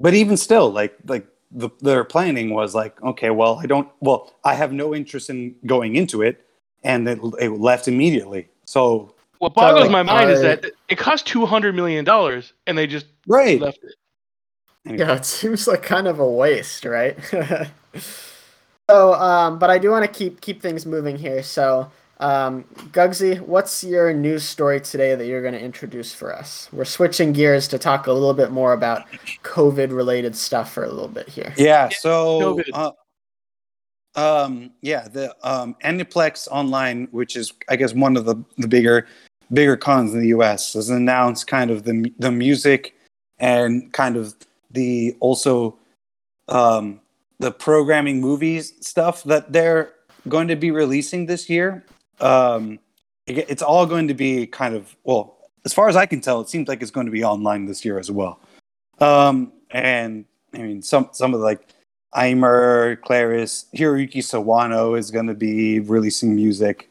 But 0.00 0.14
even 0.14 0.36
still 0.36 0.70
like 0.70 0.94
like 1.06 1.26
the 1.50 1.70
their 1.80 2.04
planning 2.04 2.50
was 2.50 2.74
like 2.74 3.00
okay 3.02 3.30
well 3.30 3.58
I 3.62 3.66
don't 3.66 3.88
well 4.00 4.34
I 4.44 4.54
have 4.54 4.72
no 4.72 4.94
interest 4.94 5.30
in 5.30 5.54
going 5.66 5.96
into 5.96 6.22
it 6.22 6.44
and 6.82 7.08
it, 7.08 7.18
it 7.40 7.50
left 7.50 7.88
immediately 7.88 8.48
so 8.64 9.13
What 9.44 9.52
boggles 9.52 9.82
like, 9.82 9.90
my 9.90 10.02
mind 10.02 10.30
is 10.30 10.40
that 10.40 10.64
it 10.88 10.96
cost 10.96 11.26
two 11.26 11.44
hundred 11.44 11.74
million 11.74 12.02
dollars 12.02 12.54
and 12.66 12.78
they 12.78 12.86
just 12.86 13.04
right 13.26 13.60
left 13.60 13.78
it. 13.84 13.94
Yeah, 14.98 15.16
it 15.16 15.26
seems 15.26 15.68
like 15.68 15.82
kind 15.82 16.08
of 16.08 16.18
a 16.18 16.26
waste, 16.26 16.86
right? 16.86 17.18
so, 18.88 19.12
um, 19.12 19.58
but 19.58 19.68
I 19.68 19.76
do 19.76 19.90
want 19.90 20.06
to 20.06 20.10
keep 20.10 20.40
keep 20.40 20.62
things 20.62 20.86
moving 20.86 21.18
here. 21.18 21.42
So, 21.42 21.92
um, 22.20 22.64
Gugsy, 22.92 23.38
what's 23.38 23.84
your 23.84 24.14
news 24.14 24.44
story 24.44 24.80
today 24.80 25.14
that 25.14 25.26
you're 25.26 25.42
going 25.42 25.52
to 25.52 25.60
introduce 25.60 26.14
for 26.14 26.34
us? 26.34 26.70
We're 26.72 26.86
switching 26.86 27.34
gears 27.34 27.68
to 27.68 27.78
talk 27.78 28.06
a 28.06 28.12
little 28.14 28.32
bit 28.32 28.50
more 28.50 28.72
about 28.72 29.06
COVID-related 29.42 30.34
stuff 30.34 30.72
for 30.72 30.84
a 30.84 30.88
little 30.88 31.08
bit 31.08 31.28
here. 31.28 31.52
Yeah. 31.58 31.90
So, 31.90 32.62
uh, 32.72 32.92
um, 34.14 34.70
yeah, 34.80 35.08
the 35.08 35.34
um, 35.42 35.76
Aniplex 35.84 36.48
Online, 36.48 37.08
which 37.10 37.36
is 37.36 37.52
I 37.68 37.76
guess 37.76 37.94
one 37.94 38.16
of 38.16 38.24
the 38.24 38.36
the 38.58 38.68
bigger 38.68 39.06
bigger 39.52 39.76
cons 39.76 40.14
in 40.14 40.20
the 40.20 40.28
U.S., 40.28 40.72
has 40.74 40.90
announced 40.90 41.46
kind 41.46 41.70
of 41.70 41.84
the 41.84 42.12
the 42.18 42.30
music 42.30 42.94
and 43.38 43.92
kind 43.92 44.16
of 44.16 44.34
the 44.70 45.16
also 45.20 45.76
um, 46.48 47.00
the 47.38 47.50
programming 47.50 48.20
movies 48.20 48.74
stuff 48.80 49.24
that 49.24 49.52
they're 49.52 49.92
going 50.28 50.48
to 50.48 50.56
be 50.56 50.70
releasing 50.70 51.26
this 51.26 51.48
year. 51.50 51.84
Um, 52.20 52.78
it- 53.26 53.48
it's 53.50 53.62
all 53.62 53.86
going 53.86 54.08
to 54.08 54.14
be 54.14 54.46
kind 54.46 54.74
of 54.74 54.94
well, 55.04 55.36
as 55.64 55.72
far 55.72 55.88
as 55.88 55.96
I 55.96 56.06
can 56.06 56.20
tell, 56.20 56.40
it 56.40 56.48
seems 56.48 56.68
like 56.68 56.82
it's 56.82 56.90
going 56.90 57.06
to 57.06 57.12
be 57.12 57.24
online 57.24 57.64
this 57.66 57.84
year 57.84 57.98
as 57.98 58.10
well. 58.10 58.38
Um, 59.00 59.52
and 59.70 60.24
I 60.54 60.58
mean, 60.58 60.82
some 60.82 61.08
some 61.12 61.34
of 61.34 61.40
the, 61.40 61.46
like 61.46 61.68
Aimer, 62.16 62.96
Claris, 62.96 63.66
Hiroyuki 63.74 64.18
Sawano 64.18 64.96
is 64.96 65.10
going 65.10 65.26
to 65.26 65.34
be 65.34 65.80
releasing 65.80 66.36
music, 66.36 66.88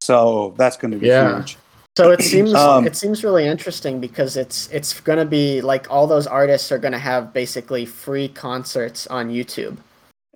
so 0.00 0.54
that's 0.58 0.76
going 0.76 0.90
to 0.90 0.98
be 0.98 1.06
Yeah. 1.06 1.36
huge. 1.36 1.56
So 1.96 2.10
it 2.10 2.22
seems 2.22 2.54
Um, 2.66 2.86
it 2.86 2.96
seems 2.96 3.24
really 3.24 3.46
interesting 3.46 4.00
because 4.00 4.36
it's 4.36 4.68
it's 4.70 5.00
going 5.00 5.18
to 5.18 5.24
be 5.24 5.60
like 5.60 5.90
all 5.90 6.06
those 6.06 6.26
artists 6.26 6.70
are 6.70 6.78
going 6.78 6.92
to 6.92 6.98
have 6.98 7.32
basically 7.32 7.86
free 7.86 8.28
concerts 8.28 9.06
on 9.06 9.30
YouTube. 9.30 9.78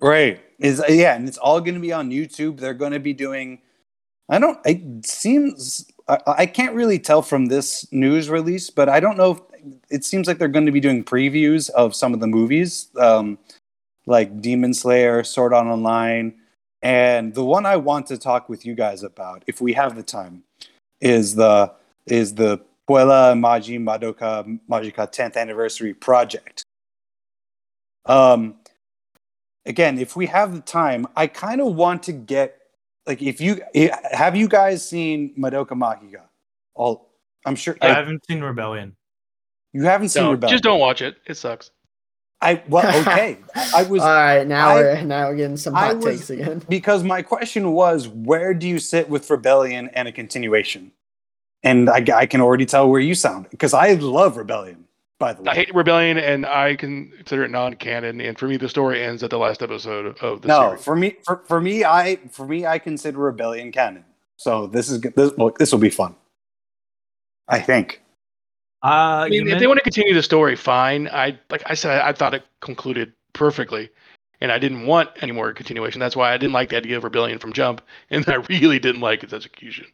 Right? 0.01 0.41
Is 0.59 0.83
yeah, 0.89 1.15
and 1.15 1.27
it's 1.27 1.37
all 1.37 1.59
going 1.61 1.75
to 1.75 1.79
be 1.79 1.93
on 1.93 2.09
YouTube. 2.09 2.59
They're 2.59 2.73
going 2.73 2.93
to 2.93 2.99
be 2.99 3.13
doing. 3.13 3.59
I 4.29 4.39
don't. 4.39 4.59
It 4.65 5.05
seems. 5.05 5.89
I, 6.07 6.19
I 6.25 6.45
can't 6.45 6.75
really 6.75 6.99
tell 6.99 7.21
from 7.21 7.47
this 7.47 7.91
news 7.91 8.29
release, 8.29 8.69
but 8.69 8.89
I 8.89 8.99
don't 8.99 9.17
know. 9.17 9.31
If, 9.31 9.41
it 9.91 10.05
seems 10.05 10.27
like 10.27 10.39
they're 10.39 10.47
going 10.47 10.65
to 10.65 10.71
be 10.71 10.79
doing 10.79 11.03
previews 11.03 11.69
of 11.71 11.95
some 11.95 12.15
of 12.15 12.19
the 12.19 12.27
movies, 12.27 12.89
um, 12.97 13.37
like 14.07 14.41
Demon 14.41 14.73
Slayer, 14.73 15.23
Sword 15.23 15.53
Art 15.53 15.67
Online, 15.67 16.33
and 16.81 17.35
the 17.35 17.45
one 17.45 17.67
I 17.67 17.75
want 17.75 18.07
to 18.07 18.17
talk 18.17 18.49
with 18.49 18.65
you 18.65 18.73
guys 18.73 19.03
about, 19.03 19.43
if 19.45 19.61
we 19.61 19.73
have 19.73 19.95
the 19.95 20.01
time, 20.01 20.43
is 21.01 21.35
the 21.35 21.73
is 22.05 22.33
the 22.35 22.59
Puella 22.89 23.37
Magi 23.39 23.73
Madoka 23.77 24.59
Magica 24.69 25.11
10th 25.11 25.37
anniversary 25.37 25.93
project. 25.93 26.63
Um, 28.05 28.55
again, 29.65 29.99
if 29.99 30.15
we 30.15 30.25
have 30.27 30.53
the 30.53 30.61
time, 30.61 31.07
I 31.15 31.27
kind 31.27 31.61
of 31.61 31.75
want 31.75 32.03
to 32.03 32.11
get 32.13 32.57
like 33.07 33.21
if 33.21 33.41
you 33.41 33.61
have 34.11 34.35
you 34.35 34.47
guys 34.47 34.87
seen 34.87 35.33
Madoka 35.37 35.69
Magica? 35.71 36.21
All 36.75 37.09
I'm 37.45 37.55
sure 37.55 37.75
I 37.81 37.89
I- 37.89 37.93
haven't 37.93 38.23
seen 38.27 38.41
Rebellion. 38.41 38.95
you 39.73 39.83
haven't 39.83 40.09
seen 40.09 40.23
No, 40.23 40.31
Rebellion. 40.31 40.53
just 40.53 40.63
don't 40.63 40.79
watch 40.79 41.01
it. 41.01 41.17
It 41.27 41.35
sucks. 41.35 41.71
I 42.41 42.61
well, 42.67 42.85
okay. 43.01 43.37
I 43.75 43.83
was 43.83 44.01
All 44.01 44.07
right, 44.09 44.47
now 44.47 44.69
I- 44.69 44.75
we're 44.75 45.01
now 45.03 45.29
we're 45.29 45.35
getting 45.35 45.57
some 45.57 45.73
hot 45.73 45.97
was- 45.97 46.05
takes 46.05 46.29
again. 46.29 46.61
because 46.69 47.03
my 47.03 47.21
question 47.21 47.71
was, 47.73 48.07
where 48.07 48.53
do 48.53 48.67
you 48.67 48.79
sit 48.79 49.09
with 49.09 49.29
Rebellion 49.29 49.89
and 49.93 50.07
a 50.07 50.11
continuation? 50.11 50.91
And 51.63 51.89
I, 51.91 52.03
I 52.15 52.25
can 52.25 52.41
already 52.41 52.65
tell 52.65 52.89
where 52.89 52.99
you 52.99 53.13
sound 53.13 53.47
because 53.51 53.73
I 53.75 53.93
love 53.93 54.37
Rebellion. 54.37 54.85
By 55.19 55.33
the 55.33 55.43
way, 55.43 55.51
I 55.51 55.53
hate 55.55 55.75
Rebellion, 55.75 56.17
and 56.17 56.47
I 56.47 56.75
consider 56.75 57.43
it 57.43 57.51
non-canon. 57.51 58.19
And 58.19 58.39
for 58.39 58.47
me, 58.47 58.57
the 58.57 58.67
story 58.67 59.03
ends 59.03 59.21
at 59.21 59.29
the 59.29 59.37
last 59.37 59.61
episode 59.61 60.17
of 60.23 60.41
the 60.41 60.47
no, 60.47 60.69
series. 60.69 60.83
for 60.83 60.95
me, 60.95 61.15
for, 61.23 61.43
for 61.45 61.61
me, 61.61 61.85
I 61.85 62.15
for 62.31 62.47
me, 62.47 62.65
I 62.65 62.79
consider 62.79 63.19
Rebellion 63.19 63.71
canon. 63.71 64.03
So 64.37 64.65
this 64.65 64.89
is 64.89 64.97
good- 64.97 65.15
this 65.15 65.31
well, 65.37 65.53
this 65.59 65.71
will 65.71 65.77
be 65.79 65.91
fun. 65.91 66.15
I 67.47 67.59
think. 67.59 68.00
Uh, 68.83 69.25
I 69.25 69.29
mean, 69.29 69.41
if 69.43 69.47
meant- 69.47 69.59
they 69.59 69.67
want 69.67 69.77
to 69.77 69.83
continue 69.83 70.13
the 70.13 70.23
story, 70.23 70.55
fine. 70.55 71.07
I 71.09 71.37
like 71.49 71.61
I 71.67 71.73
said, 71.75 72.01
I, 72.01 72.09
I 72.09 72.13
thought 72.13 72.33
it 72.33 72.43
concluded 72.61 73.13
perfectly, 73.33 73.89
and 74.41 74.51
I 74.51 74.57
didn't 74.57 74.87
want 74.87 75.09
any 75.21 75.31
more 75.31 75.53
continuation. 75.53 75.99
That's 75.99 76.15
why 76.15 76.33
I 76.33 76.37
didn't 76.37 76.53
like 76.53 76.69
the 76.69 76.77
idea 76.77 76.97
of 76.97 77.03
Rebellion 77.03 77.37
from 77.37 77.53
Jump, 77.53 77.81
and 78.09 78.27
I 78.27 78.35
really 78.49 78.79
didn't 78.79 79.01
like 79.01 79.23
its 79.23 79.33
execution. 79.33 79.85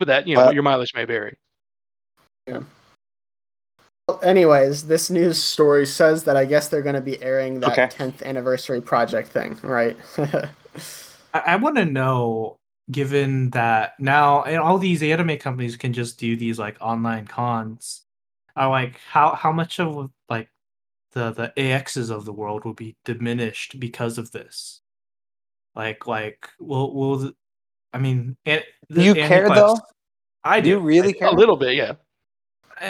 But 0.00 0.08
that 0.08 0.26
you 0.26 0.34
know, 0.34 0.48
Uh, 0.48 0.50
your 0.50 0.64
mileage 0.64 0.92
may 0.94 1.04
vary. 1.04 1.36
Yeah. 2.48 2.60
Anyways, 4.22 4.86
this 4.86 5.08
news 5.08 5.42
story 5.42 5.86
says 5.86 6.24
that 6.24 6.36
I 6.36 6.44
guess 6.44 6.68
they're 6.68 6.82
going 6.82 6.94
to 6.96 7.00
be 7.00 7.22
airing 7.22 7.60
that 7.60 7.72
Okay. 7.72 7.86
10th 7.86 8.22
anniversary 8.22 8.82
project 8.82 9.28
thing, 9.30 9.58
right? 9.62 9.96
I, 11.32 11.38
I 11.46 11.56
want 11.56 11.76
to 11.76 11.86
know, 11.86 12.56
given 12.90 13.50
that 13.50 13.98
now 13.98 14.42
and 14.42 14.58
all 14.58 14.78
these 14.78 15.02
anime 15.02 15.38
companies 15.38 15.76
can 15.76 15.92
just 15.92 16.18
do 16.18 16.36
these 16.36 16.58
like 16.58 16.76
online 16.80 17.26
cons, 17.26 18.02
are 18.56 18.68
like 18.68 18.98
how 19.08 19.34
how 19.34 19.52
much 19.52 19.80
of 19.80 20.10
like 20.28 20.48
the 21.12 21.32
the 21.32 21.52
AXs 21.56 22.10
of 22.10 22.24
the 22.24 22.32
world 22.32 22.64
will 22.64 22.74
be 22.74 22.96
diminished 23.04 23.78
because 23.80 24.18
of 24.18 24.30
this? 24.32 24.80
Like 25.74 26.06
like 26.06 26.48
will 26.60 26.94
will 26.94 27.16
the, 27.16 27.34
I 27.92 27.98
mean 27.98 28.36
an- 28.46 28.62
the 28.88 29.02
you 29.02 29.14
care 29.14 29.48
Aniplex- 29.48 29.54
though? 29.54 29.78
I 30.44 30.60
Do 30.60 30.68
you 30.68 30.78
really 30.78 31.10
I- 31.10 31.18
care? 31.18 31.28
A 31.28 31.32
little 31.34 31.56
bit, 31.56 31.74
yeah. 31.74 31.92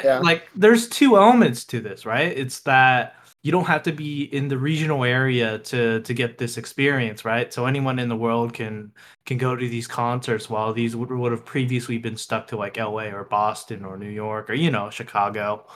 Yeah. 0.02 0.18
like 0.20 0.48
there's 0.56 0.88
two 0.88 1.18
elements 1.18 1.66
to 1.66 1.78
this 1.78 2.06
right 2.06 2.32
it's 2.36 2.60
that 2.60 3.16
you 3.44 3.52
don't 3.52 3.66
have 3.66 3.82
to 3.84 3.92
be 3.92 4.24
in 4.34 4.48
the 4.48 4.58
regional 4.58 5.04
area 5.04 5.58
to 5.60 6.00
to 6.02 6.14
get 6.14 6.38
this 6.38 6.56
experience 6.58 7.24
right 7.24 7.52
so 7.54 7.66
anyone 7.66 7.98
in 8.00 8.08
the 8.08 8.16
world 8.16 8.52
can 8.54 8.92
can 9.26 9.38
go 9.38 9.54
to 9.56 9.68
these 9.68 9.86
concerts 9.86 10.50
while 10.50 10.72
these 10.72 10.96
would, 10.96 11.10
would 11.10 11.32
have 11.32 11.44
previously 11.44 11.98
been 11.98 12.16
stuck 12.16 12.46
to 12.48 12.56
like 12.56 12.76
la 12.78 13.04
or 13.04 13.24
boston 13.24 13.84
or 13.84 13.98
new 13.98 14.10
york 14.10 14.50
or 14.50 14.54
you 14.54 14.70
know 14.70 14.90
chicago 14.90 15.66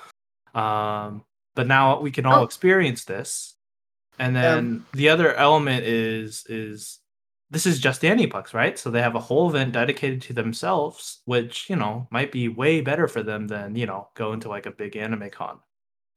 um 0.55 1.25
but 1.55 1.67
now 1.67 2.01
we 2.01 2.11
can 2.11 2.27
all 2.27 2.41
Oh. 2.43 2.45
experience 2.45 3.05
this 3.05 3.57
and 4.19 4.35
then 4.35 4.85
the 4.93 5.09
other 5.11 5.35
element 5.35 5.85
is 5.87 6.45
is 6.49 7.01
this 7.51 7.67
is 7.67 7.81
just 7.81 8.03
Aniplex, 8.03 8.53
right? 8.55 8.79
So 8.79 8.91
they 8.91 9.01
have 9.03 9.15
a 9.15 9.21
whole 9.21 9.49
event 9.51 9.73
dedicated 9.73 10.21
to 10.23 10.35
themselves, 10.35 11.23
which 11.25 11.71
you 11.71 11.77
know 11.77 12.07
might 12.11 12.33
be 12.33 12.49
way 12.49 12.81
better 12.83 13.09
for 13.09 13.23
them 13.23 13.49
than 13.49 13.77
you 13.77 13.87
know 13.87 14.09
going 14.15 14.41
to 14.41 14.49
like 14.51 14.67
a 14.67 14.71
big 14.73 14.97
anime 14.97 15.31
con. 15.31 15.61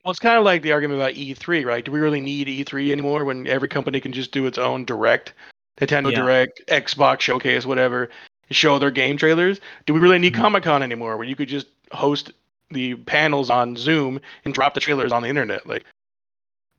Well, 0.04 0.12
it's 0.12 0.20
kind 0.20 0.38
of 0.38 0.44
like 0.44 0.62
the 0.64 0.72
argument 0.72 1.00
about 1.00 1.14
E3, 1.14 1.64
right? 1.66 1.86
Do 1.86 1.92
we 1.92 2.00
really 2.00 2.22
need 2.22 2.48
E3 2.48 2.92
anymore 2.92 3.24
when 3.24 3.46
every 3.48 3.68
company 3.68 4.00
can 4.00 4.12
just 4.14 4.32
do 4.32 4.48
its 4.48 4.58
own 4.58 4.84
direct, 4.86 5.34
Nintendo 5.80 6.12
Yeah. 6.12 6.22
Direct, 6.22 6.62
Xbox 6.68 7.20
Showcase, 7.22 7.66
whatever, 7.66 8.10
show 8.50 8.80
their 8.80 8.90
game 8.92 9.16
trailers? 9.18 9.60
Do 9.86 9.94
we 9.94 10.00
really 10.00 10.18
need 10.18 10.34
Mhm. 10.34 10.38
Comic 10.38 10.64
Con 10.64 10.82
anymore 10.82 11.18
where 11.18 11.28
you 11.28 11.36
could 11.36 11.50
just 11.50 11.68
host 11.92 12.32
the 12.72 12.96
panels 12.96 13.50
on 13.52 13.76
Zoom 13.76 14.20
and 14.44 14.54
drop 14.54 14.74
the 14.74 14.80
trailers 14.80 15.12
on 15.12 15.22
the 15.22 15.30
internet? 15.30 15.68
Like, 15.68 15.86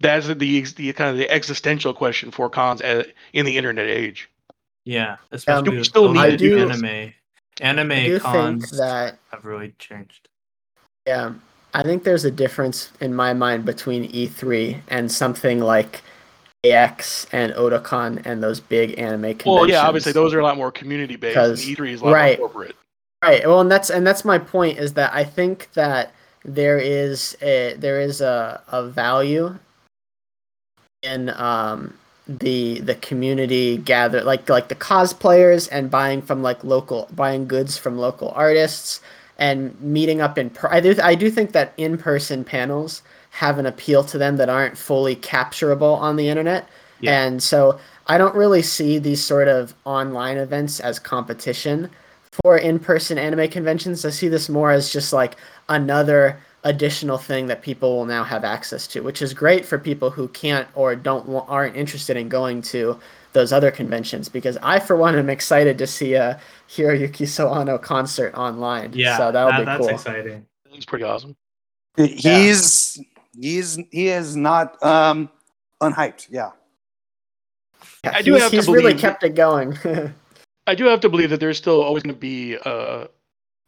That's 0.00 0.26
the 0.26 0.34
the 0.34 0.92
kind 0.94 1.10
of 1.10 1.16
the 1.16 1.30
existential 1.30 1.94
question 1.94 2.32
for 2.32 2.50
cons 2.50 2.80
at, 2.80 3.12
in 3.34 3.46
the 3.46 3.56
internet 3.56 3.86
age. 3.86 4.28
Yeah, 4.84 5.18
especially 5.30 5.70
we 5.70 5.76
with 5.76 5.86
still 5.86 6.08
COVID 6.08 6.30
need 6.30 6.38
to 6.40 6.60
and 6.62 6.72
do- 6.72 6.88
anime. 6.88 7.12
Anime 7.60 7.92
I 7.92 8.06
do 8.06 8.18
cons 8.18 8.70
think 8.70 8.80
that 8.80 9.18
have 9.30 9.44
really 9.44 9.74
changed. 9.78 10.28
Yeah, 11.06 11.34
I 11.74 11.82
think 11.82 12.04
there's 12.04 12.24
a 12.24 12.30
difference 12.30 12.90
in 13.00 13.14
my 13.14 13.32
mind 13.32 13.64
between 13.64 14.10
E3 14.12 14.80
and 14.88 15.10
something 15.10 15.60
like 15.60 16.02
AX 16.64 17.26
and 17.32 17.52
Otakon 17.54 18.24
and 18.24 18.42
those 18.42 18.60
big 18.60 18.98
anime 18.98 19.22
conventions. 19.22 19.46
Well, 19.46 19.68
yeah, 19.68 19.86
obviously 19.86 20.12
those 20.12 20.34
are 20.34 20.40
a 20.40 20.44
lot 20.44 20.56
more 20.56 20.70
community 20.70 21.16
based. 21.16 21.36
E3 21.36 21.92
is 21.92 22.00
a 22.00 22.04
lot 22.04 22.12
right. 22.12 22.38
more 22.38 22.48
corporate. 22.48 22.76
Right. 23.22 23.46
Well, 23.46 23.60
and 23.60 23.70
that's 23.70 23.88
and 23.90 24.06
that's 24.06 24.24
my 24.24 24.38
point 24.38 24.78
is 24.78 24.94
that 24.94 25.14
I 25.14 25.24
think 25.24 25.68
that 25.74 26.12
there 26.44 26.78
is 26.78 27.36
a 27.40 27.74
there 27.78 28.00
is 28.00 28.20
a, 28.20 28.60
a 28.68 28.86
value 28.86 29.56
in 31.02 31.30
um 31.30 31.94
the 32.28 32.80
the 32.80 32.94
community 32.96 33.76
gather 33.76 34.22
like 34.22 34.48
like 34.48 34.68
the 34.68 34.74
cosplayers 34.74 35.68
and 35.72 35.90
buying 35.90 36.22
from 36.22 36.42
like 36.42 36.62
local 36.62 37.08
buying 37.14 37.46
goods 37.46 37.76
from 37.76 37.98
local 37.98 38.30
artists 38.34 39.00
and 39.42 39.78
meeting 39.80 40.20
up 40.20 40.38
in 40.38 40.50
per- 40.50 40.70
I 40.70 40.78
do 40.78 40.94
I 41.02 41.16
do 41.16 41.28
think 41.28 41.50
that 41.50 41.74
in 41.76 41.98
person 41.98 42.44
panels 42.44 43.02
have 43.30 43.58
an 43.58 43.66
appeal 43.66 44.04
to 44.04 44.16
them 44.16 44.36
that 44.36 44.48
aren't 44.48 44.78
fully 44.78 45.16
capturable 45.16 45.96
on 45.96 46.14
the 46.14 46.28
internet. 46.28 46.68
Yeah. 47.00 47.24
And 47.24 47.42
so 47.42 47.80
I 48.06 48.18
don't 48.18 48.36
really 48.36 48.62
see 48.62 48.98
these 48.98 49.22
sort 49.22 49.48
of 49.48 49.74
online 49.84 50.36
events 50.36 50.78
as 50.78 51.00
competition 51.00 51.90
for 52.44 52.56
in-person 52.56 53.18
anime 53.18 53.48
conventions. 53.50 54.04
I 54.04 54.10
see 54.10 54.28
this 54.28 54.48
more 54.48 54.70
as 54.70 54.92
just 54.92 55.12
like 55.12 55.34
another 55.68 56.38
additional 56.62 57.18
thing 57.18 57.48
that 57.48 57.62
people 57.62 57.96
will 57.96 58.04
now 58.04 58.22
have 58.22 58.44
access 58.44 58.86
to, 58.88 59.00
which 59.00 59.20
is 59.22 59.34
great 59.34 59.64
for 59.64 59.76
people 59.76 60.10
who 60.10 60.28
can't 60.28 60.68
or 60.76 60.94
don't 60.94 61.28
aren't 61.48 61.76
interested 61.76 62.16
in 62.16 62.28
going 62.28 62.62
to 62.62 62.96
those 63.32 63.52
other 63.52 63.70
conventions. 63.70 64.28
Because 64.28 64.56
I, 64.62 64.78
for 64.78 64.96
one, 64.96 65.16
am 65.18 65.30
excited 65.30 65.78
to 65.78 65.86
see 65.86 66.14
a 66.14 66.40
Hiroyuki 66.68 67.26
Sawano 67.26 67.80
concert 67.80 68.34
online. 68.34 68.92
Yeah, 68.94 69.16
so 69.16 69.32
that'll 69.32 69.50
that- 69.52 69.58
be 69.60 69.64
that's 69.64 69.80
cool. 69.80 69.88
exciting. 69.90 70.46
He's 70.68 70.86
pretty 70.86 71.04
awesome. 71.04 71.36
He's 71.96 72.98
he's 73.38 73.78
he 73.90 74.08
is 74.08 74.36
not 74.36 74.82
um 74.82 75.28
unhyped. 75.82 76.28
Yeah. 76.30 76.50
Yeah, 78.04 78.12
I 78.14 78.22
do 78.22 78.32
he's, 78.34 78.42
have 78.42 78.50
to 78.50 78.56
he's 78.56 78.68
really 78.68 78.82
believe- 78.92 79.00
kept 79.00 79.22
it 79.22 79.34
going. 79.34 79.78
I 80.66 80.74
do 80.76 80.84
have 80.84 81.00
to 81.00 81.08
believe 81.08 81.30
that 81.30 81.40
there's 81.40 81.58
still 81.58 81.82
always 81.82 82.04
going 82.04 82.14
to 82.14 82.20
be 82.20 82.54
a, 82.54 83.08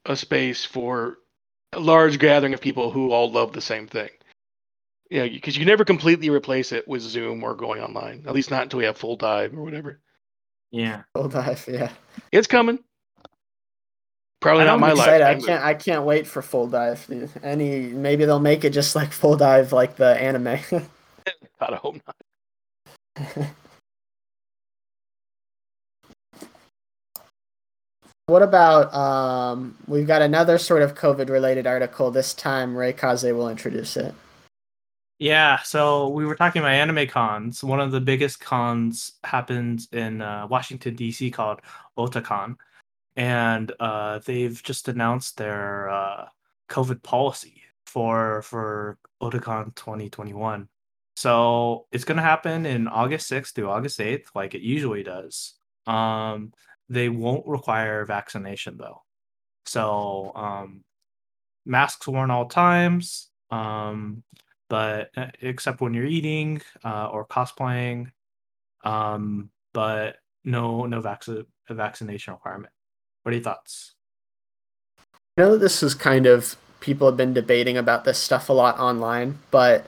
a 0.07 0.15
space 0.17 0.65
for 0.65 1.19
a 1.73 1.81
large 1.81 2.21
gathering 2.21 2.55
of 2.55 2.61
people 2.61 2.91
who 2.93 3.11
all 3.11 3.31
love 3.31 3.53
the 3.53 3.61
same 3.61 3.89
thing. 3.89 4.11
You 5.15 5.21
know, 5.21 5.29
because 5.29 5.55
you 5.55 5.61
can 5.61 5.69
never 5.69 5.85
completely 5.85 6.29
replace 6.29 6.73
it 6.73 6.89
with 6.89 7.01
Zoom 7.01 7.45
or 7.45 7.55
going 7.55 7.81
online. 7.81 8.25
At 8.27 8.35
least 8.35 8.51
not 8.51 8.65
until 8.65 8.81
we 8.81 8.85
have 8.85 8.97
full 8.97 9.15
dive 9.15 9.57
or 9.57 9.63
whatever. 9.63 10.01
Yeah. 10.73 11.05
Full 11.15 11.29
dive, 11.29 11.65
yeah. 11.71 11.93
It's 12.33 12.49
coming. 12.49 12.81
Probably 14.41 14.65
I 14.65 14.67
not 14.67 14.73
don't 14.73 14.81
my 14.81 14.91
I'm 14.91 14.97
life. 14.97 15.23
I 15.23 15.35
can't. 15.37 15.65
I 15.65 15.75
can't 15.75 16.05
wait 16.05 16.27
for 16.27 16.43
full 16.43 16.67
dive. 16.67 17.09
Any 17.45 17.83
maybe 17.83 18.25
they'll 18.25 18.41
make 18.41 18.65
it 18.65 18.71
just 18.71 18.97
like 18.97 19.13
full 19.13 19.37
dive, 19.37 19.73
like 19.73 19.95
the 19.95 20.21
anime. 20.21 20.49
I 21.61 21.75
hope 21.77 22.01
not. 22.05 22.17
what 28.27 28.43
about 28.43 28.93
um? 28.93 29.79
We've 29.87 30.09
got 30.09 30.23
another 30.23 30.59
sort 30.59 30.83
of 30.83 30.97
COVID 30.97 31.31
related 31.31 31.69
article. 31.69 32.11
This 32.11 32.35
time, 32.35 32.75
Reikaze 32.75 33.33
will 33.33 33.49
introduce 33.49 33.97
it. 33.97 34.13
Yeah, 35.19 35.61
so 35.63 36.09
we 36.09 36.27
were 36.27 36.35
talking 36.35 36.61
about 36.61 36.73
anime 36.73 37.07
cons. 37.07 37.63
One 37.63 37.81
of 37.81 37.93
the 37.93 38.01
biggest 38.01 38.41
cons 38.41 39.13
happens 39.23 39.89
in 39.93 40.21
uh, 40.21 40.47
Washington 40.49 40.97
D.C. 40.97 41.31
called 41.31 41.61
Otakon, 41.97 42.57
and 43.17 43.73
uh, 43.79 44.19
they've 44.27 44.61
just 44.63 44.89
announced 44.89 45.37
their 45.37 45.89
uh, 45.89 46.27
COVID 46.69 47.03
policy 47.03 47.63
for 47.87 48.43
for 48.43 48.99
Otakon 49.23 49.75
2021. 49.77 50.69
So 51.17 51.87
it's 51.93 52.05
gonna 52.05 52.23
happen 52.23 52.67
in 52.67 52.89
August 52.89 53.31
6th 53.31 53.55
through 53.55 53.71
August 53.71 54.01
8th, 54.01 54.27
like 54.35 54.55
it 54.55 54.63
usually 54.63 55.05
does. 55.05 55.55
Um, 55.87 56.53
they 56.89 57.09
won't 57.09 57.47
require 57.47 58.05
vaccination 58.05 58.77
though, 58.79 59.03
so 59.65 60.33
um, 60.35 60.83
masks 61.65 62.09
worn 62.09 62.33
all 62.33 62.47
times. 62.47 63.29
Um, 63.53 64.25
but 64.69 65.11
uh, 65.17 65.27
except 65.41 65.81
when 65.81 65.95
you're 65.95 66.07
eating 66.07 66.61
uh, 66.85 67.09
or 67.09 67.27
cosplaying, 67.27 68.11
um, 68.85 69.51
but 69.73 70.17
no 70.45 70.87
no 70.87 71.01
vac- 71.01 71.25
vaccination 71.71 72.35
requirement. 72.35 72.73
What 73.23 73.33
are 73.33 73.37
your 73.37 73.45
thoughts? 73.45 73.95
I 75.37 75.43
know 75.43 75.53
that 75.53 75.59
this 75.59 75.83
is 75.83 75.95
kind 75.95 76.27
of 76.27 76.57
people 76.81 77.07
have 77.09 77.17
been 77.17 77.35
debating 77.35 77.77
about 77.77 78.05
this 78.05 78.19
stuff 78.19 78.49
a 78.49 78.53
lot 78.53 78.79
online, 78.79 79.39
but 79.51 79.87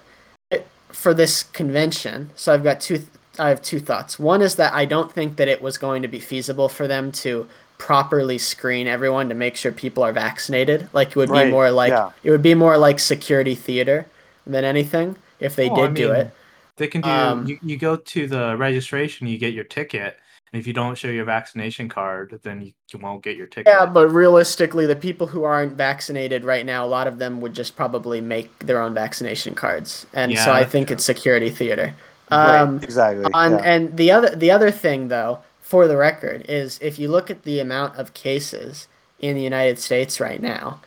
it, 0.50 0.66
for 0.88 1.14
this 1.14 1.42
convention, 1.42 2.30
so 2.36 2.52
I've 2.52 2.64
got 2.64 2.80
two. 2.80 3.06
I 3.38 3.50
have 3.50 3.60
two 3.62 3.80
thoughts. 3.80 4.18
One 4.18 4.40
is 4.40 4.56
that 4.56 4.72
I 4.72 4.86
don't 4.86 5.12
think 5.12 5.36
that 5.36 5.46
it 5.48 5.60
was 5.60 5.76
going 5.78 6.00
to 6.02 6.08
be 6.08 6.20
feasible 6.20 6.68
for 6.70 6.88
them 6.88 7.12
to 7.12 7.46
properly 7.78 8.38
screen 8.38 8.86
everyone 8.86 9.28
to 9.28 9.34
make 9.34 9.56
sure 9.56 9.70
people 9.72 10.02
are 10.02 10.12
vaccinated. 10.12 10.88
Like 10.94 11.10
it 11.10 11.16
would 11.16 11.28
Right, 11.28 11.44
be 11.44 11.50
more 11.50 11.70
like 11.70 11.90
yeah. 11.90 12.10
it 12.22 12.30
would 12.30 12.42
be 12.42 12.54
more 12.54 12.78
like 12.78 12.98
security 12.98 13.54
theater 13.54 14.06
than 14.46 14.64
anything 14.64 15.16
if 15.40 15.56
they 15.56 15.68
Oh, 15.68 15.74
did 15.74 15.90
I 15.90 15.92
do 15.94 16.12
it. 16.12 16.30
They 16.76 16.86
can 16.88 17.00
do. 17.00 17.08
Um, 17.10 17.46
you, 17.46 17.58
you 17.62 17.76
go 17.78 17.96
to 17.96 18.26
the 18.26 18.56
registration, 18.56 19.26
you 19.26 19.38
get 19.38 19.54
your 19.54 19.64
ticket, 19.64 20.18
and 20.52 20.60
if 20.60 20.66
you 20.66 20.72
don't 20.74 20.96
show 20.96 21.08
your 21.08 21.24
vaccination 21.24 21.88
card, 21.88 22.38
then 22.42 22.60
you, 22.60 22.72
you 22.92 22.98
won't 22.98 23.22
get 23.22 23.36
your 23.36 23.46
ticket. 23.46 23.72
Yeah, 23.72 23.86
but 23.86 24.08
realistically, 24.08 24.84
the 24.86 24.94
people 24.96 25.26
who 25.26 25.44
aren't 25.44 25.72
vaccinated 25.72 26.44
right 26.44 26.66
now, 26.66 26.84
a 26.84 26.86
lot 26.86 27.06
of 27.06 27.18
them 27.18 27.40
would 27.40 27.54
just 27.54 27.76
probably 27.76 28.20
make 28.20 28.56
their 28.60 28.80
own 28.80 28.92
vaccination 28.94 29.54
cards, 29.54 30.06
and 30.12 30.32
Yeah, 30.32 30.44
so 30.44 30.52
I 30.52 30.64
think 30.64 30.88
true. 30.88 30.94
it's 30.96 31.04
security 31.04 31.50
theater. 31.50 31.94
Right, 32.30 32.60
Um, 32.60 32.80
exactly. 32.82 33.24
on 33.32 33.52
yeah. 33.52 33.58
and 33.64 33.96
the 33.96 34.10
other 34.10 34.34
the 34.36 34.50
other 34.50 34.70
thing 34.70 35.08
though, 35.08 35.38
for 35.60 35.86
the 35.88 35.96
record, 35.96 36.44
is 36.48 36.78
if 36.82 36.98
you 36.98 37.08
look 37.08 37.30
at 37.30 37.42
the 37.44 37.60
amount 37.60 37.96
of 37.96 38.12
cases 38.14 38.88
in 39.20 39.34
the 39.36 39.42
United 39.42 39.78
States 39.78 40.20
right 40.20 40.42
now, 40.42 40.80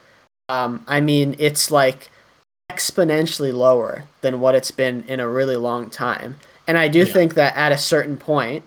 um, 0.49 0.83
I 0.87 0.99
mean 1.01 1.35
it's 1.39 1.71
like 1.71 2.09
exponentially 2.69 3.53
lower 3.53 4.03
than 4.21 4.39
what 4.39 4.55
it's 4.55 4.71
been 4.71 5.03
in 5.07 5.19
a 5.19 5.27
really 5.27 5.55
long 5.55 5.89
time. 5.89 6.37
And 6.67 6.77
I 6.77 6.87
do 6.87 6.99
Yeah. 6.99 7.05
think 7.05 7.33
that 7.33 7.55
at 7.57 7.71
a 7.71 7.77
certain 7.77 8.15
point, 8.17 8.63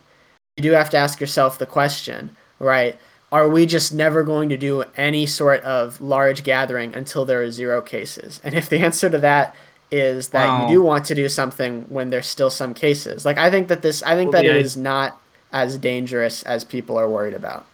you 0.57 0.63
do 0.63 0.73
have 0.73 0.91
to 0.91 0.97
ask 0.99 1.21
yourself 1.21 1.59
the 1.59 1.67
question, 1.67 2.37
right? 2.59 2.99
Are 3.31 3.49
we 3.49 3.65
just 3.65 3.95
never 3.95 4.23
going 4.23 4.49
to 4.51 4.59
do 4.59 4.85
any 4.97 5.25
sort 5.25 5.63
of 5.63 6.01
large 6.01 6.43
gathering 6.45 6.95
until 6.95 7.25
there 7.25 7.43
are 7.43 7.51
zero 7.51 7.81
cases? 7.81 8.41
And 8.45 8.55
if 8.55 8.69
the 8.69 8.79
answer 8.81 9.09
to 9.09 9.19
that 9.19 9.55
is 9.91 10.29
that 10.31 10.49
Wow. 10.49 10.63
you 10.63 10.69
do 10.69 10.83
want 10.83 11.05
to 11.07 11.15
do 11.15 11.29
something 11.29 11.87
when 11.89 12.11
there's 12.11 12.27
still 12.27 12.51
some 12.51 12.75
cases, 12.75 13.25
like 13.25 13.39
I 13.39 13.51
think 13.51 13.69
that 13.69 13.83
this, 13.83 14.03
I 14.03 14.15
think 14.15 14.33
Well, 14.33 14.43
that 14.43 14.49
it 14.49 14.55
the- 14.55 14.61
is 14.61 14.77
not 14.77 15.19
as 15.53 15.79
dangerous 15.79 16.43
as 16.43 16.65
people 16.65 16.99
are 16.99 17.09
worried 17.09 17.35
about. 17.35 17.67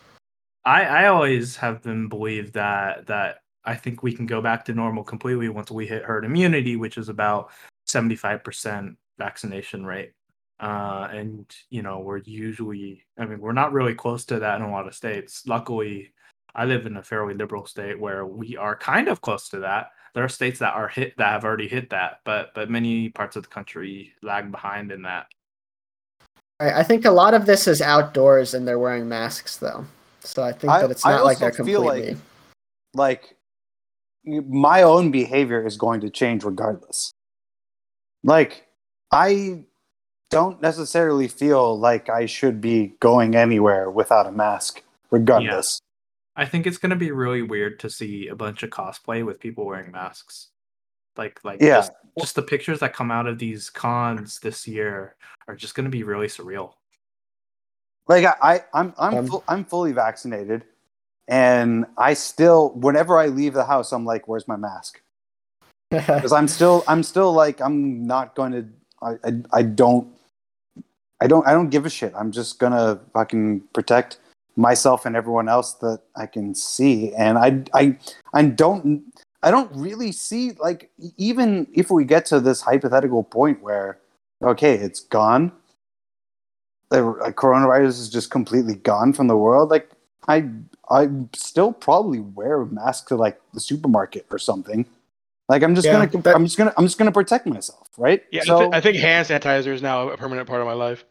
I 0.65 0.83
I 0.85 1.07
always 1.07 1.57
have 1.57 1.83
been 1.83 2.09
believed 2.09 2.53
that 2.55 3.07
that 3.07 3.39
I 3.69 3.75
think 3.77 4.03
we 4.03 4.15
can 4.15 4.25
go 4.25 4.41
back 4.41 4.65
to 4.65 4.73
normal 4.73 5.05
completely 5.05 5.51
once 5.51 5.71
we 5.71 5.87
hit 5.87 6.03
herd 6.03 6.25
immunity, 6.25 6.77
which 6.77 6.97
is 6.97 7.11
about 7.11 7.51
seventy 7.87 8.17
five 8.17 8.43
percent 8.43 8.97
vaccination 9.19 9.85
rate. 9.85 10.13
Uh, 10.59 11.07
and 11.13 11.45
you 11.69 11.83
know 11.83 12.01
we're 12.01 12.19
usually, 12.25 13.05
I 13.19 13.27
mean, 13.27 13.41
we're 13.41 13.53
not 13.53 13.73
really 13.75 13.95
close 13.95 14.25
to 14.25 14.39
that 14.41 14.57
in 14.59 14.63
a 14.67 14.71
lot 14.73 14.89
of 14.89 14.95
states. 14.95 15.47
Luckily, 15.47 16.13
I 16.55 16.65
live 16.65 16.87
in 16.87 16.97
a 16.97 17.03
fairly 17.03 17.35
liberal 17.35 17.67
state 17.67 18.01
where 18.01 18.25
we 18.25 18.57
are 18.57 18.75
kind 18.75 19.07
of 19.07 19.21
close 19.21 19.51
to 19.51 19.59
that. 19.61 19.91
There 20.15 20.25
are 20.25 20.29
states 20.31 20.59
that 20.61 20.75
are 20.75 20.89
hit 20.89 21.15
that 21.19 21.29
have 21.31 21.45
already 21.45 21.69
hit 21.69 21.91
that, 21.91 22.21
but 22.25 22.55
but 22.55 22.71
many 22.71 23.11
parts 23.11 23.37
of 23.37 23.43
the 23.43 23.51
country 23.51 24.15
lag 24.23 24.51
behind 24.51 24.91
in 24.93 25.03
that. 25.03 25.27
I 26.59 26.81
I 26.81 26.83
think 26.85 27.05
a 27.05 27.11
lot 27.11 27.35
of 27.35 27.45
this 27.45 27.69
is 27.69 27.83
outdoors 27.83 28.55
and 28.55 28.67
they're 28.67 28.79
wearing 28.79 29.07
masks 29.11 29.59
though. 29.59 29.85
So 30.21 30.43
I 30.43 30.53
think 30.53 30.73
I- 30.73 30.81
that 30.81 30.91
it's 30.91 31.05
I 31.05 31.13
not 31.13 31.25
like 31.27 31.39
they're 31.39 31.53
feel 31.53 31.83
like- 31.85 31.97
completely. 32.03 32.21
like 32.95 33.35
my 34.49 34.83
own 34.83 35.11
behavior 35.11 35.65
is 35.67 35.77
going 35.77 36.01
to 36.03 36.11
change 36.11 36.45
regardless. 36.45 37.13
Like 38.25 38.67
I 39.11 39.65
don't 40.31 40.61
necessarily 40.61 41.29
feel 41.29 41.79
like 41.79 42.11
I 42.11 42.27
should 42.27 42.61
be 42.61 42.95
going 43.01 43.35
anywhere 43.35 43.91
without 43.91 44.27
a 44.27 44.33
mask 44.33 44.83
regardless. 45.11 45.81
I 46.37 46.45
think 46.45 46.67
it's 46.67 46.79
gonna 46.79 46.97
be 46.97 47.11
really 47.11 47.43
weird 47.43 47.81
to 47.81 47.91
see 47.91 48.29
a 48.29 48.35
bunch 48.35 48.63
of 48.63 48.71
cosplay 48.71 49.25
with 49.25 49.41
people 49.41 49.65
wearing 49.67 49.91
masks. 49.91 50.49
Like 51.17 51.41
like 51.45 51.61
Yeah. 51.61 51.79
just, 51.79 51.93
just 52.19 52.35
the 52.37 52.43
pictures 52.43 52.81
that 52.81 52.93
come 52.95 53.11
out 53.11 53.27
of 53.27 53.39
these 53.39 53.71
cons 53.71 54.39
this 54.41 54.69
year 54.69 55.17
are 55.49 55.57
just 55.57 55.75
gonna 55.75 55.89
be 55.89 56.03
really 56.03 56.27
surreal. 56.29 56.75
Like 58.07 58.25
I, 58.25 58.35
I 58.43 58.65
I'm 58.75 58.95
I'm 58.99 59.15
Um, 59.19 59.27
fu- 59.27 59.45
I'm 59.49 59.65
fully 59.65 59.93
vaccinated 59.93 60.65
and 61.29 61.87
I 61.97 62.15
still 62.15 62.71
whenever 62.71 63.19
I 63.19 63.27
leave 63.27 63.55
the 63.55 63.65
house 63.65 63.93
I'm 63.93 64.05
like 64.05 64.27
where's 64.27 64.49
my 64.49 64.57
mask? 64.57 65.01
Cuz 65.93 66.33
I'm 66.33 66.49
still 66.49 66.83
I'm 66.89 67.03
still 67.03 67.33
like 67.33 67.61
I'm 67.61 68.07
not 68.07 68.35
going 68.35 68.53
to 68.53 68.67
I, 69.03 69.13
I 69.25 69.43
I 69.53 69.63
don't 69.63 70.09
I 71.21 71.27
don't 71.27 71.47
I 71.47 71.53
don't 71.53 71.69
give 71.69 71.87
a 71.87 71.91
shit. 71.91 72.13
I'm 72.17 72.33
just 72.33 72.59
gonna 72.59 73.01
fucking 73.13 73.63
protect 73.73 74.19
myself 74.57 75.07
and 75.07 75.17
everyone 75.17 75.49
else 75.49 75.75
that 75.75 76.01
I 76.17 76.27
can 76.27 76.55
see. 76.55 77.15
And 77.15 77.39
I 77.39 77.63
I 77.75 77.99
I 78.35 78.45
don't 78.45 79.05
I 79.43 79.51
don't 79.51 79.71
really 79.75 80.13
see 80.13 80.53
like 80.53 80.91
even 81.17 81.67
if 81.73 81.91
we 81.91 82.05
get 82.05 82.27
to 82.27 82.41
this 82.41 82.63
hypothetical 82.63 83.23
point 83.23 83.63
where 83.63 83.99
okay, 84.43 84.75
it's 84.75 85.01
gone. 85.01 85.53
The 86.91 87.03
coronavirus 87.37 88.01
is 88.01 88.09
just 88.09 88.31
completely 88.31 88.75
gone 88.75 89.13
from 89.13 89.27
the 89.27 89.37
world. 89.37 89.71
Like 89.71 89.91
I 90.27 90.49
I 90.91 91.09
still 91.35 91.73
probably 91.73 92.21
wear 92.21 92.63
a 92.63 92.67
mask 92.67 93.09
to 93.09 93.17
like 93.17 93.41
the 93.55 93.61
supermarket 93.61 94.27
or 94.31 94.39
something. 94.39 94.87
Like 95.49 95.63
I'm 95.63 95.75
just 95.75 95.87
Yeah, 95.87 96.07
gonna 96.07 96.23
that- 96.23 96.35
I'm 96.37 96.45
just 96.45 96.57
gonna 96.59 96.73
I'm 96.77 96.85
just 96.85 96.99
gonna 96.99 97.13
protect 97.13 97.47
myself, 97.47 97.89
right? 97.97 98.23
Yeah, 98.31 98.43
I, 98.43 98.45
So 98.45 98.73
I 98.73 98.81
think 98.81 98.97
hand 98.99 99.27
sanitizer 99.29 99.69
is 99.69 99.83
now 99.83 100.09
a 100.09 100.17
permanent 100.17 100.47
part 100.49 100.61
of 100.61 100.67
my 100.67 100.73
life. 100.75 101.05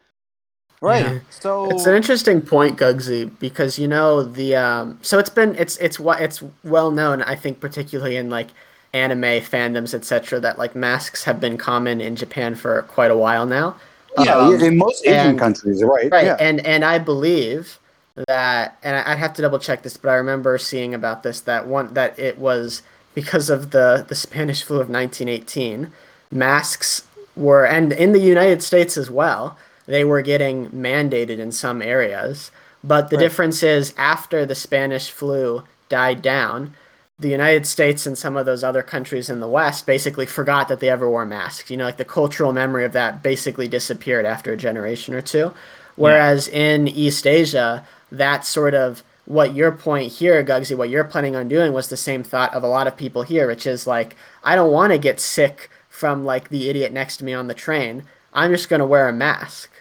right. 0.82 1.05
Yeah. 1.05 1.19
So 1.30 1.69
It's 1.71 1.86
an 1.88 1.95
interesting 1.95 2.41
point, 2.41 2.78
Gugsy, 2.78 3.32
because 3.39 3.80
you 3.80 3.88
know 3.88 4.23
the 4.23 4.55
um, 4.55 4.99
so 5.01 5.17
it's 5.19 5.30
been 5.30 5.55
it's 5.55 5.78
it's 5.78 5.99
what 5.99 6.21
it's 6.21 6.43
well 6.63 6.91
known, 6.91 7.21
I 7.23 7.36
think, 7.36 7.59
particularly 7.59 8.15
in 8.17 8.30
like 8.30 8.49
anime 8.93 9.41
fandoms, 9.41 9.93
etc., 9.93 10.39
that 10.39 10.57
like 10.57 10.75
masks 10.75 11.23
have 11.23 11.39
been 11.39 11.57
common 11.57 11.99
in 12.01 12.15
Japan 12.15 12.55
for 12.55 12.82
quite 12.84 13.11
a 13.11 13.17
while 13.17 13.45
now. 13.45 13.75
yeah, 14.19 14.36
Um, 14.36 14.53
in 14.61 14.78
most 14.78 15.05
Asian 15.05 15.30
and- 15.32 15.39
countries, 15.39 15.84
right? 15.84 16.11
right 16.11 16.25
Yeah. 16.25 16.38
and 16.39 16.65
and 16.65 16.84
i 16.86 16.97
believe 16.97 17.80
that 18.28 18.78
and 18.84 18.95
i'd 18.95 19.18
have 19.18 19.34
to 19.34 19.41
double 19.41 19.59
check 19.59 19.84
this 19.84 19.97
but 19.97 20.09
i 20.09 20.15
remember 20.15 20.57
seeing 20.57 20.93
about 20.93 21.24
this 21.24 21.41
that 21.41 21.68
one 21.68 21.93
that 21.93 22.18
it 22.18 22.38
was 22.38 22.82
because 23.13 23.49
of 23.49 23.72
the 23.72 24.05
the 24.07 24.15
spanish 24.15 24.63
flu 24.63 24.78
of 24.80 24.89
1918 24.89 25.91
masks 26.32 27.05
were 27.36 27.65
and 27.65 27.93
in 27.93 28.11
the 28.13 28.20
united 28.20 28.63
states 28.63 28.97
as 28.97 29.09
well 29.09 29.57
they 29.86 30.03
were 30.03 30.22
getting 30.22 30.70
mandated 30.72 31.39
in 31.39 31.51
some 31.51 31.82
areas 31.82 32.51
but 32.84 33.09
the 33.09 33.18
Right. 33.18 33.24
difference 33.24 33.63
is 33.63 33.93
after 33.97 34.45
the 34.45 34.55
spanish 34.55 35.09
flu 35.11 35.63
died 35.89 36.22
down 36.22 36.74
the 37.20 37.30
United 37.30 37.65
States 37.65 38.05
and 38.05 38.15
some 38.18 38.38
of 38.38 38.45
those 38.45 38.63
other 38.63 38.84
countries 38.84 39.28
in 39.30 39.39
the 39.39 39.47
West 39.47 39.88
basically 39.88 40.28
forgot 40.28 40.68
that 40.68 40.80
they 40.80 40.89
ever 40.89 41.09
wore 41.09 41.26
masks. 41.26 41.72
You 41.72 41.78
know, 41.78 41.86
like 41.86 41.97
the 41.97 42.05
cultural 42.05 42.53
memory 42.53 42.86
of 42.86 42.91
that 42.93 43.24
basically 43.24 43.68
disappeared 43.68 44.26
after 44.26 44.53
a 44.53 44.57
generation 44.57 45.15
or 45.15 45.22
two. 45.22 45.51
Whereas 45.95 46.47
in 46.47 46.88
East 46.88 47.26
Asia, 47.26 47.84
that 48.12 48.45
sort 48.45 48.74
of 48.74 49.03
what 49.26 49.53
your 49.53 49.72
point 49.72 50.12
here, 50.12 50.43
Gugsy, 50.43 50.78
what 50.78 50.89
you're 50.89 51.03
planning 51.03 51.36
on 51.36 51.49
doing 51.49 51.74
was 51.74 51.89
the 51.89 51.97
same 51.97 52.24
thought 52.24 52.53
of 52.53 52.64
a 52.64 52.68
lot 52.68 52.88
of 52.88 52.95
people 52.95 53.24
here, 53.24 53.47
which 53.47 53.68
is 53.68 53.86
like, 53.86 54.16
I 54.43 54.55
don't 54.55 54.72
want 54.72 54.93
to 54.93 54.97
get 54.97 55.20
sick 55.20 55.70
from 55.89 56.24
like 56.24 56.49
the 56.49 56.70
idiot 56.70 56.93
next 56.93 57.18
to 57.18 57.26
me 57.26 57.34
on 57.34 57.47
the 57.47 57.53
train. 57.53 58.03
I'm 58.34 58.51
just 58.51 58.70
going 58.70 58.80
to 58.80 58.86
wear 58.86 59.10
a 59.10 59.14
mask. 59.14 59.72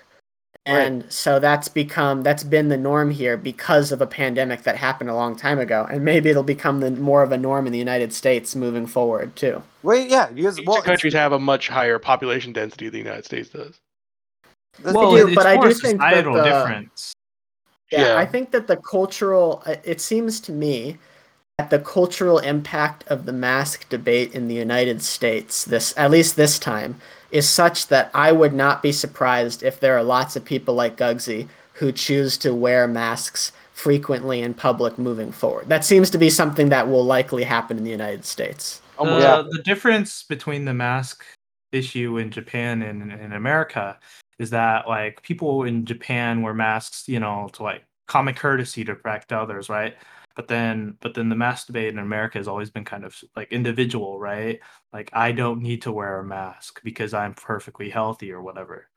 And 0.65 1.05
so 1.13 1.39
that's 1.39 1.69
become 1.69 2.23
that's 2.23 2.43
been 2.43 2.69
the 2.69 2.77
norm 2.77 3.13
here 3.13 3.37
because 3.37 3.93
of 3.93 4.01
a 4.01 4.07
pandemic 4.07 4.65
that 4.65 4.75
happened 4.77 5.09
a 5.09 5.15
long 5.15 5.37
time 5.37 5.61
ago, 5.61 5.87
and 5.89 6.05
maybe 6.05 6.29
it'll 6.29 6.43
become 6.43 6.81
the 6.81 6.91
more 6.91 7.23
of 7.23 7.31
a 7.31 7.39
norm 7.39 7.67
in 7.67 7.73
the 7.73 7.79
United 7.79 8.13
States 8.13 8.57
moving 8.57 8.85
forward 8.85 9.37
too. 9.37 9.63
Wait, 9.85 10.11
yeah, 10.11 10.27
because 10.27 10.59
Eastern 10.59 10.73
well, 10.73 10.83
countries 10.83 11.13
have 11.15 11.31
a 11.31 11.39
much 11.39 11.69
higher 11.69 12.01
population 12.01 12.53
density 12.53 12.87
than 12.87 12.95
the 12.95 12.99
United 12.99 13.25
States 13.25 13.51
does. 13.51 13.79
that's 14.81 14.97
well, 14.97 15.13
do, 15.15 15.29
it's 15.29 15.37
but 15.37 15.47
I 15.47 15.55
more 15.55 15.69
do 15.69 15.75
think 15.75 16.01
that 16.01 16.11
societal 16.11 16.35
the- 16.35 16.43
difference. 16.43 17.15
Yeah, 17.91 18.03
Yeah. 18.03 18.17
I 18.17 18.27
think 18.27 18.51
that 18.51 18.67
the 18.67 18.77
cultural 18.77 19.63
uh, 19.67 19.77
it 19.85 20.01
seems 20.01 20.41
to 20.41 20.53
me 20.53 20.99
that 21.59 21.71
the 21.71 21.79
cultural 21.79 22.39
impact 22.39 23.05
of 23.09 23.25
the 23.25 23.33
mask 23.33 23.89
debate 23.89 24.35
in 24.35 24.49
the 24.49 24.55
United 24.55 25.03
States 25.03 25.65
this 25.65 25.95
at 25.97 26.11
least 26.11 26.37
this 26.37 26.59
time 26.59 27.01
is 27.31 27.49
such 27.49 27.89
that 27.89 28.11
I 28.15 28.33
would 28.33 28.53
not 28.53 28.83
be 28.83 28.93
surprised 28.93 29.63
if 29.63 29.81
there 29.81 29.97
are 29.97 30.03
lots 30.03 30.37
of 30.37 30.45
people 30.45 30.75
like 30.75 30.97
Gugsy 30.97 31.49
who 31.73 31.93
choose 31.93 32.39
to 32.39 32.55
wear 32.55 32.87
masks 32.87 33.53
frequently 33.73 34.41
in 34.41 34.55
public 34.55 34.97
moving 34.97 35.31
forward. 35.31 35.69
That 35.69 35.85
seems 35.85 36.09
to 36.11 36.19
be 36.19 36.31
something 36.31 36.71
that 36.71 36.89
will 36.89 37.05
likely 37.05 37.45
happen 37.45 37.77
in 37.77 37.85
the 37.85 37.91
United 37.91 38.25
States. 38.25 38.81
Almost. 38.99 39.21
the, 39.21 39.27
Yeah. 39.27 39.43
the 39.51 39.63
difference 39.63 40.23
between 40.23 40.65
the 40.65 40.73
mask 40.73 41.25
issue 41.73 42.17
in 42.17 42.31
Japan 42.31 42.81
and 42.83 43.13
in 43.13 43.33
America 43.33 43.99
is 44.39 44.51
that 44.51 44.89
like 44.89 45.23
people 45.23 45.65
in 45.65 45.85
Japan 45.85 46.43
wear 46.43 46.55
masks, 46.55 47.09
you 47.09 47.21
know, 47.21 47.49
to 47.55 47.63
like 47.63 47.85
common 48.07 48.35
courtesy 48.35 48.85
to 48.85 48.95
protect 48.95 49.33
others, 49.33 49.69
right? 49.69 49.97
But 50.35 50.49
then 50.49 50.97
but 51.01 51.15
then 51.15 51.29
the 51.29 51.37
mask 51.37 51.67
debate 51.69 51.89
in 51.93 51.99
America 51.99 52.39
has 52.39 52.49
always 52.49 52.71
been 52.71 52.85
kind 52.85 53.05
of 53.05 53.17
like 53.35 53.53
individual, 53.53 54.19
right? 54.21 54.61
Like 54.93 55.11
I 55.13 55.33
don't 55.33 55.63
need 55.63 55.83
to 55.83 55.93
wear 55.93 56.19
a 56.21 56.25
mask 56.25 56.81
because 56.85 57.15
I'm 57.15 57.35
perfectly 57.35 57.91
healthy 57.91 58.33
or 58.33 58.43
whatever. 58.43 58.89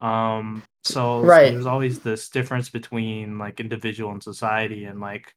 Um 0.00 0.64
so, 0.84 0.92
so 0.92 1.26
Right. 1.28 1.52
there's 1.52 1.66
always 1.66 2.00
this 2.00 2.28
difference 2.28 2.68
between 2.68 3.38
like 3.38 3.60
individual 3.60 4.10
and 4.10 4.22
society 4.22 4.84
and 4.84 5.00
like 5.00 5.34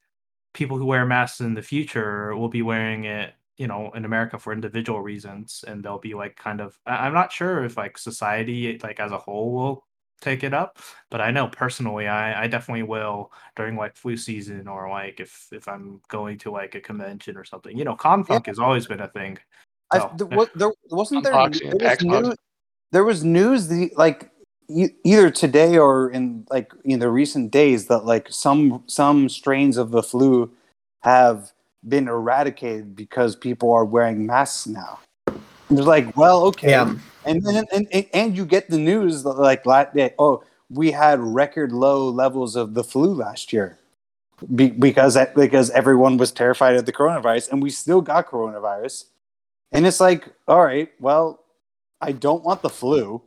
people 0.56 0.78
who 0.78 0.86
wear 0.86 1.06
masks 1.06 1.42
in 1.42 1.54
the 1.54 1.62
future 1.62 2.36
will 2.36 2.50
be 2.50 2.64
wearing 2.64 3.06
it 3.06 3.34
you 3.58 3.68
know 3.68 3.92
in 3.96 4.06
america 4.06 4.38
for 4.38 4.54
individual 4.54 5.02
reasons 5.02 5.64
and 5.68 5.84
they'll 5.84 6.00
be 6.00 6.14
like 6.14 6.36
kind 6.36 6.62
of 6.62 6.78
I- 6.86 7.06
i'm 7.06 7.14
not 7.14 7.32
sure 7.32 7.64
if 7.64 7.78
like 7.78 7.98
society 7.98 8.80
like 8.84 9.00
as 9.00 9.12
a 9.12 9.18
whole 9.18 9.54
will 9.54 9.86
take 10.22 10.44
it 10.44 10.54
up 10.54 10.80
but 11.12 11.22
i 11.22 11.30
know 11.30 11.48
personally 11.48 12.08
i 12.08 12.44
i 12.44 12.48
definitely 12.48 12.84
will 12.84 13.32
during 13.56 13.76
like 13.76 13.96
flu 13.98 14.16
season 14.16 14.68
or 14.68 14.90
like 14.90 15.20
if 15.20 15.48
if 15.52 15.68
i'm 15.68 16.02
going 16.08 16.38
to 16.40 16.52
like 16.52 16.76
a 16.76 16.82
convention 16.82 17.36
or 17.38 17.44
something 17.44 17.78
you 17.78 17.84
know 17.84 17.96
confunk 17.96 18.48
has 18.48 18.60
always 18.60 18.88
been 18.88 19.02
a 19.02 19.08
thing 19.10 19.38
I, 19.92 20.00
so, 20.00 20.12
there, 20.18 20.28
yeah. 20.32 20.38
wa- 20.38 20.48
there 20.56 20.72
wasn't 20.90 21.24
there. 21.24 21.34
Unboxing 21.34 21.80
There 21.80 21.90
was, 21.90 22.04
news, 22.04 22.36
there 22.92 23.04
was 23.04 23.24
news 23.24 23.68
the 23.68 23.92
like 23.96 24.32
e- 24.70 24.96
either 25.04 25.30
today 25.30 25.78
or 25.78 26.10
in 26.10 26.46
like 26.50 26.72
in 26.84 27.00
the 27.00 27.10
recent 27.10 27.52
days 27.52 27.88
that 27.88 28.06
like 28.06 28.28
some 28.30 28.84
some 28.88 29.30
strains 29.30 29.78
of 29.78 29.92
the 29.92 30.04
flu 30.04 30.52
have 31.02 31.52
been 31.88 32.08
eradicated 32.08 32.96
because 32.96 33.36
people 33.36 33.72
are 33.72 33.86
wearing 33.86 34.26
masks 34.26 34.68
now. 34.68 35.00
And 35.28 35.80
It's 35.80 35.88
like, 35.88 36.16
well, 36.18 36.44
okay, 36.46 36.72
Yeah. 36.72 36.96
and 37.26 37.44
then 37.44 37.66
and, 37.72 37.88
and, 37.92 38.06
and 38.14 38.38
you 38.38 38.46
get 38.46 38.70
the 38.70 38.78
news 38.78 39.24
that 39.24 39.34
like 39.34 39.66
la- 39.66 39.92
that 39.94 40.16
oh 40.20 40.44
we 40.70 40.92
had 40.92 41.20
record 41.20 41.72
low 41.72 42.10
levels 42.10 42.56
of 42.56 42.74
the 42.74 42.84
flu 42.84 43.14
last 43.14 43.52
year 43.54 43.78
Be- 44.56 44.70
because 44.72 45.18
because 45.36 45.70
everyone 45.72 46.18
was 46.18 46.32
terrified 46.32 46.76
of 46.76 46.86
the 46.86 46.92
coronavirus 46.94 47.52
and 47.52 47.62
we 47.64 47.70
still 47.70 48.02
got 48.02 48.28
coronavirus 48.28 49.06
and 49.72 49.86
it's 49.88 50.00
like 50.00 50.28
all 50.48 50.64
right 50.64 50.90
well 51.00 51.40
i 52.02 52.12
don't 52.12 52.44
want 52.44 52.62
the 52.62 52.70
flu 52.70 53.22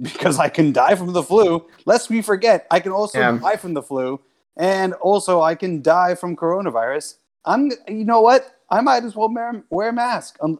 because 0.00 0.38
i 0.38 0.48
can 0.48 0.72
die 0.72 0.94
from 0.94 1.12
the 1.12 1.22
flu 1.22 1.64
lest 1.86 2.10
we 2.10 2.20
forget 2.22 2.66
i 2.70 2.78
can 2.80 2.92
also 2.92 3.18
Yeah. 3.18 3.38
die 3.38 3.56
from 3.56 3.74
the 3.74 3.82
flu 3.82 4.20
and 4.56 4.92
also 4.94 5.40
i 5.40 5.54
can 5.54 5.82
die 5.82 6.14
from 6.14 6.36
coronavirus 6.36 7.14
i'm 7.44 7.70
you 7.88 8.04
know 8.04 8.20
what 8.20 8.58
i 8.70 8.80
might 8.80 9.04
as 9.04 9.14
well 9.16 9.32
wear, 9.32 9.64
wear 9.70 9.88
a 9.88 9.92
mask 9.92 10.36
um, 10.42 10.58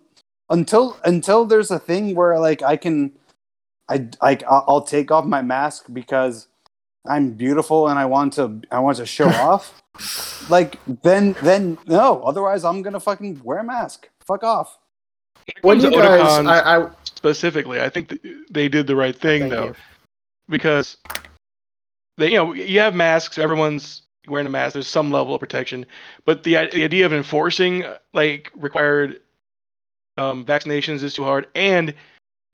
until 0.53 0.97
until 1.05 1.45
there's 1.45 1.71
a 1.71 1.79
thing 1.79 2.15
where 2.15 2.39
like 2.39 2.63
I 2.63 2.77
can 2.77 3.13
I 3.89 4.09
like 4.21 4.45
I'll 4.45 4.65
I'll 4.69 4.83
take 4.83 5.11
off 5.11 5.25
my 5.25 5.43
mask 5.43 5.87
because 5.93 6.47
I'm 7.09 7.33
beautiful 7.33 7.89
and 7.89 7.99
I 7.99 8.05
want 8.05 8.35
to 8.35 8.61
I 8.71 8.79
want 8.79 8.99
to 8.99 9.07
show 9.07 9.29
off. 9.49 9.83
Like 10.49 10.79
then 11.03 11.35
then 11.43 11.79
no, 11.87 12.23
otherwise 12.23 12.65
I'm 12.65 12.83
gonna 12.83 13.01
fucking 13.01 13.41
wear 13.43 13.59
a 13.59 13.65
mask. 13.65 14.09
Fuck 14.27 14.45
off. 14.45 14.79
When 15.63 15.79
When 15.79 15.93
you 15.93 15.99
guys, 15.99 16.47
I, 16.47 16.79
I 16.79 16.91
specifically, 17.05 17.81
I 17.81 17.89
think 17.89 18.11
th- 18.11 18.37
they 18.51 18.69
did 18.69 18.87
the 18.87 18.95
right 18.95 19.17
thing 19.17 19.49
though, 19.49 19.67
you. 19.67 19.75
because 20.49 20.99
they, 22.17 22.31
you 22.31 22.37
know, 22.37 22.53
you 22.53 22.79
have 22.79 22.95
masks. 22.95 23.39
Everyone's 23.39 24.03
wearing 24.29 24.47
a 24.47 24.51
mask. 24.51 24.75
There's 24.75 24.89
some 24.89 25.11
level 25.11 25.35
of 25.35 25.41
protection, 25.41 25.87
but 26.25 26.45
the, 26.45 26.69
the 26.73 26.85
idea 26.85 27.07
of 27.07 27.13
enforcing 27.13 27.85
uh, 27.85 27.99
like 28.13 28.51
required 28.55 29.21
um, 30.17 30.45
vaccinations 30.45 31.03
is 31.03 31.15
too 31.15 31.25
hard, 31.25 31.49
and 31.55 31.95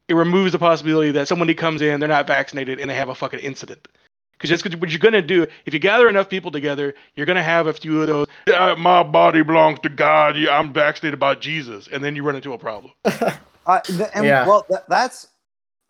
it 0.09 0.15
removes 0.15 0.53
the 0.53 0.59
possibility 0.59 1.11
that 1.12 1.28
somebody 1.28 1.55
comes 1.55 1.82
in, 1.82 2.01
they're 2.01 2.09
not 2.09 2.27
vaccinated, 2.27 2.81
and 2.81 2.90
they 2.90 2.95
have 2.95 3.09
a 3.09 3.15
fucking 3.15 3.40
incident. 3.40 3.89
Because 4.32 4.51
that's 4.51 4.62
what 4.62 4.90
you're 4.90 5.01
gonna 5.01 5.20
do. 5.20 5.47
If 5.66 5.74
you 5.74 5.81
gather 5.81 6.09
enough 6.09 6.28
people 6.28 6.53
together, 6.53 6.95
you're 7.16 7.27
gonna 7.27 7.43
have 7.43 7.66
a 7.66 7.73
few 7.73 8.01
of 8.03 8.07
those. 8.07 8.28
"Yeah, 8.47 8.77
my 8.78 9.03
body 9.03 9.43
belongs 9.43 9.81
to 9.81 9.89
God. 9.89 10.36
Yeah, 10.36 10.57
I'm 10.57 10.73
vaccinated 10.73 11.19
by 11.19 11.35
Jesus, 11.35 11.89
and 11.90 12.05
then 12.05 12.15
you 12.15 12.23
run 12.23 12.36
into 12.36 12.53
a 12.53 12.59
problem. 12.59 12.93
I, 13.05 13.81
th- 13.81 14.09
and, 14.15 14.24
Yeah. 14.24 14.47
Well, 14.47 14.65
that, 14.70 14.89
that's 14.89 15.27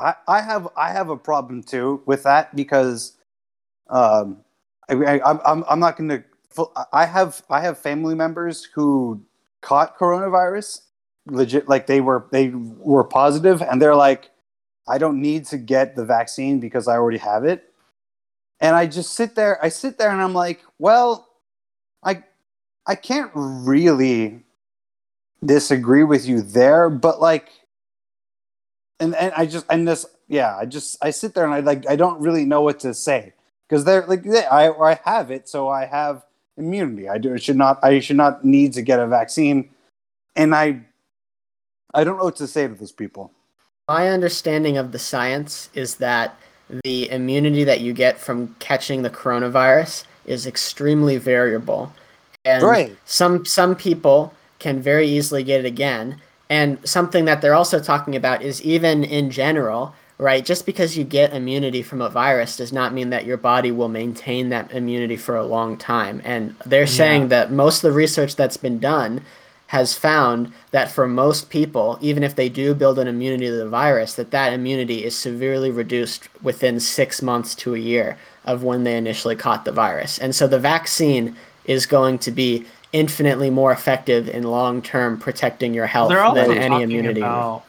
I, 0.01 0.15
I 0.27 0.41
have 0.41 0.69
I 0.77 0.91
have 0.93 1.11
a 1.11 1.17
problem 1.17 1.63
too 1.63 2.03
with 2.07 2.23
that 2.23 2.55
because 2.57 3.17
um, 3.91 4.39
I, 4.89 5.21
I'm 5.25 5.65
I'm 5.69 5.81
not 5.81 5.97
going 5.97 6.09
to. 6.09 6.25
I 6.93 7.05
have 7.05 7.43
I 7.51 7.61
have 7.61 7.79
family 7.79 8.15
members 8.15 8.65
who 8.65 9.23
caught 9.61 9.99
coronavirus, 9.99 10.81
legit 11.27 11.69
like 11.69 11.87
they 11.87 12.01
were 12.01 12.27
they 12.33 12.49
were 12.49 13.05
positive, 13.05 13.63
and 13.63 13.81
they're 13.81 13.95
like, 13.95 14.31
I 14.89 14.99
don't 14.99 15.21
need 15.21 15.47
to 15.47 15.59
get 15.59 15.95
the 15.95 16.05
vaccine 16.05 16.59
because 16.59 16.89
I 16.89 16.95
already 16.95 17.19
have 17.19 17.45
it. 17.45 17.65
And 18.61 18.75
I 18.75 18.87
just 18.87 19.13
sit 19.15 19.35
there. 19.35 19.63
I 19.65 19.69
sit 19.69 19.99
there, 19.99 20.11
and 20.11 20.21
I'm 20.21 20.35
like, 20.35 20.63
well, 20.79 21.29
I 22.03 22.25
I 22.87 22.95
can't 22.95 23.31
really 23.35 24.43
disagree 25.45 26.03
with 26.03 26.27
you 26.27 26.41
there, 26.41 26.89
but 26.89 27.21
like, 27.21 27.51
and 28.99 29.15
and 29.15 29.33
I 29.37 29.47
just 29.47 29.67
and 29.69 29.87
this 29.87 30.07
yeah, 30.29 30.57
I 30.57 30.65
just 30.65 30.97
I 31.03 31.11
sit 31.11 31.35
there 31.35 31.45
and 31.45 31.55
I 31.55 31.61
like 31.61 31.89
I 31.89 31.95
don't 31.95 32.21
really 32.21 32.47
know 32.47 32.63
what 32.63 32.81
to 32.81 32.95
say 32.95 33.35
because 33.69 33.85
they're 33.85 34.07
like 34.07 34.23
yeah, 34.25 34.49
I 34.51 34.73
I 34.73 34.99
have 35.05 35.31
it, 35.31 35.49
so 35.49 35.69
I 35.69 35.85
have 35.87 36.25
immunity. 36.57 37.09
I 37.09 37.19
do 37.19 37.35
I 37.35 37.39
should 37.39 37.57
not 37.57 37.79
I 37.83 38.01
should 38.01 38.17
not 38.17 38.45
need 38.45 38.73
to 38.75 38.83
get 38.83 39.01
a 39.01 39.07
vaccine, 39.07 39.71
and 40.37 40.55
I 40.55 40.81
I 41.95 42.05
don't 42.05 42.19
know 42.19 42.25
what 42.25 42.37
to 42.37 42.47
say 42.47 42.67
to 42.67 42.75
those 42.75 42.93
people. 42.93 43.33
My 43.89 44.09
understanding 44.09 44.77
of 44.77 44.93
the 44.93 44.99
science 44.99 45.71
is 45.75 45.97
that 45.97 46.37
the 46.85 47.11
immunity 47.11 47.65
that 47.65 47.81
you 47.81 47.93
get 47.95 48.19
from 48.19 48.55
catching 48.59 49.03
the 49.03 49.11
coronavirus 49.11 50.05
is 50.27 50.47
extremely 50.47 51.17
variable. 51.17 51.93
And 52.45 52.63
Right. 52.63 52.97
some 53.07 53.45
some 53.45 53.75
people 53.75 54.35
can 54.59 54.81
very 54.81 55.07
easily 55.07 55.43
get 55.43 55.61
it 55.61 55.67
again. 55.67 56.21
And 56.51 56.79
something 56.87 57.25
that 57.27 57.41
they're 57.41 57.55
also 57.55 57.81
talking 57.81 58.17
about 58.17 58.43
is 58.43 58.63
even 58.63 59.05
in 59.05 59.31
general, 59.31 59.95
right? 60.19 60.45
Just 60.45 60.67
because 60.67 60.99
you 60.99 61.05
get 61.05 61.33
immunity 61.33 61.83
from 61.83 62.01
a 62.01 62.11
virus 62.11 62.57
does 62.57 62.73
not 62.73 62.93
mean 62.93 63.11
that 63.11 63.25
your 63.25 63.37
body 63.37 63.71
will 63.71 63.89
maintain 63.89 64.49
that 64.49 64.73
immunity 64.73 65.17
for 65.17 65.37
a 65.37 65.47
long 65.47 65.77
time. 65.77 66.21
And 66.25 66.57
they're 66.67 66.89
saying 66.89 67.29
that 67.29 67.53
most 67.53 67.79
of 67.79 67.91
the 67.91 67.97
research 67.97 68.35
that's 68.35 68.57
been 68.57 68.81
done 68.81 69.23
has 69.69 69.95
found 69.95 70.53
that 70.71 70.91
for 70.91 71.07
most 71.07 71.51
people, 71.51 71.99
even 72.01 72.23
if 72.25 72.35
they 72.35 72.49
do 72.49 72.75
build 72.75 72.99
an 72.99 73.07
immunity 73.07 73.47
to 73.47 73.53
the 73.53 73.69
virus, 73.69 74.15
that 74.15 74.31
that 74.31 74.53
immunity 74.53 75.05
is 75.05 75.15
severely 75.15 75.71
reduced 75.71 76.29
within 76.43 76.81
six 76.81 77.23
months 77.23 77.55
to 77.55 77.75
a 77.75 77.79
year 77.79 78.19
of 78.45 78.65
when 78.65 78.85
they 78.85 78.97
initially 78.97 79.37
caught 79.37 79.65
the 79.65 79.73
virus. 79.73 80.19
And 80.19 80.35
so 80.35 80.49
the 80.49 80.59
vaccine 80.59 81.37
is 81.67 81.85
going 81.87 82.19
to 82.21 82.31
be 82.31 82.65
infinitely 82.93 83.51
more 83.51 83.71
effective 83.71 84.27
in 84.29 84.43
long 84.45 84.81
term 84.81 85.19
protecting 85.19 85.75
your 85.75 85.87
health 85.87 86.09
than 86.35 86.51
any 86.57 86.83
immunity. 86.83 87.21
about 87.21 87.65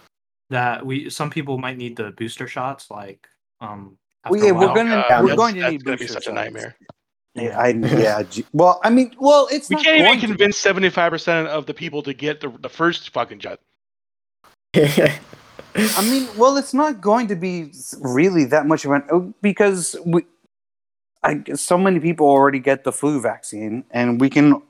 that 0.50 0.86
we 0.86 1.10
some 1.10 1.30
people 1.30 1.58
might 1.58 1.78
need 1.78 1.96
the 1.96 2.12
booster 2.12 2.48
shots, 2.48 2.90
like 2.92 3.28
um. 3.62 3.98
Well, 4.30 4.44
yeah, 4.44 4.52
we're 4.52 4.74
gonna 4.76 5.06
God, 5.08 5.24
we're 5.24 5.34
Uh, 5.34 5.36
going 5.36 5.56
to 5.56 5.70
need 5.72 5.84
gonna 5.86 5.98
be 5.98 6.04
booster 6.06 6.14
such 6.14 6.28
a 6.28 6.34
nightmare. 6.34 6.76
Yeah, 7.36 7.58
I, 7.58 7.70
yeah. 7.70 8.24
gee- 8.24 8.46
Well, 8.52 8.82
I 8.84 8.90
mean, 8.90 9.16
well, 9.18 9.48
it's 9.52 9.70
We 9.70 9.76
not 9.78 9.86
can't 9.86 9.96
even 10.00 10.06
going 10.08 10.20
to 10.20 10.28
be. 10.28 10.34
convince 10.34 10.58
seventy 10.58 10.90
five 10.90 11.12
percent 11.12 11.48
of 11.48 11.66
the 11.68 11.74
people 11.74 12.02
to 12.04 12.14
get 12.14 12.42
the 12.42 12.50
the 12.60 12.68
first 12.70 13.12
fucking 13.12 13.40
shot. 13.40 13.60
I 14.76 16.02
mean, 16.02 16.28
well, 16.38 16.58
it's 16.58 16.74
not 16.74 17.00
going 17.00 17.28
to 17.28 17.36
be 17.36 17.72
really 18.02 18.46
that 18.46 18.66
much 18.66 18.86
of 18.86 18.92
an 18.92 19.04
oh, 19.12 19.34
because 19.42 19.96
we, 20.06 20.26
I 21.24 21.44
so 21.56 21.78
many 21.78 22.00
people 22.00 22.28
already 22.28 22.60
get 22.60 22.84
the 22.84 22.92
flu 22.92 23.22
vaccine, 23.22 23.84
and 23.92 24.20
we 24.20 24.30
can. 24.30 24.62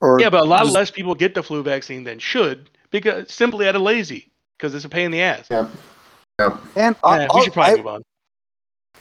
Or 0.00 0.20
Yeah, 0.20 0.30
but 0.30 0.40
a 0.42 0.44
lot 0.44 0.64
just- 0.64 0.74
less 0.74 0.90
people 0.90 1.14
get 1.14 1.34
the 1.34 1.42
flu 1.42 1.62
vaccine 1.62 2.04
than 2.04 2.18
should 2.18 2.70
because 2.90 3.30
simply 3.32 3.68
out 3.68 3.76
of 3.76 3.82
lazy 3.82 4.29
because 4.60 4.74
it's 4.74 4.84
a 4.84 4.88
pain 4.88 5.06
in 5.06 5.10
the 5.12 5.22
ass. 5.22 5.46
Yep. 5.50 5.70
And 6.38 6.60
Yeah, 6.76 6.92
I, 7.02 7.28
we 7.34 7.44
should 7.44 7.52
probably 7.54 7.72
I- 7.72 7.76
move 7.76 7.86
on. 7.86 8.02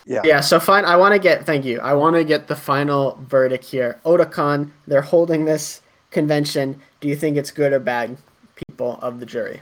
yeah. 0.05 0.21
Yeah, 0.23 0.39
so 0.39 0.59
fine. 0.59 0.85
I 0.85 0.95
want 0.95 1.13
to 1.13 1.19
get 1.19 1.45
thank 1.45 1.65
you. 1.65 1.79
I 1.81 1.93
want 1.93 2.15
to 2.15 2.23
get 2.23 2.47
the 2.47 2.55
final 2.55 3.19
verdict 3.27 3.65
here. 3.65 3.99
Otakon, 4.05 4.71
they're 4.87 5.01
holding 5.01 5.45
this 5.45 5.81
convention. 6.11 6.79
Do 7.01 7.07
you 7.07 7.15
think 7.15 7.37
it's 7.37 7.51
good 7.51 7.73
or 7.73 7.79
bad, 7.79 8.17
people 8.55 8.99
of 9.01 9.19
the 9.19 9.25
jury? 9.25 9.61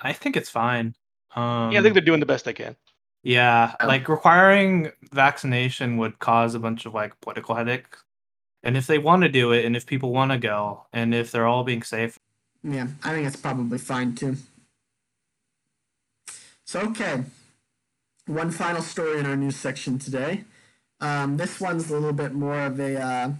I 0.00 0.12
think 0.12 0.36
it's 0.36 0.50
fine. 0.50 0.94
Um, 1.36 1.70
yeah, 1.72 1.78
I 1.80 1.82
think 1.82 1.94
they're 1.94 2.02
doing 2.04 2.20
the 2.20 2.26
best 2.26 2.44
they 2.44 2.52
can. 2.52 2.76
Yeah, 3.22 3.74
Yeah. 3.80 3.86
like 3.86 4.08
requiring 4.08 4.90
vaccination 5.12 5.96
would 5.98 6.18
cause 6.18 6.54
a 6.54 6.58
bunch 6.58 6.84
of 6.86 6.94
like 6.94 7.18
political 7.20 7.54
headache. 7.54 7.86
And 8.64 8.76
if 8.76 8.86
they 8.86 8.98
want 8.98 9.22
to 9.22 9.28
do 9.28 9.50
it, 9.52 9.64
and 9.64 9.74
if 9.76 9.86
people 9.86 10.12
want 10.12 10.30
to 10.32 10.38
go, 10.38 10.86
and 10.92 11.14
if 11.14 11.30
they're 11.32 11.46
all 11.46 11.64
being 11.64 11.82
safe, 11.82 12.18
Yeah, 12.64 12.86
I 13.02 13.12
think 13.12 13.26
it's 13.26 13.36
probably 13.36 13.78
fine 13.78 14.14
too. 14.14 14.36
So, 16.72 16.80
okay. 16.80 17.22
One 18.24 18.50
final 18.50 18.80
story 18.80 19.20
in 19.20 19.26
our 19.26 19.36
news 19.36 19.56
section 19.56 19.98
today. 19.98 20.44
Um, 21.02 21.36
this 21.36 21.60
one's 21.60 21.90
a 21.90 21.92
little 21.92 22.14
bit 22.14 22.32
more 22.32 22.60
of 22.60 22.80
a 22.80 22.98
uh, 22.98 23.32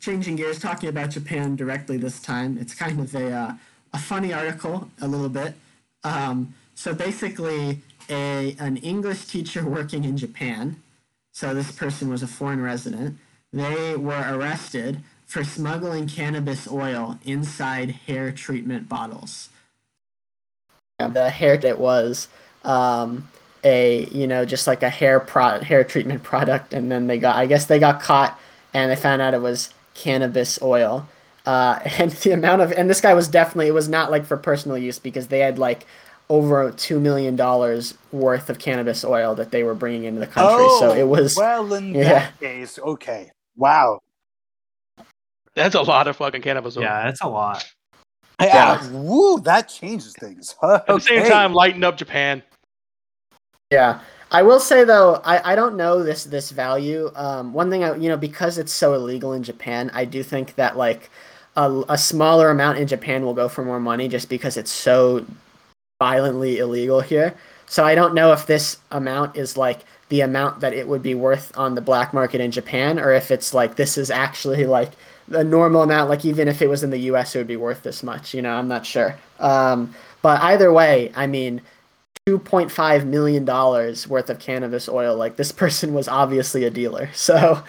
changing 0.00 0.36
gears, 0.36 0.58
talking 0.58 0.90
about 0.90 1.08
Japan 1.08 1.56
directly 1.56 1.96
this 1.96 2.20
time. 2.20 2.58
It's 2.58 2.74
kind 2.74 3.00
of 3.00 3.14
a, 3.14 3.32
uh, 3.32 3.54
a 3.94 3.98
funny 3.98 4.34
article, 4.34 4.90
a 5.00 5.08
little 5.08 5.30
bit. 5.30 5.54
Um, 6.04 6.52
so, 6.74 6.92
basically, 6.92 7.80
a, 8.10 8.54
an 8.58 8.76
English 8.76 9.24
teacher 9.24 9.64
working 9.64 10.04
in 10.04 10.18
Japan, 10.18 10.76
so 11.32 11.54
this 11.54 11.72
person 11.72 12.10
was 12.10 12.22
a 12.22 12.26
foreign 12.26 12.60
resident, 12.60 13.16
they 13.50 13.96
were 13.96 14.26
arrested 14.28 15.02
for 15.24 15.42
smuggling 15.42 16.06
cannabis 16.06 16.70
oil 16.70 17.18
inside 17.24 17.92
hair 18.06 18.30
treatment 18.30 18.90
bottles. 18.90 19.48
The 20.98 21.28
hair 21.28 21.58
that 21.58 21.78
was 21.78 22.26
um, 22.64 23.28
a 23.64 24.06
you 24.06 24.26
know 24.26 24.46
just 24.46 24.66
like 24.66 24.82
a 24.82 24.88
hair 24.88 25.20
pro 25.20 25.60
hair 25.60 25.84
treatment 25.84 26.22
product, 26.22 26.72
and 26.72 26.90
then 26.90 27.06
they 27.06 27.18
got 27.18 27.36
I 27.36 27.44
guess 27.44 27.66
they 27.66 27.78
got 27.78 28.00
caught 28.00 28.38
and 28.72 28.90
they 28.90 28.96
found 28.96 29.20
out 29.20 29.34
it 29.34 29.42
was 29.42 29.74
cannabis 29.94 30.58
oil. 30.62 31.06
Uh, 31.44 31.78
and 31.98 32.12
the 32.12 32.32
amount 32.32 32.62
of 32.62 32.72
and 32.72 32.88
this 32.88 33.02
guy 33.02 33.12
was 33.12 33.28
definitely 33.28 33.66
it 33.66 33.74
was 33.74 33.90
not 33.90 34.10
like 34.10 34.24
for 34.24 34.38
personal 34.38 34.78
use 34.78 34.98
because 34.98 35.26
they 35.28 35.40
had 35.40 35.58
like 35.58 35.86
over 36.30 36.72
two 36.72 36.98
million 36.98 37.36
dollars 37.36 37.92
worth 38.10 38.48
of 38.48 38.58
cannabis 38.58 39.04
oil 39.04 39.34
that 39.34 39.50
they 39.50 39.62
were 39.62 39.74
bringing 39.74 40.04
into 40.04 40.18
the 40.20 40.26
country. 40.26 40.66
so 40.78 40.94
it 40.94 41.06
was 41.06 41.36
Oh, 41.36 41.42
well 41.42 41.74
in 41.74 41.94
yeah. 41.94 42.02
that 42.04 42.40
case. 42.40 42.78
Okay, 42.78 43.30
wow. 43.54 44.00
That's 45.54 45.74
a 45.74 45.82
lot 45.82 46.08
of 46.08 46.16
fucking 46.16 46.40
cannabis. 46.40 46.76
oil. 46.78 46.84
yeah, 46.84 47.04
that's 47.04 47.20
a 47.20 47.28
lot. 47.28 47.64
Yeah, 48.40 48.86
woo, 48.90 49.40
that 49.40 49.68
changes 49.68 50.14
things. 50.14 50.54
At 50.62 50.86
the 50.86 50.98
same 51.00 51.26
time, 51.26 51.54
lighten 51.54 51.82
up 51.84 51.96
Japan. 51.96 52.42
Yeah. 53.70 54.00
I 54.30 54.42
will 54.42 54.60
say 54.60 54.84
though, 54.84 55.20
I, 55.24 55.52
I 55.52 55.54
don't 55.54 55.76
know 55.76 56.02
this 56.02 56.24
this 56.24 56.50
value. 56.50 57.10
Um, 57.14 57.52
one 57.52 57.70
thing 57.70 57.84
I 57.84 57.94
you 57.94 58.08
know 58.08 58.16
because 58.16 58.58
it's 58.58 58.72
so 58.72 58.94
illegal 58.94 59.32
in 59.32 59.42
Japan, 59.42 59.90
I 59.94 60.04
do 60.04 60.22
think 60.22 60.56
that 60.56 60.76
like 60.76 61.10
a, 61.56 61.84
a 61.88 61.96
smaller 61.96 62.50
amount 62.50 62.78
in 62.78 62.86
Japan 62.86 63.24
will 63.24 63.34
go 63.34 63.48
for 63.48 63.64
more 63.64 63.80
money 63.80 64.08
just 64.08 64.28
because 64.28 64.56
it's 64.56 64.72
so 64.72 65.24
violently 65.98 66.58
illegal 66.58 67.00
here. 67.00 67.34
So 67.66 67.84
I 67.84 67.94
don't 67.94 68.14
know 68.14 68.32
if 68.32 68.46
this 68.46 68.78
amount 68.90 69.36
is 69.36 69.56
like 69.56 69.80
the 70.08 70.20
amount 70.20 70.60
that 70.60 70.72
it 70.72 70.86
would 70.86 71.02
be 71.02 71.14
worth 71.14 71.56
on 71.56 71.74
the 71.74 71.80
black 71.80 72.12
market 72.12 72.40
in 72.40 72.50
Japan, 72.50 72.98
or 72.98 73.12
if 73.12 73.30
it's 73.30 73.54
like 73.54 73.76
this 73.76 73.96
is 73.96 74.10
actually 74.10 74.66
like 74.66 74.92
the 75.28 75.44
normal 75.44 75.82
amount. 75.82 76.08
Like 76.10 76.24
even 76.24 76.48
if 76.48 76.62
it 76.62 76.68
was 76.68 76.82
in 76.82 76.90
the 76.90 76.98
U.S., 76.98 77.34
it 77.34 77.38
would 77.38 77.46
be 77.46 77.56
worth 77.56 77.82
this 77.82 78.02
much. 78.02 78.34
You 78.34 78.42
know, 78.42 78.54
I'm 78.54 78.68
not 78.68 78.86
sure. 78.86 79.16
Um, 79.38 79.94
but 80.22 80.40
either 80.42 80.72
way, 80.72 81.12
I 81.14 81.26
mean, 81.26 81.60
two 82.26 82.38
point 82.38 82.70
five 82.70 83.06
million 83.06 83.44
dollars 83.44 84.08
worth 84.08 84.30
of 84.30 84.38
cannabis 84.38 84.88
oil. 84.88 85.16
Like 85.16 85.36
this 85.36 85.52
person 85.52 85.94
was 85.94 86.08
obviously 86.08 86.64
a 86.64 86.70
dealer. 86.70 87.08
So, 87.14 87.62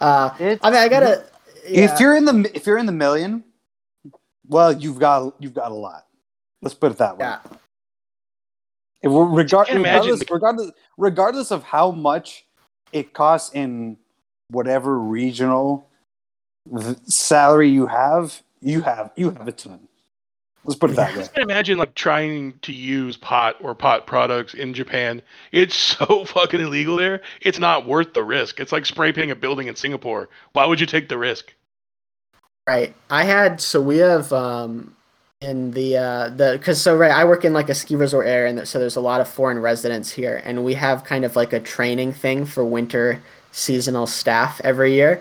uh, 0.00 0.30
I 0.38 0.38
mean, 0.40 0.58
I 0.62 0.88
gotta. 0.88 1.24
If 1.64 2.00
you're 2.00 2.16
in 2.16 2.24
the 2.24 2.50
if 2.54 2.66
you're 2.66 2.78
in 2.78 2.86
the 2.86 2.92
million, 2.92 3.44
well, 4.48 4.72
you've 4.72 4.98
got 4.98 5.34
you've 5.38 5.54
got 5.54 5.70
a 5.70 5.74
lot. 5.74 6.06
Let's 6.60 6.74
put 6.74 6.92
it 6.92 6.98
that 6.98 7.18
way. 7.18 7.26
yeah. 7.26 7.38
If 9.02 9.10
we're 9.10 9.24
regard, 9.26 9.68
regardless, 9.68 10.22
regardless, 10.30 10.70
regardless 10.96 11.50
of 11.50 11.64
how 11.64 11.90
much 11.90 12.46
it 12.92 13.12
costs 13.12 13.54
in 13.54 13.96
whatever 14.48 14.98
regional 14.98 15.88
v- 16.66 16.96
salary 17.06 17.68
you 17.68 17.86
have, 17.86 18.42
you 18.60 18.82
have 18.82 19.10
you 19.16 19.30
have 19.30 19.48
a 19.48 19.52
ton. 19.52 19.88
Let's 20.64 20.78
put 20.78 20.90
it 20.90 20.96
that 20.96 21.16
way. 21.16 21.24
I 21.24 21.26
can 21.26 21.42
imagine 21.42 21.78
like 21.78 21.94
trying 21.94 22.54
to 22.62 22.72
use 22.72 23.16
pot 23.16 23.56
or 23.60 23.74
pot 23.74 24.06
products 24.06 24.54
in 24.54 24.74
Japan. 24.74 25.20
It's 25.50 25.74
so 25.98 26.24
fucking 26.24 26.60
illegal 26.60 26.96
there. 26.96 27.20
It's 27.40 27.58
not 27.58 27.86
worth 27.86 28.14
the 28.14 28.22
risk. 28.22 28.60
It's 28.60 28.72
like 28.72 28.86
spray 28.86 29.12
painting 29.12 29.32
a 29.32 29.36
building 29.36 29.66
in 29.66 29.74
Singapore. 29.74 30.28
Why 30.52 30.66
would 30.66 30.80
you 30.80 30.86
take 30.86 31.08
the 31.08 31.18
risk? 31.18 31.52
Right. 32.68 32.94
I 33.10 33.24
had 33.24 33.60
so 33.60 33.80
we 33.80 33.98
have 33.98 34.32
um 34.32 34.94
in 35.40 35.72
the 35.72 35.96
uh 35.96 36.28
the 36.28 36.56
because 36.56 36.80
so 36.80 36.96
right 36.96 37.10
I 37.10 37.24
work 37.24 37.44
in 37.44 37.52
like 37.52 37.68
a 37.68 37.74
ski 37.74 37.96
resort 37.96 38.28
area 38.28 38.50
and 38.50 38.68
so 38.68 38.78
there's 38.78 38.94
a 38.94 39.00
lot 39.00 39.20
of 39.20 39.26
foreign 39.26 39.58
residents 39.58 40.12
here 40.12 40.40
and 40.44 40.64
we 40.64 40.74
have 40.74 41.02
kind 41.02 41.24
of 41.24 41.34
like 41.34 41.52
a 41.52 41.58
training 41.58 42.12
thing 42.12 42.46
for 42.46 42.64
winter 42.64 43.20
seasonal 43.50 44.06
staff 44.06 44.60
every 44.62 44.94
year. 44.94 45.20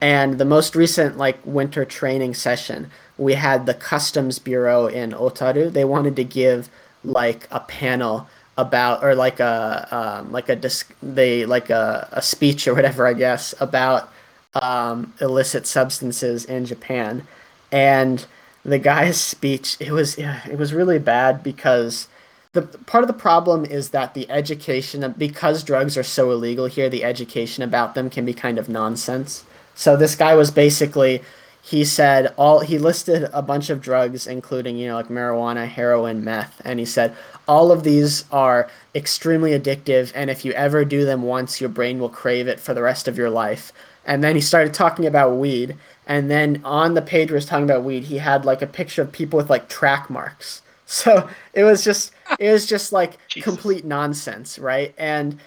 And 0.00 0.38
the 0.38 0.44
most 0.44 0.74
recent 0.74 1.18
like 1.18 1.38
winter 1.44 1.84
training 1.84 2.34
session, 2.34 2.90
we 3.18 3.34
had 3.34 3.66
the 3.66 3.74
customs 3.74 4.38
bureau 4.38 4.86
in 4.86 5.12
Otaru. 5.12 5.72
They 5.72 5.84
wanted 5.84 6.16
to 6.16 6.24
give 6.24 6.70
like 7.04 7.46
a 7.50 7.60
panel 7.60 8.28
about 8.56 9.02
or 9.02 9.14
like 9.14 9.40
a 9.40 9.88
um, 9.90 10.32
like 10.32 10.48
a 10.48 10.56
disc 10.56 10.94
they 11.02 11.46
like 11.46 11.70
a, 11.70 12.08
a 12.12 12.22
speech 12.22 12.68
or 12.68 12.74
whatever 12.74 13.06
I 13.06 13.14
guess 13.14 13.54
about 13.60 14.12
um, 14.54 15.12
illicit 15.20 15.66
substances 15.66 16.44
in 16.44 16.66
Japan, 16.66 17.26
and 17.72 18.26
the 18.64 18.78
guy's 18.78 19.20
speech 19.20 19.76
it 19.80 19.92
was 19.92 20.16
it 20.18 20.58
was 20.58 20.72
really 20.72 20.98
bad 20.98 21.42
because 21.42 22.08
the 22.52 22.62
part 22.62 23.04
of 23.04 23.08
the 23.08 23.14
problem 23.14 23.64
is 23.64 23.90
that 23.90 24.14
the 24.14 24.28
education 24.30 25.14
because 25.16 25.62
drugs 25.62 25.96
are 25.96 26.02
so 26.02 26.30
illegal 26.30 26.66
here, 26.66 26.88
the 26.88 27.04
education 27.04 27.62
about 27.62 27.94
them 27.94 28.10
can 28.10 28.24
be 28.24 28.34
kind 28.34 28.58
of 28.58 28.68
nonsense. 28.68 29.44
So 29.80 29.96
this 29.96 30.14
guy 30.14 30.34
was 30.34 30.50
basically 30.50 31.22
he 31.62 31.86
said 31.86 32.34
all 32.36 32.60
he 32.60 32.78
listed 32.78 33.30
a 33.32 33.40
bunch 33.40 33.70
of 33.70 33.80
drugs 33.80 34.26
including 34.26 34.76
you 34.76 34.88
know 34.88 34.96
like 34.96 35.08
marijuana 35.08 35.66
heroin 35.66 36.22
meth 36.22 36.60
and 36.66 36.78
he 36.78 36.84
said 36.84 37.16
all 37.48 37.72
of 37.72 37.82
these 37.82 38.26
are 38.30 38.68
extremely 38.94 39.58
addictive 39.58 40.12
and 40.14 40.28
if 40.28 40.44
you 40.44 40.52
ever 40.52 40.84
do 40.84 41.06
them 41.06 41.22
once 41.22 41.62
your 41.62 41.70
brain 41.70 41.98
will 41.98 42.10
crave 42.10 42.46
it 42.46 42.60
for 42.60 42.74
the 42.74 42.82
rest 42.82 43.08
of 43.08 43.16
your 43.16 43.30
life. 43.30 43.72
And 44.04 44.22
then 44.22 44.34
he 44.34 44.42
started 44.42 44.74
talking 44.74 45.06
about 45.06 45.38
weed 45.38 45.78
and 46.06 46.30
then 46.30 46.60
on 46.62 46.92
the 46.92 47.00
page 47.00 47.30
where 47.30 47.36
he 47.38 47.42
was 47.42 47.46
talking 47.46 47.64
about 47.64 47.82
weed 47.82 48.04
he 48.04 48.18
had 48.18 48.44
like 48.44 48.60
a 48.60 48.66
picture 48.66 49.00
of 49.00 49.10
people 49.12 49.38
with 49.38 49.48
like 49.48 49.70
track 49.70 50.10
marks. 50.10 50.60
So 50.84 51.30
it 51.54 51.64
was 51.64 51.82
just 51.82 52.12
it 52.38 52.52
was 52.52 52.66
just 52.66 52.92
like 52.92 53.16
Jesus. 53.28 53.44
complete 53.44 53.86
nonsense 53.86 54.58
right? 54.58 54.94
And 54.98 55.40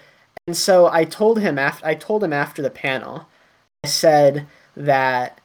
and 0.48 0.56
so 0.56 0.88
i 0.88 1.04
told 1.04 1.38
him 1.38 1.56
after 1.56 1.86
i 1.86 1.94
told 1.94 2.24
him 2.24 2.32
after 2.32 2.60
the 2.60 2.70
panel 2.70 3.28
said 3.84 4.46
that 4.76 5.40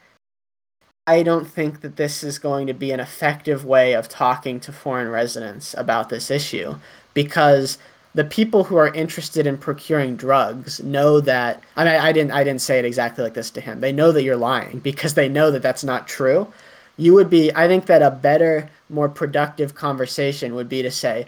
I 1.08 1.24
don't 1.24 1.48
think 1.48 1.82
that 1.82 1.96
this 1.96 2.24
is 2.24 2.38
going 2.38 2.68
to 2.68 2.74
be 2.74 2.92
an 2.92 3.00
effective 3.00 3.66
way 3.66 3.94
of 3.94 4.08
talking 4.08 4.60
to 4.60 4.72
foreign 4.72 5.10
residents 5.10 5.74
about 5.78 6.10
this 6.10 6.30
issue 6.30 6.76
because 7.16 7.80
the 8.14 8.24
people 8.24 8.64
who 8.64 8.76
are 8.76 8.94
interested 8.94 9.48
in 9.48 9.58
procuring 9.58 10.16
drugs 10.16 10.82
know 10.84 11.20
that 11.22 11.64
I 11.76 11.84
mean 11.84 11.94
I 11.94 12.12
didn't 12.12 12.32
I 12.32 12.44
didn't 12.44 12.62
say 12.62 12.80
it 12.80 12.86
exactly 12.86 13.24
like 13.24 13.34
this 13.34 13.52
to 13.52 13.62
him. 13.62 13.82
They 13.82 13.92
know 13.92 14.12
that 14.12 14.24
you're 14.24 14.36
lying 14.36 14.80
because 14.80 15.14
they 15.14 15.30
know 15.30 15.52
that 15.52 15.62
that's 15.62 15.84
not 15.84 16.08
true. 16.08 16.52
You 16.98 17.14
would 17.14 17.30
be 17.30 17.52
I 17.56 17.68
think 17.68 17.86
that 17.88 18.02
a 18.02 18.12
better 18.12 18.70
more 18.90 19.10
productive 19.10 19.76
conversation 19.76 20.56
would 20.56 20.70
be 20.70 20.82
to 20.82 20.92
say 20.92 21.26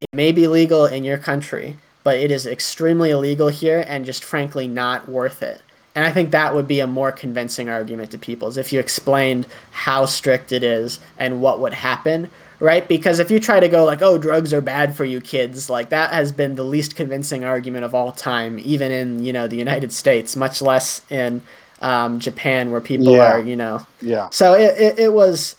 it 0.00 0.08
may 0.12 0.30
be 0.30 0.46
legal 0.46 0.86
in 0.86 1.04
your 1.04 1.18
country, 1.18 1.78
but 2.04 2.16
it 2.16 2.30
is 2.30 2.46
extremely 2.46 3.10
illegal 3.10 3.48
here 3.48 3.84
and 3.88 4.04
just 4.04 4.22
frankly 4.22 4.68
not 4.68 5.08
worth 5.08 5.42
it. 5.42 5.62
And 5.96 6.04
I 6.04 6.12
think 6.12 6.30
that 6.32 6.54
would 6.54 6.68
be 6.68 6.80
a 6.80 6.86
more 6.86 7.10
convincing 7.12 7.70
argument 7.70 8.12
to 8.12 8.18
people 8.18 8.48
is 8.48 8.58
if 8.58 8.72
you 8.72 8.80
explained 8.80 9.46
how 9.72 10.06
strict 10.06 10.52
it 10.52 10.62
is 10.62 11.00
and 11.18 11.40
what 11.42 11.60
would 11.60 11.74
happen, 11.74 12.30
right? 12.60 12.86
Because 12.86 13.18
if 13.18 13.30
you 13.30 13.40
try 13.40 13.60
to 13.60 13.68
go 13.68 13.84
like, 13.86 14.02
"Oh, 14.02 14.18
drugs 14.18 14.52
are 14.54 14.60
bad 14.60 14.94
for 14.96 15.06
you 15.06 15.20
kids," 15.22 15.70
like 15.70 15.88
that 15.90 16.12
has 16.12 16.32
been 16.32 16.54
the 16.56 16.64
least 16.64 16.96
convincing 16.96 17.44
argument 17.44 17.84
of 17.86 17.94
all 17.94 18.12
time, 18.12 18.60
even 18.60 18.92
in 18.92 19.24
you 19.24 19.32
know 19.32 19.48
the 19.48 19.56
United 19.56 19.92
States, 19.92 20.36
much 20.36 20.62
less 20.62 21.02
in 21.10 21.42
um, 21.82 22.20
Japan 22.20 22.70
where 22.70 22.80
people 22.82 23.14
Yeah. 23.14 23.32
are 23.34 23.40
you 23.40 23.56
know 23.56 23.86
Yeah. 24.02 24.28
so 24.30 24.54
it, 24.54 24.78
it, 24.80 24.98
it 24.98 25.12
was 25.14 25.56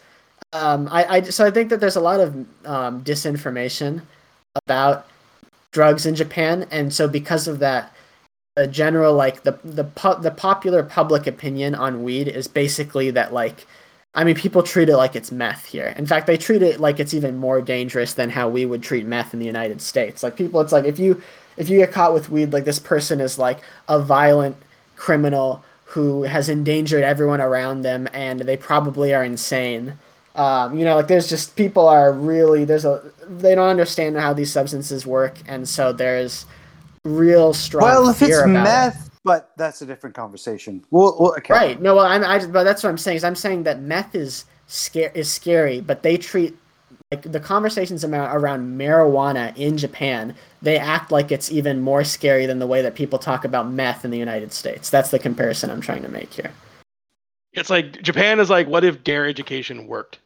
um, 0.53 0.87
I, 0.91 1.05
I 1.17 1.21
so 1.23 1.45
I 1.45 1.51
think 1.51 1.69
that 1.69 1.79
there's 1.79 1.95
a 1.97 2.01
lot 2.01 2.19
of 2.19 2.35
um, 2.65 3.03
disinformation 3.03 4.01
about 4.65 5.07
drugs 5.71 6.05
in 6.05 6.15
Japan, 6.15 6.67
and 6.71 6.93
so 6.93 7.07
because 7.07 7.47
of 7.47 7.59
that, 7.59 7.93
the 8.57 8.65
general 8.65 9.13
like 9.13 9.43
the 9.43 9.51
the 9.63 9.83
pu- 9.83 10.19
the 10.19 10.31
popular 10.31 10.81
public 10.81 11.27
opinion 11.27 11.75
on 11.75 12.03
weed 12.03 12.27
is 12.27 12.47
basically 12.47 13.11
that 13.11 13.31
like 13.31 13.67
I 14.15 14.23
mean 14.23 14.33
people 14.33 14.63
treat 14.63 14.89
it 14.89 14.97
like 14.97 15.15
it's 15.15 15.31
meth 15.31 15.65
here. 15.65 15.93
In 15.95 16.07
fact, 16.07 16.25
they 16.25 16.37
treat 16.37 16.63
it 16.63 16.79
like 16.79 16.99
it's 16.99 17.13
even 17.13 17.37
more 17.37 17.61
dangerous 17.61 18.15
than 18.15 18.31
how 18.31 18.49
we 18.49 18.65
would 18.65 18.81
treat 18.81 19.05
meth 19.05 19.31
in 19.31 19.39
the 19.39 19.45
United 19.45 19.79
States. 19.79 20.23
Like 20.23 20.35
people, 20.35 20.59
it's 20.59 20.71
like 20.71 20.85
if 20.85 20.97
you 20.97 21.21
if 21.55 21.69
you 21.69 21.77
get 21.77 21.91
caught 21.91 22.15
with 22.15 22.31
weed, 22.31 22.51
like 22.51 22.65
this 22.65 22.79
person 22.79 23.21
is 23.21 23.37
like 23.37 23.59
a 23.87 23.99
violent 23.99 24.57
criminal 24.95 25.63
who 25.85 26.23
has 26.23 26.49
endangered 26.49 27.03
everyone 27.03 27.39
around 27.39 27.83
them, 27.83 28.09
and 28.11 28.39
they 28.39 28.57
probably 28.57 29.13
are 29.13 29.23
insane. 29.23 29.93
Um, 30.35 30.77
you 30.77 30.83
know, 30.83 30.95
like 30.95 31.07
there's 31.07 31.29
just 31.29 31.55
people 31.55 31.87
are 31.87 32.11
really 32.11 32.65
there's 32.65 32.85
a 32.85 33.03
they 33.29 33.53
don't 33.53 33.69
understand 33.69 34.17
how 34.17 34.33
these 34.33 34.51
substances 34.51 35.05
work, 35.05 35.35
and 35.47 35.69
so 35.69 35.93
there's 35.93 36.47
real 37.07 37.53
strong 37.53 37.83
Well, 37.83 38.09
if 38.09 38.17
fear 38.17 38.29
it's 38.29 38.37
about 38.39 38.49
it. 38.49 38.63
meth, 38.63 39.09
but 39.23 39.51
that's 39.57 39.81
a 39.81 39.85
different 39.85 40.15
conversation. 40.15 40.83
Well, 40.91 41.15
well 41.19 41.35
okay. 41.37 41.53
Right. 41.53 41.81
No, 41.81 41.95
well, 41.95 42.05
I'm, 42.05 42.23
I, 42.23 42.45
but 42.45 42.63
that's 42.63 42.83
what 42.83 42.89
I'm 42.89 42.97
saying. 42.97 43.17
Is 43.17 43.23
I'm 43.23 43.35
saying 43.35 43.63
that 43.63 43.81
meth 43.81 44.15
is 44.15 44.45
scare 44.67 45.11
is 45.15 45.31
scary, 45.31 45.81
but 45.81 46.03
they 46.03 46.17
treat 46.17 46.55
like 47.11 47.23
the 47.23 47.39
conversations 47.39 48.03
about 48.03 48.35
around 48.35 48.77
marijuana 48.77 49.55
in 49.55 49.77
Japan. 49.77 50.35
They 50.61 50.77
act 50.77 51.11
like 51.11 51.31
it's 51.31 51.51
even 51.51 51.81
more 51.81 52.03
scary 52.03 52.45
than 52.45 52.59
the 52.59 52.67
way 52.67 52.81
that 52.81 52.95
people 52.95 53.19
talk 53.19 53.45
about 53.45 53.71
meth 53.71 54.03
in 54.03 54.11
the 54.11 54.17
United 54.17 54.51
States. 54.51 54.89
That's 54.89 55.11
the 55.11 55.19
comparison 55.19 55.69
I'm 55.69 55.81
trying 55.81 56.03
to 56.03 56.09
make 56.09 56.33
here. 56.33 56.51
It's 57.53 57.69
like 57.69 58.01
Japan 58.01 58.39
is 58.39 58.49
like, 58.49 58.67
what 58.67 58.83
if 58.83 59.03
DARE 59.03 59.25
education 59.25 59.87
worked? 59.87 60.19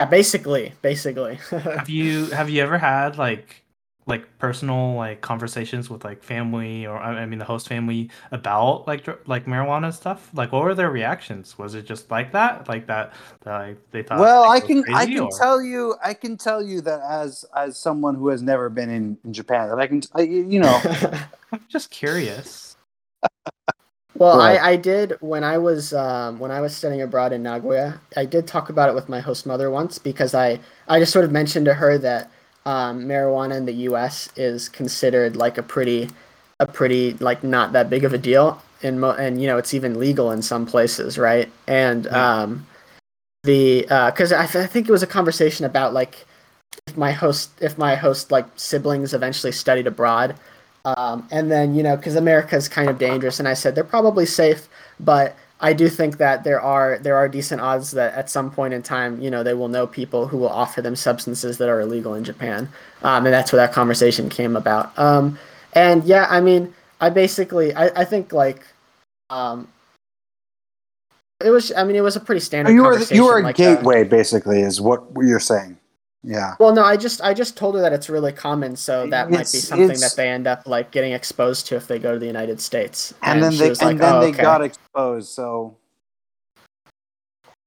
Yeah, 0.00 0.06
basically, 0.06 0.72
basically. 0.80 1.34
have 1.50 1.88
you 1.88 2.26
have 2.26 2.48
you 2.48 2.62
ever 2.62 2.78
had 2.78 3.18
like 3.18 3.64
like 4.08 4.26
personal 4.38 4.94
like 4.94 5.20
conversations 5.20 5.90
with 5.90 6.02
like 6.04 6.22
family 6.22 6.86
or 6.86 6.96
I 6.96 7.20
I 7.22 7.26
mean 7.26 7.38
the 7.38 7.44
host 7.44 7.68
family 7.68 8.10
about 8.32 8.86
like 8.88 9.04
dr- 9.04 9.20
like 9.26 9.44
marijuana 9.46 9.92
stuff? 9.92 10.30
Like 10.34 10.50
what 10.50 10.62
were 10.64 10.74
their 10.74 10.90
reactions? 10.90 11.58
Was 11.58 11.74
it 11.74 11.84
just 11.84 12.10
like 12.10 12.32
that? 12.32 12.68
Like 12.68 12.86
that, 12.86 13.12
that 13.42 13.58
like, 13.58 13.90
they 13.90 14.02
thought 14.02 14.18
Well, 14.18 14.44
I 14.44 14.48
like, 14.58 14.70
it 14.70 14.76
was 14.76 14.84
can 14.86 14.94
I 14.94 15.04
crazy, 15.04 15.14
can 15.14 15.24
or- 15.24 15.38
tell 15.38 15.62
you 15.62 15.94
I 16.02 16.14
can 16.14 16.36
tell 16.36 16.62
you 16.62 16.80
that 16.80 17.00
as 17.02 17.44
as 17.54 17.76
someone 17.76 18.14
who 18.14 18.28
has 18.28 18.42
never 18.42 18.68
been 18.70 18.90
in, 18.90 19.18
in 19.24 19.32
Japan 19.32 19.68
that 19.68 19.78
I 19.78 19.86
can 19.86 20.02
I, 20.14 20.22
you 20.22 20.58
know 20.60 20.80
I'm 21.52 21.60
just 21.68 21.90
curious. 21.90 22.76
Well, 24.14 24.38
Right. 24.38 24.58
I, 24.60 24.70
I 24.72 24.76
did 24.76 25.14
when 25.20 25.44
I 25.44 25.58
was 25.58 25.92
um, 25.92 26.38
when 26.40 26.50
I 26.50 26.60
was 26.60 26.74
studying 26.74 27.02
abroad 27.02 27.32
in 27.32 27.42
Nagoya. 27.42 28.00
I 28.16 28.24
did 28.24 28.46
talk 28.48 28.68
about 28.68 28.88
it 28.88 28.94
with 28.94 29.08
my 29.08 29.20
host 29.20 29.46
mother 29.46 29.70
once 29.70 29.98
because 29.98 30.34
I 30.34 30.58
I 30.88 30.98
just 30.98 31.12
sort 31.12 31.24
of 31.24 31.30
mentioned 31.30 31.66
to 31.66 31.74
her 31.74 31.98
that 31.98 32.30
um, 32.68 33.04
marijuana 33.04 33.56
in 33.56 33.64
the 33.64 33.72
U.S. 33.72 34.28
is 34.36 34.68
considered 34.68 35.36
like 35.36 35.56
a 35.56 35.62
pretty 35.62 36.10
a 36.60 36.66
pretty 36.66 37.14
like 37.14 37.42
not 37.42 37.72
that 37.72 37.88
big 37.88 38.04
of 38.04 38.12
a 38.12 38.18
deal 38.18 38.60
in 38.82 39.00
mo- 39.00 39.12
and 39.12 39.40
you 39.40 39.46
know 39.46 39.56
it's 39.56 39.72
even 39.72 39.98
legal 39.98 40.30
in 40.30 40.42
some 40.42 40.66
places, 40.66 41.16
right? 41.16 41.50
And 41.66 42.06
um, 42.08 42.66
the 43.44 43.82
because 43.82 44.32
I, 44.32 44.44
th- 44.44 44.64
I 44.64 44.66
think 44.66 44.86
it 44.86 44.92
was 44.92 45.02
a 45.02 45.06
conversation 45.06 45.64
about 45.64 45.94
like 45.94 46.26
if 46.86 46.96
my 46.96 47.10
host 47.12 47.50
if 47.62 47.78
my 47.78 47.94
host 47.94 48.30
like 48.30 48.44
siblings 48.56 49.14
eventually 49.14 49.52
studied 49.52 49.86
abroad 49.86 50.36
um, 50.84 51.26
and 51.30 51.50
then 51.50 51.74
you 51.74 51.82
know 51.82 51.96
because 51.96 52.16
america 52.16 52.56
is 52.56 52.68
kind 52.68 52.88
of 52.88 52.98
dangerous 52.98 53.38
and 53.38 53.48
i 53.48 53.54
said 53.54 53.74
they're 53.74 53.84
probably 53.84 54.26
safe 54.26 54.68
but 55.00 55.34
i 55.60 55.72
do 55.72 55.88
think 55.88 56.18
that 56.18 56.44
there 56.44 56.60
are 56.60 56.98
there 56.98 57.16
are 57.16 57.28
decent 57.28 57.60
odds 57.60 57.90
that 57.92 58.12
at 58.14 58.30
some 58.30 58.50
point 58.50 58.74
in 58.74 58.82
time 58.82 59.20
you 59.20 59.30
know 59.30 59.42
they 59.42 59.54
will 59.54 59.68
know 59.68 59.86
people 59.86 60.26
who 60.26 60.36
will 60.36 60.48
offer 60.48 60.82
them 60.82 60.96
substances 60.96 61.58
that 61.58 61.68
are 61.68 61.80
illegal 61.80 62.14
in 62.14 62.24
japan 62.24 62.68
um, 63.02 63.24
and 63.24 63.32
that's 63.32 63.52
where 63.52 63.64
that 63.64 63.72
conversation 63.72 64.28
came 64.28 64.56
about 64.56 64.96
um, 64.98 65.38
and 65.74 66.04
yeah 66.04 66.26
i 66.30 66.40
mean 66.40 66.72
i 67.00 67.08
basically 67.08 67.74
i, 67.74 67.86
I 68.00 68.04
think 68.04 68.32
like 68.32 68.62
um, 69.30 69.68
it 71.44 71.50
was 71.50 71.72
i 71.72 71.84
mean 71.84 71.96
it 71.96 72.02
was 72.02 72.16
a 72.16 72.20
pretty 72.20 72.40
standard 72.40 72.72
you 72.72 72.82
were 72.82 73.02
you 73.04 73.24
were 73.24 73.38
a 73.38 73.42
like, 73.42 73.60
uh, 73.60 73.74
gateway 73.74 74.04
basically 74.04 74.60
is 74.60 74.80
what 74.80 75.04
you're 75.16 75.40
saying. 75.40 75.78
Yeah. 76.24 76.56
well, 76.58 76.74
no, 76.74 76.82
I 76.82 76.96
just 76.96 77.22
I 77.22 77.32
just 77.32 77.56
told 77.56 77.76
her 77.76 77.80
that 77.80 77.92
it's 77.92 78.10
really 78.10 78.32
common, 78.32 78.74
so 78.74 79.06
that 79.06 79.30
might 79.30 79.50
be 79.52 79.58
something 79.58 80.00
that 80.00 80.14
they 80.16 80.28
end 80.28 80.46
up 80.46 80.66
like 80.66 80.90
getting 80.90 81.12
exposed 81.12 81.66
to 81.68 81.76
if 81.76 81.86
they 81.86 81.98
go 81.98 82.12
to 82.12 82.18
the 82.18 82.26
United 82.26 82.60
States. 82.60 83.14
And, 83.22 83.42
then 83.42 83.56
they 83.56 83.68
and 83.68 83.80
like, 83.80 83.98
then 83.98 84.14
"Oh, 84.14 84.20
they 84.20 84.30
okay." 84.30 84.42
got 84.42 84.60
exposed. 84.62 85.30
So 85.30 85.76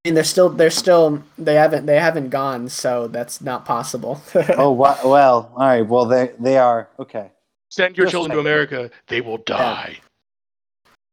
I 0.03 0.07
mean, 0.07 0.15
they're 0.15 0.23
still 0.23 0.49
they're 0.49 0.71
still 0.71 1.23
they 1.37 1.53
haven't 1.53 1.85
they 1.85 1.99
haven't 1.99 2.29
gone, 2.29 2.69
so 2.69 3.07
that's 3.07 3.39
not 3.39 3.65
possible. 3.65 4.21
oh 4.57 4.71
wa- 4.71 4.97
well, 5.05 5.51
all 5.55 5.67
right. 5.67 5.85
Well, 5.85 6.05
they 6.05 6.31
they 6.39 6.57
are 6.57 6.89
okay. 6.99 7.31
Send 7.69 7.97
your 7.97 8.05
Just 8.05 8.11
children 8.11 8.33
to 8.33 8.39
America, 8.39 8.91
they 9.07 9.21
will 9.21 9.37
die. 9.37 9.99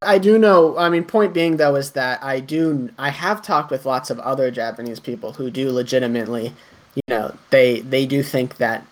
I 0.01 0.19
do 0.19 0.39
know. 0.39 0.77
I 0.79 0.89
mean, 0.89 1.05
point 1.05 1.35
being 1.35 1.57
though 1.59 1.77
is 1.77 1.91
that 1.93 2.23
I 2.23 2.41
do. 2.41 2.91
I 2.99 3.11
have 3.11 3.43
talked 3.43 3.71
with 3.71 3.85
lots 3.85 4.11
of 4.11 4.19
other 4.21 4.51
Japanese 4.51 5.01
people 5.01 5.35
who 5.35 5.51
do 5.51 5.71
legitimately, 5.71 6.55
you 6.95 7.03
know, 7.09 7.35
they 7.51 7.81
they 7.81 8.07
do 8.07 8.23
think 8.23 8.57
that 8.57 8.85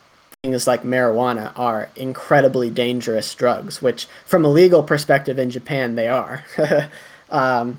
things 0.43 0.66
like 0.66 0.82
marijuana 0.82 1.52
are 1.56 1.90
incredibly 1.97 2.70
dangerous 2.70 3.35
drugs, 3.35 3.82
which 3.82 4.06
from 4.24 4.44
a 4.44 4.48
legal 4.48 4.82
perspective 4.82 5.39
in 5.39 5.51
Japan 5.51 5.94
they 5.94 6.09
are. 6.09 6.44
um, 7.31 7.78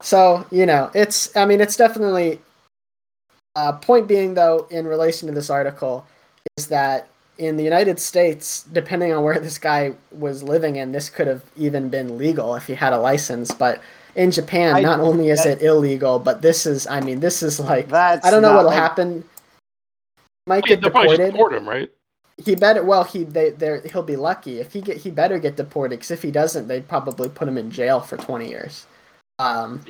so 0.00 0.46
you 0.50 0.66
know, 0.66 0.90
it's. 0.94 1.34
I 1.36 1.46
mean, 1.46 1.60
it's 1.60 1.76
definitely. 1.76 2.40
Uh, 3.56 3.72
point 3.72 4.06
being 4.06 4.34
though, 4.34 4.66
in 4.70 4.86
relation 4.86 5.26
to 5.28 5.34
this 5.34 5.50
article, 5.50 6.06
is 6.56 6.68
that 6.68 7.08
in 7.40 7.56
the 7.56 7.64
United 7.64 7.98
States, 7.98 8.64
depending 8.72 9.12
on 9.12 9.24
where 9.24 9.40
this 9.40 9.58
guy 9.58 9.92
was 10.12 10.42
living 10.42 10.76
in, 10.76 10.92
this 10.92 11.08
could 11.08 11.26
have 11.26 11.42
even 11.56 11.88
been 11.88 12.18
legal 12.18 12.54
if 12.54 12.66
he 12.66 12.74
had 12.74 12.92
a 12.92 12.98
license. 12.98 13.50
But 13.50 13.80
in 14.14 14.30
Japan, 14.30 14.76
I- 14.76 14.80
not 14.82 15.00
only 15.00 15.30
is 15.30 15.44
it 15.46 15.62
illegal, 15.62 16.18
but 16.18 16.42
this 16.42 16.66
is, 16.66 16.86
I 16.86 17.00
mean, 17.00 17.20
this 17.20 17.42
is 17.42 17.58
like, 17.58 17.90
I 17.92 18.18
don't 18.30 18.42
know 18.42 18.54
what'll 18.54 18.70
like- 18.70 18.78
happen. 18.78 19.24
He 20.50 20.56
might 20.56 20.64
get 20.64 20.80
they'll 20.80 20.90
probably 20.90 21.16
just 21.16 21.18
deported. 21.18 21.32
deport 21.32 21.52
him, 21.54 21.68
right? 21.68 21.90
He 22.44 22.54
better, 22.54 22.82
well, 22.82 23.04
he 23.04 23.24
they 23.24 23.50
there 23.50 23.80
he'll 23.82 24.02
be 24.02 24.16
lucky 24.16 24.60
if 24.60 24.72
he 24.72 24.80
get 24.80 24.96
he 24.96 25.10
better 25.10 25.38
get 25.38 25.56
deported 25.56 25.96
because 25.96 26.10
if 26.10 26.22
he 26.22 26.30
doesn't, 26.30 26.68
they'd 26.68 26.88
probably 26.88 27.28
put 27.28 27.46
him 27.46 27.56
in 27.58 27.70
jail 27.70 28.00
for 28.00 28.16
twenty 28.16 28.48
years. 28.48 28.86
Um, 29.38 29.80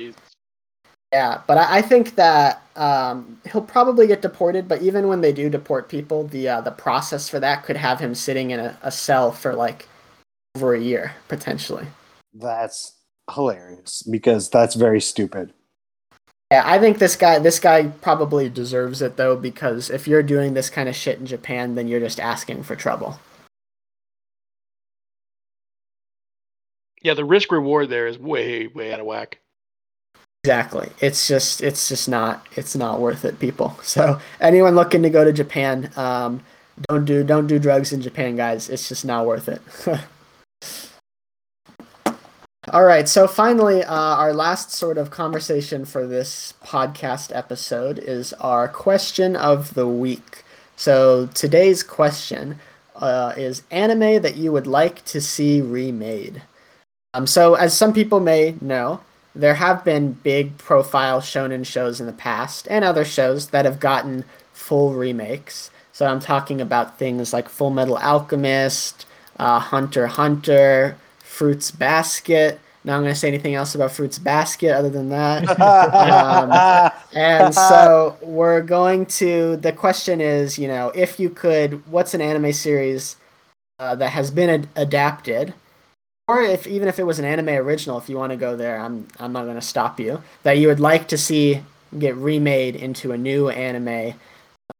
yeah, 1.11 1.41
but 1.47 1.57
I, 1.57 1.77
I 1.77 1.81
think 1.81 2.15
that 2.15 2.61
um, 2.75 3.41
he'll 3.51 3.61
probably 3.61 4.07
get 4.07 4.21
deported. 4.21 4.67
But 4.67 4.81
even 4.81 5.07
when 5.07 5.21
they 5.21 5.33
do 5.33 5.49
deport 5.49 5.89
people, 5.89 6.27
the 6.27 6.49
uh, 6.49 6.61
the 6.61 6.71
process 6.71 7.27
for 7.27 7.39
that 7.39 7.63
could 7.63 7.77
have 7.77 7.99
him 7.99 8.13
sitting 8.13 8.51
in 8.51 8.59
a, 8.59 8.77
a 8.83 8.91
cell 8.91 9.31
for 9.31 9.55
like 9.55 9.87
over 10.55 10.75
a 10.75 10.79
year 10.79 11.13
potentially. 11.27 11.87
That's 12.33 12.95
hilarious 13.33 14.03
because 14.03 14.49
that's 14.49 14.75
very 14.75 15.01
stupid. 15.01 15.53
Yeah, 16.51 16.63
I 16.65 16.79
think 16.79 16.99
this 16.99 17.15
guy 17.15 17.39
this 17.39 17.59
guy 17.59 17.87
probably 17.87 18.49
deserves 18.49 19.01
it 19.01 19.15
though 19.15 19.37
because 19.37 19.89
if 19.89 20.05
you're 20.05 20.21
doing 20.21 20.53
this 20.53 20.69
kind 20.69 20.89
of 20.89 20.95
shit 20.95 21.17
in 21.17 21.25
Japan, 21.25 21.75
then 21.75 21.87
you're 21.87 22.01
just 22.01 22.19
asking 22.19 22.63
for 22.63 22.75
trouble. 22.75 23.21
Yeah, 27.01 27.13
the 27.13 27.23
risk 27.23 27.53
reward 27.53 27.89
there 27.89 28.05
is 28.05 28.19
way 28.19 28.67
way 28.67 28.93
out 28.93 28.99
of 28.99 29.05
whack. 29.05 29.39
Exactly. 30.43 30.89
It's 30.99 31.25
just 31.25 31.61
it's 31.61 31.87
just 31.87 32.09
not 32.09 32.45
it's 32.57 32.75
not 32.75 32.99
worth 32.99 33.23
it, 33.23 33.39
people. 33.39 33.79
So 33.83 34.19
anyone 34.41 34.75
looking 34.75 35.03
to 35.03 35.09
go 35.09 35.23
to 35.23 35.31
Japan, 35.31 35.89
um, 35.95 36.43
don't 36.89 37.05
do 37.05 37.23
don't 37.23 37.47
do 37.47 37.59
drugs 37.59 37.93
in 37.93 38.01
Japan, 38.01 38.35
guys. 38.35 38.69
It's 38.69 38.89
just 38.89 39.05
not 39.05 39.25
worth 39.25 39.47
it. 39.47 39.61
All 42.71 42.85
right. 42.85 43.09
So 43.09 43.27
finally, 43.27 43.83
uh, 43.83 43.93
our 43.93 44.31
last 44.31 44.71
sort 44.71 44.97
of 44.97 45.11
conversation 45.11 45.83
for 45.83 46.07
this 46.07 46.53
podcast 46.63 47.35
episode 47.35 47.99
is 47.99 48.31
our 48.33 48.69
question 48.69 49.35
of 49.35 49.73
the 49.73 49.87
week. 49.87 50.45
So 50.77 51.27
today's 51.33 51.83
question 51.83 52.59
uh, 52.95 53.33
is 53.35 53.63
anime 53.71 54.21
that 54.21 54.37
you 54.37 54.53
would 54.53 54.67
like 54.67 55.03
to 55.03 55.19
see 55.19 55.59
remade. 55.59 56.43
Um, 57.13 57.27
so 57.27 57.55
as 57.55 57.77
some 57.77 57.91
people 57.91 58.21
may 58.21 58.55
know, 58.61 59.01
there 59.35 59.55
have 59.55 59.83
been 59.83 60.13
big 60.13 60.57
profile 60.57 61.19
shonen 61.19 61.65
shows 61.65 61.99
in 61.99 62.05
the 62.05 62.13
past 62.13 62.69
and 62.69 62.85
other 62.85 63.03
shows 63.03 63.47
that 63.47 63.65
have 63.65 63.81
gotten 63.81 64.23
full 64.53 64.93
remakes. 64.93 65.71
So 65.91 66.05
I'm 66.05 66.21
talking 66.21 66.61
about 66.61 66.97
things 66.97 67.33
like 67.33 67.49
Fullmetal 67.49 68.01
Alchemist, 68.01 69.05
uh, 69.37 69.59
Hunter 69.59 70.07
Hunter, 70.07 70.95
Fruits 71.41 71.71
Basket. 71.71 72.59
Now 72.83 72.93
I'm 72.93 73.01
not 73.01 73.05
going 73.05 73.13
to 73.15 73.19
say 73.19 73.27
anything 73.27 73.55
else 73.55 73.73
about 73.73 73.91
Fruits 73.91 74.19
Basket 74.19 74.73
other 74.73 74.91
than 74.91 75.09
that. 75.09 75.59
um, 75.59 76.91
and 77.15 77.55
so 77.71 78.15
we're 78.21 78.61
going 78.61 79.07
to. 79.07 79.57
The 79.57 79.71
question 79.71 80.21
is, 80.21 80.59
you 80.59 80.67
know, 80.67 80.91
if 80.93 81.19
you 81.19 81.31
could, 81.31 81.83
what's 81.89 82.13
an 82.13 82.21
anime 82.21 82.53
series 82.53 83.15
uh, 83.79 83.95
that 83.95 84.09
has 84.09 84.29
been 84.29 84.51
ad- 84.51 84.67
adapted, 84.75 85.55
or 86.27 86.43
if 86.43 86.67
even 86.67 86.87
if 86.87 86.99
it 86.99 87.07
was 87.07 87.17
an 87.17 87.25
anime 87.25 87.49
original, 87.49 87.97
if 87.97 88.07
you 88.07 88.17
want 88.17 88.29
to 88.33 88.37
go 88.37 88.55
there, 88.55 88.79
I'm 88.79 89.07
I'm 89.17 89.33
not 89.33 89.45
going 89.45 89.55
to 89.55 89.61
stop 89.61 89.99
you. 89.99 90.21
That 90.43 90.59
you 90.59 90.67
would 90.67 90.79
like 90.79 91.07
to 91.07 91.17
see 91.17 91.63
get 91.97 92.15
remade 92.17 92.75
into 92.75 93.13
a 93.13 93.17
new 93.17 93.49
anime. 93.49 94.13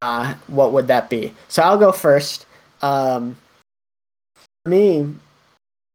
Uh, 0.04 0.36
what 0.46 0.74
would 0.74 0.86
that 0.90 1.10
be? 1.10 1.34
So 1.48 1.64
I'll 1.64 1.80
go 1.80 1.92
first. 1.92 2.46
Um, 2.84 3.36
me, 4.66 5.08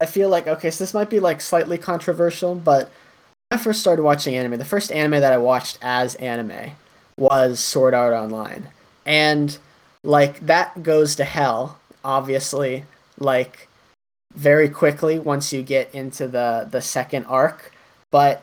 I 0.01 0.06
feel 0.06 0.28
like 0.28 0.47
okay, 0.47 0.70
so 0.70 0.85
this 0.85 0.94
might 0.94 1.10
be 1.10 1.20
like 1.20 1.40
slightly 1.40 1.78
controversial, 1.78 2.55
but 2.55 2.90
when 3.48 3.59
I 3.60 3.62
first 3.62 3.81
started 3.81 4.02
watching 4.02 4.35
anime, 4.36 4.59
the 4.59 4.64
first 4.64 4.93
anime 4.93 5.20
that 5.20 5.32
I 5.32 5.39
watched 5.39 5.78
as 5.81 6.14
anime 6.16 6.73
was 7.16 7.60
Sword 7.60 7.94
Art 7.94 8.12
Online. 8.12 8.68
And 9.06 9.56
like 10.02 10.40
that 10.47 10.82
goes 10.82 11.16
to 11.16 11.24
hell, 11.24 11.78
obviously, 12.05 12.85
like 13.18 13.68
very 14.35 14.68
quickly 14.68 15.18
once 15.18 15.52
you 15.52 15.62
get 15.62 15.94
into 15.94 16.28
the 16.28 16.68
the 16.70 16.82
second 16.82 17.24
arc, 17.24 17.73
but 18.10 18.43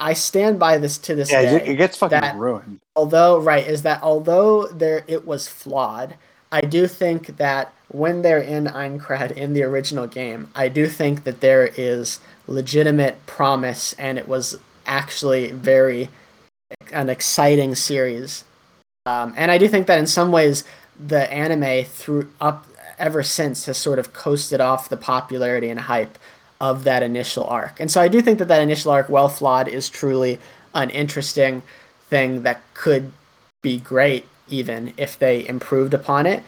I- 0.00 0.14
stand 0.14 0.58
by 0.58 0.78
this 0.78 0.98
to 0.98 1.14
this 1.14 1.30
Yeah, 1.30 1.42
day 1.42 1.56
it, 1.56 1.68
it 1.70 1.76
gets 1.76 1.96
fucking 1.96 2.20
that- 2.20 2.36
ruined. 2.36 2.78
although 2.96 3.38
right 3.38 3.66
is 3.66 3.82
that 3.82 4.00
although 4.02 4.66
there 4.68 5.04
it 5.08 5.26
was 5.26 5.48
flawed 5.48 6.14
i 6.52 6.60
do 6.60 6.86
think 6.86 7.36
that 7.38 7.72
when 7.92 8.22
they're 8.22 8.40
in 8.40 8.66
Aincrad 8.66 9.32
in 9.32 9.52
the 9.52 9.62
original 9.62 10.06
game 10.06 10.50
i 10.54 10.68
do 10.68 10.86
think 10.86 11.24
that 11.24 11.40
there 11.40 11.66
is 11.76 12.20
legitimate 12.46 13.24
promise 13.26 13.94
and 13.94 14.18
it 14.18 14.28
was 14.28 14.58
actually 14.86 15.52
very 15.52 16.08
an 16.92 17.08
exciting 17.08 17.74
series 17.74 18.44
um, 19.06 19.34
and 19.36 19.50
i 19.50 19.58
do 19.58 19.68
think 19.68 19.86
that 19.86 19.98
in 19.98 20.06
some 20.06 20.32
ways 20.32 20.64
the 20.98 21.30
anime 21.32 21.84
through 21.84 22.30
up 22.40 22.66
ever 22.98 23.22
since 23.22 23.66
has 23.66 23.76
sort 23.76 23.98
of 23.98 24.12
coasted 24.12 24.60
off 24.60 24.88
the 24.88 24.96
popularity 24.96 25.68
and 25.68 25.80
hype 25.80 26.18
of 26.60 26.84
that 26.84 27.02
initial 27.02 27.44
arc 27.44 27.78
and 27.80 27.90
so 27.90 28.00
i 28.00 28.08
do 28.08 28.20
think 28.20 28.38
that 28.38 28.48
that 28.48 28.62
initial 28.62 28.90
arc 28.90 29.08
well 29.08 29.28
flawed 29.28 29.68
is 29.68 29.88
truly 29.88 30.38
an 30.74 30.90
interesting 30.90 31.62
thing 32.08 32.42
that 32.42 32.62
could 32.74 33.12
be 33.62 33.78
great 33.78 34.26
even 34.48 34.92
if 34.96 35.18
they 35.18 35.46
improved 35.48 35.94
upon 35.94 36.26
it. 36.26 36.42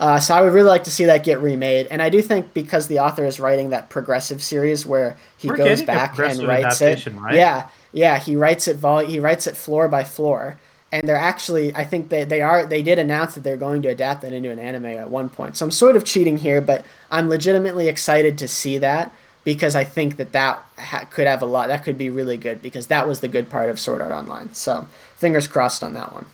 Uh, 0.00 0.18
so 0.18 0.34
I 0.34 0.40
would 0.40 0.54
really 0.54 0.70
like 0.70 0.84
to 0.84 0.90
see 0.90 1.04
that 1.04 1.24
get 1.24 1.40
remade, 1.42 1.86
and 1.90 2.00
I 2.00 2.08
do 2.08 2.22
think 2.22 2.54
because 2.54 2.88
the 2.88 2.98
author 3.00 3.26
is 3.26 3.38
writing 3.38 3.68
that 3.70 3.90
progressive 3.90 4.42
series 4.42 4.86
where 4.86 5.18
he 5.36 5.48
We're 5.48 5.58
goes 5.58 5.82
back 5.82 6.18
and 6.18 6.42
writes 6.42 6.80
it. 6.80 7.06
right? 7.08 7.34
Yeah, 7.34 7.68
yeah, 7.92 8.18
he 8.18 8.34
writes 8.34 8.66
it 8.66 8.78
vol 8.78 9.00
he 9.00 9.20
writes 9.20 9.46
it 9.46 9.58
floor 9.58 9.88
by 9.88 10.04
floor, 10.04 10.58
and 10.90 11.06
they're 11.06 11.16
actually 11.16 11.74
I 11.74 11.84
think 11.84 12.08
they 12.08 12.24
they 12.24 12.40
are 12.40 12.64
they 12.64 12.82
did 12.82 12.98
announce 12.98 13.34
that 13.34 13.42
they're 13.42 13.58
going 13.58 13.82
to 13.82 13.88
adapt 13.88 14.22
that 14.22 14.32
into 14.32 14.50
an 14.50 14.58
anime 14.58 14.86
at 14.86 15.10
one 15.10 15.28
point. 15.28 15.58
So 15.58 15.66
I'm 15.66 15.70
sort 15.70 15.96
of 15.96 16.04
cheating 16.04 16.38
here, 16.38 16.62
but 16.62 16.82
I'm 17.10 17.28
legitimately 17.28 17.86
excited 17.86 18.38
to 18.38 18.48
see 18.48 18.78
that 18.78 19.12
because 19.44 19.76
I 19.76 19.84
think 19.84 20.16
that 20.16 20.32
that 20.32 20.64
ha- 20.78 21.04
could 21.10 21.26
have 21.26 21.42
a 21.42 21.46
lot 21.46 21.68
that 21.68 21.84
could 21.84 21.98
be 21.98 22.08
really 22.08 22.38
good 22.38 22.62
because 22.62 22.86
that 22.86 23.06
was 23.06 23.20
the 23.20 23.28
good 23.28 23.50
part 23.50 23.68
of 23.68 23.78
Sword 23.78 24.00
Art 24.00 24.12
Online. 24.12 24.54
So 24.54 24.88
fingers 25.16 25.46
crossed 25.46 25.82
on 25.82 25.92
that 25.92 26.14
one. 26.14 26.24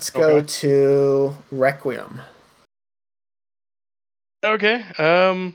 Let's 0.00 0.08
go 0.08 0.22
Okay. 0.36 0.46
to 0.46 1.36
Requiem. 1.50 2.22
Okay. 4.42 4.82
Um, 4.96 5.54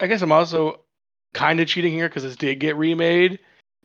I 0.00 0.08
guess 0.08 0.22
I'm 0.22 0.32
also 0.32 0.80
kind 1.34 1.60
of 1.60 1.68
cheating 1.68 1.92
here 1.92 2.08
because 2.08 2.24
this 2.24 2.34
did 2.34 2.58
get 2.58 2.74
remade, 2.74 3.38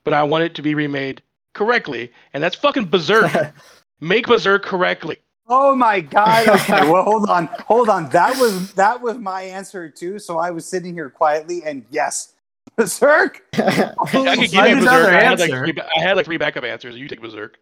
but 0.03 0.15
I 0.15 0.23
want 0.23 0.43
it 0.43 0.55
to 0.55 0.63
be 0.63 0.73
remade 0.73 1.21
correctly, 1.53 2.11
and 2.33 2.41
that's 2.41 2.55
fucking 2.55 2.85
Berserk. 2.85 3.53
Make 4.01 4.25
Berserk 4.25 4.63
correctly. 4.65 5.17
Oh 5.47 5.75
my 5.75 5.99
god. 5.99 6.47
Okay, 6.47 6.89
well 6.89 7.03
hold 7.03 7.29
on. 7.29 7.45
Hold 7.67 7.87
on. 7.87 8.09
That 8.09 8.35
was 8.39 8.73
that 8.73 8.99
was 9.03 9.19
my 9.19 9.43
answer 9.43 9.87
too. 9.87 10.17
So 10.17 10.39
I 10.39 10.49
was 10.49 10.65
sitting 10.65 10.95
here 10.95 11.11
quietly 11.11 11.61
and 11.63 11.85
yes. 11.91 12.33
Berserk? 12.75 13.43
I 13.53 13.93
could 14.07 14.49
give 14.49 14.51
Find 14.51 14.69
you 14.71 14.75
Berserk. 14.77 14.81
another 14.81 15.09
I 15.11 15.23
had, 15.23 15.39
like 15.39 15.51
answer. 15.51 15.59
three, 15.59 15.75
I 15.95 16.01
had 16.01 16.17
like 16.17 16.25
three 16.25 16.37
backup 16.37 16.63
answers. 16.63 16.95
You 16.95 17.07
take 17.07 17.21
Berserk. 17.21 17.59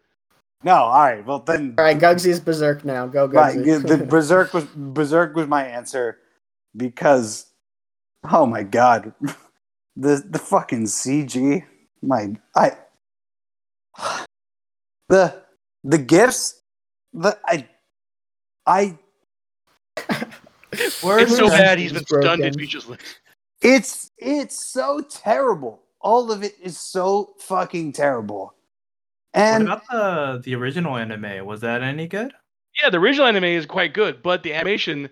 No, 0.62 0.74
alright. 0.74 1.24
Well 1.24 1.40
then 1.40 1.74
All 1.78 1.84
right, 1.84 1.98
Gugsy's 1.98 2.40
Berserk 2.40 2.84
now. 2.84 3.06
Go 3.06 3.26
right, 3.26 3.56
the 3.56 4.06
Berserk 4.08 4.52
was 4.52 4.64
Berserk 4.76 5.34
was 5.34 5.46
my 5.46 5.64
answer 5.64 6.18
because 6.76 7.46
oh 8.30 8.46
my 8.46 8.62
god. 8.62 9.12
The 9.96 10.24
the 10.30 10.38
fucking 10.38 10.84
CG. 10.84 11.64
My 12.00 12.32
I 12.56 12.72
the 15.08 15.42
the 15.84 15.98
gifts 15.98 16.62
the 17.12 17.36
I 17.44 17.68
I 18.66 18.96
It's 20.72 20.94
so 21.36 21.48
bad 21.48 21.78
he's 21.78 21.92
been 21.92 22.02
is 22.02 22.06
broken. 22.08 22.26
stunned 22.28 22.42
and 22.44 22.54
speechless. 22.54 22.98
It's 23.60 24.10
it's 24.16 24.64
so 24.66 25.00
terrible. 25.00 25.82
All 26.00 26.32
of 26.32 26.42
it 26.42 26.54
is 26.62 26.78
so 26.78 27.34
fucking 27.38 27.92
terrible. 27.92 28.54
What 29.32 29.42
And 29.42 29.62
about 29.64 29.82
the 29.90 30.40
the 30.44 30.54
original 30.56 30.96
anime? 30.96 31.44
Was 31.46 31.60
that 31.60 31.82
any 31.82 32.06
good? 32.08 32.32
Yeah, 32.82 32.90
the 32.90 32.98
original 32.98 33.26
anime 33.26 33.44
is 33.44 33.66
quite 33.66 33.94
good, 33.94 34.22
but 34.22 34.42
the 34.42 34.54
animation 34.54 35.08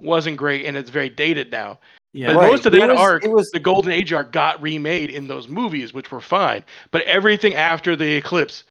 wasn't 0.00 0.36
great 0.36 0.64
and 0.66 0.76
it's 0.76 0.90
very 0.90 1.08
dated 1.10 1.50
now. 1.52 1.78
Yeah. 2.12 2.28
But 2.28 2.36
Right. 2.36 2.50
most 2.50 2.66
of 2.66 2.74
It 2.74 2.80
that 2.80 2.88
was- 2.90 2.98
arc, 2.98 3.24
it 3.24 3.30
was- 3.30 3.50
the 3.50 3.60
Golden 3.60 3.92
Age 3.92 4.12
arc, 4.12 4.32
got 4.32 4.60
remade 4.62 5.10
in 5.10 5.28
those 5.28 5.46
movies, 5.48 5.92
which 5.92 6.10
were 6.10 6.20
fine. 6.20 6.64
But 6.90 7.02
everything 7.02 7.54
after 7.54 7.94
the 7.94 8.14
eclipse 8.16 8.64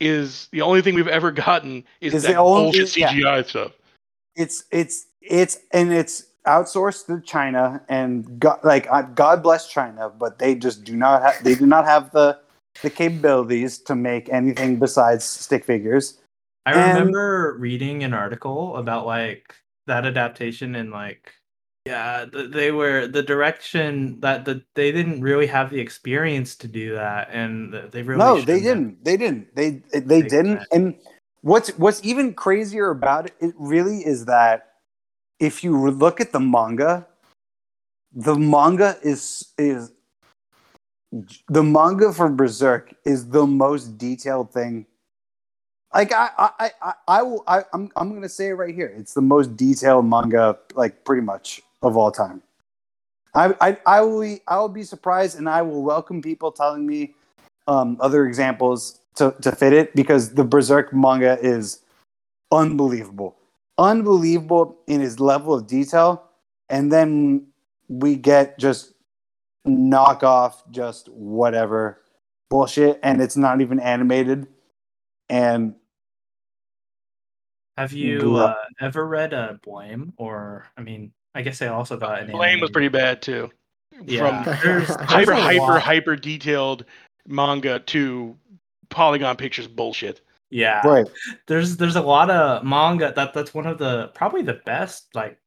is 0.00 0.48
the 0.52 0.60
only 0.62 0.82
thing 0.82 0.94
we've 0.94 1.08
ever 1.08 1.30
gotten 1.30 1.84
is, 2.00 2.12
Is 2.14 2.22
that 2.24 2.32
the 2.32 2.36
only- 2.38 2.64
bullshit 2.72 2.96
yeah. 2.96 3.08
CGI 3.10 3.42
stuff. 3.42 3.72
it's 4.34 4.64
it's 4.70 5.06
it's 5.20 5.58
and 5.72 5.92
it's 5.92 6.24
outsourced 6.46 7.06
to 7.06 7.20
China 7.20 7.80
and 7.88 8.40
God, 8.40 8.58
like 8.64 8.88
uh, 8.90 9.02
God 9.02 9.42
bless 9.42 9.68
China, 9.68 10.08
but 10.10 10.38
they 10.38 10.54
just 10.54 10.82
do 10.84 10.96
not 10.96 11.22
have 11.22 11.44
they 11.44 11.54
do 11.54 11.66
not 11.66 11.84
have 11.84 12.10
the 12.12 12.38
the 12.80 12.90
capabilities 12.90 13.78
to 13.78 13.94
make 13.94 14.28
anything 14.30 14.78
besides 14.78 15.24
stick 15.24 15.64
figures. 15.64 16.18
I 16.64 16.72
And- 16.72 16.98
remember 16.98 17.56
reading 17.58 18.04
an 18.04 18.14
article 18.14 18.76
about 18.76 19.04
like 19.06 19.54
that 19.86 20.06
adaptation 20.06 20.74
and 20.74 20.90
like 20.90 21.34
yeah, 21.84 22.26
th- 22.32 22.52
they 22.52 22.70
were 22.70 23.08
the 23.08 23.24
direction 23.24 24.20
that 24.20 24.44
the 24.44 24.62
they 24.76 24.92
didn't 24.92 25.20
really 25.20 25.46
have 25.48 25.68
the 25.70 25.80
experience 25.80 26.54
to 26.56 26.68
do 26.68 26.94
that, 26.94 27.28
and 27.32 27.74
they 27.90 28.02
really 28.04 28.18
no, 28.20 28.36
they 28.40 28.60
shouldn't 28.62 28.62
have. 28.62 28.62
didn't. 28.62 29.04
They 29.04 29.16
didn't. 29.16 29.56
They 29.56 29.70
they 29.98 30.22
didn't. 30.22 30.52
Exactly. 30.52 30.78
And 30.78 30.94
what's 31.40 31.70
what's 31.78 32.00
even 32.04 32.34
crazier 32.34 32.90
about 32.90 33.26
it, 33.26 33.34
it 33.40 33.54
really 33.58 34.06
is 34.06 34.26
that 34.26 34.74
if 35.40 35.64
you 35.64 35.90
look 35.90 36.20
at 36.20 36.30
the 36.30 36.38
manga, 36.38 37.04
the 38.12 38.36
manga 38.36 38.96
is 39.02 39.52
is 39.58 39.90
the 41.48 41.62
manga 41.62 42.12
for 42.12 42.28
Berserk 42.28 42.94
is 43.04 43.28
the 43.28 43.46
most 43.46 43.98
detailed 43.98 44.52
thing. 44.52 44.86
Like 45.94 46.12
I 46.12 46.30
I 46.38 46.70
I, 46.80 46.92
I, 47.06 47.22
will 47.22 47.44
I, 47.46 47.64
I'm 47.74 47.90
I'm 47.96 48.14
gonna 48.14 48.28
say 48.28 48.48
it 48.48 48.54
right 48.54 48.74
here. 48.74 48.92
It's 48.96 49.14
the 49.14 49.20
most 49.20 49.56
detailed 49.56 50.06
manga 50.06 50.58
like 50.74 51.04
pretty 51.04 51.22
much 51.22 51.60
of 51.82 51.96
all 51.96 52.10
time. 52.10 52.42
I, 53.34 53.54
I, 53.60 53.78
I 53.86 54.00
will 54.02 54.20
be, 54.20 54.40
I 54.46 54.58
will 54.58 54.68
be 54.68 54.82
surprised, 54.82 55.38
and 55.38 55.48
I 55.48 55.62
will 55.62 55.82
welcome 55.82 56.20
people 56.20 56.52
telling 56.52 56.86
me 56.86 57.14
um, 57.66 57.96
other 58.00 58.26
examples 58.26 59.00
to, 59.16 59.34
to 59.40 59.52
fit 59.52 59.72
it 59.72 59.94
because 59.94 60.34
the 60.34 60.44
Berserk 60.44 60.92
manga 60.92 61.38
is 61.40 61.80
unbelievable, 62.50 63.36
unbelievable 63.78 64.76
in 64.86 65.00
his 65.00 65.18
level 65.18 65.54
of 65.54 65.66
detail, 65.66 66.24
and 66.68 66.92
then 66.92 67.46
we 67.88 68.16
get 68.16 68.58
just 68.58 68.92
knock 69.64 70.22
off, 70.22 70.62
just 70.70 71.08
whatever 71.08 72.02
bullshit, 72.50 73.00
and 73.02 73.20
it's 73.20 73.36
not 73.36 73.60
even 73.60 73.80
animated, 73.80 74.46
and 75.28 75.74
Have 77.76 77.92
you 77.92 78.36
uh, 78.36 78.54
ever 78.80 79.06
read 79.06 79.32
uh, 79.34 79.54
Blame? 79.62 80.12
Or 80.16 80.66
I 80.76 80.82
mean, 80.82 81.12
I 81.34 81.42
guess 81.42 81.58
they 81.58 81.68
also 81.68 81.96
got 81.96 82.20
an 82.20 82.30
Blame 82.30 82.60
was 82.60 82.70
pretty 82.70 82.88
bad 82.88 83.22
too. 83.22 83.50
Yeah, 84.04 84.42
From 84.42 84.58
there's, 84.62 84.88
there's 84.96 85.10
hyper, 85.10 85.34
hyper, 85.34 85.78
hyper 85.78 86.16
detailed 86.16 86.84
manga 87.26 87.78
to 87.78 88.36
Polygon 88.90 89.36
Pictures 89.36 89.68
bullshit. 89.68 90.20
Yeah, 90.50 90.86
right. 90.86 91.06
there's 91.46 91.78
there's 91.78 91.96
a 91.96 92.02
lot 92.02 92.30
of 92.30 92.62
manga 92.62 93.12
that 93.16 93.32
that's 93.32 93.54
one 93.54 93.66
of 93.66 93.78
the 93.78 94.08
probably 94.08 94.42
the 94.42 94.60
best 94.66 95.08
like 95.14 95.32
is- 95.32 95.41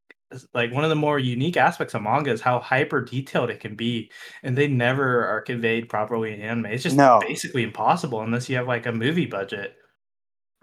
like 0.54 0.72
one 0.74 0.84
of 0.84 0.90
the 0.90 0.96
more 0.96 1.20
unique 1.20 1.56
aspects 1.58 1.94
of 1.94 2.02
manga 2.02 2.32
is 2.32 2.42
how 2.42 2.60
hyper 2.60 3.02
detailed 3.02 3.50
it 3.50 3.60
can 3.60 3.76
be 3.76 4.10
and 4.44 4.58
they 4.58 4.68
never 4.68 5.26
are 5.26 5.42
conveyed 5.42 5.88
properly 5.88 6.34
in 6.34 6.42
anime 6.42 6.66
it's 6.66 6.84
just 6.84 6.96
No. 6.96 7.20
basically 7.22 7.64
impossible 7.64 8.22
unless 8.22 8.50
you 8.50 8.56
have 8.58 8.68
like 8.68 8.86
a 8.86 8.92
movie 8.92 9.28
budget 9.28 9.76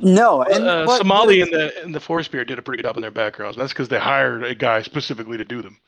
No, 0.00 0.42
and 0.42 0.64
uh, 0.66 0.84
but 0.86 0.98
Somali 0.98 1.36
the- 1.36 1.42
and 1.42 1.52
the 1.52 1.82
and 1.84 1.94
the 1.94 2.00
Forest 2.00 2.30
Spirit 2.30 2.48
did 2.48 2.58
a 2.58 2.62
pretty 2.62 2.82
good 2.82 2.88
job 2.88 2.96
in 2.96 3.02
their 3.02 3.10
backgrounds. 3.12 3.56
That's 3.56 3.72
because 3.72 3.88
they 3.88 4.00
hired 4.00 4.42
a 4.42 4.54
guy 4.54 4.82
specifically 4.82 5.36
to 5.38 5.44
do 5.44 5.62
them. 5.62 5.78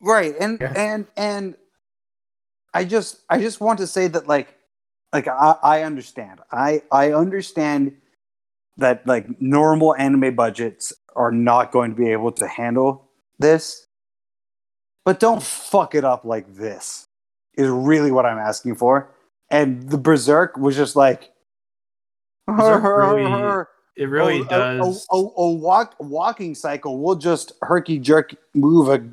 right 0.00 0.34
and 0.40 0.58
Yeah. 0.60 0.72
and 0.74 1.06
and 1.16 1.56
i 2.72 2.84
just 2.84 3.20
i 3.28 3.38
just 3.38 3.60
want 3.60 3.78
to 3.80 3.86
say 3.86 4.08
that 4.08 4.26
like 4.26 4.56
like 5.12 5.28
i 5.28 5.56
i 5.62 5.82
understand 5.82 6.40
i 6.52 6.82
i 6.90 7.12
understand 7.12 7.92
that 8.76 9.06
like 9.06 9.40
normal 9.40 9.94
anime 9.96 10.34
budgets 10.34 10.92
are 11.16 11.32
not 11.32 11.72
going 11.72 11.90
to 11.90 11.96
be 11.96 12.10
able 12.10 12.32
to 12.32 12.46
handle 12.46 13.08
this. 13.38 13.86
But 15.04 15.20
don't 15.20 15.42
fuck 15.42 15.94
it 15.94 16.04
up 16.04 16.24
like 16.24 16.54
this 16.54 17.08
is 17.56 17.68
really 17.68 18.10
what 18.10 18.26
i'm 18.26 18.38
asking 18.38 18.76
for. 18.76 19.10
And 19.50 19.88
the 19.88 19.98
berserk 19.98 20.56
was 20.56 20.76
just 20.76 20.96
like 20.96 21.30
Berserk 22.46 22.82
really- 22.84 23.64
it 23.96 24.06
really 24.06 24.40
oh, 24.40 24.42
a, 24.42 24.44
a- 24.44 24.78
does. 24.78 25.06
A, 25.12 25.16
a, 25.16 25.18
a 25.18 25.50
walk 25.52 25.94
walking 26.00 26.54
cycle 26.54 26.98
will 27.00 27.14
just 27.14 27.52
herky 27.62 27.98
jerk 27.98 28.34
move 28.54 28.88
a 28.88 29.06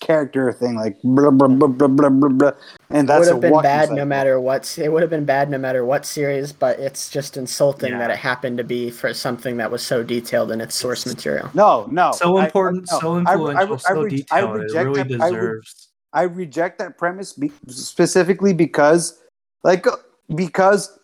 character 0.00 0.52
thing 0.52 0.74
like 0.76 0.96
blah 1.02 1.30
blah 1.30 1.48
blah 1.48 1.68
blah 1.68 1.88
blah 1.88 2.08
blah, 2.08 2.28
blah 2.28 2.52
and 2.90 3.04
It 3.04 3.06
that's 3.08 3.20
would 3.20 3.28
a 3.28 3.32
have 3.32 3.40
been 3.40 3.62
bad 3.62 3.80
cycle. 3.84 3.96
no 3.96 4.04
matter 4.04 4.38
what. 4.40 4.78
It 4.78 4.92
would 4.92 5.02
have 5.02 5.10
been 5.10 5.24
bad 5.24 5.50
no 5.50 5.58
matter 5.58 5.84
what 5.84 6.04
series, 6.06 6.52
but 6.52 6.78
it's 6.78 7.10
just 7.10 7.36
insulting 7.36 7.92
Yeah. 7.92 7.98
that 7.98 8.10
it 8.10 8.16
happened 8.18 8.58
to 8.58 8.64
be 8.64 8.90
for 8.90 9.12
something 9.14 9.56
that 9.56 9.70
was 9.70 9.82
so 9.82 10.02
detailed 10.02 10.52
in 10.52 10.60
its 10.60 10.74
source 10.74 11.06
material. 11.06 11.50
No, 11.54 11.86
no. 11.90 12.12
so 12.12 12.36
I- 12.36 12.42
I- 12.42 12.44
important 12.46 12.86
no. 12.92 12.98
so 13.00 13.12
I- 13.12 13.16
I- 13.16 13.18
influential 13.34 13.74
I 13.74 13.78
so 13.78 14.00
re- 14.02 14.06
I 14.06 14.08
detailed 14.40 14.56
it 14.56 14.74
really 14.74 15.02
that- 15.02 15.20
I 15.20 15.28
re- 15.28 15.34
deserves 15.34 15.88
I 16.12 16.22
reject 16.22 16.78
that 16.78 16.96
premise 16.96 17.32
be- 17.32 17.52
specifically 17.68 18.54
because, 18.54 19.18
like, 19.64 19.86
because 20.34 20.98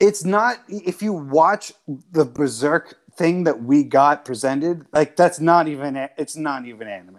it's 0.00 0.24
not. 0.24 0.58
If 0.68 1.02
you 1.02 1.12
watch 1.12 1.72
the 2.12 2.24
Berserk 2.24 2.96
thing 3.16 3.44
that 3.44 3.62
we 3.62 3.82
got 3.84 4.24
presented, 4.24 4.84
like, 4.92 5.16
that's 5.16 5.40
not 5.40 5.68
even. 5.68 5.96
It's 6.18 6.36
not 6.36 6.66
even 6.66 6.88
anime. 6.88 7.18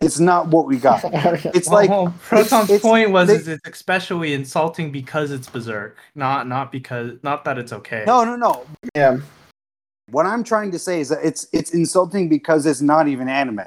It's 0.00 0.20
not 0.20 0.48
what 0.48 0.66
we 0.66 0.76
got. 0.78 1.02
It's 1.56 1.68
like 1.68 1.90
well, 1.90 2.14
Proton's 2.22 2.70
it's- 2.70 2.80
point 2.82 3.10
was 3.10 3.28
they- 3.28 3.34
is 3.36 3.48
it's 3.48 3.66
especially 3.68 4.32
insulting 4.32 4.92
because 4.92 5.30
it's 5.32 5.48
berserk, 5.48 5.96
not 6.14 6.46
not 6.46 6.70
because 6.70 7.12
not 7.22 7.44
that 7.44 7.58
it's 7.58 7.72
okay. 7.72 8.04
no, 8.06 8.24
no, 8.24 8.36
no. 8.36 8.64
yeah. 8.94 9.18
What 10.10 10.24
I'm 10.24 10.44
trying 10.44 10.70
to 10.70 10.78
say 10.78 11.00
is 11.00 11.08
that 11.08 11.18
it's 11.24 11.48
it's 11.52 11.72
insulting 11.74 12.28
because 12.28 12.64
it's 12.64 12.80
not 12.80 13.08
even 13.08 13.28
anime. 13.28 13.60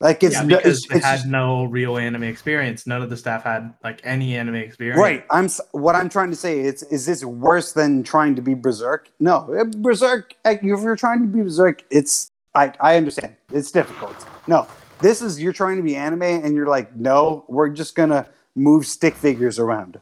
Like 0.00 0.22
it's 0.22 0.34
yeah, 0.36 0.42
no- 0.44 0.56
because 0.56 0.78
it's, 0.78 0.88
they 0.88 0.96
it's 0.96 1.04
had 1.04 1.26
no 1.26 1.64
real 1.64 1.98
anime 1.98 2.22
experience. 2.22 2.86
None 2.86 3.02
of 3.02 3.10
the 3.10 3.16
staff 3.16 3.44
had 3.44 3.74
like 3.84 4.00
any 4.04 4.34
anime 4.34 4.54
experience. 4.54 4.98
right. 4.98 5.24
I'm 5.30 5.48
what 5.72 5.94
I'm 5.94 6.08
trying 6.08 6.30
to 6.30 6.36
say. 6.36 6.60
is 6.60 6.84
is 6.84 7.04
this 7.04 7.22
worse 7.22 7.72
than 7.74 8.02
trying 8.02 8.34
to 8.36 8.40
be 8.42 8.54
berserk? 8.54 9.10
No, 9.20 9.52
eh, 9.52 9.64
berserk. 9.76 10.34
eh, 10.46 10.52
If 10.62 10.62
you're 10.80 10.96
trying 10.96 11.20
to 11.20 11.26
be 11.28 11.42
berserk, 11.42 11.82
it's 11.90 12.30
I 12.54 12.72
I 12.80 12.96
understand. 12.96 13.36
It's 13.52 13.70
difficult. 13.70 14.16
No, 14.46 14.66
this 15.00 15.22
is 15.22 15.40
you're 15.40 15.52
trying 15.52 15.76
to 15.76 15.82
be 15.82 15.96
anime, 15.96 16.22
and 16.22 16.54
you're 16.54 16.68
like, 16.68 16.94
no, 16.96 17.44
we're 17.48 17.68
just 17.68 17.94
gonna 17.94 18.26
move 18.54 18.86
stick 18.86 19.14
figures 19.14 19.58
around 19.58 20.00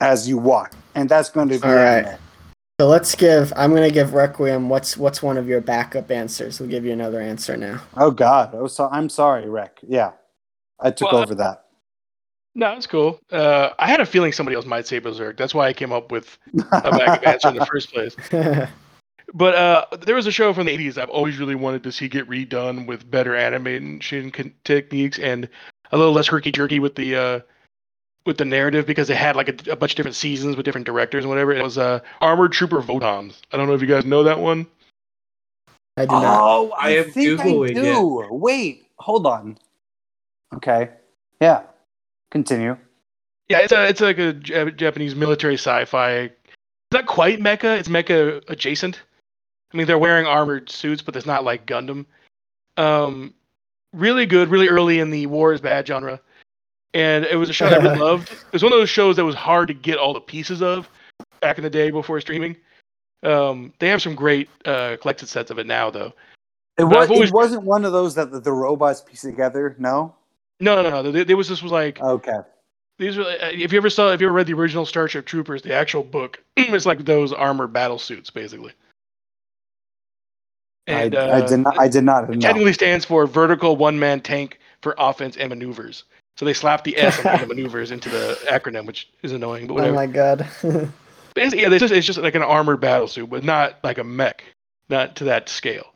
as 0.00 0.28
you 0.28 0.38
walk, 0.38 0.74
and 0.94 1.08
that's 1.08 1.30
going 1.30 1.48
to 1.48 1.58
be 1.58 1.66
All 1.66 1.74
right. 1.74 2.04
anime. 2.04 2.18
So 2.78 2.88
let's 2.88 3.14
give. 3.14 3.54
I'm 3.56 3.72
gonna 3.72 3.90
give 3.90 4.12
Requiem. 4.12 4.68
What's 4.68 4.98
what's 4.98 5.22
one 5.22 5.38
of 5.38 5.48
your 5.48 5.62
backup 5.62 6.10
answers? 6.10 6.60
We'll 6.60 6.68
give 6.68 6.84
you 6.84 6.92
another 6.92 7.20
answer 7.20 7.56
now. 7.56 7.80
Oh 7.96 8.10
God, 8.10 8.54
oh, 8.54 8.66
so, 8.66 8.88
I'm 8.92 9.08
sorry, 9.08 9.48
Rec. 9.48 9.78
Yeah, 9.86 10.12
I 10.78 10.90
took 10.90 11.10
Well, 11.10 11.22
over 11.22 11.34
that. 11.36 11.64
No, 12.54 12.72
it's 12.74 12.86
cool. 12.86 13.18
Uh, 13.30 13.70
I 13.78 13.86
had 13.86 14.00
a 14.00 14.06
feeling 14.06 14.32
somebody 14.32 14.56
else 14.56 14.66
might 14.66 14.86
say 14.86 14.98
Berserk. 14.98 15.36
That's 15.36 15.54
why 15.54 15.68
I 15.68 15.72
came 15.72 15.92
up 15.92 16.10
with 16.10 16.38
a 16.72 16.90
backup 16.90 17.26
answer 17.26 17.48
in 17.48 17.54
the 17.54 17.66
first 17.66 17.92
place. 17.92 18.14
But 19.34 19.54
uh, 19.54 19.84
there 20.02 20.14
was 20.14 20.26
a 20.26 20.32
show 20.32 20.54
from 20.54 20.66
the 20.66 20.76
80s 20.76 20.98
I've 20.98 21.10
always 21.10 21.38
really 21.38 21.56
wanted 21.56 21.82
to 21.82 21.92
see 21.92 22.08
get 22.08 22.28
redone 22.28 22.86
with 22.86 23.10
better 23.10 23.34
animation 23.34 24.32
techniques 24.64 25.18
and 25.18 25.48
a 25.90 25.96
little 25.96 26.12
less 26.12 26.28
herky 26.28 26.52
jerky 26.52 26.78
with 26.78 26.94
the 26.94 27.16
uh, 27.16 27.40
with 28.24 28.38
the 28.38 28.44
narrative 28.44 28.86
because 28.86 29.10
it 29.10 29.16
had 29.16 29.36
like 29.36 29.48
a, 29.48 29.72
a 29.72 29.76
bunch 29.76 29.92
of 29.92 29.96
different 29.96 30.16
seasons 30.16 30.56
with 30.56 30.64
different 30.64 30.86
directors 30.86 31.24
and 31.24 31.30
whatever. 31.30 31.52
It 31.52 31.62
was 31.62 31.78
uh, 31.78 32.00
Armored 32.20 32.52
Trooper 32.52 32.82
Votoms. 32.82 33.40
I 33.52 33.56
don't 33.56 33.68
know 33.68 33.74
if 33.74 33.80
you 33.80 33.86
guys 33.86 34.04
know 34.04 34.22
that 34.24 34.38
one. 34.38 34.66
I 35.96 36.04
do 36.04 36.12
not. 36.12 36.40
Oh, 36.40 36.70
I 36.78 36.88
I, 36.88 36.90
am 36.90 37.10
think 37.10 37.40
I 37.40 37.44
Googling 37.44 37.74
do. 37.74 38.26
Wait, 38.30 38.86
hold 38.98 39.26
on. 39.26 39.58
Okay, 40.54 40.90
yeah. 41.40 41.62
Continue. 42.30 42.76
Yeah, 43.48 43.60
it's 43.60 43.72
a 43.72 43.88
it's 43.88 44.00
like 44.00 44.18
a 44.18 44.32
Japanese 44.32 45.14
military 45.14 45.54
sci-fi. 45.54 46.10
It's 46.10 46.32
not 46.92 47.06
quite 47.06 47.40
mecha. 47.40 47.78
It's 47.78 47.88
mecha 47.88 48.42
adjacent. 48.48 49.00
I 49.72 49.76
mean, 49.76 49.86
they're 49.86 49.98
wearing 49.98 50.26
armored 50.26 50.70
suits, 50.70 51.02
but 51.02 51.16
it's 51.16 51.26
not 51.26 51.44
like 51.44 51.66
Gundam. 51.66 52.06
Um, 52.76 53.34
really 53.92 54.26
good, 54.26 54.48
really 54.48 54.68
early 54.68 55.00
in 55.00 55.10
the 55.10 55.26
war 55.26 55.52
is 55.52 55.60
bad 55.60 55.86
genre, 55.86 56.20
and 56.94 57.24
it 57.24 57.36
was 57.36 57.48
a 57.48 57.52
show 57.52 57.68
that 57.68 57.80
I 57.80 57.84
really 57.84 57.98
loved. 58.00 58.30
It 58.30 58.52
was 58.52 58.62
one 58.62 58.72
of 58.72 58.78
those 58.78 58.90
shows 58.90 59.16
that 59.16 59.24
was 59.24 59.34
hard 59.34 59.68
to 59.68 59.74
get 59.74 59.98
all 59.98 60.14
the 60.14 60.20
pieces 60.20 60.62
of 60.62 60.88
back 61.40 61.58
in 61.58 61.64
the 61.64 61.70
day 61.70 61.90
before 61.90 62.20
streaming. 62.20 62.56
Um, 63.22 63.72
they 63.78 63.88
have 63.88 64.02
some 64.02 64.14
great 64.14 64.48
uh, 64.64 64.96
collected 65.00 65.28
sets 65.28 65.50
of 65.50 65.58
it 65.58 65.66
now, 65.66 65.90
though. 65.90 66.12
It, 66.78 66.84
was, 66.84 67.10
always... 67.10 67.30
it 67.30 67.34
wasn't 67.34 67.62
one 67.64 67.84
of 67.84 67.92
those 67.92 68.14
that 68.14 68.30
the, 68.30 68.40
the 68.40 68.52
robots 68.52 69.00
piece 69.00 69.22
together. 69.22 69.74
No. 69.78 70.14
No, 70.60 70.82
no, 70.82 71.02
no. 71.02 71.10
There, 71.10 71.36
was 71.36 71.48
this 71.48 71.62
was 71.62 71.72
like 71.72 72.00
Okay. 72.00 72.38
These 72.98 73.16
were 73.18 73.24
uh, 73.24 73.50
if 73.52 73.72
you 73.72 73.78
ever 73.78 73.90
saw 73.90 74.12
if 74.12 74.20
you 74.20 74.26
ever 74.26 74.34
read 74.34 74.46
the 74.46 74.54
original 74.54 74.86
Starship 74.86 75.26
Troopers, 75.26 75.62
the 75.62 75.74
actual 75.74 76.02
book, 76.02 76.42
it's 76.56 76.86
like 76.86 77.04
those 77.04 77.32
armored 77.32 77.72
battle 77.72 77.98
suits 77.98 78.30
basically. 78.30 78.72
And 80.86 81.14
I, 81.14 81.18
uh, 81.18 81.42
I 81.42 81.46
did 81.46 81.58
not. 81.58 81.78
I 81.78 81.88
did 81.88 82.04
not 82.04 82.24
it 82.30 82.34
know. 82.36 82.40
technically 82.40 82.72
stands 82.72 83.04
for 83.04 83.26
vertical 83.26 83.76
one 83.76 83.98
man 83.98 84.20
tank 84.20 84.58
for 84.82 84.94
offense 84.98 85.36
and 85.36 85.48
maneuvers. 85.48 86.04
So 86.36 86.44
they 86.44 86.52
slapped 86.52 86.84
the 86.84 86.96
S 86.98 87.24
on 87.24 87.40
the 87.40 87.46
maneuvers 87.54 87.90
into 87.90 88.08
the 88.08 88.38
acronym, 88.48 88.86
which 88.86 89.08
is 89.22 89.32
annoying, 89.32 89.66
but 89.66 89.84
Oh 89.84 89.92
my 89.92 90.06
god. 90.06 90.46
Basically, 91.34 91.62
yeah, 91.62 91.70
it's 91.70 91.80
just, 91.80 91.92
it's 91.92 92.06
just 92.06 92.18
like 92.18 92.34
an 92.34 92.42
armored 92.42 92.80
battlesuit, 92.80 93.28
but 93.28 93.44
not 93.44 93.78
like 93.84 93.98
a 93.98 94.04
mech, 94.04 94.42
not 94.88 95.16
to 95.16 95.24
that 95.24 95.48
scale. 95.48 95.86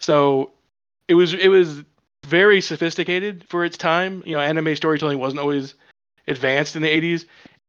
So 0.00 0.50
it 1.08 1.14
was 1.14 1.34
it 1.34 1.48
was 1.48 1.82
very 2.26 2.60
sophisticated 2.60 3.44
for 3.48 3.64
its 3.64 3.76
time. 3.76 4.22
You 4.26 4.34
know, 4.34 4.40
anime 4.40 4.74
storytelling 4.76 5.18
wasn't 5.18 5.40
always 5.40 5.74
advanced 6.28 6.76
in 6.76 6.82
the 6.82 6.88
80s, 6.88 7.24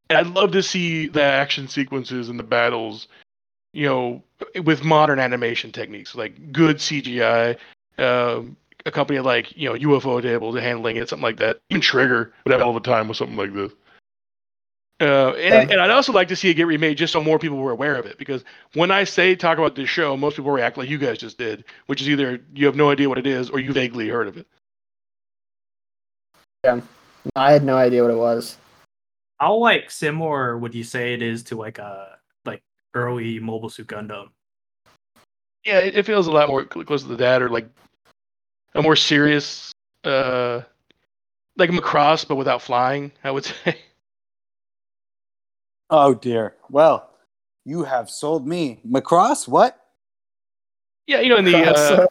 and 0.10 0.18
I'd 0.18 0.27
love 0.27 0.52
to 0.52 0.64
see 0.64 1.07
the 1.07 1.23
action 1.23 1.68
sequences 1.68 2.30
and 2.30 2.39
the 2.39 2.43
battles, 2.43 3.07
you 3.73 3.85
know, 3.88 4.23
with 4.64 4.84
modern 4.84 5.19
animation 5.19 5.72
techniques, 5.72 6.15
like 6.15 6.52
good 6.52 6.77
CGI. 6.77 7.57
Um, 7.98 8.57
a 8.85 8.91
company 8.91 9.19
like 9.19 9.56
you 9.56 9.69
know 9.69 9.76
ufotable 9.76 10.53
to 10.53 10.61
handling 10.61 10.98
it, 10.98 11.10
something 11.10 11.23
like 11.23 11.38
that. 11.38 11.60
Even 11.69 11.81
Trigger 11.81 12.34
would 12.43 12.52
have 12.52 12.61
all 12.61 12.73
the 12.73 12.80
time 12.80 13.07
with 13.07 13.18
something 13.18 13.38
like 13.38 13.53
this. 13.53 13.72
Uh, 14.99 15.31
and, 15.31 15.68
Yeah. 15.68 15.73
and 15.73 15.81
I'd 15.81 15.89
also 15.89 16.14
like 16.14 16.27
to 16.27 16.35
see 16.35 16.49
it 16.49 16.53
get 16.53 16.68
remade 16.68 16.95
just 16.98 17.14
so 17.14 17.23
more 17.23 17.39
people 17.39 17.57
were 17.57 17.72
aware 17.72 17.95
of 17.95 18.06
it. 18.06 18.19
Because 18.19 18.43
when 18.73 18.91
I 18.91 19.03
say 19.03 19.35
talk 19.35 19.57
about 19.57 19.76
this 19.76 19.89
show, 19.89 20.15
most 20.15 20.35
people 20.35 20.52
react 20.52 20.77
like 20.77 20.89
you 20.89 20.99
guys 20.99 21.18
just 21.18 21.39
did, 21.39 21.64
which 21.88 22.02
is 22.02 22.10
either 22.10 22.39
you 22.53 22.68
have 22.68 22.76
no 22.76 22.91
idea 22.91 23.10
what 23.10 23.18
it 23.18 23.26
is 23.26 23.49
or 23.49 23.60
you 23.60 23.73
vaguely 23.73 24.10
heard 24.10 24.27
of 24.27 24.38
it. 24.38 24.48
Yeah, 26.64 26.81
I 27.35 27.52
had 27.52 27.64
no 27.64 27.77
idea 27.77 28.03
what 28.03 28.11
it 28.11 28.18
was. 28.18 28.57
How 29.39 29.56
like 29.56 29.89
similar 29.89 30.56
would 30.56 30.76
you 30.76 30.84
say 30.84 31.15
it 31.15 31.23
is 31.23 31.41
to 31.45 31.56
like 31.56 31.80
a 31.80 32.10
like 32.11 32.20
early 32.93 33.39
Mobile 33.39 33.69
Suit 33.69 33.88
Gundam? 33.88 34.30
Yeah, 35.63 35.80
it, 35.80 35.95
it 35.95 36.05
feels 36.05 36.27
a 36.27 36.31
lot 36.31 36.49
more 36.49 36.68
cl- 36.72 36.85
close 36.85 37.03
to 37.03 37.15
that, 37.15 37.41
or 37.41 37.49
like 37.49 37.69
a 38.73 38.81
more 38.81 38.95
serious 38.95 39.72
uh, 40.03 40.61
like 41.57 41.69
Macross, 41.69 42.27
but 42.27 42.35
without 42.35 42.61
flying. 42.61 43.11
I 43.23 43.31
would 43.31 43.45
say. 43.65 43.77
Oh 45.89 46.13
dear. 46.13 46.55
Well, 46.69 47.09
you 47.65 47.84
have 47.84 48.09
sold 48.09 48.47
me. 48.47 48.81
Macross, 48.88 49.47
what? 49.47 49.77
Yeah, 51.07 51.19
you 51.19 51.30
know, 51.30 51.38
in 51.38 51.45
the 51.45 51.55
uh, 51.55 52.07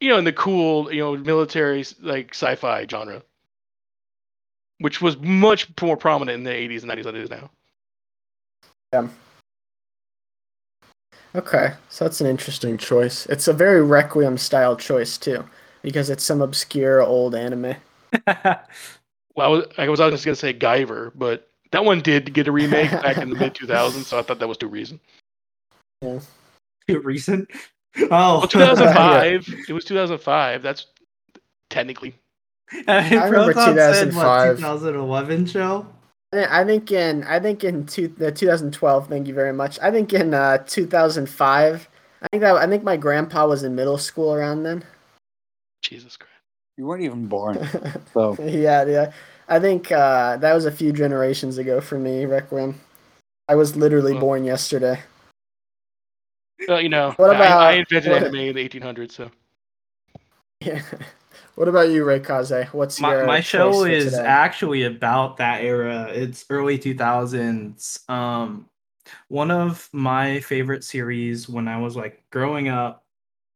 you 0.00 0.08
know, 0.08 0.18
in 0.18 0.24
the 0.24 0.32
cool, 0.32 0.92
you 0.92 1.00
know, 1.00 1.16
military 1.16 1.84
like 2.00 2.34
sci-fi 2.34 2.86
genre, 2.86 3.22
which 4.78 5.00
was 5.00 5.16
much 5.18 5.68
more 5.80 5.96
prominent 5.96 6.36
in 6.36 6.44
the 6.44 6.50
80s 6.50 6.82
and 6.82 6.90
90s 6.92 7.04
than 7.04 7.16
it 7.16 7.22
is 7.22 7.30
now. 7.30 7.50
Okay, 11.36 11.74
so 11.90 12.04
that's 12.04 12.20
an 12.20 12.26
interesting 12.26 12.78
choice. 12.78 13.26
It's 13.26 13.46
a 13.46 13.52
very 13.52 13.82
Requiem 13.82 14.38
style 14.38 14.76
choice 14.76 15.18
too, 15.18 15.44
because 15.82 16.10
it's 16.10 16.24
some 16.24 16.40
obscure 16.42 17.02
old 17.02 17.34
anime. 17.34 17.76
Well, 19.36 19.64
I 19.76 19.88
was, 19.88 20.00
I 20.00 20.08
was 20.08 20.14
just 20.14 20.24
gonna 20.24 20.34
say 20.34 20.54
Guyver, 20.54 21.12
but 21.14 21.50
that 21.70 21.84
one 21.84 22.00
did 22.00 22.32
get 22.32 22.48
a 22.48 22.52
remake 22.52 22.90
back 22.90 23.18
in 23.18 23.28
the 23.28 23.36
mid 23.36 23.54
2000s, 23.54 24.04
so 24.04 24.18
I 24.18 24.22
thought 24.22 24.38
that 24.38 24.48
was 24.48 24.56
too 24.56 24.68
recent. 24.68 24.98
Too 26.02 26.20
recent. 27.00 27.50
Oh, 27.98 28.38
Well, 28.38 28.48
2005. 28.48 29.46
It 29.68 29.72
was 29.72 29.84
2005. 29.84 30.62
That's 30.62 30.86
technically. 31.68 32.14
I, 32.88 33.10
mean, 33.10 33.18
I 33.18 33.26
remember 33.26 33.52
Proton 33.52 33.76
said, 33.76 34.04
2005. 34.10 34.48
What, 34.48 34.56
2011 34.56 35.46
show. 35.46 35.86
I 36.32 36.64
think 36.64 36.90
in 36.92 37.24
I 37.24 37.38
think 37.40 37.64
in 37.64 37.86
two, 37.86 38.08
the 38.08 38.32
2012. 38.32 39.08
Thank 39.08 39.28
you 39.28 39.34
very 39.34 39.52
much. 39.52 39.78
I 39.80 39.90
think 39.90 40.12
in 40.12 40.34
uh, 40.34 40.58
2005. 40.66 41.88
I 42.22 42.26
think 42.30 42.40
that 42.42 42.56
I 42.56 42.66
think 42.66 42.82
my 42.82 42.96
grandpa 42.96 43.46
was 43.46 43.62
in 43.62 43.74
middle 43.74 43.98
school 43.98 44.34
around 44.34 44.62
then. 44.64 44.84
Jesus 45.82 46.16
Christ. 46.16 46.32
You 46.76 46.86
weren't 46.86 47.02
even 47.04 47.26
born. 47.26 47.56
So 48.12 48.36
yeah, 48.42 48.84
yeah. 48.86 49.12
I 49.48 49.60
think 49.60 49.92
uh, 49.92 50.36
that 50.38 50.52
was 50.54 50.64
a 50.66 50.72
few 50.72 50.92
generations 50.92 51.58
ago 51.58 51.80
for 51.80 51.98
me, 51.98 52.24
Requiem. 52.24 52.80
I 53.48 53.54
was 53.54 53.76
literally 53.76 54.12
Well- 54.12 54.20
born 54.20 54.44
yesterday. 54.44 55.00
Well, 56.66 56.80
you 56.80 56.88
know, 56.88 57.12
What 57.18 57.30
I- 57.30 57.34
about- 57.36 57.60
I, 57.62 57.72
invented 57.74 58.10
what- 58.10 58.22
anime 58.24 58.34
in 58.36 58.54
the 58.56 58.68
1800s, 58.68 59.12
so. 59.12 59.30
Yeah. 60.60 60.82
What 61.54 61.68
about 61.68 61.90
you, 61.90 62.04
Reikaze? 62.04 62.72
What's 62.72 63.00
My, 63.00 63.12
your 63.16 63.26
my 63.26 63.40
show 63.40 63.84
is 63.84 64.12
today? 64.12 64.24
actually 64.26 64.82
about 64.84 65.38
that 65.38 65.62
era. 65.62 66.10
It's 66.12 66.44
early 66.50 66.78
2000s. 66.78 68.08
Um, 68.10 68.68
one 69.28 69.50
of 69.50 69.88
my 69.92 70.40
favorite 70.40 70.84
series 70.84 71.48
when 71.48 71.68
I 71.68 71.78
was 71.78 71.96
like 71.96 72.24
growing 72.30 72.68
up 72.68 73.04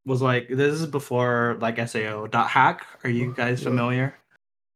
was 0.07 0.23
like 0.23 0.49
this 0.49 0.81
is 0.81 0.87
before 0.87 1.59
like 1.61 1.77
SAO 1.89 2.27
dot 2.27 2.49
hack. 2.49 2.87
Are 3.05 3.11
you 3.11 3.35
guys 3.35 3.63
familiar? 3.63 4.15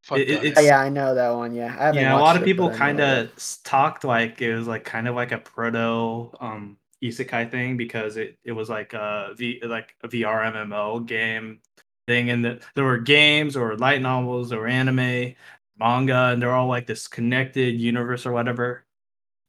Fuck 0.02 0.18
It- 0.18 0.28
it's- 0.28 0.64
yeah, 0.64 0.78
I 0.78 0.90
know 0.90 1.14
that 1.14 1.30
one. 1.30 1.54
Yeah, 1.54 1.74
I 1.78 1.92
yeah, 1.92 2.16
a 2.16 2.20
lot 2.20 2.36
of 2.36 2.44
people 2.44 2.68
but 2.68 2.74
I 2.80 2.92
know 2.92 2.98
kind 2.98 3.00
of 3.00 3.60
talked 3.64 4.04
like 4.04 4.42
it 4.42 4.54
was 4.54 4.66
like 4.66 4.84
kind 4.84 5.08
of 5.08 5.14
like 5.14 5.32
a 5.32 5.38
proto 5.38 6.30
um 6.40 6.76
isekai 7.02 7.50
thing 7.50 7.76
because 7.76 8.16
it, 8.16 8.38
it 8.44 8.52
was 8.52 8.68
like 8.68 8.92
a 8.94 9.34
v 9.36 9.60
like 9.64 9.94
a 10.02 10.08
VR 10.08 10.52
MMO 10.52 11.06
game 11.06 11.60
thing 12.06 12.30
and 12.30 12.44
the, 12.44 12.60
there 12.74 12.84
were 12.84 12.98
games 12.98 13.56
or 13.56 13.76
light 13.76 14.02
novels 14.02 14.52
or 14.52 14.66
anime 14.66 15.34
manga 15.78 16.30
and 16.32 16.40
they're 16.40 16.54
all 16.54 16.68
like 16.68 16.86
this 16.86 17.08
connected 17.08 17.78
universe 17.80 18.26
or 18.26 18.32
whatever. 18.32 18.84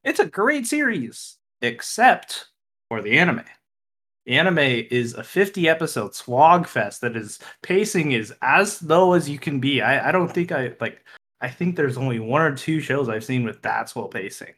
It's 0.03 0.19
a 0.19 0.25
great 0.25 0.67
series 0.67 1.37
except 1.61 2.47
for 2.89 3.01
the 3.01 3.17
anime. 3.17 3.43
The 4.25 4.37
anime 4.37 4.57
is 4.57 5.13
a 5.13 5.23
50 5.23 5.69
episode 5.69 6.15
swag 6.15 6.67
fest 6.67 7.01
that 7.01 7.15
is 7.15 7.39
pacing 7.61 8.13
is 8.13 8.33
as 8.41 8.81
low 8.81 9.13
as 9.13 9.29
you 9.29 9.37
can 9.37 9.59
be. 9.59 9.81
I, 9.81 10.09
I 10.09 10.11
don't 10.11 10.31
think 10.31 10.51
I 10.51 10.73
like 10.79 11.05
I 11.41 11.49
think 11.49 11.75
there's 11.75 11.97
only 11.97 12.19
one 12.19 12.41
or 12.41 12.55
two 12.55 12.79
shows 12.79 13.07
I've 13.07 13.23
seen 13.23 13.43
with 13.43 13.61
that 13.61 13.89
slow 13.89 14.07
pacing. 14.07 14.53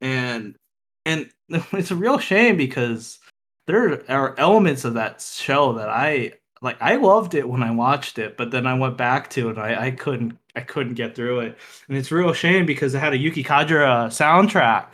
And 0.00 0.56
and 1.04 1.30
it's 1.72 1.92
a 1.92 1.96
real 1.96 2.18
shame 2.18 2.56
because 2.56 3.20
there 3.66 4.02
are 4.10 4.38
elements 4.38 4.84
of 4.84 4.94
that 4.94 5.20
show 5.20 5.72
that 5.74 5.88
I 5.88 6.32
like 6.62 6.80
I 6.80 6.96
loved 6.96 7.34
it 7.34 7.48
when 7.48 7.62
I 7.62 7.70
watched 7.70 8.18
it, 8.18 8.36
but 8.36 8.50
then 8.50 8.66
I 8.66 8.74
went 8.74 8.96
back 8.96 9.30
to 9.30 9.48
it 9.48 9.56
and 9.56 9.60
I, 9.60 9.86
I 9.86 9.90
couldn't 9.90 10.38
I 10.54 10.60
couldn't 10.60 10.94
get 10.94 11.14
through 11.14 11.40
it. 11.40 11.58
And 11.88 11.96
it's 11.96 12.10
real 12.10 12.32
shame 12.32 12.66
because 12.66 12.94
it 12.94 12.98
had 12.98 13.12
a 13.12 13.18
Yuki 13.18 13.44
Kajiura 13.44 14.08
soundtrack. 14.08 14.86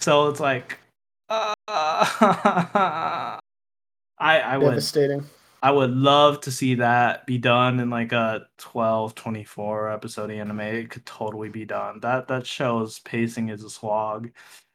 So 0.00 0.28
it's 0.28 0.40
like 0.40 0.78
uh, 1.28 1.54
I 1.68 3.40
I 4.18 4.58
would 4.58 4.70
Devastating. 4.70 5.24
I 5.62 5.70
would 5.72 5.90
love 5.90 6.40
to 6.42 6.52
see 6.52 6.76
that 6.76 7.26
be 7.26 7.36
done 7.36 7.80
in 7.80 7.90
like 7.90 8.12
a 8.12 8.46
12, 8.58 9.16
24 9.16 9.90
episode 9.90 10.30
anime. 10.30 10.60
It 10.60 10.90
could 10.90 11.04
totally 11.04 11.48
be 11.48 11.64
done. 11.64 11.98
That 12.00 12.28
that 12.28 12.46
show's 12.46 13.00
pacing 13.00 13.48
is 13.48 13.64
a 13.64 13.70
slog. 13.70 14.30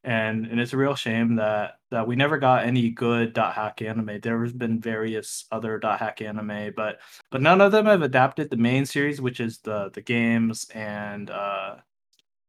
And 0.05 0.47
and 0.47 0.59
it's 0.59 0.73
a 0.73 0.77
real 0.77 0.95
shame 0.95 1.35
that 1.38 1.80
that 1.91 2.05
we 2.05 2.15
never 2.17 2.38
got 2.38 2.65
any 2.65 2.89
good 2.89 3.34
dot 3.34 3.53
hack 3.53 3.81
anime. 3.81 4.19
There's 4.21 4.51
been 4.51 4.81
various 4.81 5.45
other 5.51 5.80
dot 5.80 5.99
hack 5.99 6.21
anime, 6.21 6.73
but 6.75 6.99
but 7.31 7.41
none 7.41 7.61
of 7.61 7.71
them 7.71 7.85
have 7.85 8.01
adapted 8.01 8.49
the 8.49 8.57
main 8.57 8.85
series, 8.85 9.21
which 9.21 9.39
is 9.39 9.59
the 9.59 9.91
the 9.93 10.01
games, 10.01 10.67
and 10.73 11.30
uh 11.30 11.75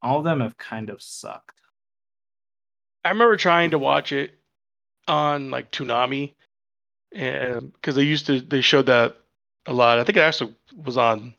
all 0.02 0.18
of 0.18 0.24
them 0.24 0.40
have 0.40 0.59
kind 0.59 0.90
of 0.90 1.01
sucked. 1.01 1.60
I 3.05 3.10
remember 3.10 3.36
trying 3.36 3.70
to 3.70 3.78
watch 3.78 4.12
it 4.12 4.39
on 5.06 5.51
like 5.51 5.70
Toonami, 5.70 6.35
and 7.12 7.72
because 7.72 7.94
they 7.94 8.02
used 8.02 8.26
to 8.26 8.40
they 8.40 8.62
showed 8.62 8.86
that 8.86 9.16
a 9.66 9.72
lot. 9.72 9.98
I 9.98 10.05
think 10.05 10.16
it 10.16 10.22
actually 10.22 10.55
was 10.74 10.97
on 10.97 11.35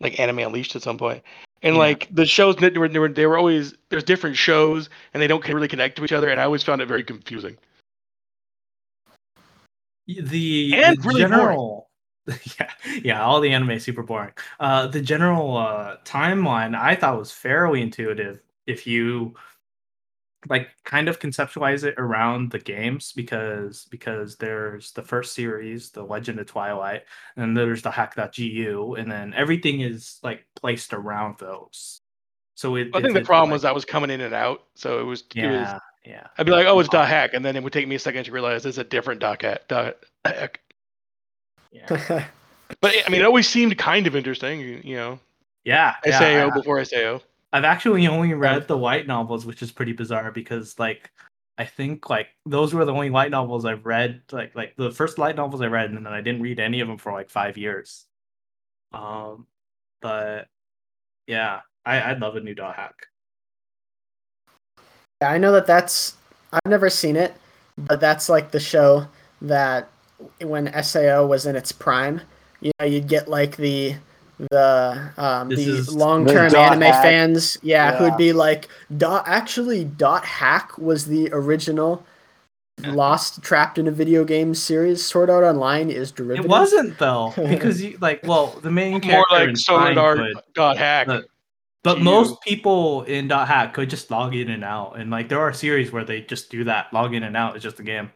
like 0.00 0.18
Anime 0.18 0.38
Unleashed 0.38 0.76
at 0.76 0.82
some 0.82 0.98
point. 0.98 1.22
And 1.62 1.74
Yeah. 1.74 1.80
like 1.80 2.08
the 2.14 2.26
shows, 2.26 2.56
they 2.56 2.70
were, 2.70 2.88
they 2.88 2.98
were 2.98 3.08
they 3.08 3.26
were 3.26 3.38
always 3.38 3.74
there's 3.90 4.04
different 4.04 4.36
shows 4.36 4.88
and 5.12 5.22
they 5.22 5.26
don't 5.26 5.46
really 5.48 5.68
connect 5.68 5.96
to 5.96 6.04
each 6.04 6.12
other, 6.12 6.28
and 6.28 6.40
I 6.40 6.44
always 6.44 6.62
found 6.62 6.80
it 6.80 6.86
very 6.86 7.02
confusing. 7.04 7.56
the, 10.06 10.72
And 10.74 10.96
the 10.98 11.08
really 11.08 11.24
boring. 11.26 11.58
general 11.58 11.88
yeah 12.60 12.70
yeah 13.02 13.22
all 13.24 13.40
the 13.40 13.50
anime 13.50 13.70
is 13.70 13.84
super 13.84 14.02
boring 14.02 14.32
uh 14.60 14.86
the 14.86 15.00
general 15.00 15.56
uh 15.56 15.96
timeline 16.04 16.76
i 16.76 16.94
thought 16.94 17.18
was 17.18 17.32
fairly 17.32 17.80
intuitive 17.80 18.40
if 18.66 18.86
you 18.86 19.34
like 20.48 20.68
kind 20.84 21.08
of 21.08 21.18
conceptualize 21.18 21.82
it 21.84 21.94
around 21.98 22.50
the 22.52 22.58
games 22.60 23.12
because 23.12 23.86
because 23.90 24.36
there's 24.36 24.92
the 24.92 25.02
first 25.02 25.34
series 25.34 25.90
the 25.90 26.02
legend 26.02 26.38
of 26.38 26.46
twilight 26.46 27.02
and 27.36 27.42
then 27.42 27.54
there's 27.54 27.82
the 27.82 27.90
hack.gu 27.90 28.94
and 28.96 29.10
then 29.10 29.34
everything 29.34 29.80
is 29.80 30.20
like 30.22 30.46
placed 30.54 30.92
around 30.94 31.36
those 31.38 32.00
so 32.54 32.76
it 32.76 32.88
I 32.94 33.00
think 33.00 33.14
the 33.14 33.20
fits, 33.20 33.26
problem 33.26 33.50
like- 33.50 33.56
was 33.56 33.64
I 33.64 33.72
was 33.72 33.84
coming 33.84 34.10
in 34.10 34.20
and 34.20 34.34
out, 34.34 34.62
so 34.74 35.00
it 35.00 35.04
was 35.04 35.22
it 35.34 35.46
was 35.46 35.52
yeah 35.68 35.78
yeah 36.04 36.26
I'd 36.38 36.46
be 36.46 36.52
like, 36.52 36.66
oh, 36.66 36.78
it's 36.80 36.88
dot 36.88 37.06
hack, 37.08 37.34
and 37.34 37.44
then 37.44 37.54
it 37.56 37.62
would 37.62 37.72
take 37.72 37.86
me 37.86 37.94
a 37.96 37.98
second 38.00 38.24
to 38.24 38.32
realize 38.32 38.64
it's 38.66 38.78
a 38.78 38.84
different 38.84 39.20
dot 39.20 39.42
hack. 39.42 39.68
Dot 39.68 39.96
hack. 40.24 40.60
yeah 41.70 41.86
But 42.80 42.94
I 43.06 43.10
mean, 43.10 43.20
it 43.20 43.24
always 43.24 43.48
seemed 43.48 43.76
kind 43.78 44.06
of 44.06 44.14
interesting, 44.16 44.60
you, 44.60 44.80
you 44.84 44.96
know. 44.96 45.18
yeah, 45.64 45.94
yeah, 46.04 46.18
Sao 46.18 46.48
I- 46.48 46.50
before 46.50 46.84
Sao. 46.84 47.20
I've 47.52 47.64
actually 47.64 48.06
only 48.06 48.34
read 48.34 48.68
the 48.68 48.76
light 48.76 49.06
novels, 49.06 49.46
which 49.46 49.62
is 49.62 49.72
pretty 49.72 49.92
bizarre 49.92 50.30
because 50.30 50.78
like 50.78 51.10
I 51.56 51.64
think 51.64 52.08
like 52.08 52.28
those 52.46 52.74
were 52.74 52.84
the 52.84 52.92
only 52.92 53.10
light 53.10 53.30
novels 53.30 53.64
I've 53.64 53.86
read. 53.86 54.22
Like 54.30 54.54
like 54.54 54.76
the 54.76 54.90
first 54.90 55.18
light 55.18 55.36
novels 55.36 55.60
I 55.62 55.66
read, 55.66 55.90
and 55.90 56.04
then 56.04 56.12
I 56.12 56.20
didn't 56.20 56.42
read 56.42 56.60
any 56.60 56.80
of 56.80 56.88
them 56.88 56.98
for 56.98 57.12
like 57.12 57.30
five 57.30 57.56
years. 57.56 58.06
Um, 58.92 59.46
but 60.00 60.48
yeah, 61.26 61.60
I 61.84 62.10
I'd 62.10 62.20
love 62.20 62.36
a 62.36 62.40
new 62.40 62.54
dot 62.54 62.76
hack. 62.76 62.94
Yeah, 65.20 65.30
I 65.30 65.38
know 65.38 65.52
that 65.52 65.66
that's. 65.66 66.16
I've 66.52 66.70
never 66.70 66.88
seen 66.88 67.16
it, 67.16 67.34
but 67.76 68.00
that's 68.00 68.28
like 68.28 68.52
the 68.52 68.60
show 68.60 69.08
that 69.42 69.88
when 70.40 70.72
SAO 70.82 71.26
was 71.26 71.44
in 71.44 71.56
its 71.56 71.72
prime, 71.72 72.20
you 72.60 72.72
know, 72.78 72.86
you'd 72.86 73.08
get 73.08 73.28
like 73.28 73.56
the 73.56 73.96
the 74.50 75.10
um, 75.16 75.48
This 75.48 75.86
the 75.86 75.92
long 75.96 76.26
term 76.26 76.54
anime 76.54 76.80
hack. 76.82 77.02
fans, 77.02 77.58
yeah, 77.62 77.92
Yeah. 77.92 77.98
who'd 77.98 78.16
be 78.16 78.32
like 78.32 78.68
dot. 78.96 79.24
Actually, 79.26 79.84
dot 79.84 80.24
hack 80.24 80.76
was 80.78 81.06
the 81.06 81.28
original. 81.32 82.04
Lost, 82.86 83.42
trapped 83.42 83.76
in 83.76 83.88
a 83.88 83.90
video 83.90 84.24
game 84.24 84.54
series. 84.54 85.04
Sword 85.04 85.30
Art 85.30 85.42
Online 85.42 85.90
is 85.90 86.12
derivative. 86.12 86.44
It 86.44 86.48
wasn't 86.48 86.96
though 86.98 87.32
because 87.36 87.82
you 87.82 87.98
like 88.00 88.20
well 88.22 88.56
the 88.62 88.70
main 88.70 89.00
character 89.00 89.16
More 89.16 89.26
character 89.26 89.40
like 89.40 89.48
in 89.48 89.56
Sword 89.56 89.80
Pine 89.82 89.98
Art 89.98 90.18
could- 90.18 90.36
dot 90.54 90.76
hack. 90.78 91.06
but- 91.08 91.26
but 91.84 92.00
most 92.00 92.30
you. 92.30 92.36
people 92.44 93.02
in 93.04 93.28
dot 93.28 93.48
hack 93.48 93.72
could 93.72 93.88
just 93.88 94.10
log 94.10 94.34
in 94.34 94.50
and 94.50 94.62
out, 94.64 94.96
and 94.98 95.10
like 95.10 95.28
there 95.28 95.40
are 95.40 95.52
series 95.52 95.90
where 95.92 96.04
they 96.04 96.20
just 96.20 96.50
do 96.50 96.64
that 96.64 96.92
log 96.92 97.14
in 97.14 97.22
and 97.22 97.36
out. 97.36 97.56
is 97.56 97.62
just 97.62 97.78
a 97.80 97.82
game. 97.84 98.10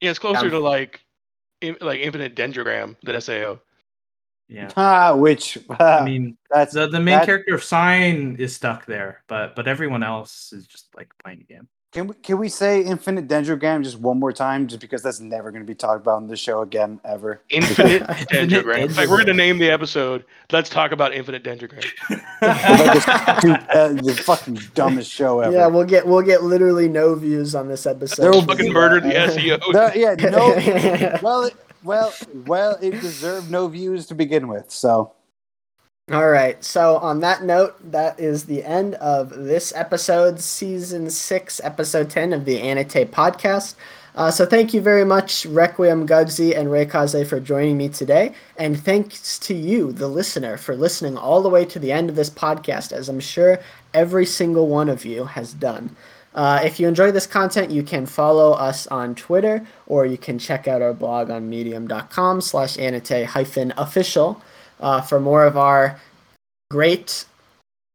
Yeah, 0.00 0.10
it's 0.10 0.18
closer 0.18 0.44
Yeah. 0.46 0.50
to 0.52 0.58
like 0.60 1.00
in, 1.60 1.76
like 1.80 2.00
Infinite 2.00 2.34
Dendrogram 2.36 2.96
than 3.02 3.20
Sao. 3.20 3.58
Yeah. 4.48 4.70
ah, 4.76 5.14
which 5.14 5.58
I 5.78 6.04
mean, 6.04 6.36
that's 6.50 6.74
the 6.74 6.88
the 6.88 7.00
main 7.00 7.18
that- 7.18 7.26
character 7.26 7.54
of 7.54 7.62
Sign 7.62 8.36
is 8.38 8.54
stuck 8.54 8.86
there, 8.86 9.22
but 9.28 9.54
but 9.54 9.68
everyone 9.68 10.02
else 10.02 10.52
is 10.52 10.66
just 10.66 10.86
like 10.96 11.08
playing 11.22 11.40
a 11.40 11.44
game. 11.52 11.68
Can 11.90 12.06
we 12.06 12.14
can 12.16 12.36
we 12.36 12.50
say 12.50 12.82
Infinite 12.82 13.28
Dendrogram 13.28 13.82
just 13.82 13.98
one 13.98 14.20
more 14.20 14.30
time, 14.30 14.66
just 14.66 14.80
because 14.82 15.02
that's 15.02 15.20
never 15.20 15.50
going 15.50 15.62
to 15.62 15.66
be 15.66 15.74
talked 15.74 16.02
about 16.02 16.20
in 16.20 16.28
the 16.28 16.36
show 16.36 16.60
again 16.60 17.00
ever? 17.02 17.40
Infinite 17.48 18.02
Infinite 18.08 18.28
dendrogram. 18.28 18.94
Like 18.94 19.08
we're 19.08 19.16
gonna 19.18 19.32
name 19.32 19.56
the 19.56 19.70
episode. 19.70 20.26
Let's 20.52 20.68
talk 20.68 20.92
about 20.92 21.14
infinite 21.14 21.42
dendrogram. 21.44 21.84
Uh, 22.40 23.92
the 23.94 24.22
fucking 24.24 24.58
dumbest 24.74 25.10
show 25.10 25.40
ever. 25.40 25.54
Yeah, 25.56 25.66
we'll 25.66 25.84
get 25.84 26.06
we'll 26.06 26.22
get 26.22 26.42
literally 26.44 26.88
no 26.88 27.14
views 27.14 27.54
on 27.54 27.68
this 27.68 27.86
episode. 27.86 28.22
There 28.22 28.30
will 28.30 28.42
Fucking 28.42 28.72
murdered 28.72 29.04
the 29.04 29.10
SEO. 29.10 29.58
The- 29.72 29.92
yeah, 29.98 30.14
no. 31.10 31.18
well, 31.22 31.44
it, 31.44 31.54
well, 31.88 32.12
well, 32.46 32.78
it 32.82 33.00
deserved 33.00 33.50
no 33.50 33.66
views 33.66 34.06
to 34.08 34.14
begin 34.14 34.46
with. 34.48 34.70
So 34.70 35.14
All 36.10 36.30
right. 36.30 36.62
So 36.62 36.96
on 36.98 37.20
that 37.20 37.44
note, 37.44 37.76
that 37.92 38.20
is 38.20 38.44
the 38.44 38.64
end 38.64 38.94
of 38.96 39.30
this 39.30 39.72
episode, 39.74 40.40
season 40.40 41.10
six, 41.10 41.60
episode 41.64 42.10
ten 42.10 42.32
of 42.32 42.44
the 42.44 42.58
AniTAY 42.60 43.06
podcast. 43.06 43.74
Uh, 44.14 44.30
so 44.30 44.44
thank 44.44 44.74
you 44.74 44.80
very 44.80 45.04
much, 45.04 45.46
Requiem 45.46 46.06
Gugsy 46.06 46.56
and 46.58 46.68
Reikaze, 46.68 47.26
for 47.26 47.38
joining 47.38 47.76
me 47.76 47.88
today, 47.88 48.34
and 48.56 48.78
thanks 48.78 49.38
to 49.38 49.54
you, 49.54 49.92
the 49.92 50.08
listener, 50.08 50.56
for 50.56 50.74
listening 50.74 51.16
all 51.16 51.40
the 51.40 51.48
way 51.48 51.64
to 51.64 51.78
the 51.78 51.92
end 51.92 52.10
of 52.10 52.16
this 52.16 52.30
podcast, 52.30 52.90
as 52.90 53.08
I'm 53.08 53.20
sure 53.20 53.60
every 53.94 54.26
single 54.26 54.66
one 54.66 54.88
of 54.88 55.04
you 55.04 55.24
has 55.24 55.54
done. 55.54 55.94
Uh, 56.34 56.60
if 56.62 56.78
you 56.78 56.86
enjoy 56.86 57.10
this 57.10 57.26
content, 57.26 57.70
you 57.70 57.82
can 57.82 58.06
follow 58.06 58.52
us 58.52 58.86
on 58.88 59.14
Twitter, 59.14 59.66
or 59.86 60.06
you 60.06 60.18
can 60.18 60.38
check 60.38 60.68
out 60.68 60.82
our 60.82 60.92
blog 60.92 61.30
on 61.30 61.48
medium.com 61.48 62.40
slash 62.40 62.76
anitay 62.76 63.24
hyphen 63.24 63.72
official 63.76 64.40
uh, 64.80 65.00
for 65.00 65.18
more 65.18 65.44
of 65.44 65.56
our 65.56 65.98
great 66.70 67.24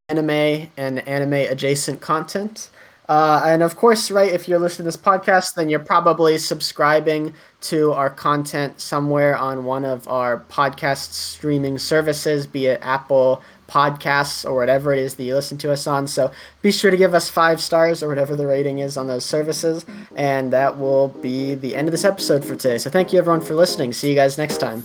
anime 0.09 0.69
and 0.77 1.07
anime 1.07 1.33
adjacent 1.33 2.01
content. 2.01 2.69
Uh, 3.09 3.41
and 3.45 3.61
of 3.61 3.75
course, 3.75 4.09
right, 4.09 4.31
if 4.31 4.47
you're 4.47 4.59
listening 4.59 4.85
to 4.85 4.97
this 4.97 4.97
podcast, 4.97 5.55
then 5.55 5.69
you're 5.69 5.79
probably 5.79 6.37
subscribing 6.37 7.33
to 7.61 7.91
our 7.91 8.09
content 8.09 8.79
somewhere 8.79 9.37
on 9.37 9.65
one 9.65 9.83
of 9.83 10.07
our 10.07 10.39
podcast 10.49 11.11
streaming 11.11 11.77
services, 11.77 12.47
be 12.47 12.67
it 12.67 12.79
Apple 12.81 13.41
podcasts 13.73 14.45
or 14.45 14.53
whatever 14.55 14.93
it 14.93 14.99
is 14.99 15.15
that 15.15 15.23
you 15.23 15.33
listen 15.33 15.57
to 15.57 15.71
us 15.71 15.87
on. 15.87 16.07
So 16.07 16.31
be 16.61 16.71
sure 16.71 16.91
to 16.91 16.97
give 16.97 17.15
us 17.15 17.29
five 17.29 17.59
stars 17.59 18.03
or 18.03 18.07
whatever 18.07 18.35
the 18.35 18.45
rating 18.45 18.79
is 18.79 18.97
on 18.97 19.07
those 19.07 19.25
services. 19.25 19.83
And 20.15 20.53
that 20.53 20.77
will 20.77 21.07
be 21.07 21.55
the 21.55 21.75
end 21.75 21.87
of 21.87 21.91
this 21.91 22.05
episode 22.05 22.45
for 22.45 22.55
today. 22.55 22.77
So 22.77 22.91
thank 22.91 23.11
you 23.11 23.19
everyone 23.19 23.41
for 23.41 23.55
listening. 23.55 23.93
See 23.93 24.09
you 24.09 24.15
guys 24.15 24.37
next 24.37 24.59
time. 24.59 24.83